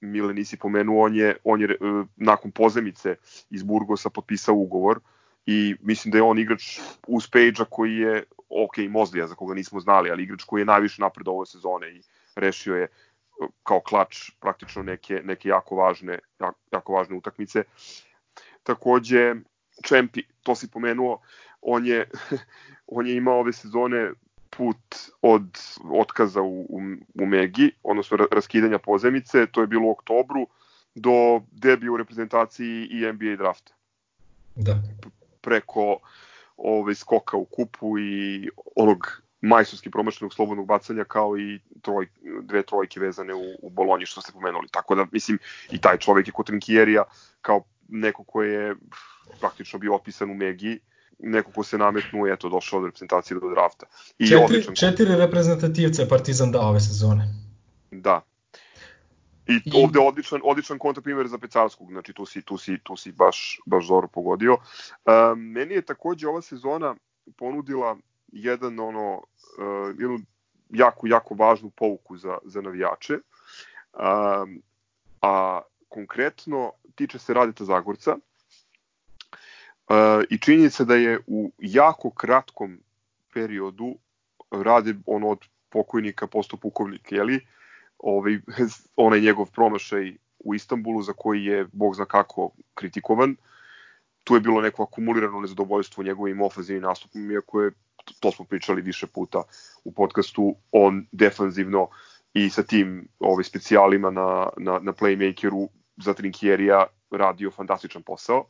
Mile 0.00 0.34
nisi 0.34 0.58
pomenuo, 0.58 1.04
on 1.04 1.16
je, 1.16 1.36
on 1.44 1.60
je 1.60 1.76
uh, 1.80 2.06
nakon 2.16 2.50
pozemice 2.50 3.16
iz 3.50 3.62
Burgosa 3.62 4.10
potpisao 4.10 4.54
ugovor 4.54 5.00
i 5.46 5.76
mislim 5.80 6.12
da 6.12 6.18
je 6.18 6.22
on 6.22 6.38
igrač 6.38 6.78
uz 7.06 7.26
Page-a 7.30 7.64
koji 7.70 7.96
je, 7.96 8.24
ok, 8.48 8.78
Mozlija 8.88 9.26
za 9.26 9.34
koga 9.34 9.54
nismo 9.54 9.80
znali, 9.80 10.10
ali 10.10 10.22
igrač 10.22 10.44
koji 10.44 10.60
je 10.60 10.64
najviše 10.64 11.02
napred 11.02 11.28
ove 11.28 11.46
sezone 11.46 11.90
i 11.90 12.02
rešio 12.36 12.76
je 12.76 12.82
uh, 12.82 13.14
kao 13.62 13.80
klač 13.80 14.30
praktično 14.40 14.82
neke, 14.82 15.20
neke 15.24 15.48
jako 15.48 15.76
važne, 15.76 16.18
jako, 16.40 16.58
jako 16.72 16.92
važne 16.92 17.16
utakmice. 17.16 17.64
Takođe, 18.62 19.34
Čempi, 19.84 20.22
to 20.42 20.54
si 20.54 20.70
pomenuo, 20.70 21.20
on 21.62 21.86
je, 21.86 22.08
on 22.96 23.06
je 23.06 23.16
imao 23.16 23.40
ove 23.40 23.52
sezone 23.52 24.12
put 24.50 24.96
od 25.22 25.58
otkaza 25.90 26.42
u, 26.42 26.60
u, 26.60 26.80
u 27.14 27.26
Megi, 27.26 27.72
odnosno 27.82 28.16
raskidanja 28.32 28.78
pozemice, 28.78 29.46
to 29.46 29.60
je 29.60 29.66
bilo 29.66 29.86
u 29.86 29.90
oktobru, 29.90 30.46
do 30.94 31.42
debija 31.50 31.92
u 31.92 31.96
reprezentaciji 31.96 32.86
i 32.90 33.12
NBA 33.12 33.36
drafta. 33.36 33.72
Da. 34.54 34.78
Preko 35.44 35.98
ovaj, 36.56 36.94
skoka 36.94 37.36
u 37.36 37.44
kupu 37.44 37.98
i 37.98 38.48
onog 38.76 39.24
majstorski 39.40 39.90
promašenog 39.90 40.34
slobodnog 40.34 40.66
bacanja 40.66 41.04
kao 41.04 41.38
i 41.38 41.60
troj, 41.82 42.08
dve 42.42 42.62
trojke 42.62 43.00
vezane 43.00 43.34
u, 43.34 43.44
u 43.62 43.70
Bolonji 43.70 44.06
što 44.06 44.20
ste 44.20 44.32
pomenuli. 44.32 44.68
Tako 44.70 44.94
da, 44.94 45.06
mislim, 45.12 45.38
i 45.70 45.80
taj 45.80 45.98
čovek 45.98 46.26
je 46.26 46.32
kod 46.32 46.46
Trinkierija 46.46 47.04
kao 47.40 47.64
neko 47.88 48.24
ko 48.24 48.42
je 48.42 48.74
praktično 49.40 49.78
bio 49.78 49.94
opisan 49.94 50.30
u 50.30 50.34
Megi, 50.34 50.80
neko 51.18 51.52
ko 51.52 51.62
se 51.62 51.78
nametnuo 51.78 52.26
i 52.26 52.32
eto 52.32 52.48
došao 52.48 52.78
od 52.78 52.84
reprezentacije 52.84 53.40
do 53.40 53.50
drafta. 53.50 53.86
I 54.18 54.26
četiri, 54.28 54.44
odličan... 54.44 54.74
četiri 54.74 55.16
reprezentativce 55.16 56.08
Partizan 56.08 56.52
dao 56.52 56.68
ove 56.68 56.80
sezone. 56.80 57.34
Da. 57.90 58.20
I, 59.46 59.60
ovde 59.84 60.00
odličan, 60.00 60.40
odličan 60.44 60.78
kontraprimer 60.78 61.28
za 61.28 61.38
Pecarskog, 61.38 61.90
znači 61.90 62.12
tu 62.12 62.26
si, 62.26 62.42
tu 62.42 62.58
si, 62.58 62.78
tu 62.82 62.96
si 62.96 63.12
baš, 63.12 63.60
baš 63.66 63.86
zoro 63.86 64.08
pogodio. 64.08 64.52
Um, 64.52 65.40
meni 65.40 65.74
je 65.74 65.82
takođe 65.82 66.28
ova 66.28 66.42
sezona 66.42 66.94
ponudila 67.36 67.96
jedan 68.32 68.80
ono, 68.80 69.14
uh, 69.14 69.88
jednu 69.98 70.18
jako, 70.70 71.06
jako 71.06 71.34
važnu 71.34 71.70
pouku 71.70 72.16
za, 72.16 72.38
za 72.44 72.60
navijače. 72.60 73.18
Um, 73.92 74.62
a 75.22 75.60
konkretno 75.88 76.72
tiče 76.94 77.18
se 77.18 77.34
Radeta 77.34 77.64
Zagorca, 77.64 78.16
i 80.30 80.38
činjenica 80.38 80.84
da 80.84 80.94
je 80.94 81.20
u 81.26 81.52
jako 81.58 82.10
kratkom 82.10 82.78
periodu 83.34 83.94
radi 84.50 84.94
ono 85.06 85.28
od 85.28 85.38
pokojnika 85.68 86.26
posto 86.26 86.56
pukovnik, 86.56 87.12
jeli? 87.12 87.46
Ovaj, 88.04 88.38
onaj 88.96 89.20
njegov 89.20 89.50
promašaj 89.50 90.16
u 90.38 90.54
Istanbulu 90.54 91.02
za 91.02 91.12
koji 91.12 91.44
je, 91.44 91.66
bog 91.72 91.94
zna 91.94 92.04
kako, 92.04 92.50
kritikovan. 92.74 93.36
Tu 94.24 94.34
je 94.34 94.40
bilo 94.40 94.60
neko 94.60 94.82
akumulirano 94.82 95.40
nezadovoljstvo 95.40 96.04
njegovim 96.04 96.42
ofazivnim 96.42 96.82
nastupom, 96.82 97.30
iako 97.30 97.62
je, 97.62 97.70
to 98.20 98.30
smo 98.30 98.44
pričali 98.44 98.82
više 98.82 99.06
puta 99.06 99.42
u 99.84 99.92
podcastu, 99.92 100.54
on 100.72 101.06
defanzivno 101.12 101.88
i 102.34 102.50
sa 102.50 102.62
tim 102.62 103.08
ovaj, 103.18 103.44
specijalima 103.44 104.10
na, 104.10 104.48
na, 104.56 104.78
na 104.78 104.92
playmakeru 104.92 105.68
za 105.96 106.14
Trinkjerija 106.14 106.86
radio 107.10 107.50
fantastičan 107.50 108.02
posao. 108.02 108.46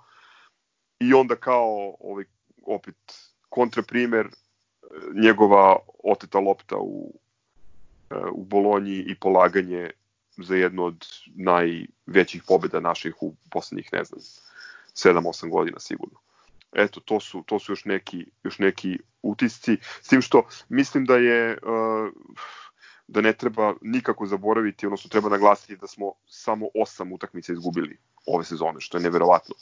I 1.01 1.14
onda 1.14 1.36
kao 1.36 1.97
ovaj, 2.01 2.24
opet 2.66 2.97
kontraprimer 3.48 4.28
njegova 5.22 5.76
oteta 6.05 6.39
lopta 6.39 6.76
u, 6.78 7.24
u 8.32 8.44
Bolonji 8.44 9.05
i 9.09 9.14
polaganje 9.14 9.90
za 10.36 10.56
jednu 10.56 10.85
od 10.85 11.06
najvećih 11.35 12.43
pobeda 12.48 12.81
naših 12.81 13.14
u 13.22 13.35
poslednjih, 13.51 13.89
ne 13.93 14.05
znam, 14.05 14.20
7-8 14.94 15.51
godina 15.51 15.81
sigurno. 15.81 16.18
Eto, 16.72 17.01
to 17.01 17.20
su, 17.20 17.43
to 17.47 17.59
su 17.59 17.72
još 17.72 17.85
neki, 17.85 18.26
još 18.44 18.59
neki 18.59 18.98
utisci, 19.22 19.76
s 20.02 20.09
tim 20.09 20.22
što 20.22 20.47
mislim 20.68 21.05
da 21.05 21.16
je 21.16 21.59
da 23.06 23.20
ne 23.20 23.32
treba 23.32 23.74
nikako 23.81 24.26
zaboraviti, 24.26 24.86
odnosno 24.86 25.09
treba 25.09 25.28
naglasiti 25.28 25.76
da 25.76 25.86
smo 25.86 26.12
samo 26.26 26.66
8 26.74 27.14
utakmica 27.14 27.52
izgubili 27.52 27.98
ove 28.26 28.44
sezone, 28.44 28.81
što 28.81 28.98
je 28.98 29.02
neverovatno. 29.02 29.55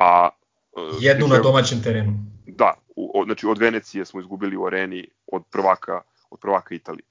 A 0.00 0.28
Uh, 0.72 1.02
Jednu 1.02 1.26
na 1.26 1.38
domaćem 1.38 1.82
terenu. 1.82 2.12
Da, 2.46 2.74
u, 2.96 3.24
znači 3.24 3.46
od 3.46 3.58
Venecije 3.58 4.04
smo 4.04 4.20
izgubili 4.20 4.56
u 4.56 4.66
areni 4.66 5.08
od 5.26 5.42
prvaka 5.50 6.02
od 6.30 6.40
prvaka 6.40 6.74
Italije. 6.74 7.04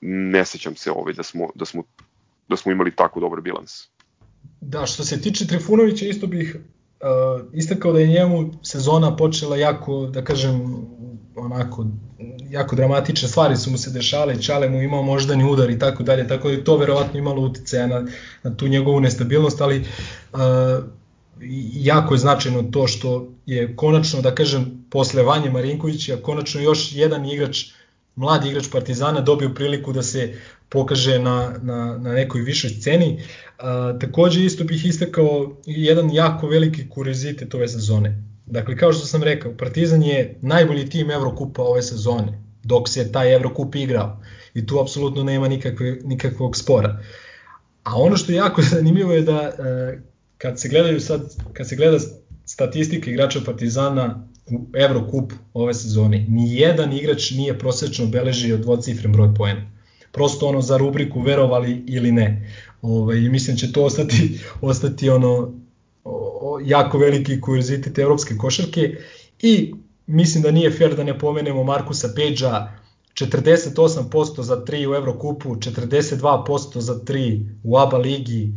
Ne 0.00 0.44
sećam 0.44 0.76
se 0.76 0.90
ovaj 0.90 1.12
da 1.12 1.22
smo 1.22 1.48
da 1.54 1.64
smo 1.64 1.82
da 2.48 2.56
smo 2.56 2.72
imali 2.72 2.96
tako 2.96 3.20
dobar 3.20 3.40
bilans. 3.40 3.72
Da, 4.60 4.86
što 4.86 5.04
se 5.04 5.20
tiče 5.20 5.46
Trifunovića 5.46 6.06
isto 6.06 6.26
bih 6.26 6.56
uh, 6.56 7.46
istakao 7.52 7.92
da 7.92 8.00
je 8.00 8.06
njemu 8.06 8.52
sezona 8.62 9.16
počela 9.16 9.56
jako, 9.56 10.06
da 10.06 10.24
kažem, 10.24 10.86
onako, 11.36 11.86
jako 12.50 12.76
dramatične 12.76 13.28
stvari 13.28 13.56
su 13.56 13.70
mu 13.70 13.78
se 13.78 13.90
dešale, 13.90 14.42
Čale 14.42 14.68
mu 14.68 14.82
imao 14.82 15.02
moždani 15.02 15.44
udar 15.50 15.70
i 15.70 15.78
tako 15.78 16.02
dalje, 16.02 16.28
tako 16.28 16.48
da 16.48 16.54
je 16.54 16.64
to 16.64 16.76
verovatno 16.76 17.18
imalo 17.18 17.42
uticaja 17.42 17.86
na, 17.86 18.06
na 18.42 18.56
tu 18.56 18.68
njegovu 18.68 19.00
nestabilnost, 19.00 19.60
ali 19.60 19.84
uh, 20.32 20.38
jako 21.72 22.14
je 22.14 22.18
značajno 22.18 22.62
to 22.62 22.86
što 22.86 23.28
je 23.46 23.76
konačno, 23.76 24.22
da 24.22 24.34
kažem, 24.34 24.86
posle 24.90 25.22
Vanje 25.22 25.50
Marinkovića, 25.50 26.16
konačno 26.22 26.60
još 26.60 26.92
jedan 26.92 27.26
igrač, 27.26 27.64
mladi 28.16 28.48
igrač 28.48 28.68
Partizana 28.72 29.20
dobio 29.20 29.54
priliku 29.54 29.92
da 29.92 30.02
se 30.02 30.34
pokaže 30.68 31.18
na, 31.18 31.54
na, 31.62 31.98
na 31.98 32.12
nekoj 32.12 32.40
višoj 32.40 32.70
sceni. 32.70 33.22
A, 33.58 33.98
takođe 34.00 34.44
isto 34.44 34.64
bih 34.64 34.84
istakao 34.84 35.56
jedan 35.66 36.10
jako 36.12 36.48
veliki 36.48 36.88
kuriozitet 36.88 37.54
ove 37.54 37.68
sezone. 37.68 38.22
Dakle, 38.46 38.76
kao 38.76 38.92
što 38.92 39.06
sam 39.06 39.22
rekao, 39.22 39.52
Partizan 39.56 40.02
je 40.02 40.38
najbolji 40.42 40.88
tim 40.88 41.10
Evrokupa 41.10 41.62
ove 41.62 41.82
sezone, 41.82 42.42
dok 42.62 42.88
se 42.88 43.12
taj 43.12 43.34
Evrokup 43.34 43.74
igrao. 43.74 44.22
I 44.54 44.66
tu 44.66 44.80
apsolutno 44.80 45.24
nema 45.24 45.48
nikakve, 45.48 45.98
nikakvog 46.04 46.56
spora. 46.56 47.02
A 47.82 47.94
ono 47.94 48.16
što 48.16 48.32
je 48.32 48.36
jako 48.36 48.62
zanimljivo 48.72 49.12
je 49.12 49.22
da 49.22 49.40
e, 49.42 49.98
kad 50.38 50.60
se 50.60 50.68
gledaju 50.68 51.00
sad, 51.00 51.34
kad 51.52 51.68
se 51.68 51.76
gleda 51.76 51.98
statistika 52.44 53.10
igrača 53.10 53.40
Partizana 53.46 54.28
Evrokup 54.74 55.32
ove 55.54 55.74
sezone, 55.74 56.26
ni 56.28 56.54
jedan 56.54 56.92
igrač 56.92 57.30
nije 57.30 57.58
prosečno 57.58 58.06
beležio 58.06 58.56
dvocifren 58.56 59.12
broj 59.12 59.34
poena. 59.34 59.70
Prosto 60.12 60.46
ono 60.46 60.60
za 60.60 60.76
rubriku 60.76 61.20
verovali 61.20 61.84
ili 61.86 62.12
ne. 62.12 62.50
Ovaj, 62.82 63.20
mislim 63.20 63.56
da 63.56 63.60
će 63.60 63.72
to 63.72 63.84
ostati, 63.84 64.40
ostati 64.60 65.10
ono 65.10 65.52
jako 66.64 66.98
veliki 66.98 67.40
kuriozitet 67.40 67.98
evropske 67.98 68.36
košarke 68.36 68.96
i 69.42 69.74
mislim 70.06 70.42
da 70.42 70.50
nije 70.50 70.70
fair 70.70 70.96
da 70.96 71.04
ne 71.04 71.18
pomenemo 71.18 71.64
Markusa 71.64 72.08
Peđa 72.16 72.68
48% 73.14 74.42
za 74.42 74.64
3 74.64 74.90
u 74.90 74.94
Evrokupu, 74.94 75.54
42% 75.54 76.78
za 76.78 76.94
3 76.94 77.48
u 77.64 77.78
ABA 77.78 77.98
ligi, 77.98 78.52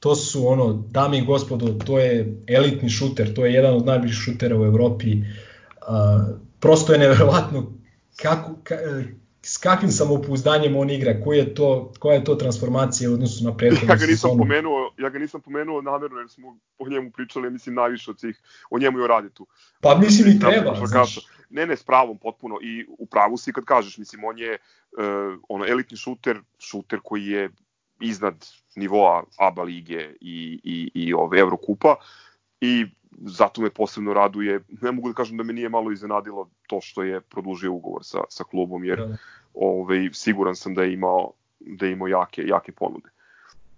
to 0.00 0.14
su 0.14 0.48
ono, 0.48 0.72
dame 0.72 1.18
i 1.18 1.24
gospodo, 1.24 1.66
to 1.86 1.98
je 1.98 2.42
elitni 2.46 2.90
šuter, 2.90 3.34
to 3.34 3.46
je 3.46 3.52
jedan 3.52 3.74
od 3.74 3.86
najboljih 3.86 4.14
šutera 4.14 4.56
u 4.56 4.64
Evropi. 4.64 5.12
Uh, 5.16 6.38
prosto 6.60 6.92
je 6.92 6.98
neverovatno 6.98 7.72
kako, 8.16 8.54
ka, 8.62 8.74
s 9.42 9.56
kakvim 9.56 9.90
samopouzdanjem 9.90 10.76
on 10.76 10.90
igra, 10.90 11.20
koja 11.24 11.38
je 11.38 11.54
to, 11.54 11.92
koja 11.98 12.14
je 12.14 12.24
to 12.24 12.34
transformacija 12.34 13.10
u 13.10 13.12
odnosu 13.12 13.44
na 13.44 13.56
prethodnu 13.56 13.88
ja 13.88 13.96
ga 13.96 14.06
nisam 14.06 14.16
sezonu. 14.16 14.38
Pomenuo, 14.38 14.94
ja 14.98 15.08
ga 15.08 15.18
nisam 15.18 15.40
pomenuo 15.40 15.82
namerno 15.82 16.18
jer 16.18 16.28
smo 16.28 16.58
o 16.78 16.88
njemu 16.88 17.10
pričali, 17.10 17.50
mislim, 17.50 17.74
najviše 17.74 18.10
od 18.10 18.20
svih, 18.20 18.42
o 18.70 18.78
njemu 18.78 18.98
i 18.98 19.02
o 19.02 19.06
Raditu. 19.06 19.46
Pa 19.80 19.98
mislim 19.98 20.36
i 20.36 20.40
treba, 20.40 20.86
znaš. 20.86 21.18
Ne, 21.50 21.66
ne, 21.66 21.76
s 21.76 21.84
pravom 21.84 22.18
potpuno 22.18 22.58
i 22.62 22.86
u 22.98 23.06
pravu 23.06 23.36
si 23.36 23.52
kad 23.52 23.64
kažeš, 23.64 23.98
mislim, 23.98 24.24
on 24.24 24.38
je 24.38 24.52
uh, 24.52 25.40
ono, 25.48 25.66
elitni 25.66 25.96
šuter, 25.96 26.40
šuter 26.58 27.00
koji 27.04 27.26
je 27.26 27.50
iznad 28.00 28.46
nivoa 28.76 29.24
ABA 29.36 29.62
lige 29.62 30.14
i, 30.20 30.60
i, 30.64 30.90
i 30.94 31.14
ove 31.14 31.38
Evrokupa 31.38 31.96
i 32.60 32.86
zato 33.20 33.62
me 33.62 33.70
posebno 33.70 34.14
raduje, 34.14 34.60
ne 34.82 34.92
mogu 34.92 35.08
da 35.08 35.14
kažem 35.14 35.36
da 35.36 35.42
me 35.42 35.52
nije 35.52 35.68
malo 35.68 35.92
iznenadilo 35.92 36.50
to 36.66 36.80
što 36.80 37.02
je 37.02 37.20
produžio 37.20 37.72
ugovor 37.72 38.04
sa, 38.04 38.18
sa 38.28 38.44
klubom, 38.44 38.84
jer 38.84 38.98
da, 38.98 39.06
da. 39.06 39.16
ovaj, 39.54 40.10
siguran 40.12 40.56
sam 40.56 40.74
da 40.74 40.82
je 40.82 40.92
imao, 40.92 41.32
da 41.60 41.86
je 41.86 41.92
imao 41.92 42.08
jake, 42.08 42.42
jake 42.46 42.72
ponude. 42.72 43.08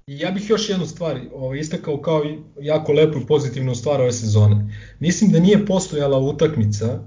I 0.07 0.19
ja 0.19 0.31
bih 0.31 0.51
još 0.51 0.69
jednu 0.69 0.87
stvar 0.87 1.21
ovaj, 1.35 1.59
istakao 1.59 1.97
kao 1.97 2.23
jako 2.61 2.93
lepu 2.93 3.19
i 3.19 3.27
pozitivnu 3.27 3.75
stvar 3.75 4.01
ove 4.01 4.13
sezone. 4.13 4.75
Mislim 4.99 5.31
da 5.31 5.41
nije 5.41 5.67
postojala 5.67 6.19
utakmica 6.19 7.05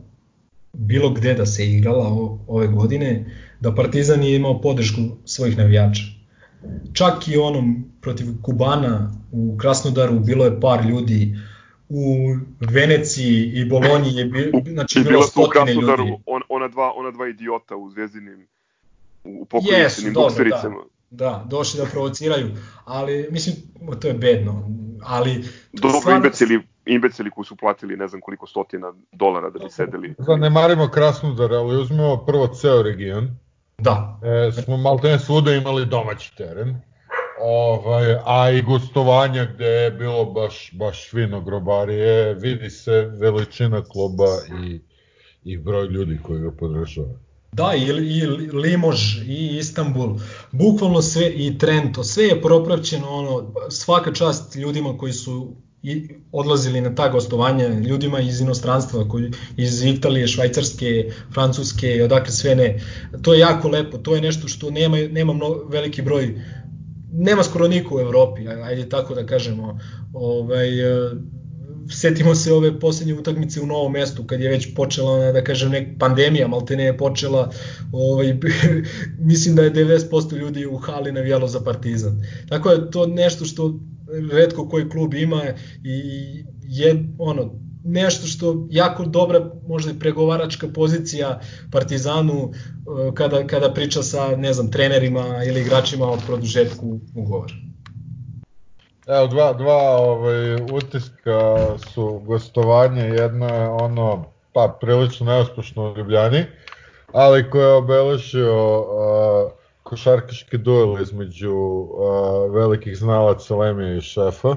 bilo 0.73 1.09
gde 1.09 1.33
da 1.33 1.45
se 1.45 1.65
igrala 1.65 2.37
ove 2.47 2.67
godine, 2.67 3.37
da 3.59 3.75
Partizan 3.75 4.19
nije 4.19 4.35
imao 4.35 4.61
podršku 4.61 5.01
svojih 5.25 5.57
navijača 5.57 6.22
čak 6.93 7.27
i 7.27 7.37
onom 7.37 7.85
protiv 8.01 8.25
Kubana 8.41 9.11
u 9.31 9.57
Krasnodaru 9.57 10.19
bilo 10.19 10.45
je 10.45 10.59
par 10.61 10.85
ljudi 10.85 11.35
u 11.89 12.35
Veneciji 12.59 13.51
i 13.53 13.65
Bolonji 13.65 14.15
je 14.15 14.25
bilo, 14.25 14.61
znači 14.67 14.99
I 14.99 15.03
bilo 15.03 15.23
stotine 15.23 15.73
ljudi. 15.73 16.17
On, 16.25 16.41
ona, 16.49 16.67
dva, 16.67 16.91
ona 16.95 17.11
dva 17.11 17.27
idiota 17.27 17.75
u 17.75 17.89
zvezdinim 17.89 18.47
u 19.23 19.45
pokojnicim 19.45 20.09
yes, 20.09 20.13
boksericama. 20.13 20.75
Da, 21.09 21.45
došli 21.49 21.79
da 21.79 21.85
provociraju, 21.85 22.47
ali 22.85 23.27
mislim, 23.31 23.55
to 23.99 24.07
je 24.07 24.13
bedno. 24.13 24.69
Ali, 25.05 25.45
Dobro, 25.73 25.99
stvarno- 25.99 26.17
imbecili, 26.17 26.61
imbecili 26.85 27.29
koji 27.29 27.45
su 27.45 27.55
platili 27.55 27.97
ne 27.97 28.07
znam 28.07 28.21
koliko 28.21 28.47
stotina 28.47 28.93
dolara 29.11 29.49
da 29.49 29.59
bi 29.59 29.69
sedeli. 29.69 30.15
Zanemarimo 30.17 30.87
Krasnodar, 30.87 31.53
ali 31.53 31.81
uzmemo 31.81 32.17
prvo 32.17 32.47
ceo 32.47 32.81
region. 32.83 33.37
Da, 33.77 34.19
E, 34.23 34.51
smo 34.51 34.77
malte 34.77 35.07
ne 35.07 35.19
svuda 35.19 35.53
imali 35.53 35.85
domaći 35.85 36.35
teren. 36.37 36.75
Ovaj, 37.41 38.15
a 38.25 38.51
i 38.51 38.61
gostovanja 38.61 39.45
gde 39.45 39.65
je 39.65 39.91
bilo 39.91 40.25
baš, 40.25 40.69
baš 40.73 41.09
fino 41.09 41.41
grobarije, 41.41 42.33
vidi 42.33 42.69
se 42.69 42.91
veličina 42.91 43.83
kluba 43.83 44.27
i, 44.63 44.81
i 45.43 45.57
broj 45.57 45.87
ljudi 45.87 46.19
koji 46.23 46.41
ga 46.41 46.51
podržava. 46.51 47.13
Da, 47.51 47.73
i, 47.75 47.81
i 47.81 48.25
Limož, 48.53 49.17
i 49.27 49.57
Istanbul, 49.57 50.19
bukvalno 50.51 51.01
sve, 51.01 51.29
i 51.29 51.57
Trento, 51.57 52.03
sve 52.03 52.23
je 52.23 52.41
propraćeno, 52.41 53.09
ono, 53.09 53.53
svaka 53.69 54.13
čast 54.13 54.55
ljudima 54.55 54.97
koji 54.97 55.13
su 55.13 55.55
i 55.83 56.09
odlazili 56.31 56.81
na 56.81 56.95
ta 56.95 57.09
gostovanja, 57.09 57.67
ljudima 57.67 58.19
iz 58.19 58.41
inostranstva, 58.41 59.07
koji, 59.09 59.31
iz 59.57 59.83
Italije, 59.83 60.27
Švajcarske, 60.27 61.11
Francuske, 61.33 62.03
odakle 62.03 62.31
sve 62.31 62.55
ne. 62.55 62.79
To 63.21 63.33
je 63.33 63.39
jako 63.39 63.67
lepo, 63.69 63.97
to 63.97 64.15
je 64.15 64.21
nešto 64.21 64.47
što 64.47 64.71
nema, 64.71 64.97
nema 64.97 65.33
mnogo, 65.33 65.67
veliki 65.69 66.01
broj, 66.01 66.41
nema 67.13 67.43
skoro 67.43 67.67
niko 67.67 67.95
u 67.95 67.99
Evropi, 67.99 68.41
aj- 68.41 68.63
ajde 68.63 68.89
tako 68.89 69.15
da 69.15 69.25
kažemo. 69.25 69.79
Ovaj, 70.13 70.79
e, 70.81 71.11
setimo 71.89 72.35
se 72.35 72.53
ove 72.53 72.79
poslednje 72.79 73.13
utakmice 73.13 73.61
u 73.61 73.65
novom 73.65 73.91
mestu 73.91 74.23
kad 74.23 74.41
je 74.41 74.49
već 74.49 74.73
počela 74.75 75.31
da 75.31 75.43
kažem 75.43 75.71
nek 75.71 75.87
pandemija 75.99 76.47
maltene 76.47 76.83
je 76.83 76.97
počela 76.97 77.51
ovaj 77.91 78.37
mislim 79.31 79.55
da 79.55 79.63
je 79.63 79.73
90% 79.73 80.35
ljudi 80.37 80.65
u 80.65 80.77
hali 80.77 81.11
navijalo 81.11 81.47
za 81.47 81.59
Partizan. 81.59 82.21
Tako 82.49 82.69
da 82.69 82.75
je 82.75 82.91
to 82.91 83.05
nešto 83.07 83.45
što 83.45 83.79
retko 84.31 84.69
koji 84.69 84.89
klub 84.89 85.13
ima 85.13 85.41
i 85.83 86.45
je 86.61 87.05
ono 87.19 87.51
nešto 87.83 88.27
što 88.27 88.67
jako 88.69 89.05
dobra 89.05 89.51
možda 89.67 89.91
i 89.91 89.99
pregovaračka 89.99 90.67
pozicija 90.67 91.39
Partizanu 91.71 92.51
eh, 92.51 93.11
kada 93.15 93.47
kada 93.47 93.73
priča 93.73 94.03
sa 94.03 94.35
ne 94.35 94.53
znam 94.53 94.71
trenerima 94.71 95.43
ili 95.47 95.61
igračima 95.61 96.05
o 96.05 96.17
produžetku 96.27 96.99
ugovora. 97.15 97.53
Evo, 99.07 99.27
dva, 99.27 99.53
dva 99.53 99.97
ovaj, 99.97 100.55
utiska 100.55 101.57
su 101.93 102.21
gostovanje, 102.25 103.01
jedno 103.01 103.47
je 103.47 103.67
ono, 103.67 104.25
pa 104.53 104.77
prilično 104.81 105.25
neuspešno 105.25 105.91
u 105.91 105.97
Ljubljani, 105.97 106.45
ali 107.11 107.49
koje 107.49 107.65
je 107.65 107.73
obeležio 107.73 108.79
uh, 108.79 109.51
košarkaški 109.83 110.57
duel 110.57 111.01
između 111.01 111.53
uh, 111.53 112.53
velikih 112.53 112.97
znalaca 112.97 113.55
Lemija 113.55 113.95
i 113.95 114.01
šefa, 114.01 114.55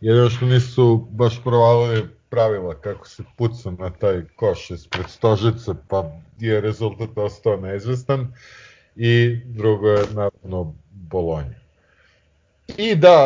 jer 0.00 0.16
još 0.16 0.40
nisu 0.40 1.06
baš 1.10 1.42
provalili 1.44 2.08
pravila 2.30 2.74
kako 2.74 3.08
se 3.08 3.22
puca 3.36 3.70
na 3.70 3.90
taj 3.90 4.22
koš 4.36 4.70
ispred 4.70 5.08
stožice, 5.08 5.72
pa 5.88 6.10
je 6.38 6.60
rezultat 6.60 7.08
ostao 7.16 7.56
neizvestan. 7.56 8.32
I 8.96 9.40
drugo 9.44 9.88
je 9.88 10.04
naravno 10.14 10.74
Bolonja. 10.90 11.60
I 12.76 12.94
da, 12.94 13.16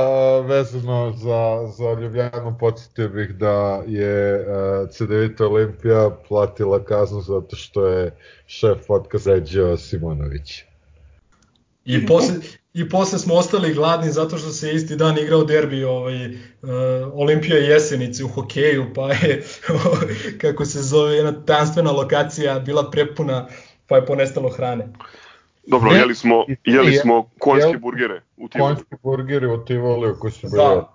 vezano 0.40 1.12
za, 1.12 1.66
za 1.76 2.00
Ljubljanu, 2.00 2.56
podsjetio 2.60 3.08
bih 3.08 3.34
da 3.34 3.82
je 3.86 4.46
a, 4.48 4.86
CDVita 4.90 5.46
Olimpija 5.46 6.10
platila 6.28 6.84
kaznu 6.84 7.20
zato 7.20 7.56
što 7.56 7.86
je 7.86 8.16
šef 8.46 8.86
podcast 8.86 9.26
ređao 9.26 9.76
Simonović. 9.76 10.64
I 11.84 12.06
posle, 12.06 12.34
I 12.74 12.88
posle 12.88 13.18
smo 13.18 13.34
ostali 13.34 13.74
gladni 13.74 14.10
zato 14.10 14.38
što 14.38 14.50
se 14.50 14.74
isti 14.74 14.96
dan 14.96 15.18
igrao 15.18 15.44
derbi 15.44 15.84
ovaj, 15.84 16.26
uh, 16.26 16.32
Olimpija 17.12 17.58
i 17.58 17.64
Jesenice 17.64 18.24
u 18.24 18.28
hokeju, 18.28 18.86
pa 18.94 19.12
je, 19.12 19.44
kako 20.40 20.64
se 20.64 20.82
zove, 20.82 21.16
jedna 21.16 21.44
tanstvena 21.44 21.90
lokacija 21.90 22.58
bila 22.58 22.90
prepuna, 22.90 23.48
pa 23.86 23.96
je 23.96 24.06
ponestalo 24.06 24.48
hrane. 24.48 24.88
Dobro, 25.66 25.92
jeli 25.92 26.14
smo, 26.14 26.44
jeli 26.64 26.96
smo 26.96 27.30
konjske 27.38 27.78
burgere 27.78 28.22
u 28.36 28.48
Tivoli. 28.48 28.74
Konjski 28.74 28.94
burgeri 29.02 29.46
u 29.46 29.64
Tivoliju 29.64 30.16
koji 30.20 30.32
su 30.32 30.46
bili... 30.46 30.56
Da, 30.56 30.94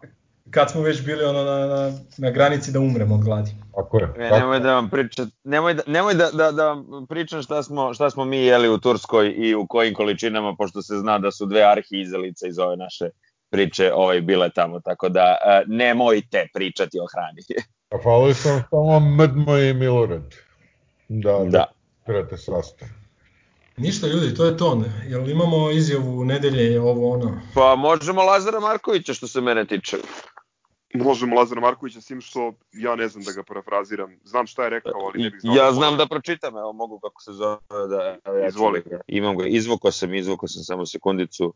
kad 0.52 0.72
smo 0.72 0.82
već 0.82 1.06
bili 1.06 1.24
ono 1.24 1.44
na, 1.44 1.68
na, 1.68 1.92
na 2.18 2.32
granici 2.32 2.72
da 2.72 2.80
umremo 2.80 3.16
od 3.16 3.24
gladi. 3.24 3.52
Tako 3.76 4.00
je. 4.00 4.04
E, 4.18 4.30
tako. 4.30 4.40
nemoj 4.40 4.60
da 4.60 4.74
vam 4.74 4.90
pričam, 4.90 5.32
nemoj 5.44 5.74
da, 5.74 5.84
nemoj 5.88 6.14
da, 6.14 6.30
da, 6.34 6.52
da 6.52 6.66
vam 6.66 7.08
pričam 7.10 7.42
šta 7.42 7.64
smo, 7.64 7.94
šta 7.94 8.10
smo 8.10 8.26
mi 8.26 8.38
jeli 8.38 8.70
u 8.70 8.78
Turskoj 8.78 9.34
i 9.38 9.56
u 9.56 9.68
kojim 9.68 9.94
količinama, 9.94 10.56
pošto 10.58 10.82
se 10.82 10.96
zna 10.98 11.20
da 11.20 11.32
su 11.32 11.46
dve 11.46 11.64
arhi 11.64 12.02
izelice 12.02 12.48
iz 12.48 12.60
ove 12.60 12.78
naše 12.78 13.10
priče 13.50 13.94
ovaj, 13.94 14.22
bile 14.22 14.50
tamo, 14.50 14.80
tako 14.80 15.10
da 15.10 15.38
e, 15.46 15.64
nemojte 15.68 16.48
pričati 16.54 17.00
o 17.00 17.08
hrani. 17.14 17.42
A 17.90 17.98
falili 18.04 18.34
sam 18.34 18.64
samo 18.70 19.00
Mdmo 19.00 19.58
i 19.58 19.74
Milorad. 19.74 20.36
Da, 21.08 21.46
da. 21.46 21.66
Prate 22.06 22.38
sastav. 22.38 22.88
Ništa 23.78 24.08
ljudi, 24.08 24.36
to 24.36 24.46
je 24.46 24.58
to. 24.58 24.76
ne. 24.76 25.10
Jel 25.10 25.30
imamo 25.30 25.72
izjavu 25.72 26.26
nedelje, 26.26 26.82
ovo 26.82 27.14
ono? 27.14 27.42
Pa 27.54 27.76
možemo 27.76 28.24
Lazara 28.24 28.60
Markovića 28.60 29.14
što 29.14 29.28
se 29.28 29.42
mene 29.42 29.66
tiče. 29.66 29.98
Možemo 30.94 31.36
Lazara 31.36 31.62
Markovića 31.62 32.02
s 32.02 32.06
tim 32.06 32.22
što 32.22 32.54
ja 32.74 32.96
ne 32.96 33.08
znam 33.08 33.24
da 33.24 33.32
ga 33.32 33.44
parafraziram. 33.44 34.20
Znam 34.24 34.48
šta 34.48 34.64
je 34.64 34.70
rekao, 34.70 35.02
ali 35.06 35.24
ne 35.24 35.30
bih 35.30 35.42
znao. 35.42 35.56
Ja 35.56 35.72
znam 35.72 35.98
da 35.98 36.08
pročitam, 36.08 36.58
evo 36.58 36.74
mogu 36.74 37.00
kako 37.00 37.22
se 37.22 37.32
zove. 37.32 37.58
Da, 37.90 38.04
ja 38.40 38.48
Izvoli. 38.48 38.82
da 38.86 38.90
ga- 38.90 39.02
Imam 39.08 39.38
ga, 39.38 39.46
izvukao 39.48 39.92
sam, 39.92 40.14
izvukao 40.14 40.48
sam 40.48 40.64
samo 40.64 40.86
sekundicu. 40.86 41.54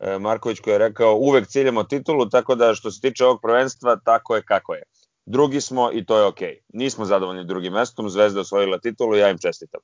E, 0.00 0.18
Marković 0.18 0.60
koji 0.60 0.74
je 0.74 0.78
rekao 0.78 1.16
uvek 1.16 1.46
ciljamo 1.46 1.84
titulu, 1.84 2.28
tako 2.28 2.54
da 2.54 2.74
što 2.74 2.90
se 2.90 3.00
tiče 3.00 3.24
ovog 3.24 3.40
prvenstva, 3.42 3.96
tako 3.96 4.36
je 4.36 4.42
kako 4.42 4.74
je. 4.74 4.82
Drugi 5.26 5.60
smo 5.60 5.90
i 5.92 6.06
to 6.06 6.18
je 6.18 6.24
okej. 6.24 6.60
Nismo 6.68 7.04
zadovoljni 7.04 7.44
drugim 7.44 7.72
mestom, 7.72 8.08
Zvezda 8.10 8.40
osvojila 8.40 8.78
titulu 8.78 9.16
ja 9.16 9.30
im 9.30 9.38
čestitam. 9.38 9.80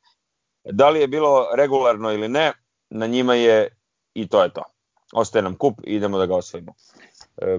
Da 0.64 0.90
li 0.90 1.00
je 1.00 1.08
bilo 1.08 1.46
regularno 1.56 2.12
ili 2.12 2.28
ne, 2.28 2.52
na 2.90 3.06
njima 3.06 3.34
je 3.34 3.76
i 4.14 4.28
to 4.28 4.42
je 4.42 4.52
to. 4.52 4.62
Ostaje 5.12 5.42
nam 5.42 5.54
kup 5.54 5.80
i 5.84 5.94
idemo 5.94 6.18
da 6.18 6.26
ga 6.26 6.36
osvojimo. 6.36 6.72
E, 7.36 7.58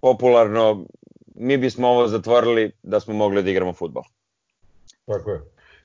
popularno, 0.00 0.86
mi 1.34 1.56
bismo 1.56 1.88
ovo 1.88 2.08
zatvorili 2.08 2.72
da 2.82 3.00
smo 3.00 3.14
mogli 3.14 3.42
da 3.42 3.50
igramo 3.50 3.72
futbol. 3.72 4.02
Tako 5.06 5.30
je. 5.30 5.40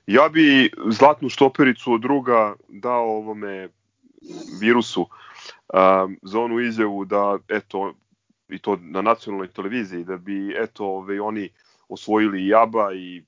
Ja 0.06 0.28
bi 0.28 0.70
zlatnu 0.90 1.28
štopericu 1.28 1.92
od 1.92 2.00
druga 2.00 2.54
dao 2.68 3.16
ovome 3.16 3.68
virusu 4.60 5.00
um, 5.00 6.18
za 6.22 6.40
onu 6.40 6.60
izjavu 6.60 7.04
da, 7.04 7.38
eto, 7.48 7.94
i 8.48 8.58
to 8.58 8.76
na 8.80 9.02
nacionalnoj 9.02 9.48
televiziji, 9.48 10.04
da 10.04 10.16
bi, 10.16 10.54
eto, 10.58 10.86
ove, 10.86 11.20
oni 11.20 11.50
osvojili 11.88 12.46
i 12.46 12.54
ABA 12.54 12.94
i 12.94 13.22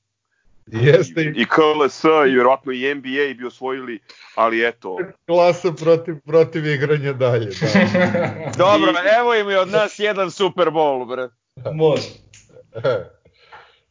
Jeste 0.67 1.23
i, 1.23 1.25
i 1.25 1.43
i 1.43 1.45
KLS 1.45 2.05
i 2.05 2.33
vjerovatno 2.33 2.73
i 2.73 2.95
NBA 2.95 3.35
bi 3.39 3.47
osvojili, 3.47 4.01
ali 4.35 4.67
eto, 4.69 4.99
klasa 5.27 5.73
protiv, 5.73 6.15
protiv 6.27 6.67
igranja 6.67 7.13
dalje. 7.13 7.47
Da. 7.47 8.55
Dobro, 8.65 8.93
evo 9.21 9.35
im 9.35 9.51
i 9.51 9.55
od 9.55 9.69
nas 9.69 9.99
jedan 9.99 10.31
Super 10.31 10.69
Bowl, 10.69 11.07
bre. 11.07 11.29
Može. 11.75 12.09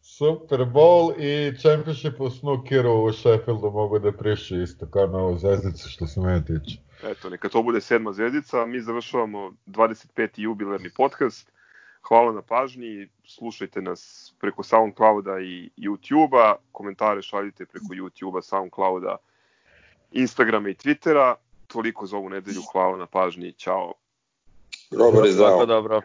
Super 0.01 0.59
Bowl 0.59 1.13
i 1.19 1.57
Championship 1.57 2.19
u 2.19 2.29
snookeru 2.29 2.91
u 2.91 3.13
Sheffieldu 3.13 3.71
mogu 3.71 3.99
da 3.99 4.11
prišu 4.11 4.61
isto 4.61 4.85
kao 4.85 5.07
na 5.07 5.17
ovo 5.17 5.37
zvezdicu 5.37 5.89
što 5.89 6.07
se 6.07 6.19
mene 6.19 6.45
tiče. 6.45 6.77
eto, 7.03 7.29
neka 7.29 7.49
to 7.49 7.63
bude 7.63 7.81
sedma 7.81 8.13
zvezdica, 8.13 8.65
mi 8.65 8.81
završavamo 8.81 9.53
25. 9.65 10.29
jubilarni 10.35 10.89
podcast. 10.97 11.54
Hvala 12.07 12.31
na 12.31 12.41
pažnji, 12.41 13.07
slušajte 13.27 13.81
nas 13.81 14.33
preko 14.39 14.63
Soundclouda 14.63 15.39
i 15.39 15.69
YouTube-a, 15.77 16.55
komentare 16.71 17.21
šaljite 17.21 17.65
preko 17.65 17.85
YouTube-a, 17.93 18.41
Soundclouda, 18.41 19.17
Instagrama 20.11 20.69
i 20.69 20.73
Twittera. 20.73 21.35
Toliko 21.67 22.05
za 22.05 22.17
ovu 22.17 22.29
nedelju, 22.29 22.61
hvala 22.71 22.97
na 22.97 23.05
pažnji, 23.05 23.53
čao. 23.53 23.93
Dobro, 24.91 25.25
je 25.25 25.31
zdravo. 25.31 25.65
Dobro. 25.65 26.01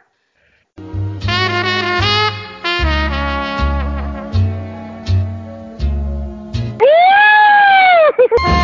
Woo! 6.78 8.60